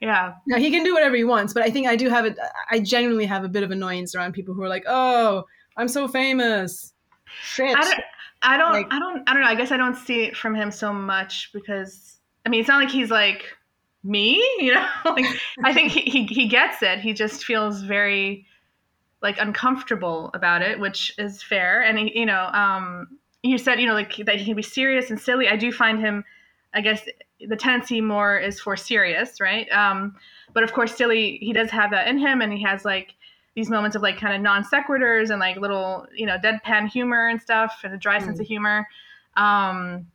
yeah. 0.00 0.34
no, 0.46 0.56
he 0.58 0.70
can 0.70 0.84
do 0.84 0.94
whatever 0.94 1.16
he 1.16 1.24
wants, 1.24 1.52
but 1.52 1.62
I 1.62 1.70
think 1.70 1.86
I 1.86 1.96
do 1.96 2.08
have 2.08 2.24
it. 2.24 2.36
I 2.70 2.80
genuinely 2.80 3.26
have 3.26 3.44
a 3.44 3.48
bit 3.48 3.62
of 3.62 3.70
annoyance 3.70 4.14
around 4.14 4.32
people 4.32 4.54
who 4.54 4.62
are 4.62 4.68
like, 4.68 4.84
"Oh, 4.86 5.44
I'm 5.76 5.88
so 5.88 6.08
famous." 6.08 6.92
Shit. 7.42 7.76
I 7.76 7.82
don't, 7.82 8.00
I 8.42 8.56
don't, 8.58 8.72
Like- 8.72 8.86
I 8.90 8.98
don't, 8.98 9.28
I 9.28 9.32
don't 9.32 9.42
know. 9.42 9.48
I 9.48 9.54
guess 9.54 9.72
I 9.72 9.76
don't 9.76 9.96
see 9.96 10.24
it 10.24 10.36
from 10.36 10.54
him 10.54 10.70
so 10.70 10.92
much 10.92 11.50
because 11.52 12.18
I 12.46 12.48
mean, 12.48 12.60
it's 12.60 12.68
not 12.68 12.82
like 12.82 12.90
he's 12.92 13.10
like 13.10 13.56
me, 14.02 14.34
you 14.58 14.74
know. 14.74 14.86
like 15.04 15.24
I 15.64 15.72
think 15.72 15.92
he, 15.92 16.02
he 16.02 16.26
he 16.26 16.48
gets 16.48 16.82
it. 16.82 17.00
He 17.00 17.12
just 17.12 17.44
feels 17.44 17.82
very 17.82 18.46
like 19.22 19.38
uncomfortable 19.38 20.30
about 20.34 20.60
it, 20.62 20.78
which 20.78 21.14
is 21.18 21.42
fair. 21.42 21.82
And 21.82 21.98
he, 21.98 22.18
you 22.18 22.26
know, 22.26 22.50
um, 22.52 23.08
you 23.42 23.56
said 23.58 23.80
you 23.80 23.86
know 23.86 23.94
like 23.94 24.16
that 24.26 24.36
he 24.36 24.44
can 24.44 24.54
be 24.54 24.62
serious 24.62 25.10
and 25.10 25.18
silly. 25.18 25.48
I 25.48 25.56
do 25.56 25.72
find 25.72 25.98
him, 25.98 26.24
I 26.74 26.80
guess, 26.80 27.02
the 27.46 27.56
tendency 27.56 28.00
more 28.00 28.38
is 28.38 28.60
for 28.60 28.76
serious, 28.76 29.40
right? 29.40 29.70
Um, 29.70 30.16
but 30.52 30.62
of 30.64 30.72
course, 30.72 30.94
silly 30.96 31.38
he 31.40 31.52
does 31.52 31.70
have 31.70 31.90
that 31.92 32.08
in 32.08 32.18
him, 32.18 32.40
and 32.42 32.52
he 32.52 32.62
has 32.62 32.84
like 32.84 33.14
these 33.54 33.70
moments 33.70 33.94
of 33.96 34.02
like 34.02 34.18
kind 34.18 34.34
of 34.34 34.40
non 34.42 34.64
sequiturs 34.64 35.30
and 35.30 35.38
like 35.40 35.56
little 35.56 36.06
you 36.14 36.26
know 36.26 36.36
deadpan 36.38 36.88
humor 36.88 37.28
and 37.28 37.40
stuff 37.40 37.80
and 37.84 37.94
a 37.94 37.96
dry 37.96 38.18
sense 38.18 38.38
Mm. 38.38 38.40
of 38.40 38.46
humor. 38.46 38.88
Um, 39.36 40.06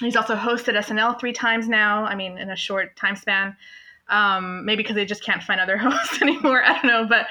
he's 0.00 0.16
also 0.16 0.34
hosted 0.34 0.74
SNL 0.76 1.18
three 1.20 1.32
times 1.32 1.68
now. 1.68 2.04
I 2.04 2.14
mean, 2.14 2.38
in 2.38 2.50
a 2.50 2.56
short 2.56 2.96
time 2.96 3.16
span. 3.16 3.56
Um, 4.08 4.64
maybe 4.66 4.82
because 4.82 4.96
they 4.96 5.04
just 5.06 5.24
can't 5.24 5.42
find 5.42 5.60
other 5.60 5.76
hosts 5.78 6.20
anymore. 6.20 6.62
I 6.62 6.72
don't 6.74 6.86
know, 6.86 7.06
but 7.06 7.26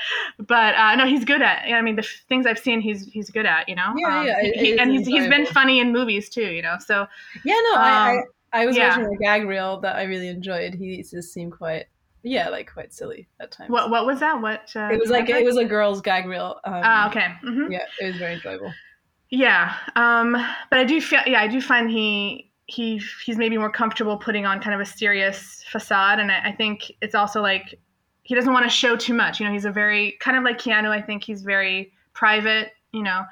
but 0.48 0.74
uh, 0.76 0.96
no, 0.96 1.06
he's 1.06 1.26
good 1.26 1.42
at. 1.42 1.64
I 1.72 1.82
mean, 1.82 1.96
the 1.96 2.02
f- 2.02 2.24
things 2.28 2.46
I've 2.46 2.58
seen, 2.58 2.82
he's 2.82 3.06
he's 3.08 3.30
good 3.30 3.46
at. 3.46 3.68
You 3.70 3.76
know. 3.76 3.94
Yeah, 3.98 4.20
Um, 4.20 4.26
yeah, 4.28 4.36
it- 4.42 4.56
he- 4.58 4.80
and 4.80 4.92
he's 4.92 5.06
he's 5.06 5.28
been 5.28 5.46
funny 5.46 5.80
in 5.80 5.92
movies 5.92 6.30
too. 6.30 6.50
You 6.50 6.62
know. 6.62 6.78
So 6.80 7.08
yeah, 7.44 7.54
no, 7.74 7.80
I, 7.80 7.90
Um, 8.12 8.18
I 8.18 8.22
I 8.54 8.66
was 8.66 8.76
yeah. 8.76 8.90
watching 8.90 9.14
a 9.14 9.18
gag 9.18 9.48
reel 9.48 9.80
that 9.82 9.96
I 9.96 10.04
really 10.04 10.28
enjoyed. 10.28 10.74
He 10.74 11.02
just 11.04 11.34
seemed 11.34 11.54
quite, 11.54 11.86
yeah, 12.24 12.50
like 12.50 12.72
quite 12.72 12.94
silly 12.94 13.28
at 13.40 13.52
times. 13.52 13.70
what 13.70 13.90
what 13.90 14.06
was 14.06 14.20
that? 14.20 14.42
What 14.42 14.72
uh, 14.76 14.90
It 14.92 15.00
was 15.00 15.10
like 15.10 15.30
it 15.30 15.46
was 15.46 15.58
a 15.58 15.66
girl's 15.66 16.02
gag 16.02 16.26
reel. 16.26 16.60
Um, 16.64 16.82
Ah, 16.84 17.10
okay. 17.10 17.28
hmm 17.42 17.72
Yeah, 17.72 17.86
it 18.00 18.08
was 18.08 18.16
very 18.18 18.34
enjoyable. 18.34 18.74
Yeah, 19.30 19.74
um, 19.96 20.34
but 20.70 20.80
I 20.80 20.84
do 20.84 21.00
feel 21.00 21.22
yeah 21.26 21.42
I 21.42 21.48
do 21.48 21.62
find 21.62 21.90
he 21.90 22.52
he 22.66 23.02
he's 23.26 23.38
maybe 23.38 23.58
more 23.58 23.72
comfortable 23.72 24.18
putting 24.18 24.46
on 24.46 24.62
kind 24.62 24.74
of 24.74 24.82
a 24.82 24.86
serious 24.86 25.64
facade, 25.68 26.20
and 26.20 26.32
I, 26.32 26.50
I 26.50 26.52
think 26.52 26.92
it's 27.02 27.16
also 27.16 27.42
like 27.42 27.80
he 28.24 28.36
doesn't 28.36 28.54
want 28.54 28.66
to 28.66 28.70
show 28.70 28.96
too 28.96 29.14
much. 29.14 29.40
You 29.40 29.46
know, 29.46 29.54
he's 29.54 29.66
a 29.66 29.72
very 29.72 30.18
kind 30.20 30.38
of 30.38 30.44
like 30.44 30.60
Keanu. 30.60 30.90
I 30.90 31.02
think 31.02 31.24
he's 31.24 31.44
very 31.44 31.94
private. 32.14 32.74
You 32.92 33.04
know, 33.04 33.24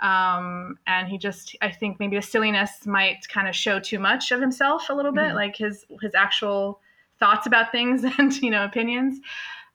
um, 0.00 0.78
and 0.86 1.08
he 1.08 1.18
just 1.18 1.56
I 1.62 1.70
think 1.70 1.98
maybe 2.00 2.16
the 2.16 2.22
silliness 2.22 2.86
might 2.86 3.26
kind 3.28 3.48
of 3.48 3.54
show 3.54 3.78
too 3.80 3.98
much 3.98 4.32
of 4.32 4.40
himself 4.40 4.88
a 4.90 4.94
little 4.94 5.12
bit, 5.12 5.32
Mhm. 5.32 5.34
like 5.34 5.56
his 5.56 5.86
his 6.02 6.14
actual 6.14 6.80
thoughts 7.20 7.46
about 7.46 7.70
things 7.72 8.04
and 8.18 8.32
you 8.42 8.50
know 8.50 8.64
opinions. 8.64 9.20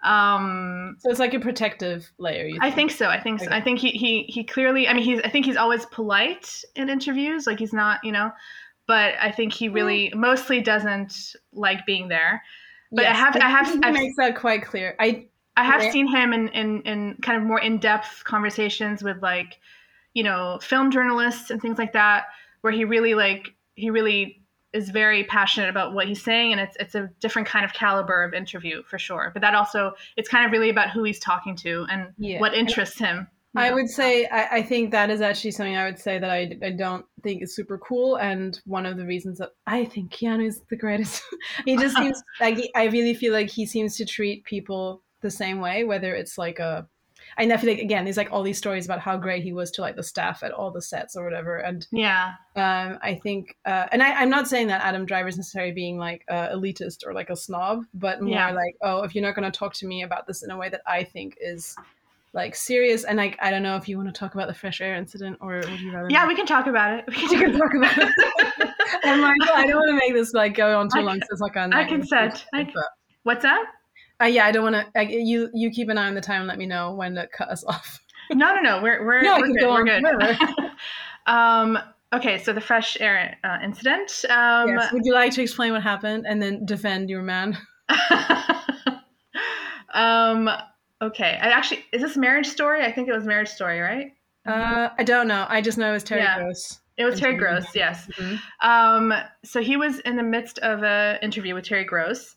Um, 0.04 0.96
So 1.00 1.10
it's 1.10 1.20
like 1.20 1.34
a 1.34 1.40
protective 1.40 2.10
layer. 2.18 2.46
You 2.48 2.58
I 2.62 2.72
think 2.72 2.92
so. 2.92 3.08
I 3.08 3.20
think 3.20 3.40
so. 3.40 3.48
Okay. 3.48 3.56
I 3.56 3.62
think 3.62 3.80
he, 3.80 3.90
he 3.92 4.24
he 4.24 4.44
clearly. 4.44 4.88
I 4.88 4.94
mean, 4.94 5.04
he's. 5.04 5.20
I 5.22 5.30
think 5.30 5.46
he's 5.46 5.58
always 5.58 5.86
polite 5.88 6.64
in 6.76 6.90
interviews. 6.90 7.46
Like 7.48 7.60
he's 7.60 7.74
not, 7.74 8.00
you 8.04 8.12
know. 8.12 8.32
But 8.88 9.14
I 9.22 9.32
think 9.32 9.54
he 9.54 9.70
really 9.70 10.12
mostly 10.16 10.62
doesn't 10.62 11.36
like 11.54 11.86
being 11.86 12.08
there. 12.08 12.42
but 12.92 13.06
I 13.06 13.14
have- 13.14 13.36
I 13.36 13.48
have- 13.50 13.68
He 13.68 13.80
I've- 13.84 13.92
makes 14.00 14.16
that 14.18 14.36
quite 14.36 14.64
clear. 14.66 14.96
I 15.00 15.28
I 15.56 15.64
have 15.64 15.84
Yeah. 15.84 15.92
seen 15.92 16.08
him 16.08 16.34
in, 16.34 16.48
in 16.50 16.82
in 16.84 17.18
kind 17.22 17.38
of 17.38 17.44
more 17.44 17.60
in 17.60 17.78
depth 17.78 18.24
conversations 18.24 19.04
with 19.04 19.22
like, 19.22 19.60
you 20.20 20.24
know, 20.24 20.60
film 20.62 20.92
journalists 20.92 21.50
and 21.50 21.62
things 21.62 21.78
like 21.78 21.94
that, 21.94 22.26
where 22.60 22.74
he 22.74 22.84
really 22.84 23.16
like 23.16 23.56
he 23.76 23.90
really 23.90 24.42
is 24.74 24.90
very 24.90 25.24
passionate 25.24 25.70
about 25.70 25.94
what 25.94 26.10
he's 26.10 26.22
saying, 26.22 26.52
and 26.52 26.60
it's 26.60 26.76
it's 26.78 26.94
a 26.94 27.10
different 27.22 27.48
kind 27.48 27.64
of 27.64 27.72
caliber 27.72 28.22
of 28.26 28.34
interview 28.34 28.84
for 28.84 29.00
sure. 29.00 29.32
But 29.34 29.42
that 29.44 29.56
also 29.56 29.94
it's 30.18 30.28
kind 30.28 30.46
of 30.46 30.52
really 30.52 30.70
about 30.70 30.90
who 30.90 31.04
he's 31.06 31.22
talking 31.22 31.56
to 31.64 31.86
and 31.90 32.10
Yeah. 32.18 32.42
what 32.42 32.54
interests 32.54 33.00
him. 33.00 33.30
you 33.54 33.62
I 33.62 33.72
would 33.72 33.88
say 33.88 34.26
I, 34.26 34.58
I 34.58 34.62
think 34.62 34.92
that 34.92 35.10
is 35.10 35.22
actually 35.22 35.52
something 35.52 35.78
I 35.78 35.86
would 35.86 36.00
say 36.00 36.20
that 36.20 36.30
I, 36.30 36.42
I 36.62 36.72
don't 36.72 37.06
think 37.24 37.42
is 37.42 37.56
super 37.56 37.78
cool, 37.78 38.18
and 38.18 38.60
one 38.66 38.86
of 38.86 38.98
the 38.98 39.06
reasons 39.06 39.38
that 39.38 39.52
I 39.66 39.86
think 39.86 40.12
Keanu 40.12 40.48
is 40.48 40.60
the 40.70 40.76
greatest. 40.76 41.24
he 41.66 41.78
just 41.78 41.96
seems 42.02 42.22
like 42.42 42.58
he, 42.58 42.70
I 42.76 42.88
really 42.88 43.14
feel 43.14 43.32
like 43.32 43.50
he 43.50 43.66
seems 43.66 43.96
to 43.96 44.06
treat 44.06 44.44
people 44.44 45.02
the 45.22 45.32
same 45.32 45.62
way, 45.62 45.86
whether 45.86 46.14
it's 46.14 46.38
like 46.38 46.60
a. 46.60 46.90
I 47.38 47.46
know, 47.46 47.56
I 47.56 47.58
feel 47.58 47.70
like 47.70 47.80
again, 47.80 48.04
there's 48.04 48.18
like 48.18 48.32
all 48.32 48.44
these 48.44 48.58
stories 48.58 48.86
about 48.86 49.00
how 49.00 49.16
great 49.18 49.44
he 49.44 49.54
was 49.54 49.72
to 49.72 49.82
like 49.82 49.96
the 49.96 50.04
staff 50.04 50.44
at 50.44 50.52
all 50.52 50.72
the 50.72 50.82
sets 50.82 51.16
or 51.16 51.24
whatever, 51.24 51.58
and 51.58 51.88
Yeah. 51.92 52.34
um, 52.56 52.98
I 53.02 53.20
think, 53.22 53.56
uh, 53.66 53.88
and 53.92 54.02
I, 54.04 54.14
I'm 54.14 54.30
not 54.30 54.48
saying 54.48 54.68
that 54.68 54.84
Adam 54.84 55.06
Driver 55.06 55.28
is 55.30 55.38
necessarily 55.38 55.72
being 55.72 55.98
like 55.98 56.26
uh, 56.30 56.50
elitist 56.50 57.06
or 57.06 57.14
like 57.14 57.30
a 57.30 57.36
snob, 57.36 57.86
but 57.94 58.22
more 58.22 58.32
Yeah. 58.32 58.52
like, 58.52 58.76
oh, 58.82 59.04
if 59.04 59.16
you're 59.16 59.24
not 59.24 59.36
going 59.36 59.50
to 59.50 59.58
talk 59.58 59.74
to 59.76 59.88
me 59.88 60.04
about 60.04 60.28
this 60.28 60.44
in 60.44 60.52
a 60.52 60.58
way 60.58 60.70
that 60.70 60.82
I 60.88 61.04
think 61.04 61.38
is 61.40 61.76
like 62.34 62.56
serious, 62.56 63.06
and 63.06 63.18
like, 63.18 63.38
I 63.42 63.50
don't 63.52 63.64
know 63.64 63.76
if 63.76 63.88
you 63.90 63.98
want 63.98 64.10
to 64.14 64.18
talk 64.20 64.36
about 64.36 64.48
the 64.48 64.54
fresh 64.54 64.82
air 64.82 64.96
incident 64.96 65.38
or 65.42 65.56
would 65.58 65.80
you 65.80 65.92
rather? 65.94 66.10
Yeah, 66.12 66.28
we 66.28 66.36
can 66.36 66.46
talk 66.46 66.68
about 66.68 67.00
it. 67.00 67.06
We 67.08 67.14
can 67.16 67.30
we 67.30 67.38
can 67.46 67.58
talk- 67.60 67.74
about 67.74 67.98
it. 67.98 68.10
I'm 69.04 69.22
like, 69.22 69.36
I 69.54 69.66
don't 69.66 69.76
want 69.78 69.90
to 69.90 69.96
make 69.96 70.14
this 70.14 70.34
like 70.34 70.56
go 70.56 70.78
on 70.80 70.90
too 70.90 71.00
I 71.00 71.02
long. 71.02 71.20
can- 71.20 71.28
So 71.28 71.34
it's 71.34 71.42
like 71.42 71.58
on. 71.58 71.74
I 71.74 71.86
can 71.86 72.06
set. 72.06 72.46
I 72.54 72.64
can- 72.66 72.74
But, 72.76 72.86
What's 73.24 73.44
that? 73.44 73.64
Uh, 74.22 74.26
yeah, 74.26 74.46
I 74.46 74.52
don't 74.52 74.72
want 74.72 74.94
to. 74.94 75.06
You 75.06 75.50
you 75.54 75.72
keep 75.72 75.90
an 75.90 75.98
eye 75.98 76.08
on 76.08 76.16
the 76.16 76.22
time 76.22 76.42
and 76.42 76.48
let 76.48 76.58
me 76.58 76.66
know 76.66 76.94
when 76.94 77.16
to 77.16 77.28
cut 77.28 77.50
us 77.50 77.64
off. 77.68 78.00
No, 78.32 78.54
no, 78.56 78.62
no. 78.62 78.82
We're 78.82 79.06
we're 79.06 79.22
No, 79.22 79.38
we're 79.40 79.48
good. 79.48 79.60
go 79.60 79.74
We're 79.74 79.84
good. 79.84 80.38
um. 81.28 81.78
Okay, 82.12 82.40
so 82.40 82.54
the 82.54 82.62
fresh 82.62 82.98
air 83.00 83.38
uh, 83.44 83.60
incident. 83.64 84.26
Um, 84.30 84.70
yes. 84.70 84.92
Would 84.92 85.06
you 85.06 85.14
like 85.14 85.32
to 85.34 85.44
explain 85.44 85.74
what 85.74 85.84
happened 85.84 86.26
and 86.28 86.42
then 86.42 86.66
defend 86.66 87.10
your 87.10 87.22
man? 87.22 87.58
um. 89.94 90.50
Okay. 91.02 91.40
I 91.42 91.50
actually 91.50 91.86
is 91.94 92.02
this 92.02 92.18
Marriage 92.18 92.48
Story? 92.48 92.84
I 92.84 92.92
think 92.92 93.08
it 93.08 93.14
was 93.14 93.26
Marriage 93.26 93.50
Story, 93.50 93.80
right? 93.80 94.14
Uh, 94.46 94.90
I 94.98 95.04
don't 95.04 95.28
know. 95.28 95.46
I 95.50 95.62
just 95.62 95.78
know 95.78 95.90
it 95.90 95.94
was 95.94 96.04
Terry 96.04 96.22
Yeah. 96.22 96.40
Gross. 96.40 96.80
It 96.98 97.06
was 97.06 97.20
Terry. 97.20 97.36
Gross. 97.38 97.68
Yes. 97.76 98.08
Mhm. 98.08 98.40
Um, 98.62 99.14
so 99.44 99.62
he 99.62 99.78
was 99.78 100.00
in 100.00 100.18
the 100.18 100.24
midst 100.24 100.60
of 100.60 100.84
a 100.84 101.18
interview 101.22 101.54
with 101.56 101.66
Terry 101.66 101.86
Gross, 101.86 102.36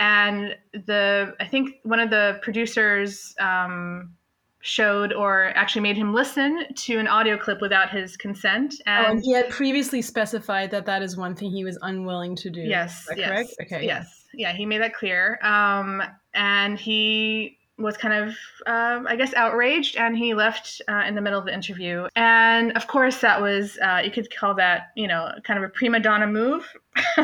and 0.00 0.56
the 0.72 1.34
I 1.40 1.46
think 1.46 1.76
one 1.82 2.00
of 2.00 2.10
the 2.10 2.38
producers 2.42 3.34
um, 3.38 4.14
showed 4.60 5.12
or 5.12 5.52
actually 5.56 5.82
made 5.82 5.96
him 5.96 6.14
listen 6.14 6.64
to 6.74 6.98
an 6.98 7.08
audio 7.08 7.36
clip 7.36 7.60
without 7.60 7.90
his 7.90 8.16
consent. 8.16 8.74
Oh, 8.86 8.90
And 8.90 9.06
and 9.14 9.22
he 9.24 9.32
had 9.32 9.48
previously 9.50 10.02
specified 10.02 10.70
that 10.70 10.86
that 10.86 11.02
is 11.02 11.16
one 11.16 11.34
thing 11.34 11.50
he 11.50 11.64
was 11.64 11.78
unwilling 11.82 12.36
to 12.36 12.50
do. 12.50 12.60
yes, 12.60 13.00
Is 13.00 13.06
that 13.06 13.18
yes, 13.18 13.28
correct? 13.28 13.50
Okay. 13.62 13.86
yes, 13.86 14.24
yeah, 14.34 14.52
he 14.52 14.64
made 14.66 14.80
that 14.82 14.94
clear. 14.94 15.38
Um, 15.42 16.02
and 16.34 16.78
he 16.78 17.58
was 17.78 17.96
kind 17.96 18.14
of, 18.14 18.28
um, 18.66 19.06
I 19.08 19.16
guess, 19.16 19.32
outraged, 19.34 19.96
and 19.96 20.16
he 20.16 20.34
left 20.34 20.80
uh, 20.88 21.02
in 21.06 21.14
the 21.14 21.20
middle 21.20 21.38
of 21.38 21.46
the 21.46 21.54
interview. 21.54 22.06
And 22.16 22.72
of 22.76 22.86
course, 22.86 23.20
that 23.20 23.40
was 23.40 23.78
uh, 23.82 24.00
you 24.04 24.10
could 24.10 24.34
call 24.34 24.54
that, 24.56 24.88
you 24.94 25.08
know, 25.08 25.32
kind 25.44 25.58
of 25.58 25.64
a 25.64 25.72
prima 25.72 25.98
donna 26.00 26.26
move. 26.26 26.66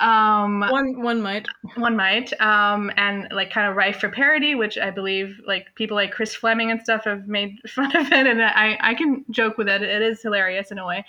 um, 0.00 0.60
One 0.60 1.02
one 1.02 1.20
might. 1.20 1.46
one 1.74 1.96
might 1.96 2.32
um 2.40 2.90
and 2.96 3.26
like 3.32 3.50
kind 3.50 3.68
of 3.68 3.74
rife 3.76 3.96
for 3.98 4.08
parody 4.08 4.54
which 4.54 4.78
i 4.78 4.90
believe 4.90 5.40
like 5.46 5.66
people 5.74 5.96
like 5.96 6.12
chris 6.12 6.34
fleming 6.34 6.70
and 6.70 6.80
stuff 6.80 7.04
have 7.04 7.26
made 7.26 7.56
fun 7.68 7.94
of 7.96 8.10
it 8.12 8.26
and 8.26 8.40
i 8.42 8.76
i 8.80 8.94
can 8.94 9.24
joke 9.30 9.58
with 9.58 9.68
it 9.68 9.82
it 9.82 10.00
is 10.02 10.22
hilarious 10.22 10.70
in 10.70 10.78
a 10.78 10.86
way 10.86 11.04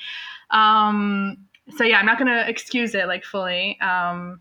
um 0.51 1.37
so 1.77 1.83
yeah 1.83 1.99
i'm 1.99 2.05
not 2.05 2.17
gonna 2.17 2.43
excuse 2.47 2.95
it 2.95 3.07
like 3.07 3.23
fully 3.23 3.79
um 3.81 4.39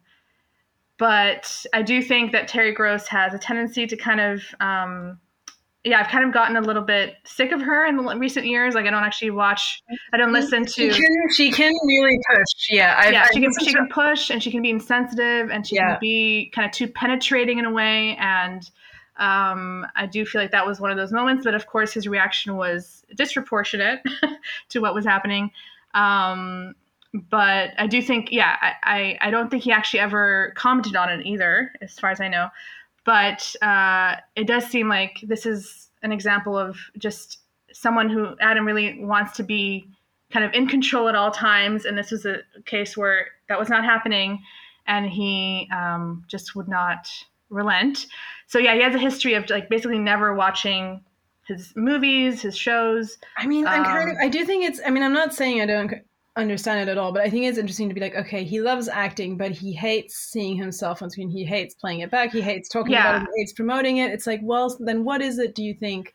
but 0.98 1.64
i 1.72 1.80
do 1.82 2.02
think 2.02 2.32
that 2.32 2.46
terry 2.48 2.72
gross 2.72 3.06
has 3.06 3.32
a 3.34 3.38
tendency 3.38 3.86
to 3.86 3.96
kind 3.96 4.20
of 4.20 4.42
um 4.60 5.18
yeah 5.84 6.00
i've 6.00 6.08
kind 6.08 6.24
of 6.24 6.32
gotten 6.34 6.56
a 6.56 6.60
little 6.60 6.82
bit 6.82 7.14
sick 7.24 7.52
of 7.52 7.60
her 7.62 7.86
in 7.86 7.96
the 7.96 8.16
recent 8.18 8.44
years 8.46 8.74
like 8.74 8.84
i 8.84 8.90
don't 8.90 9.04
actually 9.04 9.30
watch 9.30 9.80
i 10.12 10.16
don't 10.16 10.32
listen 10.32 10.66
She 10.66 10.88
to 10.90 10.94
can, 10.94 11.10
she 11.34 11.50
can 11.52 11.72
really 11.86 12.18
push. 12.30 12.68
Yeah, 12.70 12.94
I've, 12.98 13.12
yeah, 13.12 13.22
I've 13.22 13.30
she 13.32 13.40
can 13.40 13.50
she 13.60 13.66
to- 13.66 13.72
can 13.78 13.88
push 13.90 14.30
and 14.30 14.42
she 14.42 14.50
can 14.50 14.60
be 14.62 14.70
insensitive 14.70 15.50
and 15.50 15.66
she 15.66 15.76
Yeah. 15.76 15.90
can 15.92 15.98
be 16.00 16.50
kind 16.54 16.66
of 16.66 16.72
too 16.72 16.88
penetrating 16.88 17.58
in 17.58 17.64
a 17.64 17.70
way 17.72 18.16
and 18.20 18.62
Um, 19.18 19.84
I 19.96 20.06
do 20.06 20.24
feel 20.24 20.40
like 20.40 20.52
that 20.52 20.64
was 20.64 20.78
one 20.80 20.92
of 20.92 20.96
those 20.96 21.10
moments, 21.12 21.44
but 21.44 21.52
of 21.52 21.66
course 21.66 21.92
his 21.92 22.06
reaction 22.06 22.54
was 22.56 23.04
disproportionate 23.16 24.00
to 24.68 24.78
what 24.78 24.94
was 24.94 25.04
happening. 25.04 25.50
Um, 25.92 26.74
but 27.14 27.70
I 27.78 27.86
do 27.86 28.02
think, 28.02 28.30
yeah, 28.30 28.56
I, 28.60 28.74
I, 28.82 29.28
I, 29.28 29.30
don't 29.30 29.50
think 29.50 29.62
he 29.62 29.72
actually 29.72 30.00
ever 30.00 30.52
commented 30.56 30.94
on 30.94 31.08
it 31.08 31.24
either, 31.24 31.72
as 31.80 31.98
far 31.98 32.10
as 32.10 32.20
I 32.20 32.28
know. 32.28 32.48
But 33.06 33.54
uh, 33.62 34.16
it 34.36 34.46
does 34.46 34.66
seem 34.66 34.88
like 34.88 35.20
this 35.22 35.46
is 35.46 35.88
an 36.02 36.12
example 36.12 36.58
of 36.58 36.76
just 36.98 37.38
someone 37.72 38.10
who 38.10 38.36
Adam 38.40 38.66
really 38.66 39.02
wants 39.02 39.36
to 39.36 39.42
be 39.42 39.88
kind 40.30 40.44
of 40.44 40.52
in 40.52 40.68
control 40.68 41.08
at 41.08 41.14
all 41.14 41.30
times. 41.30 41.86
And 41.86 41.96
this 41.96 42.10
was 42.10 42.26
a 42.26 42.40
case 42.66 42.96
where 42.96 43.28
that 43.48 43.58
was 43.58 43.70
not 43.70 43.84
happening, 43.84 44.42
and 44.86 45.08
he 45.08 45.68
um, 45.74 46.24
just 46.28 46.54
would 46.54 46.68
not 46.68 47.08
relent. 47.48 48.06
So 48.46 48.58
yeah, 48.58 48.74
he 48.74 48.82
has 48.82 48.94
a 48.94 48.98
history 48.98 49.34
of 49.34 49.48
like 49.48 49.70
basically 49.70 49.98
never 49.98 50.34
watching 50.34 51.02
his 51.46 51.72
movies, 51.74 52.42
his 52.42 52.56
shows. 52.56 53.16
I 53.38 53.46
mean, 53.46 53.66
I'm 53.66 53.80
um, 53.80 53.86
kind 53.86 54.10
of. 54.10 54.16
I 54.20 54.28
do 54.28 54.44
think 54.44 54.64
it's. 54.64 54.80
I 54.86 54.90
mean, 54.90 55.02
I'm 55.02 55.14
not 55.14 55.34
saying 55.34 55.62
I 55.62 55.66
don't 55.66 55.90
understand 56.38 56.88
it 56.88 56.90
at 56.90 56.98
all, 56.98 57.12
but 57.12 57.22
I 57.22 57.30
think 57.30 57.44
it's 57.44 57.58
interesting 57.58 57.88
to 57.88 57.94
be 57.94 58.00
like, 58.00 58.14
okay, 58.14 58.44
he 58.44 58.60
loves 58.60 58.88
acting, 58.88 59.36
but 59.36 59.50
he 59.50 59.72
hates 59.72 60.16
seeing 60.16 60.56
himself 60.56 61.02
on 61.02 61.10
screen. 61.10 61.28
He 61.28 61.44
hates 61.44 61.74
playing 61.74 62.00
it 62.00 62.10
back. 62.10 62.32
He 62.32 62.40
hates 62.40 62.68
talking 62.68 62.92
yeah. 62.92 63.10
about 63.10 63.22
it. 63.22 63.28
He 63.34 63.42
hates 63.42 63.52
promoting 63.52 63.98
it. 63.98 64.12
It's 64.12 64.26
like, 64.26 64.40
well, 64.42 64.76
then 64.80 65.04
what 65.04 65.20
is 65.20 65.38
it? 65.38 65.54
Do 65.54 65.62
you 65.62 65.74
think 65.74 66.14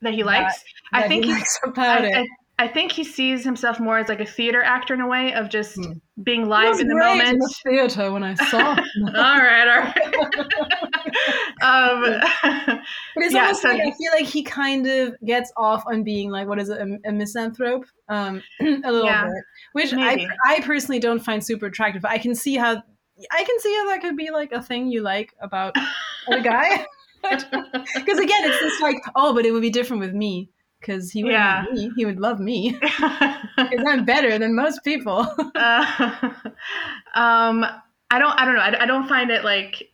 that 0.00 0.14
he 0.14 0.22
likes? 0.22 0.62
That, 0.92 1.04
I 1.04 1.08
think 1.08 1.24
he 1.24 1.32
likes 1.32 1.58
about 1.64 2.02
I, 2.02 2.06
it. 2.06 2.16
I, 2.16 2.26
I 2.56 2.68
think 2.68 2.92
he 2.92 3.02
sees 3.02 3.42
himself 3.42 3.80
more 3.80 3.98
as 3.98 4.08
like 4.08 4.20
a 4.20 4.26
theater 4.26 4.62
actor 4.62 4.94
in 4.94 5.00
a 5.00 5.08
way 5.08 5.34
of 5.34 5.48
just 5.48 5.74
hmm. 5.74 5.92
being 6.22 6.48
live 6.48 6.78
in 6.78 6.86
the 6.86 6.94
moment. 6.94 7.28
In 7.28 7.38
the 7.38 7.54
theater 7.64 8.12
when 8.12 8.22
I 8.22 8.34
saw. 8.34 8.58
all 8.68 8.76
right, 9.14 9.66
all 9.66 9.80
right. 9.80 10.14
um, 11.62 12.20
but 13.14 13.24
it's 13.24 13.34
yeah, 13.34 13.42
almost 13.42 13.62
so 13.62 13.70
like 13.70 13.80
I 13.80 13.90
feel 13.90 14.12
like 14.12 14.26
he 14.26 14.44
kind 14.44 14.86
of 14.86 15.16
gets 15.24 15.52
off 15.56 15.82
on 15.86 16.04
being 16.04 16.30
like 16.30 16.46
what 16.46 16.60
is 16.60 16.68
it, 16.68 16.78
a, 16.78 17.08
a 17.08 17.12
misanthrope, 17.12 17.86
um, 18.08 18.40
a 18.60 18.64
little 18.64 19.04
yeah, 19.04 19.24
bit, 19.24 19.34
which 19.72 19.92
I 19.92 20.24
I 20.46 20.60
personally 20.60 21.00
don't 21.00 21.20
find 21.20 21.44
super 21.44 21.66
attractive. 21.66 22.04
I 22.04 22.18
can 22.18 22.36
see 22.36 22.54
how 22.54 22.80
I 23.32 23.44
can 23.44 23.60
see 23.60 23.74
how 23.74 23.88
that 23.90 24.00
could 24.00 24.16
be 24.16 24.30
like 24.30 24.52
a 24.52 24.62
thing 24.62 24.92
you 24.92 25.02
like 25.02 25.34
about 25.40 25.74
a 26.28 26.40
guy. 26.40 26.86
Because 27.22 28.18
again, 28.18 28.44
it's 28.44 28.60
just 28.60 28.82
like, 28.82 28.98
oh, 29.16 29.34
but 29.34 29.46
it 29.46 29.50
would 29.50 29.62
be 29.62 29.70
different 29.70 30.00
with 30.00 30.12
me 30.12 30.50
because 30.84 31.10
he 31.10 31.24
would 31.24 31.32
yeah. 31.32 31.64
me. 31.72 31.90
He 31.96 32.04
would 32.04 32.20
love 32.20 32.40
me 32.40 32.72
because 32.80 33.84
I'm 33.86 34.04
better 34.04 34.38
than 34.38 34.54
most 34.54 34.84
people. 34.84 35.26
uh, 35.54 36.30
um, 37.14 37.64
I 38.10 38.18
don't. 38.18 38.38
I 38.38 38.44
don't 38.44 38.54
know. 38.54 38.60
I, 38.60 38.82
I 38.82 38.86
don't 38.86 39.08
find 39.08 39.30
it 39.30 39.44
like. 39.44 39.90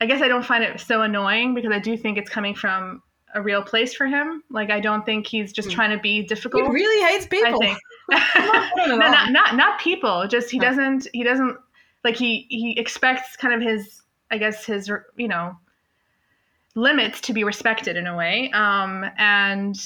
I 0.00 0.06
guess 0.06 0.20
I 0.20 0.28
don't 0.28 0.44
find 0.44 0.64
it 0.64 0.80
so 0.80 1.02
annoying 1.02 1.54
because 1.54 1.70
I 1.70 1.78
do 1.78 1.96
think 1.96 2.18
it's 2.18 2.30
coming 2.30 2.54
from 2.54 3.02
a 3.34 3.42
real 3.42 3.62
place 3.62 3.94
for 3.94 4.06
him. 4.06 4.42
Like 4.50 4.70
I 4.70 4.80
don't 4.80 5.06
think 5.06 5.26
he's 5.26 5.52
just 5.52 5.68
hmm. 5.68 5.74
trying 5.74 5.96
to 5.96 6.02
be 6.02 6.22
difficult. 6.22 6.64
He 6.64 6.70
really 6.70 7.12
hates 7.12 7.26
people. 7.26 7.62
I 8.10 8.70
think. 8.76 8.88
no, 8.88 8.96
not, 8.96 9.30
not 9.30 9.56
not 9.56 9.80
people. 9.80 10.26
Just 10.28 10.50
he 10.50 10.58
doesn't. 10.58 11.06
He 11.12 11.22
doesn't 11.22 11.56
like 12.04 12.16
he 12.16 12.46
he 12.48 12.78
expects 12.78 13.36
kind 13.36 13.54
of 13.54 13.60
his. 13.60 14.00
I 14.30 14.38
guess 14.38 14.64
his 14.64 14.90
you 15.16 15.28
know 15.28 15.54
limits 16.74 17.20
to 17.20 17.32
be 17.32 17.44
respected 17.44 17.96
in 17.96 18.06
a 18.06 18.16
way. 18.16 18.50
Um, 18.52 19.04
and 19.18 19.76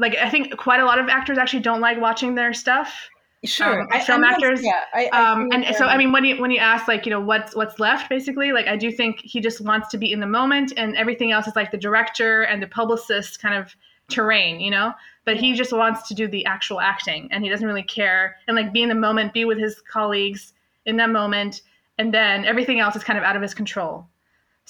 like 0.00 0.16
I 0.16 0.28
think 0.30 0.56
quite 0.56 0.80
a 0.80 0.84
lot 0.84 0.98
of 0.98 1.08
actors 1.08 1.38
actually 1.38 1.60
don't 1.60 1.80
like 1.80 2.00
watching 2.00 2.34
their 2.34 2.52
stuff. 2.52 3.08
Sure, 3.44 3.82
um, 3.82 3.88
I, 3.90 4.00
film 4.00 4.24
I 4.24 4.30
actors. 4.30 4.62
Yeah, 4.62 4.80
I, 4.92 5.08
I 5.12 5.32
um, 5.32 5.48
and 5.52 5.64
so 5.76 5.86
I 5.86 5.96
mean, 5.96 6.12
when 6.12 6.24
you 6.24 6.40
when 6.40 6.50
you 6.50 6.58
ask 6.58 6.88
like 6.88 7.06
you 7.06 7.10
know 7.10 7.20
what's 7.20 7.54
what's 7.54 7.78
left, 7.78 8.08
basically, 8.08 8.52
like 8.52 8.66
I 8.66 8.76
do 8.76 8.90
think 8.90 9.20
he 9.20 9.40
just 9.40 9.60
wants 9.60 9.88
to 9.88 9.98
be 9.98 10.12
in 10.12 10.20
the 10.20 10.26
moment, 10.26 10.72
and 10.76 10.96
everything 10.96 11.32
else 11.32 11.46
is 11.46 11.56
like 11.56 11.70
the 11.70 11.78
director 11.78 12.42
and 12.42 12.62
the 12.62 12.66
publicist 12.66 13.40
kind 13.40 13.54
of 13.54 13.74
terrain, 14.08 14.60
you 14.60 14.70
know. 14.70 14.92
But 15.24 15.36
he 15.36 15.54
just 15.54 15.72
wants 15.72 16.08
to 16.08 16.14
do 16.14 16.28
the 16.28 16.44
actual 16.46 16.80
acting, 16.80 17.28
and 17.30 17.44
he 17.44 17.50
doesn't 17.50 17.66
really 17.66 17.82
care, 17.82 18.36
and 18.48 18.56
like 18.56 18.72
be 18.72 18.82
in 18.82 18.88
the 18.88 18.94
moment, 18.94 19.32
be 19.32 19.44
with 19.44 19.58
his 19.58 19.80
colleagues 19.90 20.52
in 20.86 20.96
that 20.96 21.10
moment, 21.10 21.62
and 21.98 22.12
then 22.12 22.44
everything 22.44 22.80
else 22.80 22.96
is 22.96 23.04
kind 23.04 23.18
of 23.18 23.24
out 23.24 23.36
of 23.36 23.42
his 23.42 23.54
control. 23.54 24.06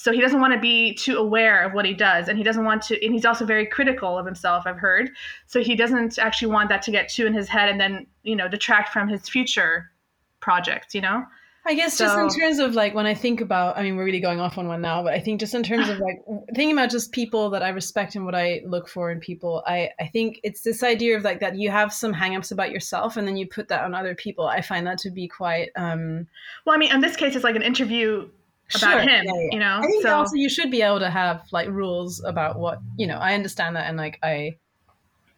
So 0.00 0.12
he 0.12 0.20
doesn't 0.22 0.40
want 0.40 0.54
to 0.54 0.58
be 0.58 0.94
too 0.94 1.18
aware 1.18 1.62
of 1.62 1.74
what 1.74 1.84
he 1.84 1.92
does. 1.92 2.28
And 2.28 2.38
he 2.38 2.42
doesn't 2.42 2.64
want 2.64 2.80
to, 2.84 3.04
and 3.04 3.12
he's 3.12 3.26
also 3.26 3.44
very 3.44 3.66
critical 3.66 4.16
of 4.16 4.24
himself, 4.24 4.64
I've 4.66 4.78
heard. 4.78 5.10
So 5.46 5.62
he 5.62 5.76
doesn't 5.76 6.18
actually 6.18 6.50
want 6.50 6.70
that 6.70 6.80
to 6.84 6.90
get 6.90 7.10
too 7.10 7.26
in 7.26 7.34
his 7.34 7.50
head 7.50 7.68
and 7.68 7.78
then, 7.78 8.06
you 8.22 8.34
know, 8.34 8.48
detract 8.48 8.94
from 8.94 9.08
his 9.08 9.28
future 9.28 9.90
projects, 10.40 10.94
you 10.94 11.02
know? 11.02 11.26
I 11.66 11.74
guess 11.74 11.98
so, 11.98 12.06
just 12.06 12.18
in 12.18 12.40
terms 12.40 12.60
of 12.60 12.74
like 12.74 12.94
when 12.94 13.04
I 13.04 13.12
think 13.12 13.42
about, 13.42 13.76
I 13.76 13.82
mean, 13.82 13.94
we're 13.94 14.06
really 14.06 14.20
going 14.20 14.40
off 14.40 14.56
on 14.56 14.68
one 14.68 14.80
now, 14.80 15.02
but 15.02 15.12
I 15.12 15.20
think 15.20 15.38
just 15.38 15.54
in 15.54 15.62
terms 15.62 15.90
of 15.90 15.98
like 15.98 16.22
thinking 16.54 16.72
about 16.72 16.88
just 16.88 17.12
people 17.12 17.50
that 17.50 17.62
I 17.62 17.68
respect 17.68 18.16
and 18.16 18.24
what 18.24 18.34
I 18.34 18.62
look 18.64 18.88
for 18.88 19.10
in 19.10 19.20
people, 19.20 19.62
I, 19.66 19.90
I 20.00 20.06
think 20.06 20.40
it's 20.42 20.62
this 20.62 20.82
idea 20.82 21.14
of 21.18 21.24
like 21.24 21.40
that 21.40 21.58
you 21.58 21.70
have 21.70 21.92
some 21.92 22.14
hangups 22.14 22.52
about 22.52 22.70
yourself 22.70 23.18
and 23.18 23.28
then 23.28 23.36
you 23.36 23.46
put 23.46 23.68
that 23.68 23.84
on 23.84 23.94
other 23.94 24.14
people. 24.14 24.46
I 24.46 24.62
find 24.62 24.86
that 24.86 24.96
to 25.00 25.10
be 25.10 25.28
quite. 25.28 25.68
um 25.76 26.26
Well, 26.64 26.74
I 26.74 26.78
mean, 26.78 26.90
in 26.90 27.02
this 27.02 27.16
case, 27.16 27.36
it's 27.36 27.44
like 27.44 27.56
an 27.56 27.62
interview 27.62 28.30
about 28.74 28.90
sure, 28.90 29.00
him, 29.00 29.24
yeah, 29.24 29.32
yeah. 29.34 29.48
you 29.50 29.58
know. 29.58 29.78
I 29.82 29.86
think 29.86 30.02
so, 30.02 30.14
also 30.14 30.36
you 30.36 30.48
should 30.48 30.70
be 30.70 30.82
able 30.82 31.00
to 31.00 31.10
have 31.10 31.42
like 31.52 31.68
rules 31.68 32.22
about 32.24 32.58
what 32.58 32.78
you 32.96 33.06
know. 33.06 33.18
I 33.18 33.34
understand 33.34 33.76
that, 33.76 33.86
and 33.88 33.96
like 33.96 34.18
I, 34.22 34.56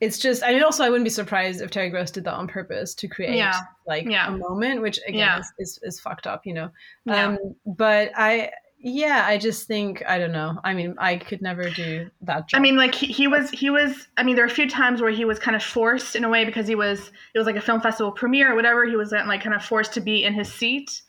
it's 0.01 0.19
just. 0.19 0.43
I 0.43 0.53
mean, 0.53 0.63
also 0.63 0.85
I 0.85 0.91
wouldn't 0.91 1.05
be 1.05 1.11
surprised 1.11 1.61
if 1.61 1.71
Terry 1.71 1.91
Gross 1.91 2.11
did 2.11 2.25
that 2.25 2.35
on 2.35 2.49
purpose 2.49 2.95
to 2.97 3.09
create 3.09 3.37
yeah. 3.37 3.61
like 3.87 4.07
a 4.07 4.31
moment, 4.31 4.83
which 4.83 4.99
again 5.07 5.41
is, 5.41 5.53
is, 5.59 5.81
is 5.83 6.01
fucked 6.01 6.27
up, 6.27 6.47
you 6.47 6.55
know. 6.55 6.71
Um, 7.09 7.39
but 7.65 8.11
I. 8.17 8.51
Yeah, 8.85 9.23
I 9.29 9.39
just 9.39 9.69
think 9.69 10.03
I 10.09 10.19
don't 10.19 10.33
know. 10.33 10.59
I 10.65 10.75
mean, 10.75 10.97
I 10.99 11.17
could 11.17 11.41
never 11.41 11.71
do 11.71 12.11
that 12.23 12.49
job. 12.49 12.59
I 12.59 12.61
mean, 12.61 12.77
like 12.77 12.93
he, 12.93 13.07
he 13.07 13.29
was 13.29 13.49
he 13.51 13.71
was. 13.71 14.09
I 14.17 14.25
mean, 14.25 14.35
there 14.35 14.45
were 14.45 14.51
a 14.51 14.53
few 14.53 14.69
times 14.69 15.01
where 15.01 15.13
he 15.13 15.25
was 15.25 15.39
kind 15.39 15.55
of 15.55 15.63
forced 15.63 16.17
in 16.17 16.25
a 16.25 16.29
way 16.29 16.45
because 16.45 16.67
he 16.67 16.75
was 16.75 17.13
it 17.33 17.39
was 17.39 17.47
like 17.47 17.55
a 17.55 17.61
film 17.61 17.81
festival 17.81 18.11
premiere 18.11 18.51
or 18.51 18.57
whatever. 18.57 18.85
He 18.85 18.97
was 18.97 19.13
like 19.13 19.41
kind 19.41 19.55
of 19.55 19.65
forced 19.65 19.95
to 19.95 20.01
be 20.01 20.25
in 20.25 20.35
his 20.35 20.53
seat 20.53 21.03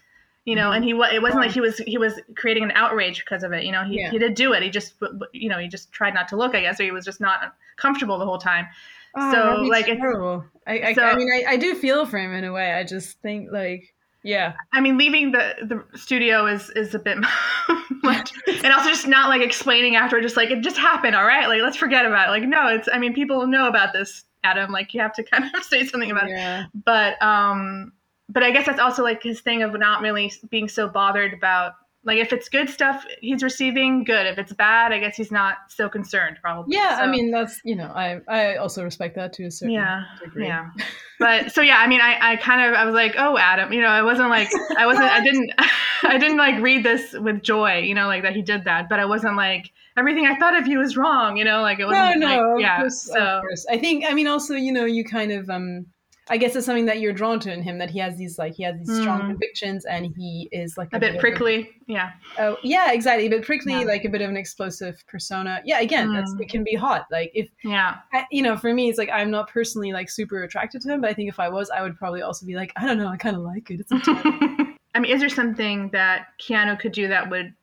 you 0.46 0.56
know, 0.56 0.72
and 0.72 0.84
he 0.84 0.92
it 0.92 1.22
wasn't 1.22 1.42
like 1.42 1.52
he 1.52 1.62
was 1.62 1.78
he 1.80 1.98
was 1.98 2.20
creating 2.36 2.64
an 2.64 2.72
outrage 2.72 3.20
because 3.20 3.44
of 3.44 3.54
it. 3.54 3.64
You 3.64 3.72
know, 3.72 3.84
he, 3.84 4.00
yeah. 4.00 4.10
he 4.10 4.20
did 4.20 4.36
do 4.36 4.54
it. 4.54 4.62
He 4.64 4.70
just 4.70 4.96
you 5.32 5.50
know 5.50 5.60
he 5.60 5.68
just 5.68 5.92
tried 5.92 6.14
not 6.14 6.28
to 6.30 6.38
look. 6.38 6.56
I 6.56 6.62
guess, 6.62 6.80
or 6.80 6.84
he 6.84 6.92
was 6.92 7.06
just 7.06 7.22
not 7.22 7.56
comfortable 7.78 8.18
the 8.18 8.26
whole 8.26 8.38
time. 8.38 8.68
Oh, 9.16 9.32
so 9.32 9.62
like 9.64 9.86
terrible. 9.86 10.44
I 10.68 10.80
I, 10.80 10.94
so, 10.94 11.04
I 11.04 11.16
mean 11.16 11.30
I, 11.32 11.54
I 11.54 11.58
do 11.58 11.76
feel 11.76 12.06
for 12.06 12.18
him 12.18 12.34
in 12.34 12.44
a 12.44 12.52
way. 12.52 12.74
I 12.74 12.84
just 12.84 13.22
think 13.22 13.52
like 13.52 13.94
yeah. 14.24 14.54
I 14.72 14.80
mean, 14.80 14.98
leaving 14.98 15.32
the 15.32 15.56
the 15.62 15.98
studio 15.98 16.46
is 16.48 16.70
is 16.72 16.96
a 16.96 17.00
bit 17.00 17.18
much, 18.04 18.32
and 18.48 18.74
also 18.74 18.90
just 18.90 19.08
not 19.08 19.30
like 19.30 19.42
explaining 19.42 19.96
after, 19.96 20.20
just 20.22 20.38
like 20.38 20.50
it 20.50 20.62
just 20.62 20.78
happened. 20.78 21.16
All 21.16 21.26
right, 21.26 21.48
like 21.48 21.62
let's 21.62 21.78
forget 21.78 22.06
about 22.06 22.30
it. 22.30 22.32
Like 22.32 22.44
no, 22.44 22.68
it's. 22.68 22.88
I 22.92 22.98
mean, 23.00 23.14
people 23.14 23.46
know 23.48 23.68
about 23.68 23.92
this, 23.94 24.24
Adam. 24.44 24.72
Like 24.72 24.94
you 24.94 25.02
have 25.02 25.14
to 25.14 25.24
kind 25.24 25.44
of 25.54 25.64
say 25.70 25.86
something 25.86 26.10
about 26.10 26.30
yeah. 26.30 26.64
it. 26.64 26.68
But 26.74 27.22
um, 27.22 27.92
but 28.30 28.44
I 28.44 28.52
guess 28.52 28.66
that's 28.66 28.80
also 28.80 29.04
like 29.04 29.24
his 29.24 29.42
thing 29.42 29.64
of 29.64 29.78
not 29.78 30.02
really 30.02 30.32
being 30.50 30.68
so 30.68 30.88
bothered 30.88 31.34
about 31.34 31.74
like 32.06 32.18
if 32.18 32.34
it's 32.34 32.50
good 32.50 32.70
stuff 32.70 33.06
he's 33.22 33.42
receiving, 33.44 34.04
good. 34.04 34.28
If 34.28 34.38
it's 34.38 34.52
bad, 34.52 34.92
I 34.92 35.00
guess 35.00 35.16
he's 35.16 35.32
not 35.32 35.56
so 35.70 35.88
concerned 35.88 36.38
probably. 36.42 36.76
Yeah, 36.76 36.98
so, 36.98 37.04
I 37.04 37.08
mean 37.08 37.32
that's 37.32 37.62
you 37.64 37.76
know 37.76 37.92
I 37.96 38.20
I 38.28 38.56
also 38.56 38.84
respect 38.84 39.16
that 39.16 39.32
to 39.34 39.46
a 39.46 39.52
certain 39.52 39.74
yeah 39.74 40.04
degree. 40.24 40.48
yeah. 40.48 40.70
But 41.20 41.54
so 41.54 41.62
yeah, 41.62 41.78
I 41.78 41.88
mean 41.88 42.02
I 42.02 42.34
I 42.34 42.36
kind 42.36 42.62
of 42.62 42.76
I 42.76 42.84
was 42.84 42.94
like 42.94 43.16
oh 43.18 43.38
Adam, 43.38 43.72
you 43.72 43.82
know 43.82 43.88
I 43.88 44.02
wasn't 44.02 44.30
like 44.30 44.50
I 44.78 44.86
wasn't 44.86 45.06
I 45.06 45.24
didn't 45.24 45.52
I 46.04 46.18
didn't 46.18 46.38
like 46.38 46.62
read 46.62 46.84
this 46.84 47.14
with 47.14 47.42
joy, 47.42 47.80
you 47.80 47.96
know 47.96 48.08
like 48.08 48.24
that 48.24 48.36
he 48.36 48.42
did 48.42 48.66
that, 48.66 48.90
but 48.90 49.00
I 49.00 49.06
wasn't 49.06 49.38
like 49.38 49.72
everything 49.96 50.26
I 50.26 50.36
thought 50.36 50.58
of 50.58 50.68
you 50.68 50.80
was 50.80 50.98
wrong, 50.98 51.38
you 51.38 51.46
know 51.46 51.62
like 51.62 51.80
it 51.80 51.86
wasn't 51.86 52.20
no 52.20 52.28
no 52.28 52.54
like, 52.54 52.62
yeah 52.62 52.80
course, 52.80 53.04
so 53.04 53.42
I 53.70 53.78
think 53.78 54.04
I 54.06 54.14
mean 54.14 54.28
also 54.28 54.56
you 54.56 54.74
know 54.74 54.84
you 54.84 55.06
kind 55.06 55.32
of 55.32 55.50
um 55.50 55.86
I 56.30 56.38
guess 56.38 56.56
it's 56.56 56.66
something 56.66 56.86
that 56.86 57.00
you're 57.00 57.14
drawn 57.14 57.40
to 57.42 57.52
in 57.52 57.62
him 57.62 57.78
that 57.80 57.90
he 57.90 58.00
has 58.00 58.18
these 58.18 58.38
like 58.38 58.56
he 58.56 58.64
has 58.64 58.78
these 58.78 59.02
strong 59.02 59.22
mm. 59.22 59.28
convictions 59.28 59.84
and 59.86 60.14
he 60.16 60.48
is 60.54 60.78
like 60.78 60.88
a, 60.94 60.98
a 60.98 61.00
bit, 61.00 61.14
bit, 61.14 61.22
prickly. 61.22 61.56
A, 61.56 61.92
yeah. 61.92 62.12
Oh 62.40 62.58
yeah, 62.64 62.92
exactly. 62.92 63.26
A 63.26 63.30
bit 63.30 63.46
prickly, 63.46 63.74
yeah. 63.74 63.86
like 63.86 64.06
a 64.06 64.10
bit 64.10 64.22
of 64.22 64.30
an 64.30 64.38
explosive 64.38 65.04
persona. 65.08 65.62
Yeah, 65.66 65.82
again, 65.82 66.10
mm. 66.10 66.16
that's 66.16 66.34
it 66.40 66.50
can 66.50 66.64
be 66.64 66.76
hot. 66.76 67.08
Like 67.12 67.32
if 67.34 67.50
yeah, 67.64 67.98
I, 68.14 68.26
you 68.32 68.42
know, 68.42 68.56
for 68.56 68.74
me, 68.74 68.90
it's 68.90 68.98
like 68.98 69.10
I'm 69.12 69.32
not 69.32 69.50
personally 69.50 69.92
like 69.92 70.10
super 70.10 70.44
attracted 70.44 70.82
to 70.82 70.94
him, 70.94 71.02
but 71.02 71.10
I 71.10 71.14
think 71.14 71.28
if 71.28 71.40
I 71.40 71.50
was, 71.50 71.70
I 71.70 71.82
would 71.82 71.98
probably 71.98 72.22
also 72.22 72.46
be 72.46 72.56
like, 72.56 72.72
I 72.78 72.86
don't 72.86 72.98
know, 72.98 73.08
I 73.08 73.18
kind 73.18 73.36
of 73.36 73.42
like 73.42 73.70
it. 73.70 73.82
It's. 73.82 73.92
I 74.96 75.00
mean, 75.00 75.12
is 75.12 75.20
there 75.20 75.30
something 75.30 75.90
that 75.90 76.28
Keanu 76.40 76.80
could 76.80 76.92
do 76.92 77.08
that 77.08 77.30
would, 77.30 77.54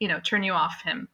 you 0.00 0.08
know, 0.08 0.18
turn 0.20 0.42
you 0.42 0.52
off 0.52 0.82
him? 0.82 1.08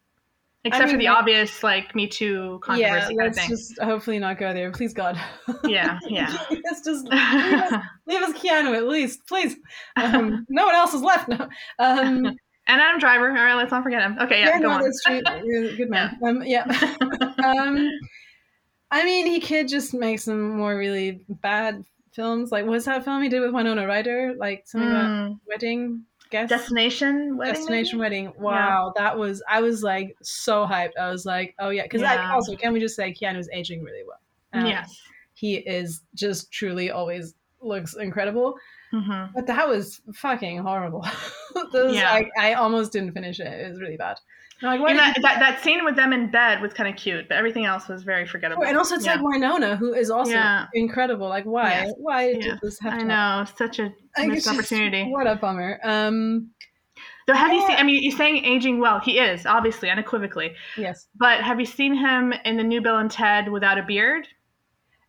Except 0.66 0.82
I 0.82 0.86
mean, 0.86 0.94
for 0.96 0.98
the 0.98 1.06
like, 1.06 1.18
obvious, 1.18 1.62
like 1.62 1.94
Me 1.94 2.08
Too 2.08 2.58
controversy. 2.60 3.14
Yeah, 3.14 3.24
let's 3.24 3.46
just 3.46 3.78
hopefully 3.78 4.18
not 4.18 4.36
go 4.36 4.52
there. 4.52 4.72
Please, 4.72 4.92
God. 4.92 5.20
Yeah, 5.64 5.98
yeah. 6.08 6.36
let's 6.64 6.82
just 6.84 7.04
leave 7.08 7.12
us, 7.12 7.82
leave 8.06 8.22
us 8.22 8.32
Keanu 8.32 8.76
at 8.76 8.86
least, 8.86 9.26
please. 9.26 9.56
Um, 9.96 10.44
no 10.48 10.66
one 10.66 10.74
else 10.74 10.92
is 10.92 11.02
left 11.02 11.28
now. 11.28 11.48
Um, 11.78 12.26
and 12.26 12.80
Adam 12.80 12.98
Driver. 12.98 13.28
All 13.28 13.34
right, 13.34 13.54
let's 13.54 13.70
not 13.70 13.82
forget 13.82 14.02
him. 14.02 14.18
Okay, 14.20 14.40
yeah, 14.40 14.46
yeah 14.46 14.60
go 14.60 14.68
no, 14.68 14.74
on. 14.74 14.82
That's 14.82 15.02
true. 15.04 15.76
Good 15.76 15.90
man. 15.90 16.16
Yeah. 16.20 16.28
Um, 16.28 16.42
yeah. 16.44 17.34
um, 17.44 17.90
I 18.90 19.04
mean, 19.04 19.26
he 19.26 19.40
could 19.40 19.68
just 19.68 19.94
make 19.94 20.18
some 20.18 20.56
more 20.56 20.76
really 20.76 21.22
bad 21.28 21.84
films. 22.12 22.50
Like, 22.50 22.66
what's 22.66 22.86
that 22.86 23.04
film 23.04 23.22
he 23.22 23.28
did 23.28 23.40
with 23.40 23.54
Winona 23.54 23.86
Ryder? 23.86 24.34
Like, 24.36 24.64
something 24.66 24.90
mm. 24.90 25.26
about 25.26 25.38
wedding. 25.48 26.04
Guess 26.30 26.48
Destination 26.48 27.36
wedding. 27.36 27.54
destination 27.54 27.98
wedding. 27.98 28.32
Wow, 28.38 28.92
that 28.96 29.16
was 29.16 29.42
I 29.48 29.60
was 29.60 29.82
like 29.82 30.16
so 30.22 30.66
hyped. 30.66 30.92
I 31.00 31.10
was 31.10 31.24
like, 31.26 31.54
oh 31.58 31.70
yeah, 31.70 31.82
because 31.84 32.00
Yeah. 32.02 32.32
also 32.32 32.56
can 32.56 32.72
we 32.72 32.80
just 32.80 32.96
say 32.96 33.12
Keanu's 33.12 33.48
aging 33.52 33.82
really 33.82 34.02
well. 34.06 34.20
Um, 34.52 34.66
Yes. 34.66 35.00
he 35.34 35.56
is 35.56 36.02
just 36.14 36.50
truly 36.52 36.90
always 36.90 37.34
looks 37.60 37.94
incredible. 37.94 38.54
hmm 38.90 39.24
But 39.34 39.46
that 39.46 39.68
was 39.68 40.00
fucking 40.14 40.58
horrible. 40.58 41.04
Those, 41.72 41.94
Yeah. 41.96 42.12
I, 42.12 42.30
I 42.38 42.54
almost 42.54 42.92
didn't 42.92 43.12
finish 43.12 43.40
it. 43.40 43.46
It 43.46 43.68
was 43.70 43.80
really 43.80 43.96
bad. 43.96 44.18
Like, 44.62 44.80
And 44.80 44.98
that, 44.98 45.16
that 45.20 45.38
that 45.38 45.62
scene 45.62 45.84
with 45.84 45.96
them 45.96 46.12
in 46.14 46.30
bed 46.30 46.62
was 46.62 46.72
kind 46.72 46.88
of 46.88 46.96
cute, 46.96 47.28
but 47.28 47.36
everything 47.36 47.66
else 47.66 47.88
was 47.88 48.02
very 48.04 48.26
forgettable. 48.26 48.62
you- 48.62 48.68
and 48.70 48.78
also 48.78 48.94
it's 48.94 49.04
Yeah. 49.04 49.16
like 49.16 49.22
Winona, 49.22 49.76
who 49.76 49.92
is 49.92 50.10
also 50.10 50.32
Yeah. 50.32 50.66
incredible. 50.72 51.28
Like, 51.28 51.44
why? 51.44 51.68
Yes. 51.70 51.92
Why 51.98 52.28
Yeah. 52.30 52.40
did 52.40 52.58
this 52.62 52.78
have 52.80 52.94
I 52.94 53.02
know, 53.02 53.44
such 53.56 53.78
a 53.80 53.92
missed 54.18 54.46
just- 54.46 54.48
opportunity. 54.48 55.04
What 55.10 55.26
a 55.26 55.36
bummer. 55.36 55.78
Um, 55.84 56.50
Though, 57.26 57.34
have 57.34 57.52
you 57.52 57.60
seen? 57.66 57.76
I 57.76 57.82
mean, 57.82 58.02
you're 58.02 58.16
saying 58.16 58.44
aging 58.44 58.78
well. 58.78 59.00
He 59.00 59.18
is 59.18 59.44
obviously 59.46 59.90
unequivocally. 59.90 60.54
yes. 60.76 61.08
But 61.16 61.40
have 61.42 61.58
you 61.60 61.66
seen 61.66 61.94
him 61.94 62.32
in 62.44 62.56
the 62.56 62.62
new 62.64 62.80
Bill 62.80 62.96
and 62.98 63.10
Ted 63.10 63.48
without 63.50 63.78
a 63.78 63.82
beard? 63.82 64.28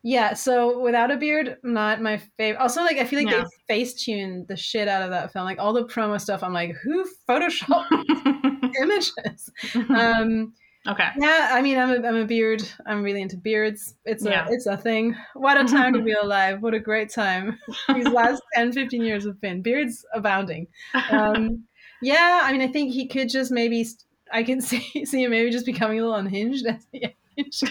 Yeah, 0.03 0.33
so 0.33 0.79
without 0.79 1.11
a 1.11 1.17
beard, 1.17 1.57
not 1.63 2.01
my 2.01 2.17
favorite. 2.37 2.59
Also, 2.61 2.81
like 2.81 2.97
I 2.97 3.05
feel 3.05 3.19
like 3.23 3.29
Yeah. 3.31 3.43
they 3.67 3.75
face 3.75 3.93
tuned 3.93 4.47
the 4.47 4.55
shit 4.57 4.87
out 4.87 5.03
of 5.03 5.09
that 5.11 5.31
film. 5.31 5.45
Like 5.45 5.59
all 5.59 5.73
the 5.73 5.85
promo 5.85 6.19
stuff, 6.19 6.43
I'm 6.43 6.53
like, 6.53 6.75
who 6.83 7.05
photoshopped 7.29 7.87
images? 8.81 9.49
Um, 9.89 10.53
okay. 10.87 11.09
yeah, 11.19 11.49
I 11.51 11.61
mean, 11.61 11.77
I'm 11.77 11.89
a, 11.91 12.07
I'm 12.07 12.15
a 12.15 12.25
beard. 12.25 12.63
I'm 12.85 13.03
really 13.03 13.21
into 13.21 13.37
beards. 13.37 13.95
It's 14.05 14.25
a 14.25 14.29
Yeah. 14.29 14.47
it's 14.49 14.65
a 14.65 14.77
thing. 14.77 15.15
What 15.33 15.59
a 15.59 15.65
time 15.65 15.93
to 15.93 16.01
be 16.01 16.13
alive! 16.23 16.61
What 16.61 16.73
a 16.73 16.79
great 16.79 17.09
time 17.09 17.57
these 17.93 18.07
last 18.07 18.41
10, 18.55 18.71
15 18.73 19.01
years 19.03 19.25
have 19.25 19.39
been. 19.41 19.61
Beards 19.61 20.05
abounding. 20.13 20.67
Um, 21.09 21.63
yeah, 22.01 22.41
I 22.43 22.51
mean, 22.51 22.61
I 22.61 22.67
think 22.67 22.93
he 22.93 23.07
could 23.07 23.29
just 23.29 23.51
maybe. 23.51 23.85
I 24.31 24.43
can 24.43 24.59
see 24.61 25.05
see 25.05 25.23
him 25.23 25.31
maybe 25.31 25.49
just 25.51 25.65
becoming 25.65 25.99
a 25.99 26.01
little 26.03 26.15
unhinged 26.17 26.65
as 26.67 26.85
he 26.91 27.07
ages. 27.37 27.63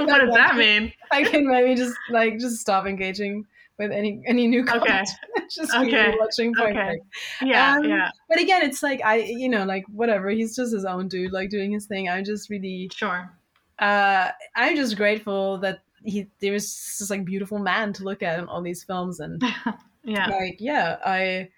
what 0.00 0.20
does 0.20 0.34
that 0.34 0.56
mean? 0.56 0.92
I 1.10 1.22
can 1.24 1.46
maybe 1.48 1.74
just 1.74 1.96
like 2.10 2.38
just 2.38 2.56
stop 2.58 2.86
engaging 2.86 3.46
with 3.78 3.92
any 3.92 4.22
any 4.26 4.46
new 4.46 4.62
Okay. 4.62 4.78
content. 4.78 5.08
just 5.50 5.72
keep 5.72 5.88
Okay. 5.88 6.14
watching 6.18 6.54
Point 6.54 6.76
Okay. 6.76 6.86
Break. 6.86 7.00
Yeah, 7.42 7.76
Um, 7.76 7.84
yeah, 7.84 8.10
But 8.28 8.40
again, 8.40 8.62
it's 8.62 8.82
like 8.82 9.00
I 9.04 9.16
you 9.16 9.48
know 9.48 9.64
like 9.64 9.84
whatever. 9.88 10.28
He's 10.30 10.54
just 10.56 10.72
his 10.72 10.84
own 10.84 11.08
dude, 11.08 11.32
like 11.32 11.50
doing 11.50 11.72
his 11.72 11.86
thing. 11.86 12.08
I'm 12.08 12.24
just 12.24 12.50
really 12.50 12.90
sure. 12.94 13.30
uh 13.78 14.30
I'm 14.56 14.76
just 14.76 14.96
grateful 14.96 15.58
that 15.58 15.80
he 16.04 16.26
there 16.40 16.52
was 16.52 16.64
this 16.98 17.10
like 17.10 17.24
beautiful 17.24 17.58
man 17.58 17.92
to 17.94 18.04
look 18.04 18.22
at 18.22 18.38
in 18.38 18.46
all 18.46 18.62
these 18.62 18.84
films 18.84 19.20
and 19.20 19.42
Yeah. 20.04 20.26
like 20.28 20.56
yeah 20.60 20.98
I. 21.04 21.50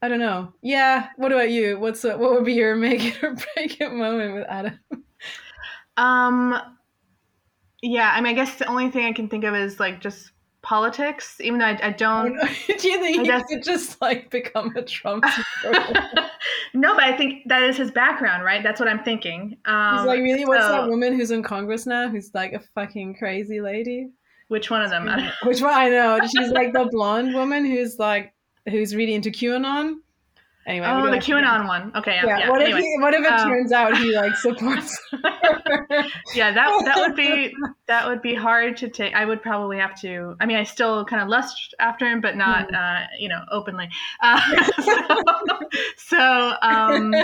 I 0.00 0.06
don't 0.06 0.20
know. 0.20 0.52
Yeah. 0.62 1.08
What 1.16 1.32
about 1.32 1.50
you? 1.50 1.76
What's 1.76 2.04
a, 2.04 2.16
what 2.16 2.30
would 2.30 2.44
be 2.44 2.52
your 2.52 2.76
make 2.86 3.04
it 3.04 3.20
or 3.20 3.34
break 3.34 3.80
it 3.80 3.92
moment 3.92 4.32
with 4.34 4.46
Adam? 4.48 4.78
Um, 5.96 6.54
yeah. 7.82 8.12
I 8.14 8.20
mean, 8.20 8.30
I 8.30 8.34
guess 8.34 8.54
the 8.56 8.66
only 8.66 8.92
thing 8.92 9.06
I 9.06 9.12
can 9.12 9.28
think 9.28 9.42
of 9.42 9.56
is 9.56 9.80
like 9.80 10.00
just 10.00 10.30
politics. 10.68 11.40
Even 11.40 11.58
though 11.58 11.64
I, 11.66 11.78
I 11.82 11.90
don't. 11.90 12.34
Do 12.66 12.88
you 12.88 13.00
think 13.00 13.18
I 13.18 13.22
he 13.22 13.24
guess- 13.24 13.44
could 13.48 13.62
just 13.62 14.00
like 14.02 14.28
become 14.30 14.76
a 14.76 14.82
Trump 14.82 15.24
supporter? 15.62 16.04
no, 16.74 16.94
but 16.94 17.04
I 17.04 17.16
think 17.16 17.48
that 17.48 17.62
is 17.62 17.76
his 17.78 17.90
background, 17.90 18.44
right? 18.44 18.62
That's 18.62 18.78
what 18.78 18.88
I'm 18.88 19.02
thinking. 19.02 19.56
Um, 19.64 19.98
He's 19.98 20.06
like, 20.06 20.20
really? 20.20 20.44
What's 20.44 20.64
so- 20.66 20.72
that 20.72 20.88
woman 20.88 21.14
who's 21.14 21.30
in 21.30 21.42
Congress 21.42 21.86
now? 21.86 22.08
Who's 22.08 22.30
like 22.34 22.52
a 22.52 22.60
fucking 22.74 23.14
crazy 23.14 23.60
lady? 23.60 24.10
which 24.48 24.70
one 24.70 24.80
of 24.80 24.88
them? 24.88 25.04
Which 25.44 25.60
one? 25.60 25.74
I 25.74 25.90
know. 25.90 26.18
She's 26.26 26.48
like 26.52 26.72
the 26.72 26.86
blonde 26.90 27.34
woman 27.34 27.66
who's 27.66 27.98
like 27.98 28.32
who's 28.66 28.96
really 28.96 29.14
into 29.14 29.30
QAnon. 29.30 29.96
Anyway, 30.68 30.86
oh, 30.86 31.06
the 31.06 31.14
have 31.14 31.24
to- 31.24 31.32
QAnon 31.32 31.66
one. 31.66 31.90
Okay, 31.96 32.16
yeah. 32.16 32.26
Yeah. 32.26 32.38
yeah. 32.40 32.50
What 32.50 32.60
anyway. 32.60 32.80
if 32.80 32.84
he, 32.84 32.96
what 33.00 33.14
if 33.14 33.24
it 33.24 33.32
um, 33.32 33.48
turns 33.48 33.72
out 33.72 33.96
he 33.96 34.14
like 34.14 34.36
supports? 34.36 35.00
yeah, 36.34 36.52
that 36.52 36.82
that 36.84 36.96
would 36.98 37.16
be 37.16 37.54
that 37.88 38.06
would 38.06 38.20
be 38.20 38.34
hard 38.34 38.76
to 38.76 38.88
take. 38.90 39.14
I 39.14 39.24
would 39.24 39.40
probably 39.40 39.78
have 39.78 39.98
to. 40.02 40.36
I 40.40 40.44
mean, 40.46 40.58
I 40.58 40.64
still 40.64 41.06
kind 41.06 41.22
of 41.22 41.28
lust 41.28 41.74
after 41.80 42.06
him, 42.06 42.20
but 42.20 42.36
not, 42.36 42.72
uh, 42.74 43.04
you 43.18 43.30
know, 43.30 43.40
openly. 43.50 43.88
Uh, 44.22 44.40
so, 44.82 44.92
so 45.96 46.52
um, 46.60 47.14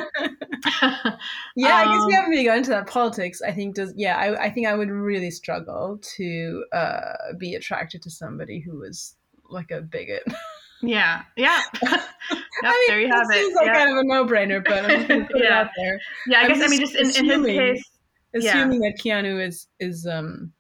yeah, 1.55 1.77
I 1.77 1.85
guess 1.85 2.07
we 2.07 2.12
Um, 2.12 2.12
haven't 2.12 2.31
really 2.31 2.45
got 2.45 2.57
into 2.57 2.71
that 2.71 2.87
politics. 2.87 3.43
I 3.43 3.53
think 3.53 3.75
does 3.75 3.93
yeah, 3.95 4.16
I, 4.16 4.45
I 4.45 4.51
think 4.51 4.66
I 4.66 4.75
would 4.75 4.91
really 4.91 5.31
struggle 5.31 6.01
to 6.16 6.65
uh, 6.73 7.35
be 7.37 7.57
attracted 7.57 8.01
to 8.03 8.11
somebody 8.11 8.61
who 8.61 8.79
was 8.79 9.16
like 9.51 9.71
a 9.71 9.83
bigot. 9.83 10.25
Yeah, 10.89 11.23
yeah. 11.36 11.61
Yep, 12.62 12.73
I 12.73 12.73
mean, 12.73 12.89
there 12.89 13.01
you 13.01 13.09
have 13.09 13.27
it. 13.31 13.35
seems 13.35 13.55
like 13.56 13.66
Yeah. 13.66 13.74
kind 13.74 13.90
of 13.90 13.97
a 13.98 14.05
no-brainer, 14.05 14.65
but 14.65 14.85
I'm 14.85 14.90
just 14.90 15.31
put 15.31 15.40
it 15.43 15.44
Yeah. 15.44 15.61
out 15.61 15.70
there. 15.77 16.01
yeah, 16.28 16.39
I 16.39 16.43
I'm 16.43 16.48
guess. 16.48 16.62
I 16.62 16.69
mean, 16.69 16.81
just 16.81 16.94
in, 16.94 17.01
in 17.01 17.06
his 17.06 17.16
assuming- 17.19 17.56
case, 17.59 17.90
Yeah. 18.32 18.51
Assuming 18.59 18.81
that 18.81 18.98
Keanu 19.05 19.44
is 19.47 19.66
is 19.81 20.06
um 20.06 20.52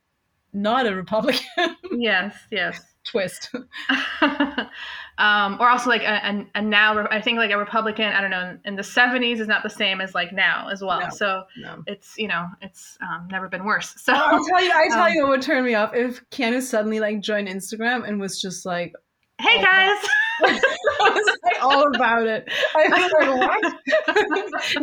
not 0.52 0.86
a 0.86 0.94
Republican 0.94 1.46
yes, 1.92 2.36
yes. 2.50 2.80
twist. 3.04 3.50
um, 5.18 5.56
or 5.60 5.68
also 5.68 5.88
like 5.88 6.02
a, 6.02 6.20
a, 6.26 6.46
a 6.56 6.62
now, 6.62 7.06
I 7.10 7.20
think 7.20 7.38
like 7.38 7.50
a 7.50 7.58
Republican. 7.58 8.12
I 8.12 8.20
don't 8.20 8.30
know. 8.30 8.58
In 8.64 8.76
the 8.76 8.82
'70s 8.82 9.38
is 9.40 9.48
not 9.48 9.62
the 9.62 9.70
same 9.70 10.00
as 10.00 10.14
like 10.14 10.32
now 10.32 10.68
as 10.70 10.82
well. 10.82 11.00
No. 11.00 11.08
So 11.10 11.44
No. 11.58 11.82
it's 11.86 12.14
you 12.18 12.28
know 12.28 12.46
it's 12.60 12.98
um, 13.02 13.28
never 13.30 13.48
been 13.48 13.64
worse. 13.64 13.94
So 13.96 14.12
I'll 14.12 14.44
tell 14.44 14.62
you, 14.62 14.72
I 14.74 14.88
tell 14.88 15.04
Um, 15.06 15.12
you 15.12 15.22
what 15.22 15.30
would 15.30 15.42
turn 15.42 15.64
me 15.64 15.74
off 15.74 15.94
if 15.94 16.20
Keanu 16.30 16.60
suddenly 16.62 17.00
like 17.00 17.20
joined 17.20 17.48
Instagram 17.48 18.06
and 18.06 18.20
was 18.20 18.40
just 18.40 18.66
like, 18.66 18.92
hey 19.40 19.62
guys. 19.62 19.98
I 20.44 21.10
was 21.10 21.38
like 21.44 21.62
all 21.62 21.94
about 21.94 22.26
it. 22.26 22.48
Like, 22.74 22.90
what? 23.12 23.74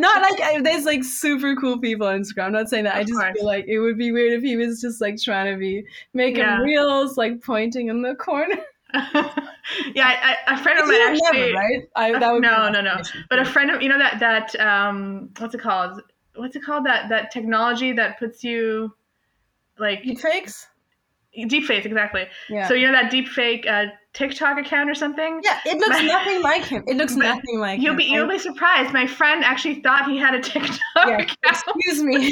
not 0.00 0.22
like 0.22 0.40
I, 0.40 0.60
there's 0.62 0.84
like 0.84 1.04
super 1.04 1.54
cool 1.56 1.78
people 1.78 2.06
on 2.06 2.20
Instagram. 2.22 2.46
I'm 2.46 2.52
not 2.52 2.68
saying 2.70 2.84
that. 2.84 2.96
I 2.96 3.02
just 3.04 3.18
course. 3.20 3.36
feel 3.36 3.46
like 3.46 3.66
it 3.68 3.78
would 3.80 3.98
be 3.98 4.12
weird 4.12 4.32
if 4.32 4.42
he 4.42 4.56
was 4.56 4.80
just 4.80 5.00
like 5.00 5.20
trying 5.20 5.52
to 5.52 5.58
be 5.58 5.84
making 6.14 6.38
Yeah. 6.40 6.60
reels, 6.60 7.16
like 7.18 7.42
pointing 7.42 7.88
in 7.88 8.02
the 8.02 8.14
corner. 8.14 8.56
yeah, 8.94 10.06
I, 10.06 10.36
I, 10.46 10.54
a 10.54 10.62
friend 10.62 10.78
of 10.78 10.86
mine 10.86 11.00
actually. 11.00 11.52
never, 11.52 11.52
right? 11.54 11.82
I, 11.96 12.18
that 12.18 12.32
would 12.32 12.42
no, 12.42 12.68
no, 12.68 12.80
no. 12.80 13.00
But 13.30 13.38
a 13.38 13.44
friend 13.44 13.70
of 13.70 13.80
you 13.82 13.88
know 13.88 13.98
that 13.98 14.20
that 14.20 14.54
um 14.60 15.30
what's 15.38 15.54
it 15.54 15.60
called? 15.60 16.02
What's 16.34 16.56
it 16.56 16.62
called? 16.64 16.84
That 16.86 17.08
that 17.08 17.30
technology 17.30 17.92
that 17.92 18.18
puts 18.18 18.42
you 18.44 18.94
like 19.78 20.02
deepfakes. 20.02 20.66
Deep 21.48 21.64
face 21.64 21.84
exactly. 21.86 22.26
Yeah. 22.48 22.68
So 22.68 22.74
you 22.74 22.86
know 22.86 22.92
that 22.92 23.10
deep 23.10 23.28
fake 23.28 23.66
uh, 23.66 23.86
TikTok 24.12 24.58
account 24.58 24.90
or 24.90 24.94
something? 24.94 25.40
yeah, 25.42 25.58
it 25.64 25.78
looks 25.78 25.96
My- 25.98 26.02
nothing 26.04 26.42
like 26.42 26.64
him. 26.64 26.84
It 26.86 26.96
looks 26.96 27.14
nothing 27.16 27.58
like 27.58 27.80
You'll 27.80 27.92
him. 27.92 27.96
be 27.96 28.04
you'll 28.04 28.28
be 28.28 28.38
surprised. 28.38 28.92
My 28.92 29.06
friend 29.06 29.42
actually 29.42 29.80
thought 29.80 30.06
he 30.10 30.18
had 30.18 30.34
a 30.34 30.40
TikTok 30.42 30.78
Yeah, 31.06 31.18
account. 31.22 31.38
excuse 31.76 32.02
me. 32.02 32.30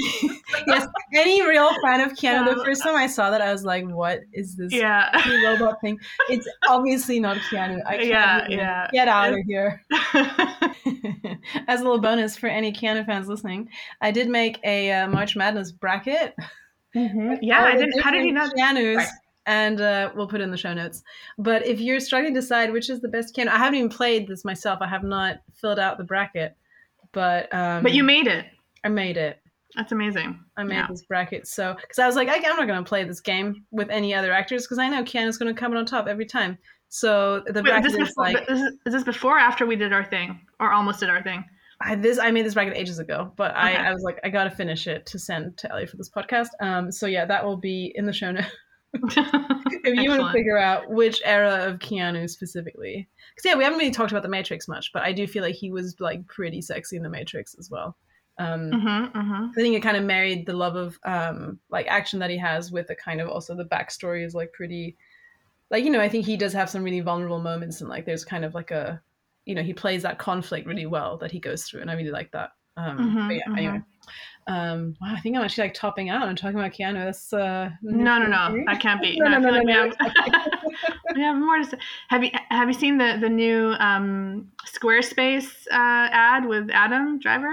yes, 0.66 0.86
any 1.14 1.46
real 1.46 1.70
fan 1.82 2.02
of 2.02 2.12
Keanu, 2.12 2.44
the 2.44 2.58
Um, 2.58 2.64
first 2.64 2.82
time 2.82 2.94
I 2.96 3.06
saw 3.06 3.30
that, 3.30 3.40
I 3.40 3.50
was 3.52 3.64
like, 3.64 3.86
"What 3.88 4.20
is 4.34 4.56
this 4.56 4.72
Yeah. 4.72 5.08
robot 5.44 5.80
thing?" 5.80 5.98
It's 6.28 6.46
obviously 6.68 7.18
not 7.20 7.38
Keanu. 7.50 7.80
I 7.86 7.96
can't 7.96 8.06
Yeah, 8.08 8.46
yeah. 8.50 8.88
Get 8.92 9.08
out 9.08 9.32
of 9.32 9.38
here. 9.46 9.82
As 11.68 11.80
a 11.80 11.84
little 11.84 12.00
bonus 12.00 12.36
for 12.36 12.48
any 12.48 12.72
Keanu 12.72 13.06
fans 13.06 13.28
listening, 13.28 13.68
I 14.00 14.10
did 14.10 14.28
make 14.28 14.58
a 14.64 14.90
uh, 14.92 15.08
March 15.08 15.36
Madness 15.36 15.72
bracket. 15.72 16.34
Yeah, 16.94 17.64
I 17.64 17.76
didn't. 17.76 18.00
How 18.00 18.10
did 18.10 18.22
he 18.22 18.32
not? 18.32 18.54
Keanu's, 18.54 19.06
and 19.46 19.80
uh, 19.80 20.10
we'll 20.14 20.28
put 20.28 20.40
in 20.40 20.50
the 20.50 20.56
show 20.56 20.74
notes. 20.74 21.02
But 21.38 21.66
if 21.66 21.80
you're 21.80 22.00
struggling 22.00 22.34
to 22.34 22.40
decide 22.40 22.72
which 22.72 22.90
is 22.90 23.00
the 23.00 23.08
best 23.08 23.34
Keanu, 23.34 23.48
I 23.48 23.58
haven't 23.58 23.76
even 23.76 23.90
played 23.90 24.28
this 24.28 24.44
myself. 24.44 24.78
I 24.80 24.88
have 24.88 25.04
not 25.04 25.40
filled 25.54 25.78
out 25.78 25.98
the 25.98 26.04
bracket, 26.04 26.56
but 27.12 27.52
um, 27.54 27.82
But 27.82 27.92
you 27.92 28.02
made 28.02 28.26
it. 28.26 28.46
I 28.84 28.88
made 28.88 29.16
it. 29.16 29.38
That's 29.76 29.92
amazing. 29.92 30.38
I 30.56 30.64
made 30.64 30.74
Yeah. 30.74 30.86
this 30.90 31.02
bracket. 31.02 31.46
So, 31.46 31.76
because 31.80 31.98
I 31.98 32.06
was 32.06 32.16
like, 32.16 32.28
I, 32.28 32.36
I'm 32.36 32.56
not 32.56 32.66
going 32.66 32.82
to 32.82 32.88
play 32.88 33.04
this 33.04 33.20
game 33.20 33.64
with 33.70 33.88
any 33.88 34.12
other 34.14 34.32
actors 34.32 34.64
because 34.64 34.78
I 34.78 34.88
know 34.88 35.04
Keanu's 35.04 35.38
going 35.38 35.54
to 35.54 35.58
come 35.58 35.70
in 35.72 35.78
on 35.78 35.86
top 35.86 36.08
every 36.08 36.26
time. 36.26 36.58
So 36.88 37.44
the 37.46 37.62
Wait, 37.62 37.66
bracket 37.66 37.86
is, 37.86 37.92
this 37.92 38.02
is 38.02 38.08
before, 38.08 38.24
like 38.24 38.50
is, 38.50 38.60
this, 38.60 38.72
is 38.86 38.92
this 38.94 39.04
before 39.04 39.36
or 39.36 39.38
after 39.38 39.66
we 39.66 39.76
did 39.76 39.92
our 39.92 40.04
thing? 40.04 40.40
Or 40.58 40.72
almost 40.72 41.00
did 41.00 41.08
our 41.08 41.22
thing? 41.22 41.44
I, 41.80 41.94
this. 41.94 42.18
I 42.18 42.30
made 42.30 42.44
this 42.44 42.54
bracket 42.54 42.76
ages 42.76 42.98
ago, 42.98 43.32
but 43.36 43.54
I, 43.56 43.72
Okay. 43.72 43.82
I 43.82 43.92
was 43.92 44.02
like, 44.02 44.18
I 44.22 44.28
got 44.28 44.44
to 44.44 44.50
finish 44.50 44.86
it 44.86 45.06
to 45.06 45.18
send 45.18 45.56
to 45.58 45.70
Ellie 45.72 45.86
for 45.86 45.96
this 45.96 46.10
podcast. 46.10 46.48
Um, 46.60 46.92
so 46.92 47.06
yeah, 47.06 47.24
that 47.24 47.44
will 47.44 47.56
be 47.56 47.92
in 47.94 48.04
the 48.06 48.12
show 48.12 48.32
notes 48.32 48.48
if 48.94 49.94
you 49.94 50.10
want 50.10 50.20
to 50.22 50.32
figure 50.32 50.58
out 50.58 50.90
which 50.90 51.20
era 51.24 51.64
of 51.66 51.78
Keanu 51.78 52.28
specifically. 52.28 53.08
Because 53.34 53.48
yeah, 53.48 53.56
we 53.56 53.64
haven't 53.64 53.78
really 53.78 53.90
talked 53.92 54.10
about 54.10 54.22
the 54.22 54.28
Matrix 54.28 54.68
much, 54.68 54.92
but 54.92 55.02
I 55.02 55.12
do 55.12 55.26
feel 55.26 55.42
like 55.42 55.54
he 55.54 55.70
was 55.70 55.96
like 56.00 56.26
pretty 56.26 56.60
sexy 56.60 56.96
in 56.96 57.02
the 57.02 57.08
Matrix 57.08 57.54
as 57.58 57.70
well. 57.70 57.96
Um, 58.38 58.70
Mhm, 58.70 59.12
mhm. 59.12 59.50
I 59.50 59.54
think 59.54 59.76
it 59.76 59.82
kind 59.82 59.96
of 59.96 60.04
married 60.04 60.46
the 60.46 60.54
love 60.54 60.74
of 60.74 60.98
um 61.04 61.58
like 61.70 61.86
action 61.88 62.18
that 62.20 62.30
he 62.30 62.38
has 62.38 62.72
with 62.72 62.86
the 62.88 62.94
kind 62.94 63.20
of 63.20 63.28
also 63.28 63.54
the 63.54 63.64
backstory 63.66 64.24
is 64.24 64.34
like 64.34 64.52
pretty 64.52 64.96
like 65.70 65.84
you 65.84 65.90
know 65.90 66.00
I 66.00 66.08
think 66.08 66.24
he 66.24 66.36
does 66.36 66.52
have 66.54 66.70
some 66.70 66.82
really 66.82 67.00
vulnerable 67.00 67.40
moments 67.40 67.80
and 67.80 67.90
like 67.90 68.06
there's 68.06 68.24
kind 68.24 68.44
of 68.44 68.54
like 68.54 68.70
a 68.70 69.00
you 69.46 69.54
know 69.54 69.62
he 69.62 69.72
plays 69.72 70.02
that 70.02 70.18
conflict 70.18 70.66
really 70.66 70.86
well 70.86 71.16
that 71.18 71.30
he 71.32 71.40
goes 71.40 71.64
through 71.64 71.80
and 71.80 71.90
I 71.90 71.94
really 71.94 72.10
like 72.10 72.30
that 72.32 72.50
um 72.76 72.98
Mhm, 72.98 73.28
but 73.28 73.34
yeah 73.36 73.42
mhm. 73.48 73.58
anyway 73.58 73.82
Um, 74.46 74.96
wow, 75.00 75.14
I 75.14 75.20
think 75.20 75.36
I'm 75.36 75.42
actually 75.44 75.64
like 75.64 75.74
topping 75.74 76.08
out 76.10 76.26
and 76.26 76.36
talking 76.36 76.58
about 76.58 76.72
Keanu. 76.72 77.04
That's 77.04 77.32
uh, 77.32 77.70
No, 77.82 78.18
no, 78.18 78.26
no. 78.26 78.64
That 78.66 78.80
can't 78.80 79.00
be. 79.00 79.16
No, 79.20 79.28
no, 79.28 79.36
I 79.36 79.38
no, 79.38 79.52
feel 79.52 79.52
no, 79.52 79.60
like 79.60 79.66
we 79.66 79.72
have- 80.32 80.60
we 81.14 81.20
have 81.22 81.36
more 81.36 81.58
to 81.58 81.64
say. 81.64 81.78
Have 82.08 82.24
you 82.24 82.30
have 82.48 82.66
you 82.66 82.74
seen 82.74 82.98
the 82.98 83.18
the 83.20 83.28
new 83.28 83.74
um, 83.78 84.50
Squarespace 84.66 85.66
uh, 85.70 86.08
ad 86.10 86.46
with 86.46 86.68
Adam 86.72 87.20
Driver? 87.20 87.52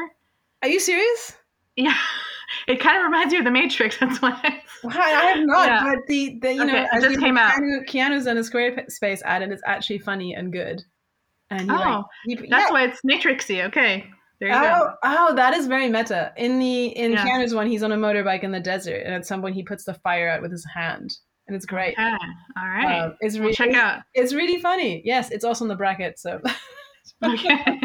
Are 0.64 0.70
you 0.70 0.80
serious? 0.80 1.34
Yeah, 1.76 1.94
it 2.68 2.80
kind 2.80 2.98
of 2.98 3.04
reminds 3.04 3.32
you 3.34 3.40
of 3.40 3.46
The 3.46 3.52
Matrix. 3.52 4.00
That's 4.00 4.20
why. 4.22 4.64
Wow, 4.84 4.92
I 4.96 5.34
have 5.36 5.46
not, 5.46 5.68
Yeah. 5.68 5.84
but 5.84 6.08
the, 6.08 6.40
the 6.42 6.54
you 6.54 6.64
Okay, 6.64 6.72
know, 6.72 6.88
it 6.94 7.02
just 7.02 7.20
came 7.20 7.38
out. 7.38 7.54
Keanu's 7.88 8.26
in 8.26 8.38
a 8.38 8.42
Squarespace 8.42 9.22
ad, 9.24 9.44
and 9.44 9.52
it's 9.54 9.62
actually 9.68 10.00
funny 10.00 10.34
and 10.34 10.52
good. 10.52 10.82
And 11.50 11.68
like, 11.68 11.88
Oh, 11.88 12.04
he- 12.26 12.36
That's 12.36 12.68
yeah. 12.68 12.72
why 12.72 12.84
it's 12.84 13.00
Matrixy. 13.10 13.66
Okay, 13.68 14.06
there 14.40 14.50
you 14.50 14.56
Oh, 14.56 14.60
go. 14.60 14.94
oh, 15.04 15.36
that 15.36 15.54
is 15.54 15.68
very 15.68 15.90
meta. 15.90 16.34
In 16.38 16.60
the 16.60 16.88
in 16.88 17.14
Yeah. 17.14 17.26
Keanu's 17.26 17.54
one, 17.54 17.68
he's 17.68 17.84
on 17.84 17.92
a 17.92 17.98
motorbike 17.98 18.44
in 18.44 18.52
the 18.52 18.60
desert, 18.60 19.02
and 19.06 19.14
at 19.14 19.26
some 19.26 19.42
point 19.42 19.56
he 19.56 19.64
puts 19.64 19.84
the 19.86 19.94
fire 19.96 20.30
out 20.30 20.42
with 20.42 20.52
his 20.52 20.66
hand, 20.76 21.12
and 21.48 21.56
it's 21.56 21.66
great. 21.66 21.94
Okay, 21.94 22.10
all 22.58 22.68
right. 22.68 23.00
Um, 23.04 23.16
it's 23.22 23.36
we'll 23.36 23.44
really 23.44 23.56
check 23.56 23.74
out. 23.74 24.02
It's 24.14 24.34
really 24.34 24.60
funny. 24.62 25.02
Yes, 25.06 25.32
it's 25.32 25.46
also 25.46 25.64
in 25.66 25.70
the 25.70 25.76
bracket. 25.76 26.20
So 26.20 26.42
Okay. 27.24 27.80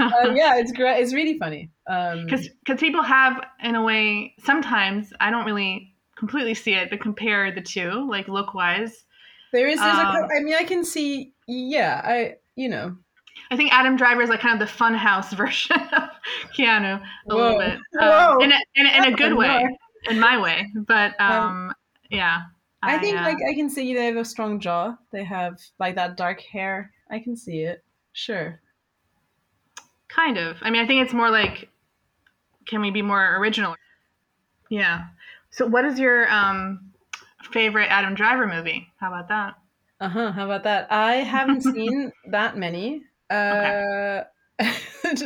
uh, 0.00 0.30
yeah, 0.34 0.56
it's 0.56 0.72
great. 0.72 1.00
It's 1.00 1.14
really 1.14 1.38
funny. 1.38 1.70
Um, 1.88 2.26
because 2.26 2.48
people 2.80 3.02
have 3.02 3.40
in 3.62 3.74
a 3.74 3.82
way 3.82 4.34
sometimes 4.44 5.12
i 5.20 5.30
don't 5.30 5.44
really 5.44 5.94
completely 6.16 6.54
see 6.54 6.74
it 6.74 6.88
but 6.90 7.00
compare 7.00 7.50
the 7.52 7.60
two 7.60 8.08
like 8.08 8.28
look 8.28 8.54
wise 8.54 9.04
there 9.52 9.68
is. 9.68 9.78
There's 9.78 9.98
a, 9.98 10.06
um, 10.06 10.16
co- 10.16 10.36
I 10.36 10.40
mean, 10.42 10.54
I 10.54 10.64
can 10.64 10.84
see. 10.84 11.32
Yeah, 11.46 12.00
I. 12.04 12.36
You 12.56 12.68
know. 12.68 12.96
i 13.50 13.56
think 13.56 13.72
adam 13.72 13.96
driver 13.96 14.20
is 14.22 14.28
like 14.28 14.40
kind 14.40 14.60
of 14.60 14.68
the 14.68 14.74
funhouse 14.74 15.34
version 15.36 15.76
of 15.76 16.08
keanu 16.56 17.02
a 17.30 17.34
little 17.34 17.58
bit 17.58 17.78
Whoa. 17.94 18.34
um, 18.34 18.40
in, 18.42 18.52
a, 18.52 18.58
in, 18.76 18.86
a, 18.86 18.90
in 18.98 19.12
a 19.12 19.16
good 19.16 19.34
way 19.36 19.66
in 20.10 20.20
my 20.20 20.38
way 20.38 20.70
but 20.86 21.18
um, 21.20 21.72
yeah 22.10 22.42
I 22.82 22.98
think 22.98 23.18
uh, 23.18 23.22
like 23.22 23.38
I 23.48 23.54
can 23.54 23.70
see 23.70 23.94
they 23.94 24.06
have 24.06 24.16
a 24.16 24.24
strong 24.24 24.60
jaw. 24.60 24.96
They 25.12 25.24
have 25.24 25.58
like 25.78 25.94
that 25.94 26.16
dark 26.16 26.40
hair. 26.40 26.92
I 27.10 27.18
can 27.20 27.36
see 27.36 27.60
it. 27.60 27.82
Sure. 28.12 28.60
kind 30.08 30.36
of 30.36 30.58
i 30.62 30.70
mean 30.70 30.82
i 30.82 30.86
think 30.86 31.02
it's 31.02 31.14
more 31.14 31.30
like 31.30 31.68
can 32.66 32.80
we 32.80 32.90
be 32.90 33.02
more 33.02 33.36
original 33.38 33.74
yeah 34.68 35.06
so 35.50 35.66
what 35.66 35.84
is 35.84 35.98
your 35.98 36.30
um 36.30 36.91
favorite 37.52 37.86
adam 37.90 38.14
driver 38.14 38.46
movie 38.46 38.88
how 38.98 39.08
about 39.08 39.28
that 39.28 39.54
Uh 40.00 40.08
huh. 40.08 40.32
How 40.32 40.44
about 40.46 40.64
that? 40.64 40.88
I 40.90 41.16
haven't 41.22 41.62
seen 41.74 42.10
that 42.30 42.56
many. 42.56 43.02
Uh, 43.30 44.22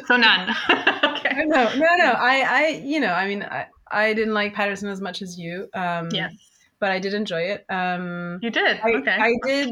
so 0.06 0.16
none 0.16 0.50
okay 0.70 1.44
no, 1.46 1.64
no, 1.74 1.90
no. 1.96 2.12
I, 2.12 2.44
I, 2.48 2.66
you 2.84 3.00
know, 3.00 3.12
I 3.12 3.26
mean, 3.26 3.42
I, 3.42 3.66
I 3.90 4.12
didn't 4.12 4.34
like 4.34 4.52
Paterson 4.54 4.88
as 4.90 5.00
much 5.00 5.22
as 5.22 5.38
you. 5.38 5.68
Um, 5.74 6.10
yes 6.10 6.32
But 6.78 6.90
I 6.92 6.98
did 6.98 7.14
enjoy 7.14 7.42
it. 7.56 7.64
Um, 7.70 8.38
you 8.42 8.50
did 8.50 8.80
I, 8.84 8.90
okay 9.00 9.16
I 9.18 9.32
did. 9.46 9.70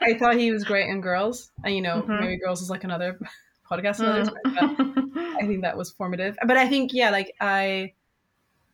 I 0.00 0.14
thought 0.18 0.36
he 0.36 0.52
was 0.52 0.62
great 0.64 0.88
in 0.88 1.00
Girls, 1.00 1.50
and 1.64 1.74
you 1.74 1.82
know, 1.82 2.02
Mhm. 2.02 2.20
maybe 2.20 2.38
Girls 2.38 2.62
is 2.62 2.70
like 2.70 2.84
another 2.84 3.18
podcast. 3.70 3.98
Another 4.00 4.24
time, 4.24 4.76
Mm. 4.86 5.34
I 5.42 5.46
think 5.46 5.62
that 5.62 5.76
was 5.76 5.90
formative. 5.90 6.36
But 6.46 6.56
I 6.56 6.68
think, 6.68 6.92
yeah, 6.94 7.10
like 7.10 7.34
I, 7.40 7.92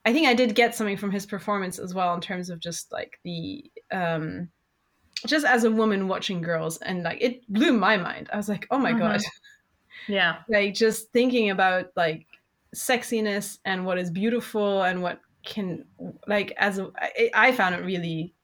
I 0.04 0.12
think 0.12 0.26
I 0.26 0.34
did 0.34 0.54
get 0.54 0.74
something 0.74 0.96
from 0.96 1.10
his 1.12 1.26
performance 1.26 1.78
as 1.78 1.94
well 1.94 2.12
in 2.14 2.20
terms 2.20 2.50
of 2.50 2.58
just 2.58 2.90
like 2.92 3.18
the, 3.24 3.70
um, 3.92 4.48
just 5.26 5.46
as 5.46 5.64
a 5.64 5.70
woman 5.70 6.08
watching 6.08 6.42
Girls, 6.42 6.78
and 6.78 7.02
like 7.04 7.18
it 7.20 7.46
blew 7.52 7.72
my 7.72 7.96
mind. 7.96 8.28
I 8.32 8.36
was 8.36 8.48
like, 8.48 8.66
oh 8.70 8.78
my 8.78 8.92
Mhm. 8.92 8.98
god, 8.98 9.20
yeah 10.08 10.38
like 10.48 10.74
just 10.74 11.10
thinking 11.12 11.50
about 11.50 11.86
like 11.96 12.26
sexiness 12.74 13.58
and 13.64 13.84
what 13.86 13.98
is 13.98 14.10
beautiful 14.10 14.82
and 14.82 15.02
what 15.02 15.20
can 15.44 15.84
like 16.26 16.52
as 16.56 16.78
a, 16.78 16.90
I, 16.96 17.30
I 17.34 17.52
found 17.52 17.74
it 17.74 17.84
really. 17.84 18.34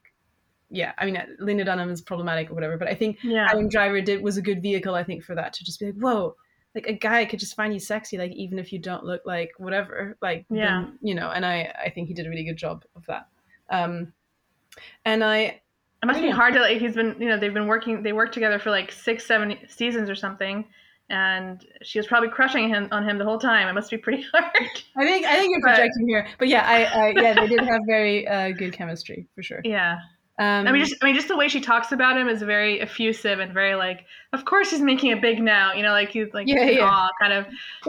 Yeah, 0.70 0.92
I 0.98 1.06
mean, 1.06 1.18
Lena 1.38 1.64
Dunham 1.64 1.88
is 1.90 2.02
problematic 2.02 2.50
or 2.50 2.54
whatever, 2.54 2.76
but 2.76 2.88
I 2.88 2.94
think 2.94 3.16
yeah 3.22 3.46
Adam 3.48 3.68
Driver 3.70 4.02
did 4.02 4.22
was 4.22 4.36
a 4.36 4.42
good 4.42 4.60
vehicle, 4.60 4.94
I 4.94 5.02
think, 5.02 5.24
for 5.24 5.34
that 5.34 5.54
to 5.54 5.64
just 5.64 5.80
be 5.80 5.86
like, 5.86 5.94
whoa, 5.94 6.36
like 6.74 6.86
a 6.86 6.92
guy 6.92 7.24
could 7.24 7.38
just 7.40 7.56
find 7.56 7.72
you 7.72 7.80
sexy, 7.80 8.18
like 8.18 8.32
even 8.32 8.58
if 8.58 8.72
you 8.72 8.78
don't 8.78 9.04
look 9.04 9.22
like 9.24 9.52
whatever, 9.58 10.16
like 10.22 10.44
Yeah. 10.50 10.82
then, 10.84 10.98
you 11.02 11.14
know. 11.14 11.30
And 11.30 11.44
I 11.44 11.72
I 11.84 11.90
think 11.90 12.08
he 12.08 12.14
did 12.14 12.26
a 12.26 12.30
really 12.30 12.44
good 12.44 12.56
job 12.58 12.84
of 12.94 13.04
that. 13.06 13.26
Um, 13.70 14.12
and 15.04 15.24
I 15.24 15.60
It 16.02 16.06
must 16.06 16.20
be 16.22 16.30
hard 16.30 16.54
to 16.54 16.60
like. 16.60 16.78
He's 16.78 16.94
been, 16.94 17.16
you 17.18 17.28
know, 17.28 17.38
they've 17.38 17.52
been 17.54 17.66
working. 17.66 18.02
They 18.02 18.12
worked 18.12 18.34
together 18.34 18.58
for 18.58 18.70
like 18.70 18.92
six, 18.92 19.26
seven 19.26 19.56
seasons 19.68 20.08
or 20.08 20.14
something, 20.14 20.64
and 21.10 21.66
she 21.82 21.98
was 21.98 22.06
probably 22.06 22.28
crushing 22.28 22.68
him 22.68 22.86
on 22.92 23.02
him 23.08 23.18
the 23.18 23.24
whole 23.24 23.38
time. 23.40 23.66
It 23.66 23.72
must 23.72 23.90
be 23.90 23.96
pretty 23.98 24.22
hard. 24.32 24.44
I 24.96 25.04
think 25.04 25.26
I 25.26 25.36
think 25.38 25.50
you're 25.50 25.60
But- 25.62 25.74
projecting 25.76 26.06
here, 26.06 26.28
but 26.38 26.46
yeah, 26.48 26.62
I, 26.64 26.84
I 26.84 27.08
yeah 27.20 27.34
they 27.34 27.48
did 27.48 27.60
have 27.60 27.80
very 27.86 28.28
uh, 28.28 28.50
good 28.52 28.72
chemistry 28.72 29.26
for 29.34 29.42
sure. 29.42 29.60
yeah. 29.64 29.98
Um, 30.40 30.68
I 30.68 30.72
mean, 30.72 30.84
just 30.84 30.94
I 31.02 31.06
mean, 31.06 31.16
just 31.16 31.26
the 31.26 31.36
way 31.36 31.48
she 31.48 31.60
talks 31.60 31.90
about 31.90 32.16
him 32.16 32.28
is 32.28 32.42
very 32.42 32.80
effusive 32.80 33.40
and 33.40 33.52
very 33.52 33.74
like. 33.74 34.04
Of 34.32 34.44
course, 34.44 34.70
he's 34.70 34.80
making 34.80 35.10
it 35.10 35.20
big 35.22 35.42
now. 35.42 35.72
You 35.72 35.82
know, 35.82 35.90
like 35.90 36.10
he's 36.10 36.32
like 36.32 36.46
Yeah, 36.46 36.64
yeah. 36.64 37.08
kind 37.20 37.32
of. 37.32 37.46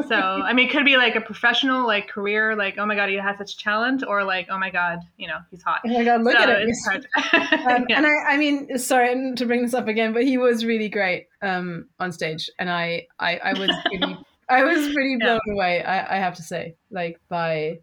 So 0.07 0.15
I 0.49 0.53
mean, 0.53 0.67
it 0.67 0.71
could 0.71 0.83
be 0.85 0.97
like 0.97 1.15
a 1.15 1.21
professional 1.21 1.85
like 1.85 2.07
career, 2.07 2.55
like 2.55 2.79
oh 2.79 2.85
my 2.87 2.95
god, 2.95 3.09
he 3.09 3.15
has 3.15 3.37
such 3.37 3.57
talent, 3.63 4.03
or 4.07 4.23
like 4.23 4.47
oh 4.49 4.57
my 4.57 4.71
god, 4.71 4.99
you 5.17 5.27
know, 5.27 5.37
he's 5.51 5.61
hot. 5.61 5.81
oh 5.85 5.89
my 5.89 6.03
god, 6.03 6.23
look 6.23 6.35
so 6.37 6.43
at. 6.43 6.61
It's. 6.61 6.89
Um, 7.69 7.85
yeah. 7.89 7.97
And 7.97 8.05
I, 8.07 8.33
I 8.33 8.37
mean, 8.37 8.77
sorry 8.79 9.33
to 9.35 9.45
bring 9.45 9.61
this 9.61 9.73
up 9.75 9.87
again, 9.87 10.13
but 10.13 10.23
he 10.23 10.37
was 10.37 10.65
really 10.65 10.89
great 10.89 11.27
um, 11.43 11.85
on 11.99 12.11
stage, 12.11 12.49
and 12.57 12.69
I, 12.69 13.05
I, 13.19 13.37
I 13.37 13.53
was 13.53 13.69
pretty, 13.85 14.17
I 14.49 14.63
was 14.63 14.91
pretty 14.93 15.17
Yeah. 15.19 15.37
blown 15.37 15.55
away. 15.55 15.83
I, 15.83 16.15
I 16.15 16.19
have 16.19 16.35
to 16.35 16.41
say, 16.41 16.75
like 16.89 17.19
by, 17.29 17.79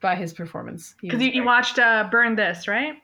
by 0.00 0.16
his 0.16 0.32
performance. 0.32 0.94
Because 1.00 1.22
you, 1.22 1.30
you 1.30 1.44
watched 1.44 1.78
uh, 1.78 2.08
Burn 2.10 2.34
This, 2.34 2.66
right? 2.66 2.94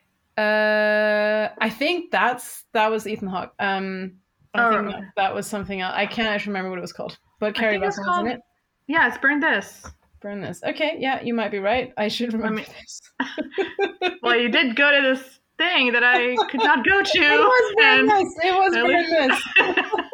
Uh, 0.40 1.50
I 1.60 1.68
think 1.70 2.10
that's 2.10 2.64
that 2.72 2.90
was 2.90 3.06
Ethan 3.06 3.28
Hawke. 3.28 3.52
Um, 3.58 4.14
I 4.54 4.64
Oh, 4.66 4.70
think 4.72 4.90
that, 4.92 5.02
that 5.16 5.34
was 5.34 5.46
something 5.46 5.80
else. 5.80 5.94
I 5.96 6.06
can't 6.06 6.28
actually 6.28 6.50
remember 6.50 6.70
what 6.70 6.78
it 6.78 6.82
was 6.82 6.92
called, 6.92 7.18
but 7.38 7.54
Keri 7.54 7.78
Russell 7.78 8.04
was 8.06 8.20
in 8.20 8.26
it. 8.28 8.40
Yeah, 8.88 9.06
it's 9.08 9.18
Burn 9.18 9.38
This. 9.40 9.86
Burn 10.20 10.40
this. 10.40 10.62
Okay, 10.64 10.96
yeah, 10.98 11.22
you 11.22 11.32
might 11.34 11.50
be 11.50 11.58
right. 11.60 11.92
I 11.96 12.08
should 12.08 12.32
remember 12.32 12.56
mean- 12.56 12.66
this. 12.80 13.00
Well, 14.22 14.36
you 14.36 14.50
did 14.50 14.76
go 14.76 14.90
to 14.90 15.00
this 15.14 15.38
thing 15.56 15.92
that 15.92 16.04
I 16.04 16.36
could 16.50 16.60
not 16.62 16.84
go 16.84 17.02
to. 17.04 17.18
It 17.18 17.38
was 17.38 17.74
very 17.78 18.06
This. 18.06 18.34
It 18.42 18.54
was 18.54 18.76
at 18.76 18.86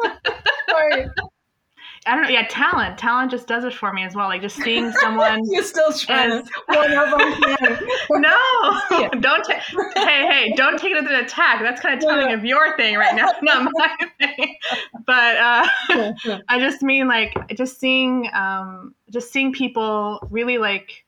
This. 0.02 0.12
Sorry, 0.70 1.06
I 2.06 2.14
don't 2.14 2.22
know. 2.24 2.28
Yeah, 2.28 2.46
talent. 2.48 2.98
Talent 2.98 3.30
just 3.30 3.46
does 3.48 3.64
it 3.64 3.74
for 3.74 3.92
me 3.92 4.04
as 4.04 4.14
well. 4.14 4.28
Like 4.28 4.40
just 4.42 4.56
seeing 4.56 4.92
someone. 5.00 5.42
you're 5.50 5.62
still 5.64 5.92
trying 5.92 6.30
as- 6.32 6.48
one 6.66 6.92
on 6.96 7.42
piano. 7.42 7.78
no, 8.10 8.80
Yeah. 8.92 9.08
don't. 9.20 9.42
Ta- 9.44 9.62
hey, 9.96 10.26
hey, 10.28 10.52
don't 10.56 10.78
take 10.78 10.92
it 10.92 10.98
as 11.04 11.10
an 11.10 11.16
attack. 11.16 11.60
That's 11.62 11.80
kind 11.80 11.94
of 11.94 12.00
telling 12.00 12.32
of 12.32 12.44
your 12.44 12.76
thing 12.76 12.96
right 12.96 13.14
now, 13.14 13.28
not 13.42 13.70
my 13.74 13.96
thing. 14.20 14.54
But 15.06 15.36
uh, 15.36 15.68
Yeah, 15.90 16.12
yeah. 16.24 16.38
I 16.48 16.58
just 16.58 16.82
mean 16.82 17.08
like 17.08 17.34
just 17.56 17.80
seeing, 17.80 18.28
um, 18.34 18.94
just 19.10 19.32
seeing 19.32 19.52
people 19.52 20.20
really 20.30 20.58
like 20.58 21.04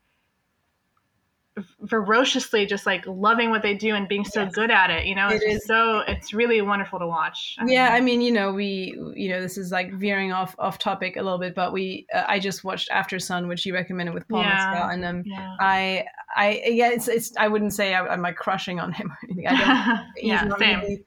ferociously 1.89 2.66
just 2.66 2.86
like 2.86 3.05
loving 3.06 3.51
what 3.51 3.62
they 3.62 3.74
do 3.74 3.94
and 3.94 4.09
being 4.09 4.24
so 4.24 4.43
Yes. 4.44 4.55
good 4.55 4.70
at 4.70 4.90
it 4.90 5.06
you 5.06 5.14
know 5.14 5.28
it's 5.28 5.44
It 5.44 5.52
just 5.55 5.66
so 5.66 6.01
it's 6.06 6.32
really 6.32 6.60
wonderful 6.62 6.98
to 6.98 7.06
watch 7.06 7.56
Yeah, 7.66 7.90
I 7.93 8.01
mean, 8.01 8.20
you 8.20 8.30
know, 8.32 8.52
we, 8.52 8.97
you 9.14 9.28
know, 9.28 9.40
this 9.40 9.59
is 9.59 9.70
like 9.72 9.93
veering 9.93 10.32
off 10.32 10.55
off 10.59 10.78
topic 10.78 11.16
a 11.16 11.22
little 11.22 11.39
bit, 11.39 11.55
but 11.55 11.72
we, 11.72 12.06
uh, 12.14 12.24
I 12.26 12.39
just 12.39 12.64
watched 12.64 12.89
Aftersun, 12.90 13.48
which 13.48 13.64
you 13.66 13.74
recommended 13.74 14.14
with 14.14 14.26
Paul 14.28 14.43
Yeah. 14.43 14.55
Mescal, 14.55 14.89
and 14.90 15.05
um, 15.05 15.22
yeah 15.26 15.56
I, 15.60 16.05
I, 16.36 16.62
yeah, 16.66 16.90
it's, 16.90 17.09
it's, 17.09 17.36
I 17.36 17.48
wouldn't 17.48 17.72
say 17.72 17.94
I, 17.94 18.06
I'm 18.06 18.22
like 18.22 18.36
crushing 18.36 18.78
on 18.80 18.93
him 18.93 19.10
or 19.10 19.16
anything. 19.24 19.47
I 19.47 19.56
don't, 19.56 20.06
yeah 20.24 20.48
same 20.59 20.80
really- 20.80 21.05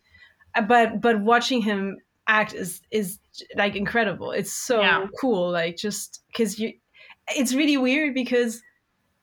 uh, 0.56 0.62
but, 0.62 1.00
but 1.02 1.22
watching 1.22 1.62
him 1.62 1.98
act 2.28 2.54
is, 2.54 2.82
is 2.92 3.20
like 3.56 3.76
incredible. 3.76 4.32
It's 4.32 4.52
so 4.54 4.82
Yeah. 4.82 5.08
cool, 5.20 5.52
like 5.52 5.78
just 5.78 6.22
because 6.28 6.60
you, 6.60 6.74
it's 7.30 7.54
really 7.54 7.78
weird 7.78 8.14
because. 8.14 8.62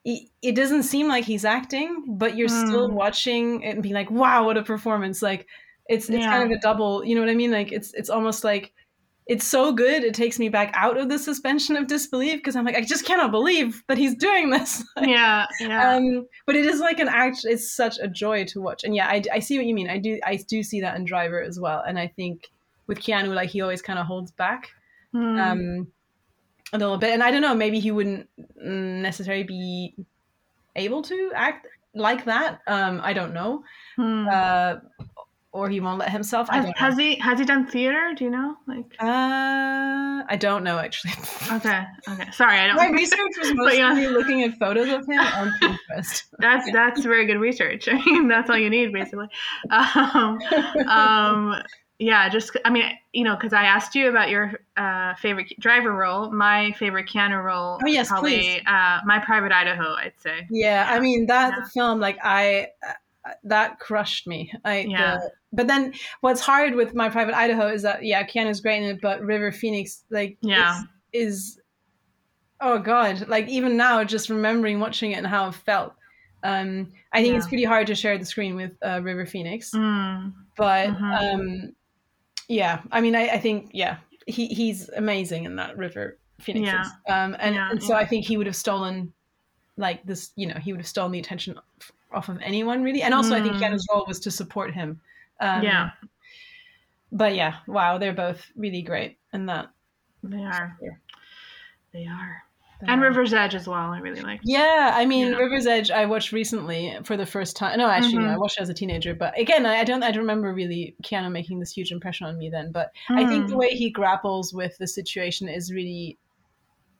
It, 0.05 0.29
it 0.41 0.55
doesn't 0.55 0.83
seem 0.83 1.07
like 1.07 1.25
he's 1.25 1.45
acting, 1.45 2.17
but 2.17 2.35
you're 2.37 2.47
still 2.49 2.89
Mm. 2.89 2.93
watching 2.93 3.61
it 3.63 3.73
and 3.75 3.83
being 3.83 3.95
like, 3.95 4.09
"Wow, 4.11 4.45
what 4.45 4.57
a 4.57 4.63
performance!" 4.63 5.21
Like, 5.21 5.45
it's 5.87 6.09
it's 6.09 6.25
Yeah. 6.25 6.29
kind 6.31 6.43
of 6.43 6.51
a 6.51 6.59
double. 6.61 7.03
You 7.05 7.15
know 7.15 7.21
what 7.21 7.29
I 7.29 7.35
mean? 7.35 7.51
Like, 7.51 7.71
it's 7.71 7.93
it's 7.93 8.09
almost 8.09 8.43
like 8.43 8.73
it's 9.27 9.45
so 9.45 9.71
good 9.71 10.03
it 10.03 10.13
takes 10.15 10.39
me 10.39 10.49
back 10.49 10.71
out 10.75 10.97
of 10.97 11.07
the 11.09 11.19
suspension 11.19 11.75
of 11.77 11.87
disbelief 11.87 12.37
because 12.39 12.55
I'm 12.55 12.65
like, 12.65 12.75
I 12.75 12.81
just 12.81 13.05
cannot 13.05 13.31
believe 13.31 13.83
that 13.87 13.97
he's 13.97 14.15
doing 14.15 14.49
this. 14.49 14.83
yeah 15.01 15.45
yeah 15.59 15.97
um, 15.97 16.27
but 16.45 16.55
it 16.55 16.65
is 16.65 16.79
like 16.79 16.99
an 16.99 17.07
act. 17.09 17.41
It's 17.43 17.75
such 17.75 17.97
a 17.99 18.07
joy 18.07 18.45
to 18.45 18.61
watch, 18.61 18.83
and 18.83 18.95
yeah, 18.95 19.07
I, 19.07 19.21
I 19.33 19.39
see 19.39 19.57
what 19.57 19.65
you 19.67 19.75
mean. 19.75 19.89
I 19.89 19.97
do 19.99 20.19
I 20.25 20.37
do 20.37 20.63
see 20.63 20.81
that 20.81 20.95
in 20.97 21.05
Driver 21.05 21.41
as 21.41 21.59
well, 21.59 21.81
and 21.87 21.99
I 21.99 22.07
think 22.07 22.49
with 22.87 22.99
Keanu, 22.99 23.33
like 23.33 23.49
he 23.49 23.61
always 23.61 23.81
kind 23.81 23.99
of 23.99 24.05
holds 24.07 24.31
back 24.31 24.69
Hmm. 25.11 25.37
um, 25.39 25.91
a 26.73 26.77
little 26.77 26.97
bit, 26.97 27.11
and 27.11 27.23
I 27.23 27.31
don't 27.31 27.41
know, 27.41 27.55
maybe 27.55 27.79
he 27.79 27.91
wouldn't 27.91 28.27
mm, 28.63 29.01
necessarily 29.01 29.43
be 29.43 29.95
able 30.75 31.01
to 31.03 31.31
act 31.35 31.67
like 31.95 32.25
that. 32.25 32.61
Um, 32.67 33.01
I 33.03 33.13
don't 33.13 33.33
know. 33.33 33.63
Hmm. 33.95 34.27
Uh, 34.31 34.75
or 35.51 35.67
he 35.67 35.79
won't 35.79 35.97
let 35.97 36.11
himself. 36.11 36.47
Has, 36.49 36.71
has 36.75 36.97
he 36.97 37.15
has 37.15 37.39
he 37.39 37.45
done 37.45 37.65
theater? 37.65 38.13
Do 38.15 38.23
you 38.23 38.29
know? 38.29 38.55
Like. 38.67 38.85
Uh, 38.99 40.23
I 40.29 40.37
don't 40.39 40.63
know 40.63 40.77
actually. 40.77 41.13
okay, 41.51 41.83
okay. 42.07 42.31
Sorry, 42.31 42.59
I 42.59 42.67
don't. 42.67 42.75
My 42.75 42.89
research 42.91 43.31
was 43.39 43.53
mostly 43.55 43.79
yeah. 43.79 43.93
looking 44.11 44.43
at 44.43 44.57
photos 44.59 44.89
of 44.89 45.07
him 45.07 45.19
on 45.19 45.51
Pinterest. 45.59 46.23
That's 46.39 46.71
that's 46.71 47.01
very 47.01 47.25
good 47.25 47.39
research. 47.39 47.89
I 47.89 47.93
mean, 48.05 48.27
that's 48.27 48.49
all 48.49 48.57
you 48.57 48.69
need 48.69 48.93
basically. 48.93 49.27
Um, 49.71 50.39
um, 50.87 51.55
yeah, 51.99 52.29
just 52.29 52.55
I 52.65 52.69
mean, 52.69 52.85
you 53.13 53.23
know, 53.23 53.35
because 53.35 53.53
I 53.53 53.63
asked 53.65 53.93
you 53.93 54.09
about 54.09 54.29
your 54.29 54.53
uh, 54.77 55.13
favorite 55.15 55.53
driver 55.59 55.91
role. 55.93 56.31
My 56.31 56.71
favorite 56.73 57.07
Keanu 57.07 57.43
role. 57.43 57.79
Oh, 57.83 57.87
yes, 57.87 58.07
probably 58.07 58.31
please. 58.39 58.61
uh, 58.67 58.99
My 59.05 59.19
Private 59.19 59.51
Idaho. 59.51 59.93
I'd 59.95 60.13
say. 60.17 60.47
Yeah, 60.49 60.87
I 60.89 60.99
mean 60.99 61.25
that 61.27 61.53
Yeah. 61.57 61.65
film, 61.73 61.99
like 61.99 62.17
I, 62.23 62.67
uh, 62.87 63.31
that 63.43 63.79
crushed 63.79 64.25
me. 64.27 64.51
I, 64.65 64.79
Yeah. 64.89 65.17
the- 65.17 65.31
but 65.51 65.67
then 65.67 65.93
what's 66.21 66.41
hard 66.41 66.75
with 66.75 66.93
My 66.93 67.09
Private 67.09 67.35
Idaho 67.35 67.67
is 67.67 67.81
that 67.81 68.03
yeah, 68.05 68.23
Keanu's 68.25 68.61
great 68.61 68.81
in 68.83 68.89
it, 68.89 69.01
but 69.01 69.21
River 69.21 69.51
Phoenix, 69.51 70.03
like, 70.09 70.37
Yeah. 70.41 70.81
is, 71.11 71.31
is 71.31 71.59
oh 72.61 72.77
god, 72.79 73.27
like 73.27 73.47
even 73.47 73.75
now, 73.77 74.03
just 74.03 74.29
remembering 74.29 74.79
watching 74.79 75.11
it 75.11 75.15
and 75.17 75.27
how 75.27 75.49
it 75.49 75.55
felt. 75.55 75.93
Um, 76.43 76.91
I 77.13 77.21
think 77.21 77.35
it's 77.35 77.47
pretty 77.47 77.63
hard 77.65 77.87
to 77.87 77.95
share 77.95 78.17
the 78.17 78.25
screen 78.25 78.55
with 78.55 78.71
uh, 78.85 79.01
River 79.03 79.25
Phoenix, 79.25 79.71
Mm, 79.71 80.33
but 80.55 80.89
Mhm. 80.89 81.33
um, 81.33 81.75
yeah, 82.49 82.81
I 82.91 82.99
mean, 82.99 83.15
I, 83.15 83.29
I 83.29 83.39
think 83.39 83.69
yeah, 83.73 83.97
he 84.27 84.47
he's 84.47 84.89
amazing 84.89 85.45
in 85.45 85.55
that 85.55 85.77
River 85.77 86.17
Phoenix. 86.41 86.65
Yeah. 86.67 86.83
Um, 87.07 87.35
and, 87.39 87.55
Yeah, 87.55 87.69
and 87.71 87.81
so 87.81 87.93
yeah. 87.93 87.99
I 87.99 88.05
think 88.05 88.25
he 88.25 88.35
would 88.35 88.47
have 88.47 88.55
stolen 88.55 89.13
like 89.77 90.03
this, 90.05 90.31
you 90.35 90.45
know, 90.47 90.55
he 90.55 90.73
would 90.73 90.81
have 90.81 90.87
stolen 90.87 91.11
the 91.13 91.19
attention 91.19 91.57
off 92.11 92.27
of 92.27 92.37
anyone 92.41 92.83
really. 92.83 93.01
And 93.01 93.13
also, 93.13 93.33
I 93.35 93.41
think 93.41 93.55
Mm. 93.55 93.61
Keanu's 93.61 93.87
role 93.91 94.03
was 94.07 94.19
to 94.21 94.31
support 94.31 94.73
him. 94.73 94.99
Um, 95.39 95.63
yeah, 95.63 95.91
But 97.13 97.33
yeah, 97.35 97.57
wow, 97.67 97.97
they're 97.97 98.13
both 98.13 98.45
really 98.57 98.81
great 98.81 99.17
in 99.31 99.45
that. 99.45 99.69
they 100.23 100.43
are. 100.43 100.77
Yeah. 100.81 100.89
They 101.93 102.05
are. 102.07 102.43
And 102.81 103.01
Uh, 103.01 103.05
River's 103.07 103.33
Edge 103.33 103.55
as 103.55 103.67
well. 103.67 103.91
I 103.91 103.99
really 103.99 104.21
like. 104.21 104.39
Yeah, 104.43 104.91
I 104.95 105.05
mean, 105.05 105.31
Yeah. 105.31 105.37
River's 105.37 105.67
Edge. 105.67 105.91
I 105.91 106.05
watched 106.05 106.31
recently 106.31 106.97
for 107.03 107.17
the 107.17 107.25
first 107.25 107.57
time. 107.57 107.77
No, 107.77 107.89
actually, 107.89 108.19
no, 108.19 108.25
Mhm. 108.29 108.33
I 108.33 108.37
watched 108.37 108.57
it 108.57 108.61
as 108.61 108.69
a 108.69 108.73
teenager. 108.73 109.13
But 109.13 109.37
again, 109.37 109.65
I, 109.65 109.83
don't. 109.83 110.01
I 110.01 110.11
don't 110.11 110.21
remember 110.21 110.53
really 110.53 110.95
Keanu 111.03 111.31
making 111.31 111.59
this 111.59 111.71
huge 111.71 111.91
impression 111.91 112.25
on 112.27 112.37
me 112.37 112.49
then. 112.49 112.71
But 112.71 112.91
I 113.09 113.25
think 113.25 113.47
the 113.47 113.55
Mm, 113.55 113.59
way 113.59 113.69
he 113.71 113.89
grapples 113.89 114.53
with 114.53 114.77
the 114.77 114.87
situation 114.87 115.49
is 115.49 115.73
really, 115.73 116.17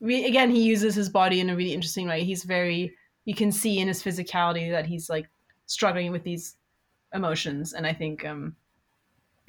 re- 0.02 0.26
again, 0.26 0.50
he 0.52 0.64
uses 0.64 0.96
his 0.96 1.08
body 1.10 1.40
in 1.40 1.50
a 1.50 1.56
really 1.56 1.74
interesting 1.74 2.08
way. 2.08 2.24
He's 2.24 2.44
very. 2.44 2.94
You 3.26 3.36
can 3.36 3.52
see 3.52 3.80
in 3.80 3.88
his 3.88 4.04
physicality 4.04 4.72
that 4.72 4.86
he's 4.86 5.10
like 5.10 5.30
struggling 5.66 6.12
with 6.12 6.24
these 6.24 6.58
emotions, 7.14 7.74
and 7.74 7.88
I 7.88 7.94
think 7.94 8.26
um, 8.26 8.56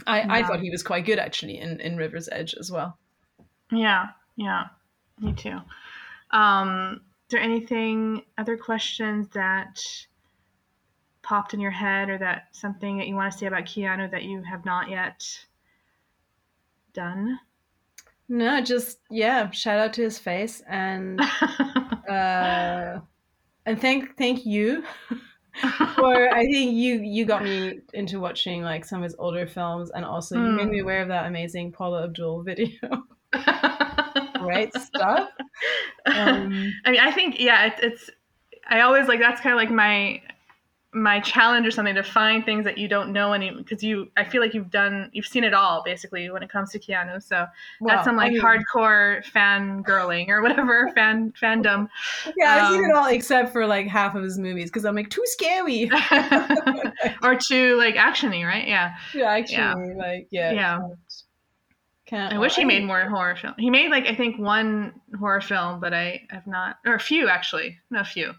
I 0.07 0.41
I 0.41 0.43
thought 0.45 0.61
he 0.61 0.71
was 0.71 0.83
quite 0.83 1.07
good 1.07 1.19
actually 1.19 1.59
in 1.59 1.81
in 1.81 1.97
River's 1.97 2.29
Edge 2.31 2.55
as 2.55 2.71
well. 2.71 2.99
Yeah, 3.73 4.09
yeah, 4.37 4.69
me 5.19 5.33
too. 5.33 5.61
Um, 6.33 7.01
is 7.29 7.33
there 7.33 7.41
anything 7.41 8.23
other 8.39 8.57
questions 8.57 9.29
that 9.35 9.81
popped 11.23 11.55
in 11.55 11.61
your 11.61 11.71
head, 11.71 12.09
or 12.11 12.19
that 12.19 12.49
something 12.53 12.99
that 12.99 13.07
you 13.09 13.15
want 13.15 13.33
to 13.33 13.39
say 13.39 13.47
about 13.47 13.65
Keanu 13.65 14.11
that 14.11 14.23
you 14.25 14.43
have 14.43 14.65
not 14.65 14.89
yet 14.91 15.25
done? 16.93 17.39
No, 18.29 18.61
just 18.61 18.99
yeah. 19.11 19.51
Shout 19.51 19.79
out 19.79 19.93
to 19.95 20.03
his 20.03 20.19
face 20.19 20.63
and. 20.69 21.21
uh, 22.09 23.01
and 23.67 23.81
thank 23.81 24.17
thank 24.17 24.47
you 24.47 24.83
for 25.95 26.29
I 26.35 26.45
think 26.47 26.73
you 26.73 27.01
you 27.03 27.25
got 27.27 27.43
me 27.45 27.81
into 27.93 28.19
watching 28.21 28.63
like 28.63 28.85
some 28.85 29.01
of 29.01 29.05
his 29.05 29.15
older 29.19 29.47
films 29.47 29.91
and 29.91 30.05
also 30.05 30.37
you 30.37 30.43
made 30.43 30.69
Mm. 30.69 30.71
me 30.71 30.79
aware 30.81 31.03
of 31.03 31.09
that 31.09 31.27
amazing 31.27 31.73
Paula 31.73 32.05
Abdul 32.05 32.43
video. 32.43 32.69
Great 34.45 34.75
stuff. 34.75 35.31
Um, 36.07 36.73
I 36.85 36.91
mean, 36.91 37.01
I 37.01 37.13
think 37.13 37.39
yeah, 37.39 37.67
it's, 37.67 37.81
it's. 37.83 38.11
I 38.69 38.81
always 38.83 39.09
like 39.09 39.21
that's 39.21 39.41
kind 39.41 39.53
of 39.53 39.59
like 39.59 39.71
my 39.71 40.23
my 40.93 41.21
challenge 41.21 41.65
or 41.67 41.71
something 41.71 41.95
to 41.95 42.03
find 42.03 42.45
things 42.45 42.65
that 42.65 42.77
you 42.77 42.89
don't 42.89 43.13
know 43.13 43.33
any 43.33 43.53
because 43.53 43.83
you 43.83 44.11
I 44.17 44.25
feel 44.25 44.41
like 44.41 44.55
you've 44.55 44.71
done 44.71 45.09
you've 45.13 45.27
seen 45.27 45.45
it 45.45 45.55
all 45.55 45.85
basically 45.85 46.29
when 46.31 46.43
it 46.43 46.51
comes 46.51 46.71
to 46.73 46.81
Keanu. 46.81 47.23
So 47.23 47.47
well, 47.81 47.95
that's 47.95 48.05
some 48.05 48.19
I 48.19 48.25
like 48.25 48.33
mean, 48.33 48.43
hardcore 48.43 49.25
fan 49.27 49.85
girling 49.85 50.29
or 50.31 50.43
whatever 50.43 50.91
fan 50.95 51.33
fandom. 51.41 51.89
Yeah, 52.37 52.55
I've 52.55 52.73
seen 52.73 52.85
um, 52.85 52.91
it 52.91 52.97
all 52.97 53.07
except 53.07 53.53
for 53.53 53.67
like 53.67 53.87
half 53.87 54.17
of 54.17 54.25
his 54.25 54.37
movies 54.37 54.69
because 54.69 54.85
I'm 54.85 54.97
like 54.97 55.11
too 55.11 55.23
scary. 55.27 55.89
or 57.23 57.37
too 57.37 57.77
like 57.77 57.95
actiony, 57.95 58.45
right? 58.45 58.67
Yeah. 58.67 58.95
yeah, 59.15 59.31
actually, 59.31 59.95
like 59.95 60.27
yeah, 60.31 60.53
Yeah. 60.53 60.79
Can't, 62.11 62.31
can't 62.31 62.35
I 62.35 62.39
wish 62.39 62.57
he 62.57 62.65
made 62.65 62.85
more 62.85 63.09
horror 63.09 63.37
film. 63.37 63.55
He 63.59 63.71
made 63.71 63.91
like 63.91 64.07
I 64.07 64.15
think 64.15 64.39
one 64.39 64.93
horror 65.19 65.41
film, 65.41 65.81
but 65.81 65.95
I 65.95 66.23
have 66.31 66.47
not 66.47 66.77
or 66.85 66.95
a 66.95 67.01
few 67.01 67.29
actually. 67.29 67.79
No, 67.91 68.01
a 68.01 68.05
few. 68.05 68.33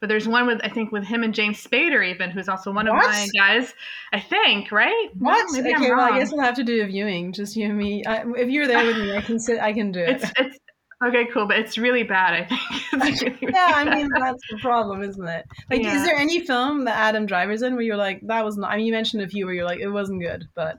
But 0.00 0.08
there's 0.10 0.28
one 0.28 0.46
with 0.46 0.60
I 0.62 0.68
think 0.68 0.92
with 0.92 1.04
him 1.04 1.22
and 1.22 1.34
James 1.34 1.62
Spader 1.62 2.06
even, 2.08 2.30
who's 2.30 2.48
also 2.48 2.70
one 2.70 2.86
of 2.86 2.94
my 2.94 3.28
guys. 3.36 3.74
I 4.12 4.20
think, 4.20 4.70
right? 4.70 5.08
What? 5.18 5.46
Maybe 5.52 5.74
okay, 5.74 5.90
I'm 5.90 5.96
well. 5.96 6.12
I 6.12 6.18
guess 6.18 6.30
we'll 6.30 6.42
have 6.44 6.56
to 6.56 6.64
do 6.64 6.82
a 6.82 6.86
viewing. 6.86 7.32
Just 7.32 7.56
you 7.56 7.66
and 7.66 7.78
me. 7.78 8.04
I, 8.04 8.24
if 8.36 8.48
you're 8.48 8.66
there 8.66 8.84
with 8.86 8.98
me, 8.98 9.16
I 9.16 9.22
can 9.22 9.40
sit. 9.40 9.58
I 9.58 9.72
can 9.72 9.92
do 9.92 10.00
it. 10.00 10.22
it's 10.22 10.30
it's 10.38 10.58
okay, 11.04 11.26
cool, 11.32 11.46
but 11.46 11.58
it's 11.58 11.78
really 11.78 12.02
bad. 12.02 12.34
I 12.34 12.44
think. 12.44 12.60
Really, 12.96 13.12
really 13.42 13.52
yeah, 13.52 13.72
I 13.74 13.94
mean 13.94 14.08
that's 14.18 14.42
the 14.50 14.58
problem, 14.58 15.02
isn't 15.02 15.28
it? 15.28 15.44
Like, 15.70 15.82
Yeah. 15.82 15.96
is 15.96 16.06
there 16.06 16.16
any 16.16 16.40
film 16.40 16.84
that 16.84 16.96
Adam 16.96 17.26
Driver's 17.26 17.60
in 17.62 17.74
where 17.74 17.82
you're 17.82 17.96
like, 17.96 18.20
that 18.26 18.44
was 18.44 18.56
not? 18.56 18.70
I 18.70 18.76
mean, 18.76 18.86
you 18.86 18.92
mentioned 18.92 19.22
a 19.22 19.28
few 19.28 19.44
where 19.44 19.54
you're 19.54 19.66
like, 19.66 19.80
it 19.80 19.88
wasn't 19.88 20.22
good, 20.22 20.44
but 20.54 20.78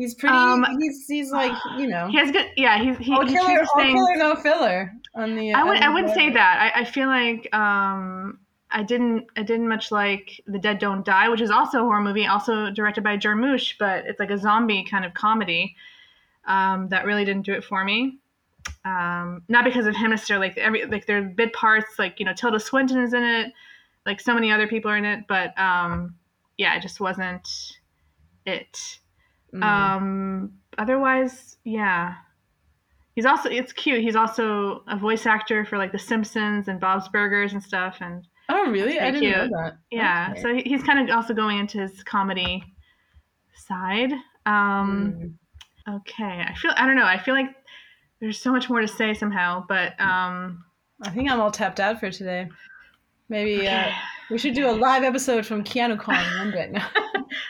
he's 0.00 0.14
pretty. 0.14 0.34
Um, 0.34 0.64
he's 0.80 1.06
he's 1.06 1.30
like, 1.30 1.52
you 1.78 1.86
know, 1.86 2.08
he 2.08 2.16
has 2.16 2.30
good. 2.30 2.46
Yeah, 2.56 2.82
he's 2.82 2.96
he, 2.98 3.12
all 3.12 3.26
he 3.26 3.32
killer, 3.32 3.64
all 3.74 3.82
killer, 3.82 4.16
no 4.16 4.34
filler 4.34 4.92
on 5.14 5.36
the. 5.36 5.52
I 5.52 5.62
would 5.62 5.78
I 5.78 5.92
wouldn't 5.92 6.14
say 6.14 6.30
that. 6.30 6.72
I, 6.74 6.80
I 6.80 6.84
feel 6.84 7.08
like 7.08 7.52
um 7.54 8.38
I 8.70 8.82
didn't 8.82 9.26
I 9.36 9.42
didn't 9.42 9.68
much 9.68 9.90
like 9.90 10.40
The 10.46 10.58
Dead 10.58 10.78
Don't 10.78 11.04
Die, 11.04 11.28
which 11.28 11.40
is 11.40 11.50
also 11.50 11.80
a 11.80 11.82
horror 11.82 12.00
movie, 12.00 12.26
also 12.26 12.70
directed 12.70 13.04
by 13.04 13.16
Jarmusch, 13.16 13.74
but 13.78 14.06
it's 14.06 14.20
like 14.20 14.30
a 14.30 14.38
zombie 14.38 14.84
kind 14.84 15.04
of 15.04 15.14
comedy. 15.14 15.76
Um, 16.46 16.88
that 16.88 17.04
really 17.04 17.24
didn't 17.24 17.44
do 17.44 17.52
it 17.52 17.62
for 17.62 17.84
me. 17.84 18.18
Um, 18.84 19.42
not 19.48 19.64
because 19.64 19.86
of 19.86 19.94
him 19.94 20.10
necessarily. 20.10 20.48
Like 20.48 20.58
every 20.58 20.86
like 20.86 21.06
there 21.06 21.18
are 21.18 21.22
bit 21.22 21.52
parts, 21.52 21.98
like 21.98 22.18
you 22.18 22.26
know 22.26 22.32
Tilda 22.32 22.60
Swinton 22.60 23.02
is 23.02 23.12
in 23.12 23.22
it, 23.22 23.52
like 24.06 24.20
so 24.20 24.34
many 24.34 24.50
other 24.50 24.66
people 24.66 24.90
are 24.90 24.96
in 24.96 25.04
it, 25.04 25.26
but 25.28 25.58
um, 25.58 26.14
yeah, 26.56 26.76
it 26.76 26.82
just 26.82 27.00
wasn't 27.00 27.76
it. 28.46 28.98
Mm. 29.54 29.62
Um, 29.62 30.52
otherwise, 30.78 31.56
yeah. 31.64 32.14
He's 33.14 33.26
also 33.26 33.50
it's 33.50 33.72
cute. 33.72 34.02
He's 34.02 34.16
also 34.16 34.82
a 34.88 34.96
voice 34.96 35.26
actor 35.26 35.64
for 35.64 35.76
like 35.78 35.92
The 35.92 35.98
Simpsons 35.98 36.68
and 36.68 36.80
Bob's 36.80 37.08
Burgers 37.08 37.52
and 37.52 37.62
stuff. 37.62 37.98
And 38.00 38.26
oh, 38.48 38.70
really? 38.70 38.98
I 38.98 39.10
didn't 39.10 39.20
cute. 39.20 39.36
know 39.36 39.48
that. 39.48 39.78
yeah, 39.90 40.28
Okay. 40.32 40.40
so 40.42 40.54
he's 40.64 40.82
kind 40.82 41.10
of 41.10 41.14
also 41.14 41.34
going 41.34 41.58
into 41.58 41.78
his 41.80 42.02
comedy 42.04 42.62
side. 43.54 44.12
Um, 44.46 45.14
Mm. 45.16 45.34
Okay, 45.96 46.44
I 46.46 46.54
feel 46.54 46.72
I 46.76 46.86
don't 46.86 46.94
know. 46.96 47.04
I 47.06 47.18
feel 47.18 47.34
like 47.34 47.48
there's 48.20 48.38
so 48.38 48.52
much 48.52 48.68
more 48.68 48.80
to 48.80 48.86
say 48.88 49.12
somehow, 49.14 49.64
but 49.68 49.98
um, 50.00 50.62
I 51.02 51.10
think 51.10 51.30
I'm 51.30 51.40
all 51.40 51.50
tapped 51.50 51.80
out 51.80 51.98
for 51.98 52.10
today. 52.10 52.48
Maybe 53.28 53.66
uh, 53.66 53.80
okay. 53.86 53.94
We 54.30 54.38
should 54.38 54.54
do 54.54 54.68
a 54.68 54.72
live 54.72 55.02
episode 55.02 55.44
from 55.46 55.64
KeanuCon 55.64 56.38
one 56.38 56.50
day. 56.50 56.72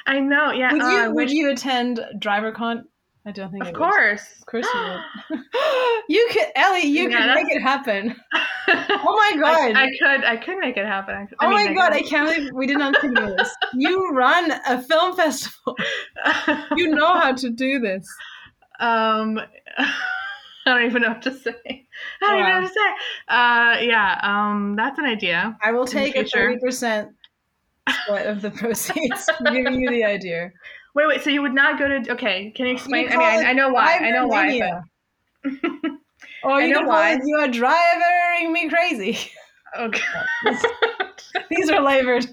I 0.07 0.21
know. 0.21 0.51
Yeah. 0.53 0.73
would 0.73 0.83
uh, 0.83 0.89
you 0.89 0.99
I 0.99 1.09
would 1.09 1.31
you 1.31 1.51
attend 1.51 2.01
DriverCon? 2.19 2.85
I 3.27 3.33
don't 3.33 3.51
think. 3.53 3.65
I 3.65 3.69
Of 3.69 3.75
course. 3.75 4.23
Of 4.41 4.47
course 4.47 4.67
you 4.73 4.81
would. 4.81 5.41
you 6.09 6.27
could, 6.33 6.47
Ellie. 6.57 6.87
You 6.87 7.11
Yeah, 7.11 7.19
could 7.19 7.29
that's- 7.29 7.45
make 7.45 7.55
it 7.57 7.61
happen. 7.63 8.17
Oh 8.73 9.17
my 9.17 9.41
god. 9.41 9.73
I 9.75 9.89
could. 10.01 10.25
I 10.25 10.37
could 10.37 10.59
make 10.59 10.77
it 10.77 10.87
happen. 10.87 11.15
I, 11.17 11.27
oh 11.41 11.49
I 11.49 11.51
my 11.51 11.65
mean, 11.65 11.75
god! 11.75 11.93
I 11.93 12.03
can't 12.03 12.33
believe 12.33 12.53
we 12.55 12.67
did 12.69 12.79
not 12.79 13.01
think 13.01 13.19
of 13.19 13.37
this. 13.37 13.53
You 13.75 14.11
run 14.13 14.53
a 14.69 14.81
film 14.83 15.17
festival. 15.17 15.77
You 16.77 16.95
know 16.95 17.19
how 17.19 17.33
to 17.33 17.51
do 17.51 17.81
this. 17.81 18.07
um 18.79 19.41
i 20.71 20.79
don't 20.79 20.87
even 20.91 21.03
know 21.03 21.09
what 21.09 21.23
to 21.23 21.33
say 21.37 21.55
i 22.23 22.27
don't 22.27 22.39
even 22.41 22.49
know 22.51 22.61
what 22.61 22.69
to 22.69 22.75
say 22.75 22.91
uh 23.29 23.79
yeah 23.83 24.19
um 24.23 24.75
that's 24.77 24.99
an 24.99 25.05
idea 25.05 25.57
I 25.63 25.73
will 25.73 25.87
take 25.87 26.17
a 26.17 26.25
thirty 26.25 26.59
percent 26.59 27.11
split 27.89 28.27
of 28.27 28.41
the 28.43 28.51
proceeds. 28.61 29.29
giving 29.45 29.81
you 29.81 29.91
the 29.91 30.05
idea. 30.05 30.53
wait 30.95 31.07
wait 31.09 31.23
so 31.23 31.31
you 31.31 31.43
would 31.43 31.55
not 31.55 31.79
go 31.79 31.89
to 31.89 32.13
okay 32.13 32.53
can 32.57 32.67
you 32.67 32.73
explain 32.73 33.09
i 33.09 33.17
mean 33.17 33.21
I, 33.47 33.51
I 33.51 33.53
know 33.53 33.71
why 33.71 33.97
i 33.97 34.11
know 34.11 34.27
why 34.27 34.61
but, 35.43 35.51
Or 36.43 36.53
I 36.53 36.65
you 36.67 36.73
know 36.73 36.81
can 36.81 36.89
why. 36.89 37.19
you 37.25 37.37
are 37.39 37.49
driving 37.49 38.53
me 38.53 38.69
crazy. 38.69 39.19
Okay 39.79 40.01
These 41.49 41.71
are 41.71 41.81
labored. 41.83 42.27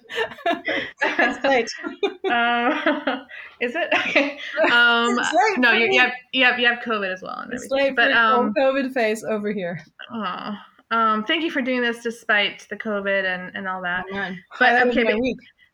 it's 1.04 1.74
um, 2.32 3.26
is 3.62 3.76
it 3.76 3.88
okay 3.94 4.40
um 4.72 5.18
It's 5.20 5.58
no 5.60 5.72
you, 5.72 5.92
you 5.92 6.00
have 6.00 6.12
you 6.34 6.46
have 6.46 6.60
you 6.60 6.68
have 6.68 6.80
covid 6.80 7.12
as 7.14 7.22
well 7.22 7.38
and 7.40 7.54
It's 7.54 7.68
late 7.70 7.96
but 7.96 8.12
um 8.12 8.54
COVID 8.58 8.94
face 8.94 9.24
over 9.24 9.52
here. 9.52 9.80
aw. 10.12 10.58
um 10.92 11.24
thank 11.26 11.44
you 11.44 11.52
for 11.52 11.62
doing 11.62 11.82
this 11.82 12.02
despite 12.04 12.66
the 12.70 12.76
covid 12.78 13.26
and 13.26 13.56
and 13.56 13.68
all 13.68 13.82
that 13.84 14.06
Oh. 14.12 14.36
But, 14.60 14.88
okay, 14.88 15.04
but- 15.04 15.16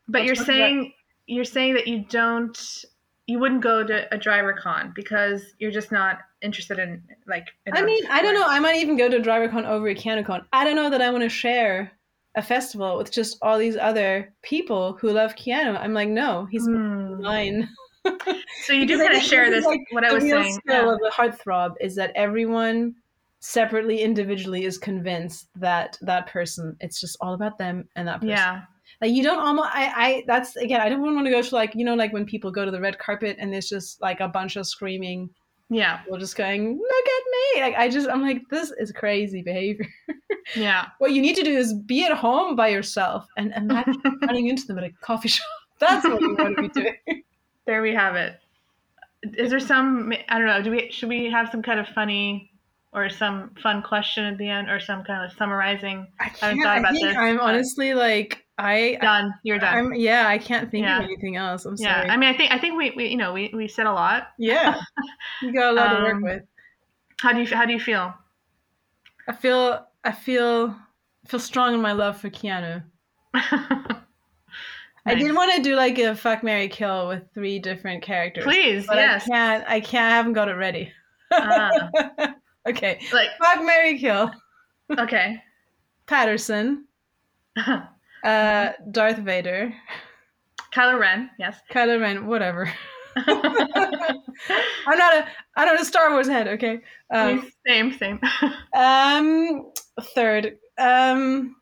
but 0.08 0.24
you're 0.24 0.34
talk 0.34 0.44
about- 0.44 0.54
saying 0.54 0.92
you're 1.26 1.44
saying 1.44 1.72
that 1.74 1.86
you 1.86 2.04
don't, 2.10 2.84
you 3.26 3.38
wouldn't 3.38 3.62
go 3.62 3.82
to 3.84 4.12
a 4.14 4.18
driver 4.18 4.52
con 4.52 4.92
because 4.94 5.54
you're 5.58 5.70
just 5.70 5.90
not 5.90 6.18
interested 6.42 6.78
in 6.78 7.02
like. 7.26 7.48
I 7.72 7.82
mean, 7.82 8.04
I 8.10 8.20
don't 8.22 8.34
know. 8.34 8.46
I 8.46 8.58
might 8.60 8.76
even 8.76 8.96
go 8.96 9.08
to 9.08 9.18
driver 9.20 9.48
con 9.48 9.64
over 9.64 9.88
a 9.88 9.94
KeanuCon. 9.94 10.44
I 10.52 10.64
don't 10.64 10.76
know 10.76 10.90
that 10.90 11.00
I 11.02 11.10
want 11.10 11.22
to 11.24 11.28
share 11.30 11.90
a 12.36 12.42
festival 12.42 12.98
with 12.98 13.12
just 13.12 13.38
all 13.42 13.58
these 13.58 13.76
other 13.76 14.32
people 14.42 14.94
who 15.00 15.10
love 15.12 15.36
Keanu. 15.36 15.78
I'm 15.80 15.94
like, 15.94 16.08
no, 16.08 16.46
he's 16.50 16.66
Hmm. 16.66 17.20
mine. 17.22 17.68
So 18.66 18.74
you 18.74 18.86
do 18.86 18.98
kind 18.98 19.14
of 19.14 19.22
share 19.22 19.46
this 19.50 19.64
this. 19.64 19.64
is, 19.64 19.66
like, 19.66 19.80
what 19.92 20.04
I 20.04 20.08
the 20.10 20.14
was 20.16 20.24
real 20.24 20.42
saying. 20.42 20.52
skill 20.52 20.84
yeah. 20.86 20.92
of 20.92 20.98
the 21.00 21.10
heartthrob 21.10 21.72
is 21.80 21.94
that 21.96 22.12
everyone 22.14 22.94
separately, 23.40 24.00
individually, 24.02 24.64
is 24.66 24.76
convinced 24.76 25.48
that 25.56 25.96
that 26.02 26.26
person. 26.26 26.76
It's 26.80 27.00
just 27.00 27.16
all 27.22 27.32
about 27.32 27.56
them 27.56 27.88
and 27.96 28.06
that 28.08 28.16
person. 28.20 28.28
Yeah. 28.28 28.62
Like 29.04 29.12
you 29.12 29.22
don't 29.22 29.38
almost. 29.38 29.68
I. 29.72 29.84
I. 29.94 30.24
That's 30.26 30.56
again. 30.56 30.80
I 30.80 30.88
don't 30.88 31.02
want 31.02 31.26
to 31.26 31.30
go 31.30 31.42
to 31.42 31.54
like 31.54 31.74
you 31.74 31.84
know 31.84 31.94
like 31.94 32.12
when 32.14 32.24
people 32.24 32.50
go 32.50 32.64
to 32.64 32.70
the 32.70 32.80
red 32.80 32.98
carpet 32.98 33.36
and 33.38 33.52
there's 33.52 33.68
just 33.68 34.00
like 34.00 34.20
a 34.20 34.28
bunch 34.28 34.56
of 34.56 34.66
screaming 34.66 35.28
Yeah. 35.68 35.98
people 35.98 36.16
just 36.18 36.36
going 36.36 36.78
look 36.78 37.06
at 37.06 37.22
me. 37.34 37.62
Like 37.62 37.74
I 37.76 37.90
just 37.90 38.08
I'm 38.08 38.22
like 38.22 38.40
this 38.50 38.72
is 38.78 38.92
crazy 38.92 39.42
behavior. 39.42 39.86
Yeah. 40.56 40.86
what 41.00 41.12
you 41.12 41.20
need 41.20 41.36
to 41.36 41.42
do 41.42 41.50
is 41.54 41.74
be 41.74 42.04
at 42.06 42.12
home 42.16 42.56
by 42.56 42.68
yourself 42.68 43.26
and 43.36 43.52
imagine 43.54 44.00
running 44.22 44.48
into 44.48 44.66
them 44.66 44.78
at 44.78 44.84
a 44.84 44.90
coffee 45.02 45.28
shop. 45.28 45.46
That's 45.80 46.04
what 46.06 46.20
you 46.22 46.34
want 46.38 46.56
to 46.56 46.62
be 46.62 46.68
doing. 46.68 47.22
there 47.66 47.82
we 47.82 47.92
have 47.92 48.16
it. 48.16 48.40
Is 49.36 49.50
there 49.50 49.60
some? 49.60 50.12
I 50.30 50.38
don't 50.38 50.46
know. 50.46 50.62
Do 50.62 50.70
we 50.70 50.90
should 50.90 51.10
we 51.10 51.30
have 51.30 51.50
some 51.50 51.62
kind 51.62 51.78
of 51.80 51.88
funny 51.88 52.50
or 52.92 53.10
some 53.10 53.50
fun 53.62 53.82
question 53.82 54.24
at 54.24 54.38
the 54.38 54.48
end 54.48 54.70
or 54.70 54.78
some 54.80 55.02
kind 55.04 55.24
of 55.24 55.36
summarizing? 55.36 56.06
I 56.20 56.24
haven't 56.24 56.38
can't. 56.40 56.62
thought 56.62 56.76
I 56.76 56.78
about 56.78 56.92
think 56.92 57.06
this, 57.08 57.16
I'm 57.16 57.40
honestly 57.40 57.92
like 57.94 58.43
I. 58.58 58.98
Done. 59.00 59.34
You're 59.42 59.58
done. 59.58 59.74
I'm 59.76 59.94
yeah. 59.94 60.28
I 60.28 60.38
can't 60.38 60.70
think 60.70 60.84
Yeah. 60.84 60.98
of 60.98 61.04
anything 61.04 61.36
else. 61.36 61.64
I'm 61.64 61.74
yeah. 61.78 62.00
sorry. 62.00 62.10
I 62.10 62.16
mean, 62.16 62.32
I 62.32 62.36
think 62.36 62.52
I 62.52 62.58
think 62.58 62.76
we, 62.78 62.92
we 62.92 63.08
you 63.08 63.16
know 63.16 63.32
we, 63.32 63.50
we 63.54 63.66
said 63.68 63.86
a 63.86 63.92
lot. 63.92 64.28
yeah, 64.38 64.80
you 65.42 65.52
got 65.52 65.72
a 65.72 65.72
lot 65.72 65.96
to 65.96 66.02
work 66.04 66.14
Um, 66.14 66.22
with. 66.22 66.42
How 67.20 67.32
do 67.32 67.40
you 67.40 67.46
how 67.56 67.64
do 67.64 67.72
you 67.72 67.80
feel? 67.80 68.14
I 69.28 69.32
feel. 69.32 69.86
I 70.04 70.12
feel. 70.12 70.74
I 71.24 71.28
feel 71.28 71.40
strong 71.40 71.74
in 71.74 71.80
my 71.80 71.92
love 71.92 72.20
for 72.20 72.28
Keanu. 72.30 72.82
I 75.06 75.14
didn't 75.14 75.34
want 75.34 75.52
to 75.54 75.62
do 75.62 75.74
like 75.74 75.98
a 75.98 76.14
fuck 76.14 76.42
Mary 76.42 76.68
kill 76.68 77.08
with 77.08 77.22
three 77.34 77.58
different 77.58 78.02
characters. 78.02 78.44
Please, 78.44 78.86
yes. 78.90 79.24
I 79.24 79.28
can't. 79.28 79.64
I 79.68 79.80
can't. 79.80 80.12
I 80.12 80.16
haven't 80.16 80.32
got 80.34 80.48
it 80.48 80.54
ready. 80.54 80.92
Ah. 81.32 81.70
okay. 82.68 83.00
Like 83.12 83.28
Fuck 83.42 83.64
Mary 83.64 83.98
kill. 83.98 84.30
okay. 84.98 85.42
Paterson. 86.06 86.86
Uh, 88.24 88.72
Darth 88.90 89.18
Vader. 89.18 89.72
Kylo 90.74 90.98
Ren. 90.98 91.30
Yes. 91.38 91.60
Kylo 91.70 92.00
Ren. 92.00 92.26
Whatever. 92.26 92.72
I'm 93.16 94.98
not 94.98 95.14
a. 95.14 95.26
I'm 95.56 95.66
not 95.66 95.80
a 95.80 95.84
Star 95.84 96.10
Wars 96.10 96.26
head. 96.26 96.48
Okay. 96.48 96.80
Um. 97.12 97.48
same 97.66 97.92
same. 97.92 98.20
Um. 98.74 99.70
Third. 100.14 100.56
Um. 100.78 101.56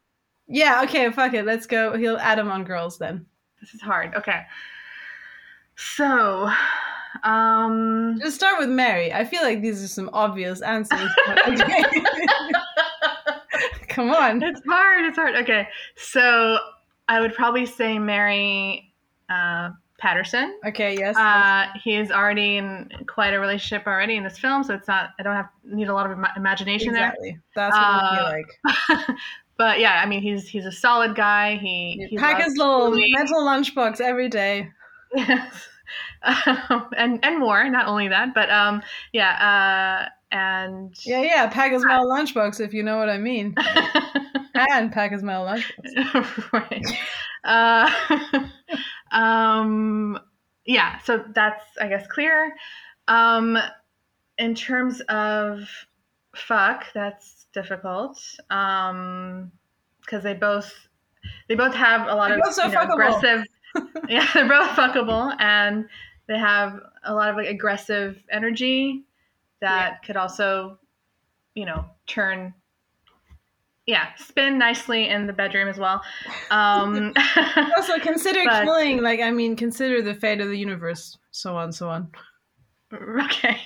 Yeah. 0.49 0.83
Okay. 0.85 1.11
Fuck 1.11 1.35
it. 1.35 1.45
Let's 1.45 1.67
go. 1.67 1.97
He'll 1.97 2.17
add 2.17 2.39
him 2.39 2.51
on 2.51 2.65
girls 2.65 2.99
then. 2.99 3.27
this 3.61 3.75
is 3.75 3.83
hard. 3.83 4.15
Okay. 4.15 4.43
So, 5.77 6.51
um. 7.25 8.19
Just 8.23 8.37
start 8.37 8.59
with 8.59 8.71
Mary. 8.71 9.13
I 9.13 9.25
feel 9.25 9.43
like 9.43 9.61
these 9.61 9.83
are 9.83 9.89
some 9.89 10.09
obvious 10.13 10.63
answers. 10.63 11.11
but 11.27 11.49
okay. 11.61 11.83
Come 13.93 14.11
on. 14.11 14.43
It's 14.43 14.61
hard. 14.69 15.05
It's 15.05 15.17
hard. 15.17 15.37
Okay. 15.37 15.69
So 15.97 16.59
I 17.09 17.21
would 17.21 17.35
probably 17.35 17.67
say 17.67 17.99
marry 17.99 18.93
uh, 19.31 19.71
Paterson. 19.99 20.59
Okay. 20.67 20.97
Yes. 20.99 21.17
Uh, 21.17 21.67
he 21.83 21.97
is 21.97 22.11
already 22.11 22.57
in 22.57 22.91
quite 23.07 23.35
a 23.35 23.41
relationship 23.41 23.87
already 23.87 24.17
in 24.17 24.25
this 24.25 24.39
film, 24.39 24.65
so 24.65 24.75
it's 24.75 24.89
not. 24.89 25.11
I 25.19 25.23
don't 25.23 25.37
have 25.37 25.49
need 25.65 25.89
a 25.89 25.95
lot 25.95 26.07
of 26.07 26.13
ima- 26.13 26.33
imagination 26.37 26.91
exactly. 26.91 27.39
That's 27.55 27.75
what 27.77 27.85
Uh, 27.85 28.33
like. 28.99 29.17
but 29.59 29.79
yeah, 29.81 30.01
I 30.03 30.07
mean, 30.07 30.23
he's 30.23 30.49
he's 30.49 30.67
a 30.67 30.73
solid 30.73 31.15
guy. 31.15 31.57
He, 31.57 32.07
he 32.11 32.17
Pack 32.17 32.43
his 32.43 32.57
little 32.57 32.91
Louis. 32.91 33.13
mental 33.17 33.43
lunchbox 33.43 34.01
every 34.01 34.29
day. 34.29 34.71
Yes. 35.15 35.69
Um, 36.25 36.89
and 36.97 37.23
and 37.23 37.39
more. 37.39 37.69
Not 37.69 37.87
only 37.87 38.09
that, 38.09 38.33
but 38.33 38.49
um, 38.49 38.81
yeah. 39.13 40.07
Uh, 40.07 40.09
and 40.33 40.95
Yeah, 41.05 41.23
yeah. 41.23 41.47
Pack 41.49 41.73
as 41.73 41.85
metal 41.85 42.07
lunchbox 42.07 42.61
if 42.61 42.73
you 42.73 42.83
know 42.83 42.97
what 42.97 43.09
I 43.09 43.19
mean. 43.19 43.55
and 44.55 44.91
pack 44.91 45.13
as 45.13 45.23
metal 45.23 45.47
lunchbox. 45.47 46.53
right. 46.53 46.87
Uh, 47.45 47.91
um, 49.17 50.19
yeah, 50.65 50.99
so 51.01 51.25
that's, 51.35 51.65
I 51.81 51.89
guess, 51.89 52.07
clear. 52.07 52.55
Um, 53.09 53.59
in 54.39 54.55
terms 54.55 55.01
of 55.03 55.69
fuck, 56.35 56.87
that's 56.95 57.47
difficult. 57.53 58.19
Um, 58.51 59.53
because 60.01 60.25
they 60.25 60.35
both 60.35 60.89
they 61.49 61.55
both 61.55 61.75
have 61.75 62.09
a 62.09 62.15
lot 62.15 62.31
They're 62.31 62.41
of 62.41 62.53
so 62.53 62.67
you 62.67 62.73
know, 62.73 62.83
aggressive. 62.83 63.45
yeah, 64.09 64.29
they're 64.35 64.49
both 64.49 64.71
fuckable, 64.71 65.35
and 65.39 65.89
they 66.27 66.39
have 66.39 66.81
a 67.05 67.15
lot 67.15 67.29
of 67.31 67.37
like 67.37 67.47
aggressive 67.47 68.21
energy 68.31 69.05
that 69.63 70.03
could 70.05 70.17
also, 70.19 70.79
you 71.55 71.65
know, 71.65 71.87
turn. 72.07 72.53
Yeah, 73.87 74.15
spin 74.17 74.59
nicely 74.59 75.09
in 75.09 75.27
the 75.27 75.33
bedroom 75.33 75.69
as 75.69 75.79
well. 75.79 76.03
Um, 76.51 77.15
Also, 77.77 77.99
consider 77.99 78.41
But- 78.45 78.65
killing. 78.65 79.01
Like, 79.03 79.21
I 79.21 79.31
mean, 79.31 79.57
consider 79.57 80.03
the 80.03 80.15
fate 80.15 80.41
of 80.43 80.49
the 80.49 80.57
universe. 80.59 81.17
So 81.31 81.57
on, 81.57 81.73
so 81.73 81.89
on. 81.89 82.09
okay. 82.93 83.59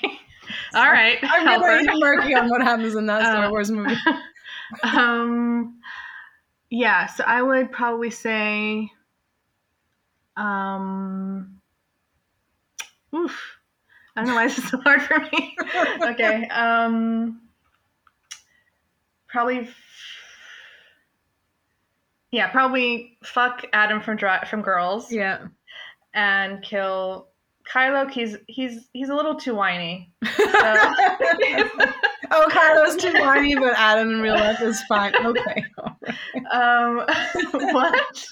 All 0.75 0.91
right. 0.91 1.19
I'm 1.23 1.47
helper. 1.47 1.67
really 1.67 2.01
murky 2.01 2.35
on 2.35 2.49
what 2.49 2.63
happens 2.63 2.95
in 2.95 3.07
that 3.07 3.23
Star 3.23 3.47
Uh, 3.47 3.51
Wars 3.51 3.71
movie. 3.71 3.97
um 4.83 5.79
yeah 6.71 7.07
so 7.07 7.23
i 7.25 7.41
would 7.41 7.71
probably 7.71 8.11
say 8.11 8.91
um 10.37 11.61
oof 13.15 13.56
i 14.17 14.21
don't 14.21 14.29
know 14.29 14.35
why 14.35 14.47
this 14.47 14.59
is 14.59 14.69
so 14.69 14.79
hard 14.81 15.03
for 15.03 15.19
me. 15.19 15.57
Okay 16.03 16.47
um 16.49 17.41
probably 19.29 19.69
yeah 22.31 22.49
probably 22.51 23.19
fuck 23.23 23.65
adam 23.73 24.01
from 24.01 24.17
Dri- 24.17 24.47
from 24.49 24.63
girls. 24.63 25.13
Yeah. 25.13 25.47
and 26.15 26.63
kill 26.63 27.29
kylo. 27.71 28.11
He's 28.11 28.37
he's 28.47 28.89
he's 28.93 29.09
a 29.09 29.15
little 29.15 29.37
too 29.37 29.55
whiny 29.55 30.13
oh, 32.31 32.47
Kylo's 32.51 32.97
too 33.03 33.13
whiny, 33.21 33.55
but 33.55 33.75
Adam 33.77 34.11
in 34.11 34.21
real 34.21 34.35
life 34.35 34.61
is 34.63 34.81
fine. 34.89 35.13
Okay. 35.27 35.65
um 36.53 36.97
what 37.53 38.25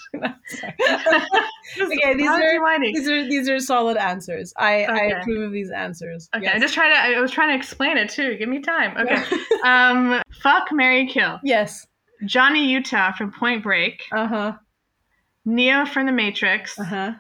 Okay, 1.81 2.15
these 2.15 2.27
Why 2.29 2.41
is 2.41 2.51
he 2.53 2.57
are- 2.59 2.79
these 2.93 3.09
are 3.09 3.29
these 3.29 3.49
are 3.49 3.59
solid 3.61 3.97
answers. 3.97 4.53
I 4.57 4.85
I 4.85 4.99
approve 5.19 5.43
of 5.47 5.53
these 5.53 5.71
answers. 5.71 6.29
Okay, 6.35 6.45
Yes. 6.45 6.55
I'm 6.55 6.61
just 6.61 6.75
trying 6.75 6.93
to. 6.95 7.01
I 7.19 7.21
was 7.21 7.31
trying 7.31 7.49
to 7.51 7.57
explain 7.57 7.97
it 7.97 8.11
too. 8.11 8.37
Give 8.37 8.49
me 8.49 8.61
time. 8.61 8.97
Okay. 8.97 9.23
um, 9.65 10.23
fuck, 10.43 10.71
Mary, 10.73 11.07
kill. 11.07 11.41
yes. 11.43 11.87
Johnny 12.27 12.71
Utah 12.71 13.13
from 13.13 13.33
Point 13.33 13.63
Break, 13.63 14.03
Uh 14.13 14.27
huh. 14.27 14.53
Neo 15.45 15.85
from 15.85 16.07
The 16.07 16.13
Matrix, 16.13 16.79
Uh 16.79 16.85
huh. 16.85 17.13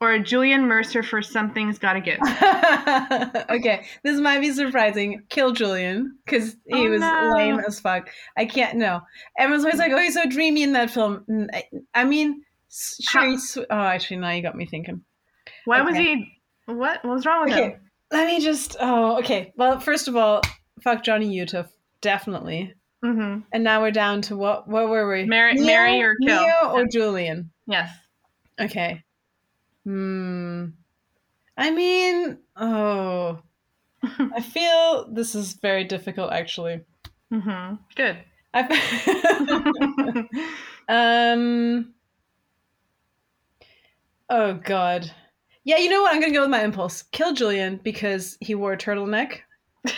Or 0.00 0.18
Julian 0.18 0.66
Mercer 0.66 1.02
for 1.02 1.22
Something's 1.22 1.78
Gotta 1.78 2.00
Give. 2.00 2.18
okay, 3.50 3.86
this 4.02 4.20
might 4.20 4.40
be 4.40 4.52
surprising. 4.52 5.22
Kill 5.28 5.52
Julian 5.52 6.18
because 6.24 6.56
he 6.66 6.86
Oh, 6.86 6.90
was 6.90 7.00
no. 7.00 7.32
lame 7.36 7.58
as 7.66 7.80
fuck. 7.80 8.10
I 8.36 8.44
can't. 8.44 8.76
No, 8.76 9.00
everyone's 9.38 9.64
always 9.64 9.78
like, 9.78 9.92
"Oh, 9.92 9.98
he's 10.00 10.14
so 10.14 10.26
dreamy 10.28 10.62
in 10.62 10.72
that 10.72 10.90
film." 10.90 11.24
I 11.94 12.04
mean, 12.04 12.42
sure. 12.70 13.36
Oh, 13.70 13.80
actually, 13.80 14.18
now 14.18 14.30
you 14.30 14.42
got 14.42 14.56
me 14.56 14.66
thinking. 14.66 15.02
Why 15.64 15.80
was 15.82 15.96
he? 15.96 16.32
What? 16.66 17.04
What 17.04 17.14
was 17.14 17.26
wrong 17.26 17.44
with 17.44 17.52
Okay, 17.54 17.64
him? 17.70 17.80
let 18.12 18.26
me 18.26 18.40
just. 18.40 18.76
Oh, 18.80 19.18
okay. 19.18 19.52
Well, 19.56 19.80
first 19.80 20.08
of 20.08 20.16
all, 20.16 20.42
fuck 20.82 21.02
Johnny 21.04 21.32
Utah, 21.32 21.64
definitely. 22.02 22.74
Mm-hmm. 23.04 23.40
And 23.52 23.64
now 23.64 23.80
we're 23.80 23.90
down 23.92 24.20
to 24.22 24.36
what? 24.36 24.68
What 24.68 24.88
were 24.88 25.10
we? 25.10 25.24
Marry- 25.24 25.54
marry 25.54 26.02
or 26.02 26.14
kill. 26.22 26.40
Neo 26.42 26.70
or. 26.72 26.86
Julian? 26.86 27.50
Yes. 27.66 27.90
Okay. 28.60 29.02
Hmm. 29.86 30.66
I 31.56 31.70
mean, 31.70 32.38
oh, 32.56 33.38
I 34.02 34.40
feel 34.40 35.08
this 35.12 35.36
is 35.36 35.52
very 35.54 35.84
difficult. 35.84 36.32
Actually, 36.32 36.80
mm-hmm. 37.32 37.76
Good. 37.94 38.18
I. 38.52 40.24
um. 40.88 41.94
Oh 44.28 44.54
God. 44.54 45.08
Yeah, 45.62 45.78
you 45.78 45.88
know 45.88 46.02
what? 46.02 46.12
I'm 46.12 46.20
gonna 46.20 46.32
go 46.32 46.40
with 46.40 46.50
my 46.50 46.64
impulse. 46.64 47.02
Kill 47.12 47.32
Julian 47.32 47.80
because 47.84 48.36
he 48.40 48.56
wore 48.56 48.72
a 48.72 48.78
turtleneck. 48.78 49.38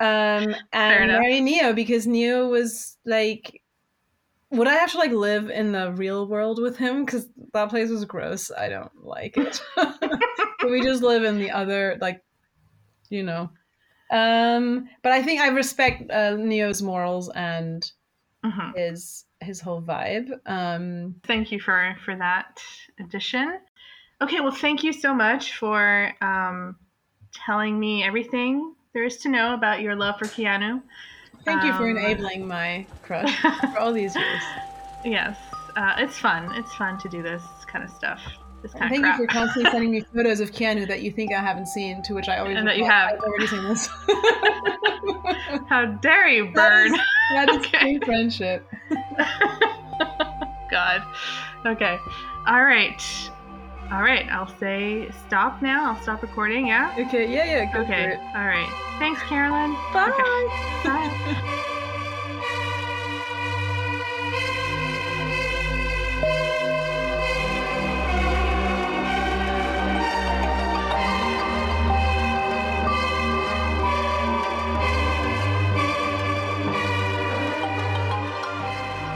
Um, 0.00 0.56
and 0.72 1.12
marry 1.12 1.42
Neo 1.42 1.74
because 1.74 2.06
Neo 2.06 2.48
was 2.48 2.96
like 3.04 3.59
would 4.50 4.68
I 4.68 4.74
have 4.74 4.90
to 4.92 4.98
like 4.98 5.12
live 5.12 5.50
in 5.50 5.72
the 5.72 5.92
real 5.92 6.26
world 6.26 6.60
with 6.60 6.76
him? 6.76 7.04
Because 7.04 7.28
that 7.52 7.70
place 7.70 7.90
was 7.90 8.04
gross. 8.04 8.50
I 8.50 8.68
don't 8.68 9.04
like 9.04 9.36
it. 9.36 9.60
we 10.68 10.82
just 10.82 11.02
live 11.02 11.24
in 11.24 11.38
the 11.38 11.50
other, 11.50 11.96
like, 12.00 12.22
you 13.08 13.22
know. 13.22 13.50
Um, 14.10 14.88
but 15.02 15.12
I 15.12 15.22
think 15.22 15.40
I 15.40 15.48
respect 15.48 16.10
uh, 16.10 16.36
Neo's 16.36 16.82
morals 16.82 17.28
and 17.30 17.88
Mhm. 18.44 18.74
his 18.74 19.24
his 19.40 19.60
whole 19.60 19.80
vibe. 19.80 20.30
Um, 20.46 21.14
Thank 21.24 21.52
you 21.52 21.60
for 21.60 21.96
for 22.04 22.16
that 22.16 22.60
addition. 22.98 23.60
Okay, 24.20 24.40
well, 24.40 24.50
thank 24.50 24.82
you 24.82 24.92
so 24.92 25.14
much 25.14 25.56
for 25.56 26.12
um, 26.20 26.76
telling 27.32 27.78
me 27.78 28.02
everything 28.04 28.74
there 28.92 29.04
is 29.04 29.16
to 29.18 29.28
know 29.28 29.54
about 29.54 29.80
your 29.80 29.94
love 29.96 30.18
for 30.18 30.26
Keanu. 30.26 30.82
Thank 31.44 31.62
you 31.64 31.72
for 31.74 31.88
Um, 31.90 31.96
enabling 31.96 32.46
my 32.46 32.86
crush 33.02 33.34
for 33.72 33.78
all 33.78 33.92
these 33.92 34.14
years. 34.14 34.42
Yes, 35.04 35.36
uh, 35.76 35.94
it's 35.98 36.18
fun. 36.18 36.50
It's 36.56 36.72
fun 36.74 36.98
to 36.98 37.08
do 37.08 37.22
this 37.22 37.42
kind 37.66 37.84
of 37.84 37.90
stuff. 37.90 38.20
This 38.62 38.72
And 38.72 38.80
kind 38.82 38.92
thank 38.92 39.06
of 39.06 39.18
you 39.20 39.26
for 39.26 39.32
constantly 39.32 39.70
sending 39.72 39.90
me 39.90 40.00
photos 40.14 40.40
of 40.40 40.50
Keanu 40.52 40.86
that 40.88 41.00
you 41.02 41.10
think 41.10 41.32
I 41.32 41.40
haven't 41.40 41.68
seen, 41.68 42.02
to 42.02 42.14
which 42.14 42.28
I 42.28 42.38
always 42.38 42.58
And 42.58 42.66
that 42.68 42.76
you 42.76 42.84
have. 42.84 43.12
I've 43.14 43.20
already 43.20 43.46
seen 43.46 43.64
this. 43.64 43.86
How 45.68 45.86
dare 46.02 46.28
you, 46.28 46.52
That 46.54 46.68
Bird? 46.70 46.86
is- 46.92 47.00
that 47.32 47.48
is 47.48 47.56
Okay. 47.58 47.98
friendship. 48.00 48.66
God. 50.70 51.02
Okay. 51.64 51.96
All 52.46 52.64
right. 52.64 53.00
All 53.92 54.02
right. 54.02 54.26
I'll 54.30 54.52
say 54.58 55.10
stop 55.26 55.60
now. 55.62 55.92
I'll 55.94 56.02
stop 56.02 56.22
recording. 56.22 56.66
Yeah. 56.68 56.94
Okay, 56.98 57.32
yeah, 57.32 57.44
yeah, 57.44 57.72
go 57.72 57.80
Okay. 57.80 58.04
for 58.04 58.10
it. 58.10 58.18
All 58.36 58.46
right. 58.46 58.70
Thanks, 58.98 59.20
Karolin. 59.22 59.74
Bye. 59.92 60.10
Okay. 60.10 60.88
Bye. 60.88 61.66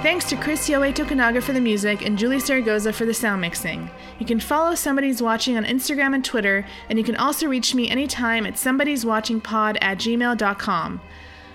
Thanks 0.05 0.26
to 0.26 0.36
Chris 0.36 0.68
Yoe 0.68 0.93
Tokunaga 0.93 1.43
for 1.43 1.55
the 1.55 1.62
music 1.62 2.05
and 2.05 2.18
Julie 2.18 2.36
Saragoza 2.36 2.93
for 2.93 3.06
the 3.06 3.14
sound 3.14 3.40
mixing. 3.40 3.89
You 4.18 4.26
can 4.26 4.39
follow 4.39 4.74
Somebody's 4.74 5.22
Watching 5.22 5.56
on 5.56 5.64
Instagram 5.64 6.14
and 6.14 6.22
Twitter, 6.22 6.66
and 6.90 6.98
you 6.98 7.05
can 7.06 7.16
also 7.16 7.47
reach 7.47 7.74
me 7.74 7.89
anytime 7.89 8.44
at 8.44 8.56
somebody'swatchingpod 8.56 9.78
at 9.81 9.97
gmail.com. 9.97 11.01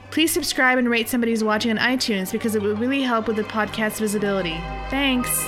Please 0.09 0.34
subscribe 0.34 0.80
and 0.80 0.89
rate 0.89 1.07
Somebody's 1.07 1.43
Watching 1.43 1.69
on 1.69 1.77
iTunes 1.77 2.31
because 2.31 2.55
it 2.55 2.63
would 2.63 2.80
really 2.80 3.03
help 3.03 3.27
with 3.27 3.35
the 3.35 3.43
podcast's 3.43 3.99
visibility. 3.99 4.57
Thanks! 4.89 5.47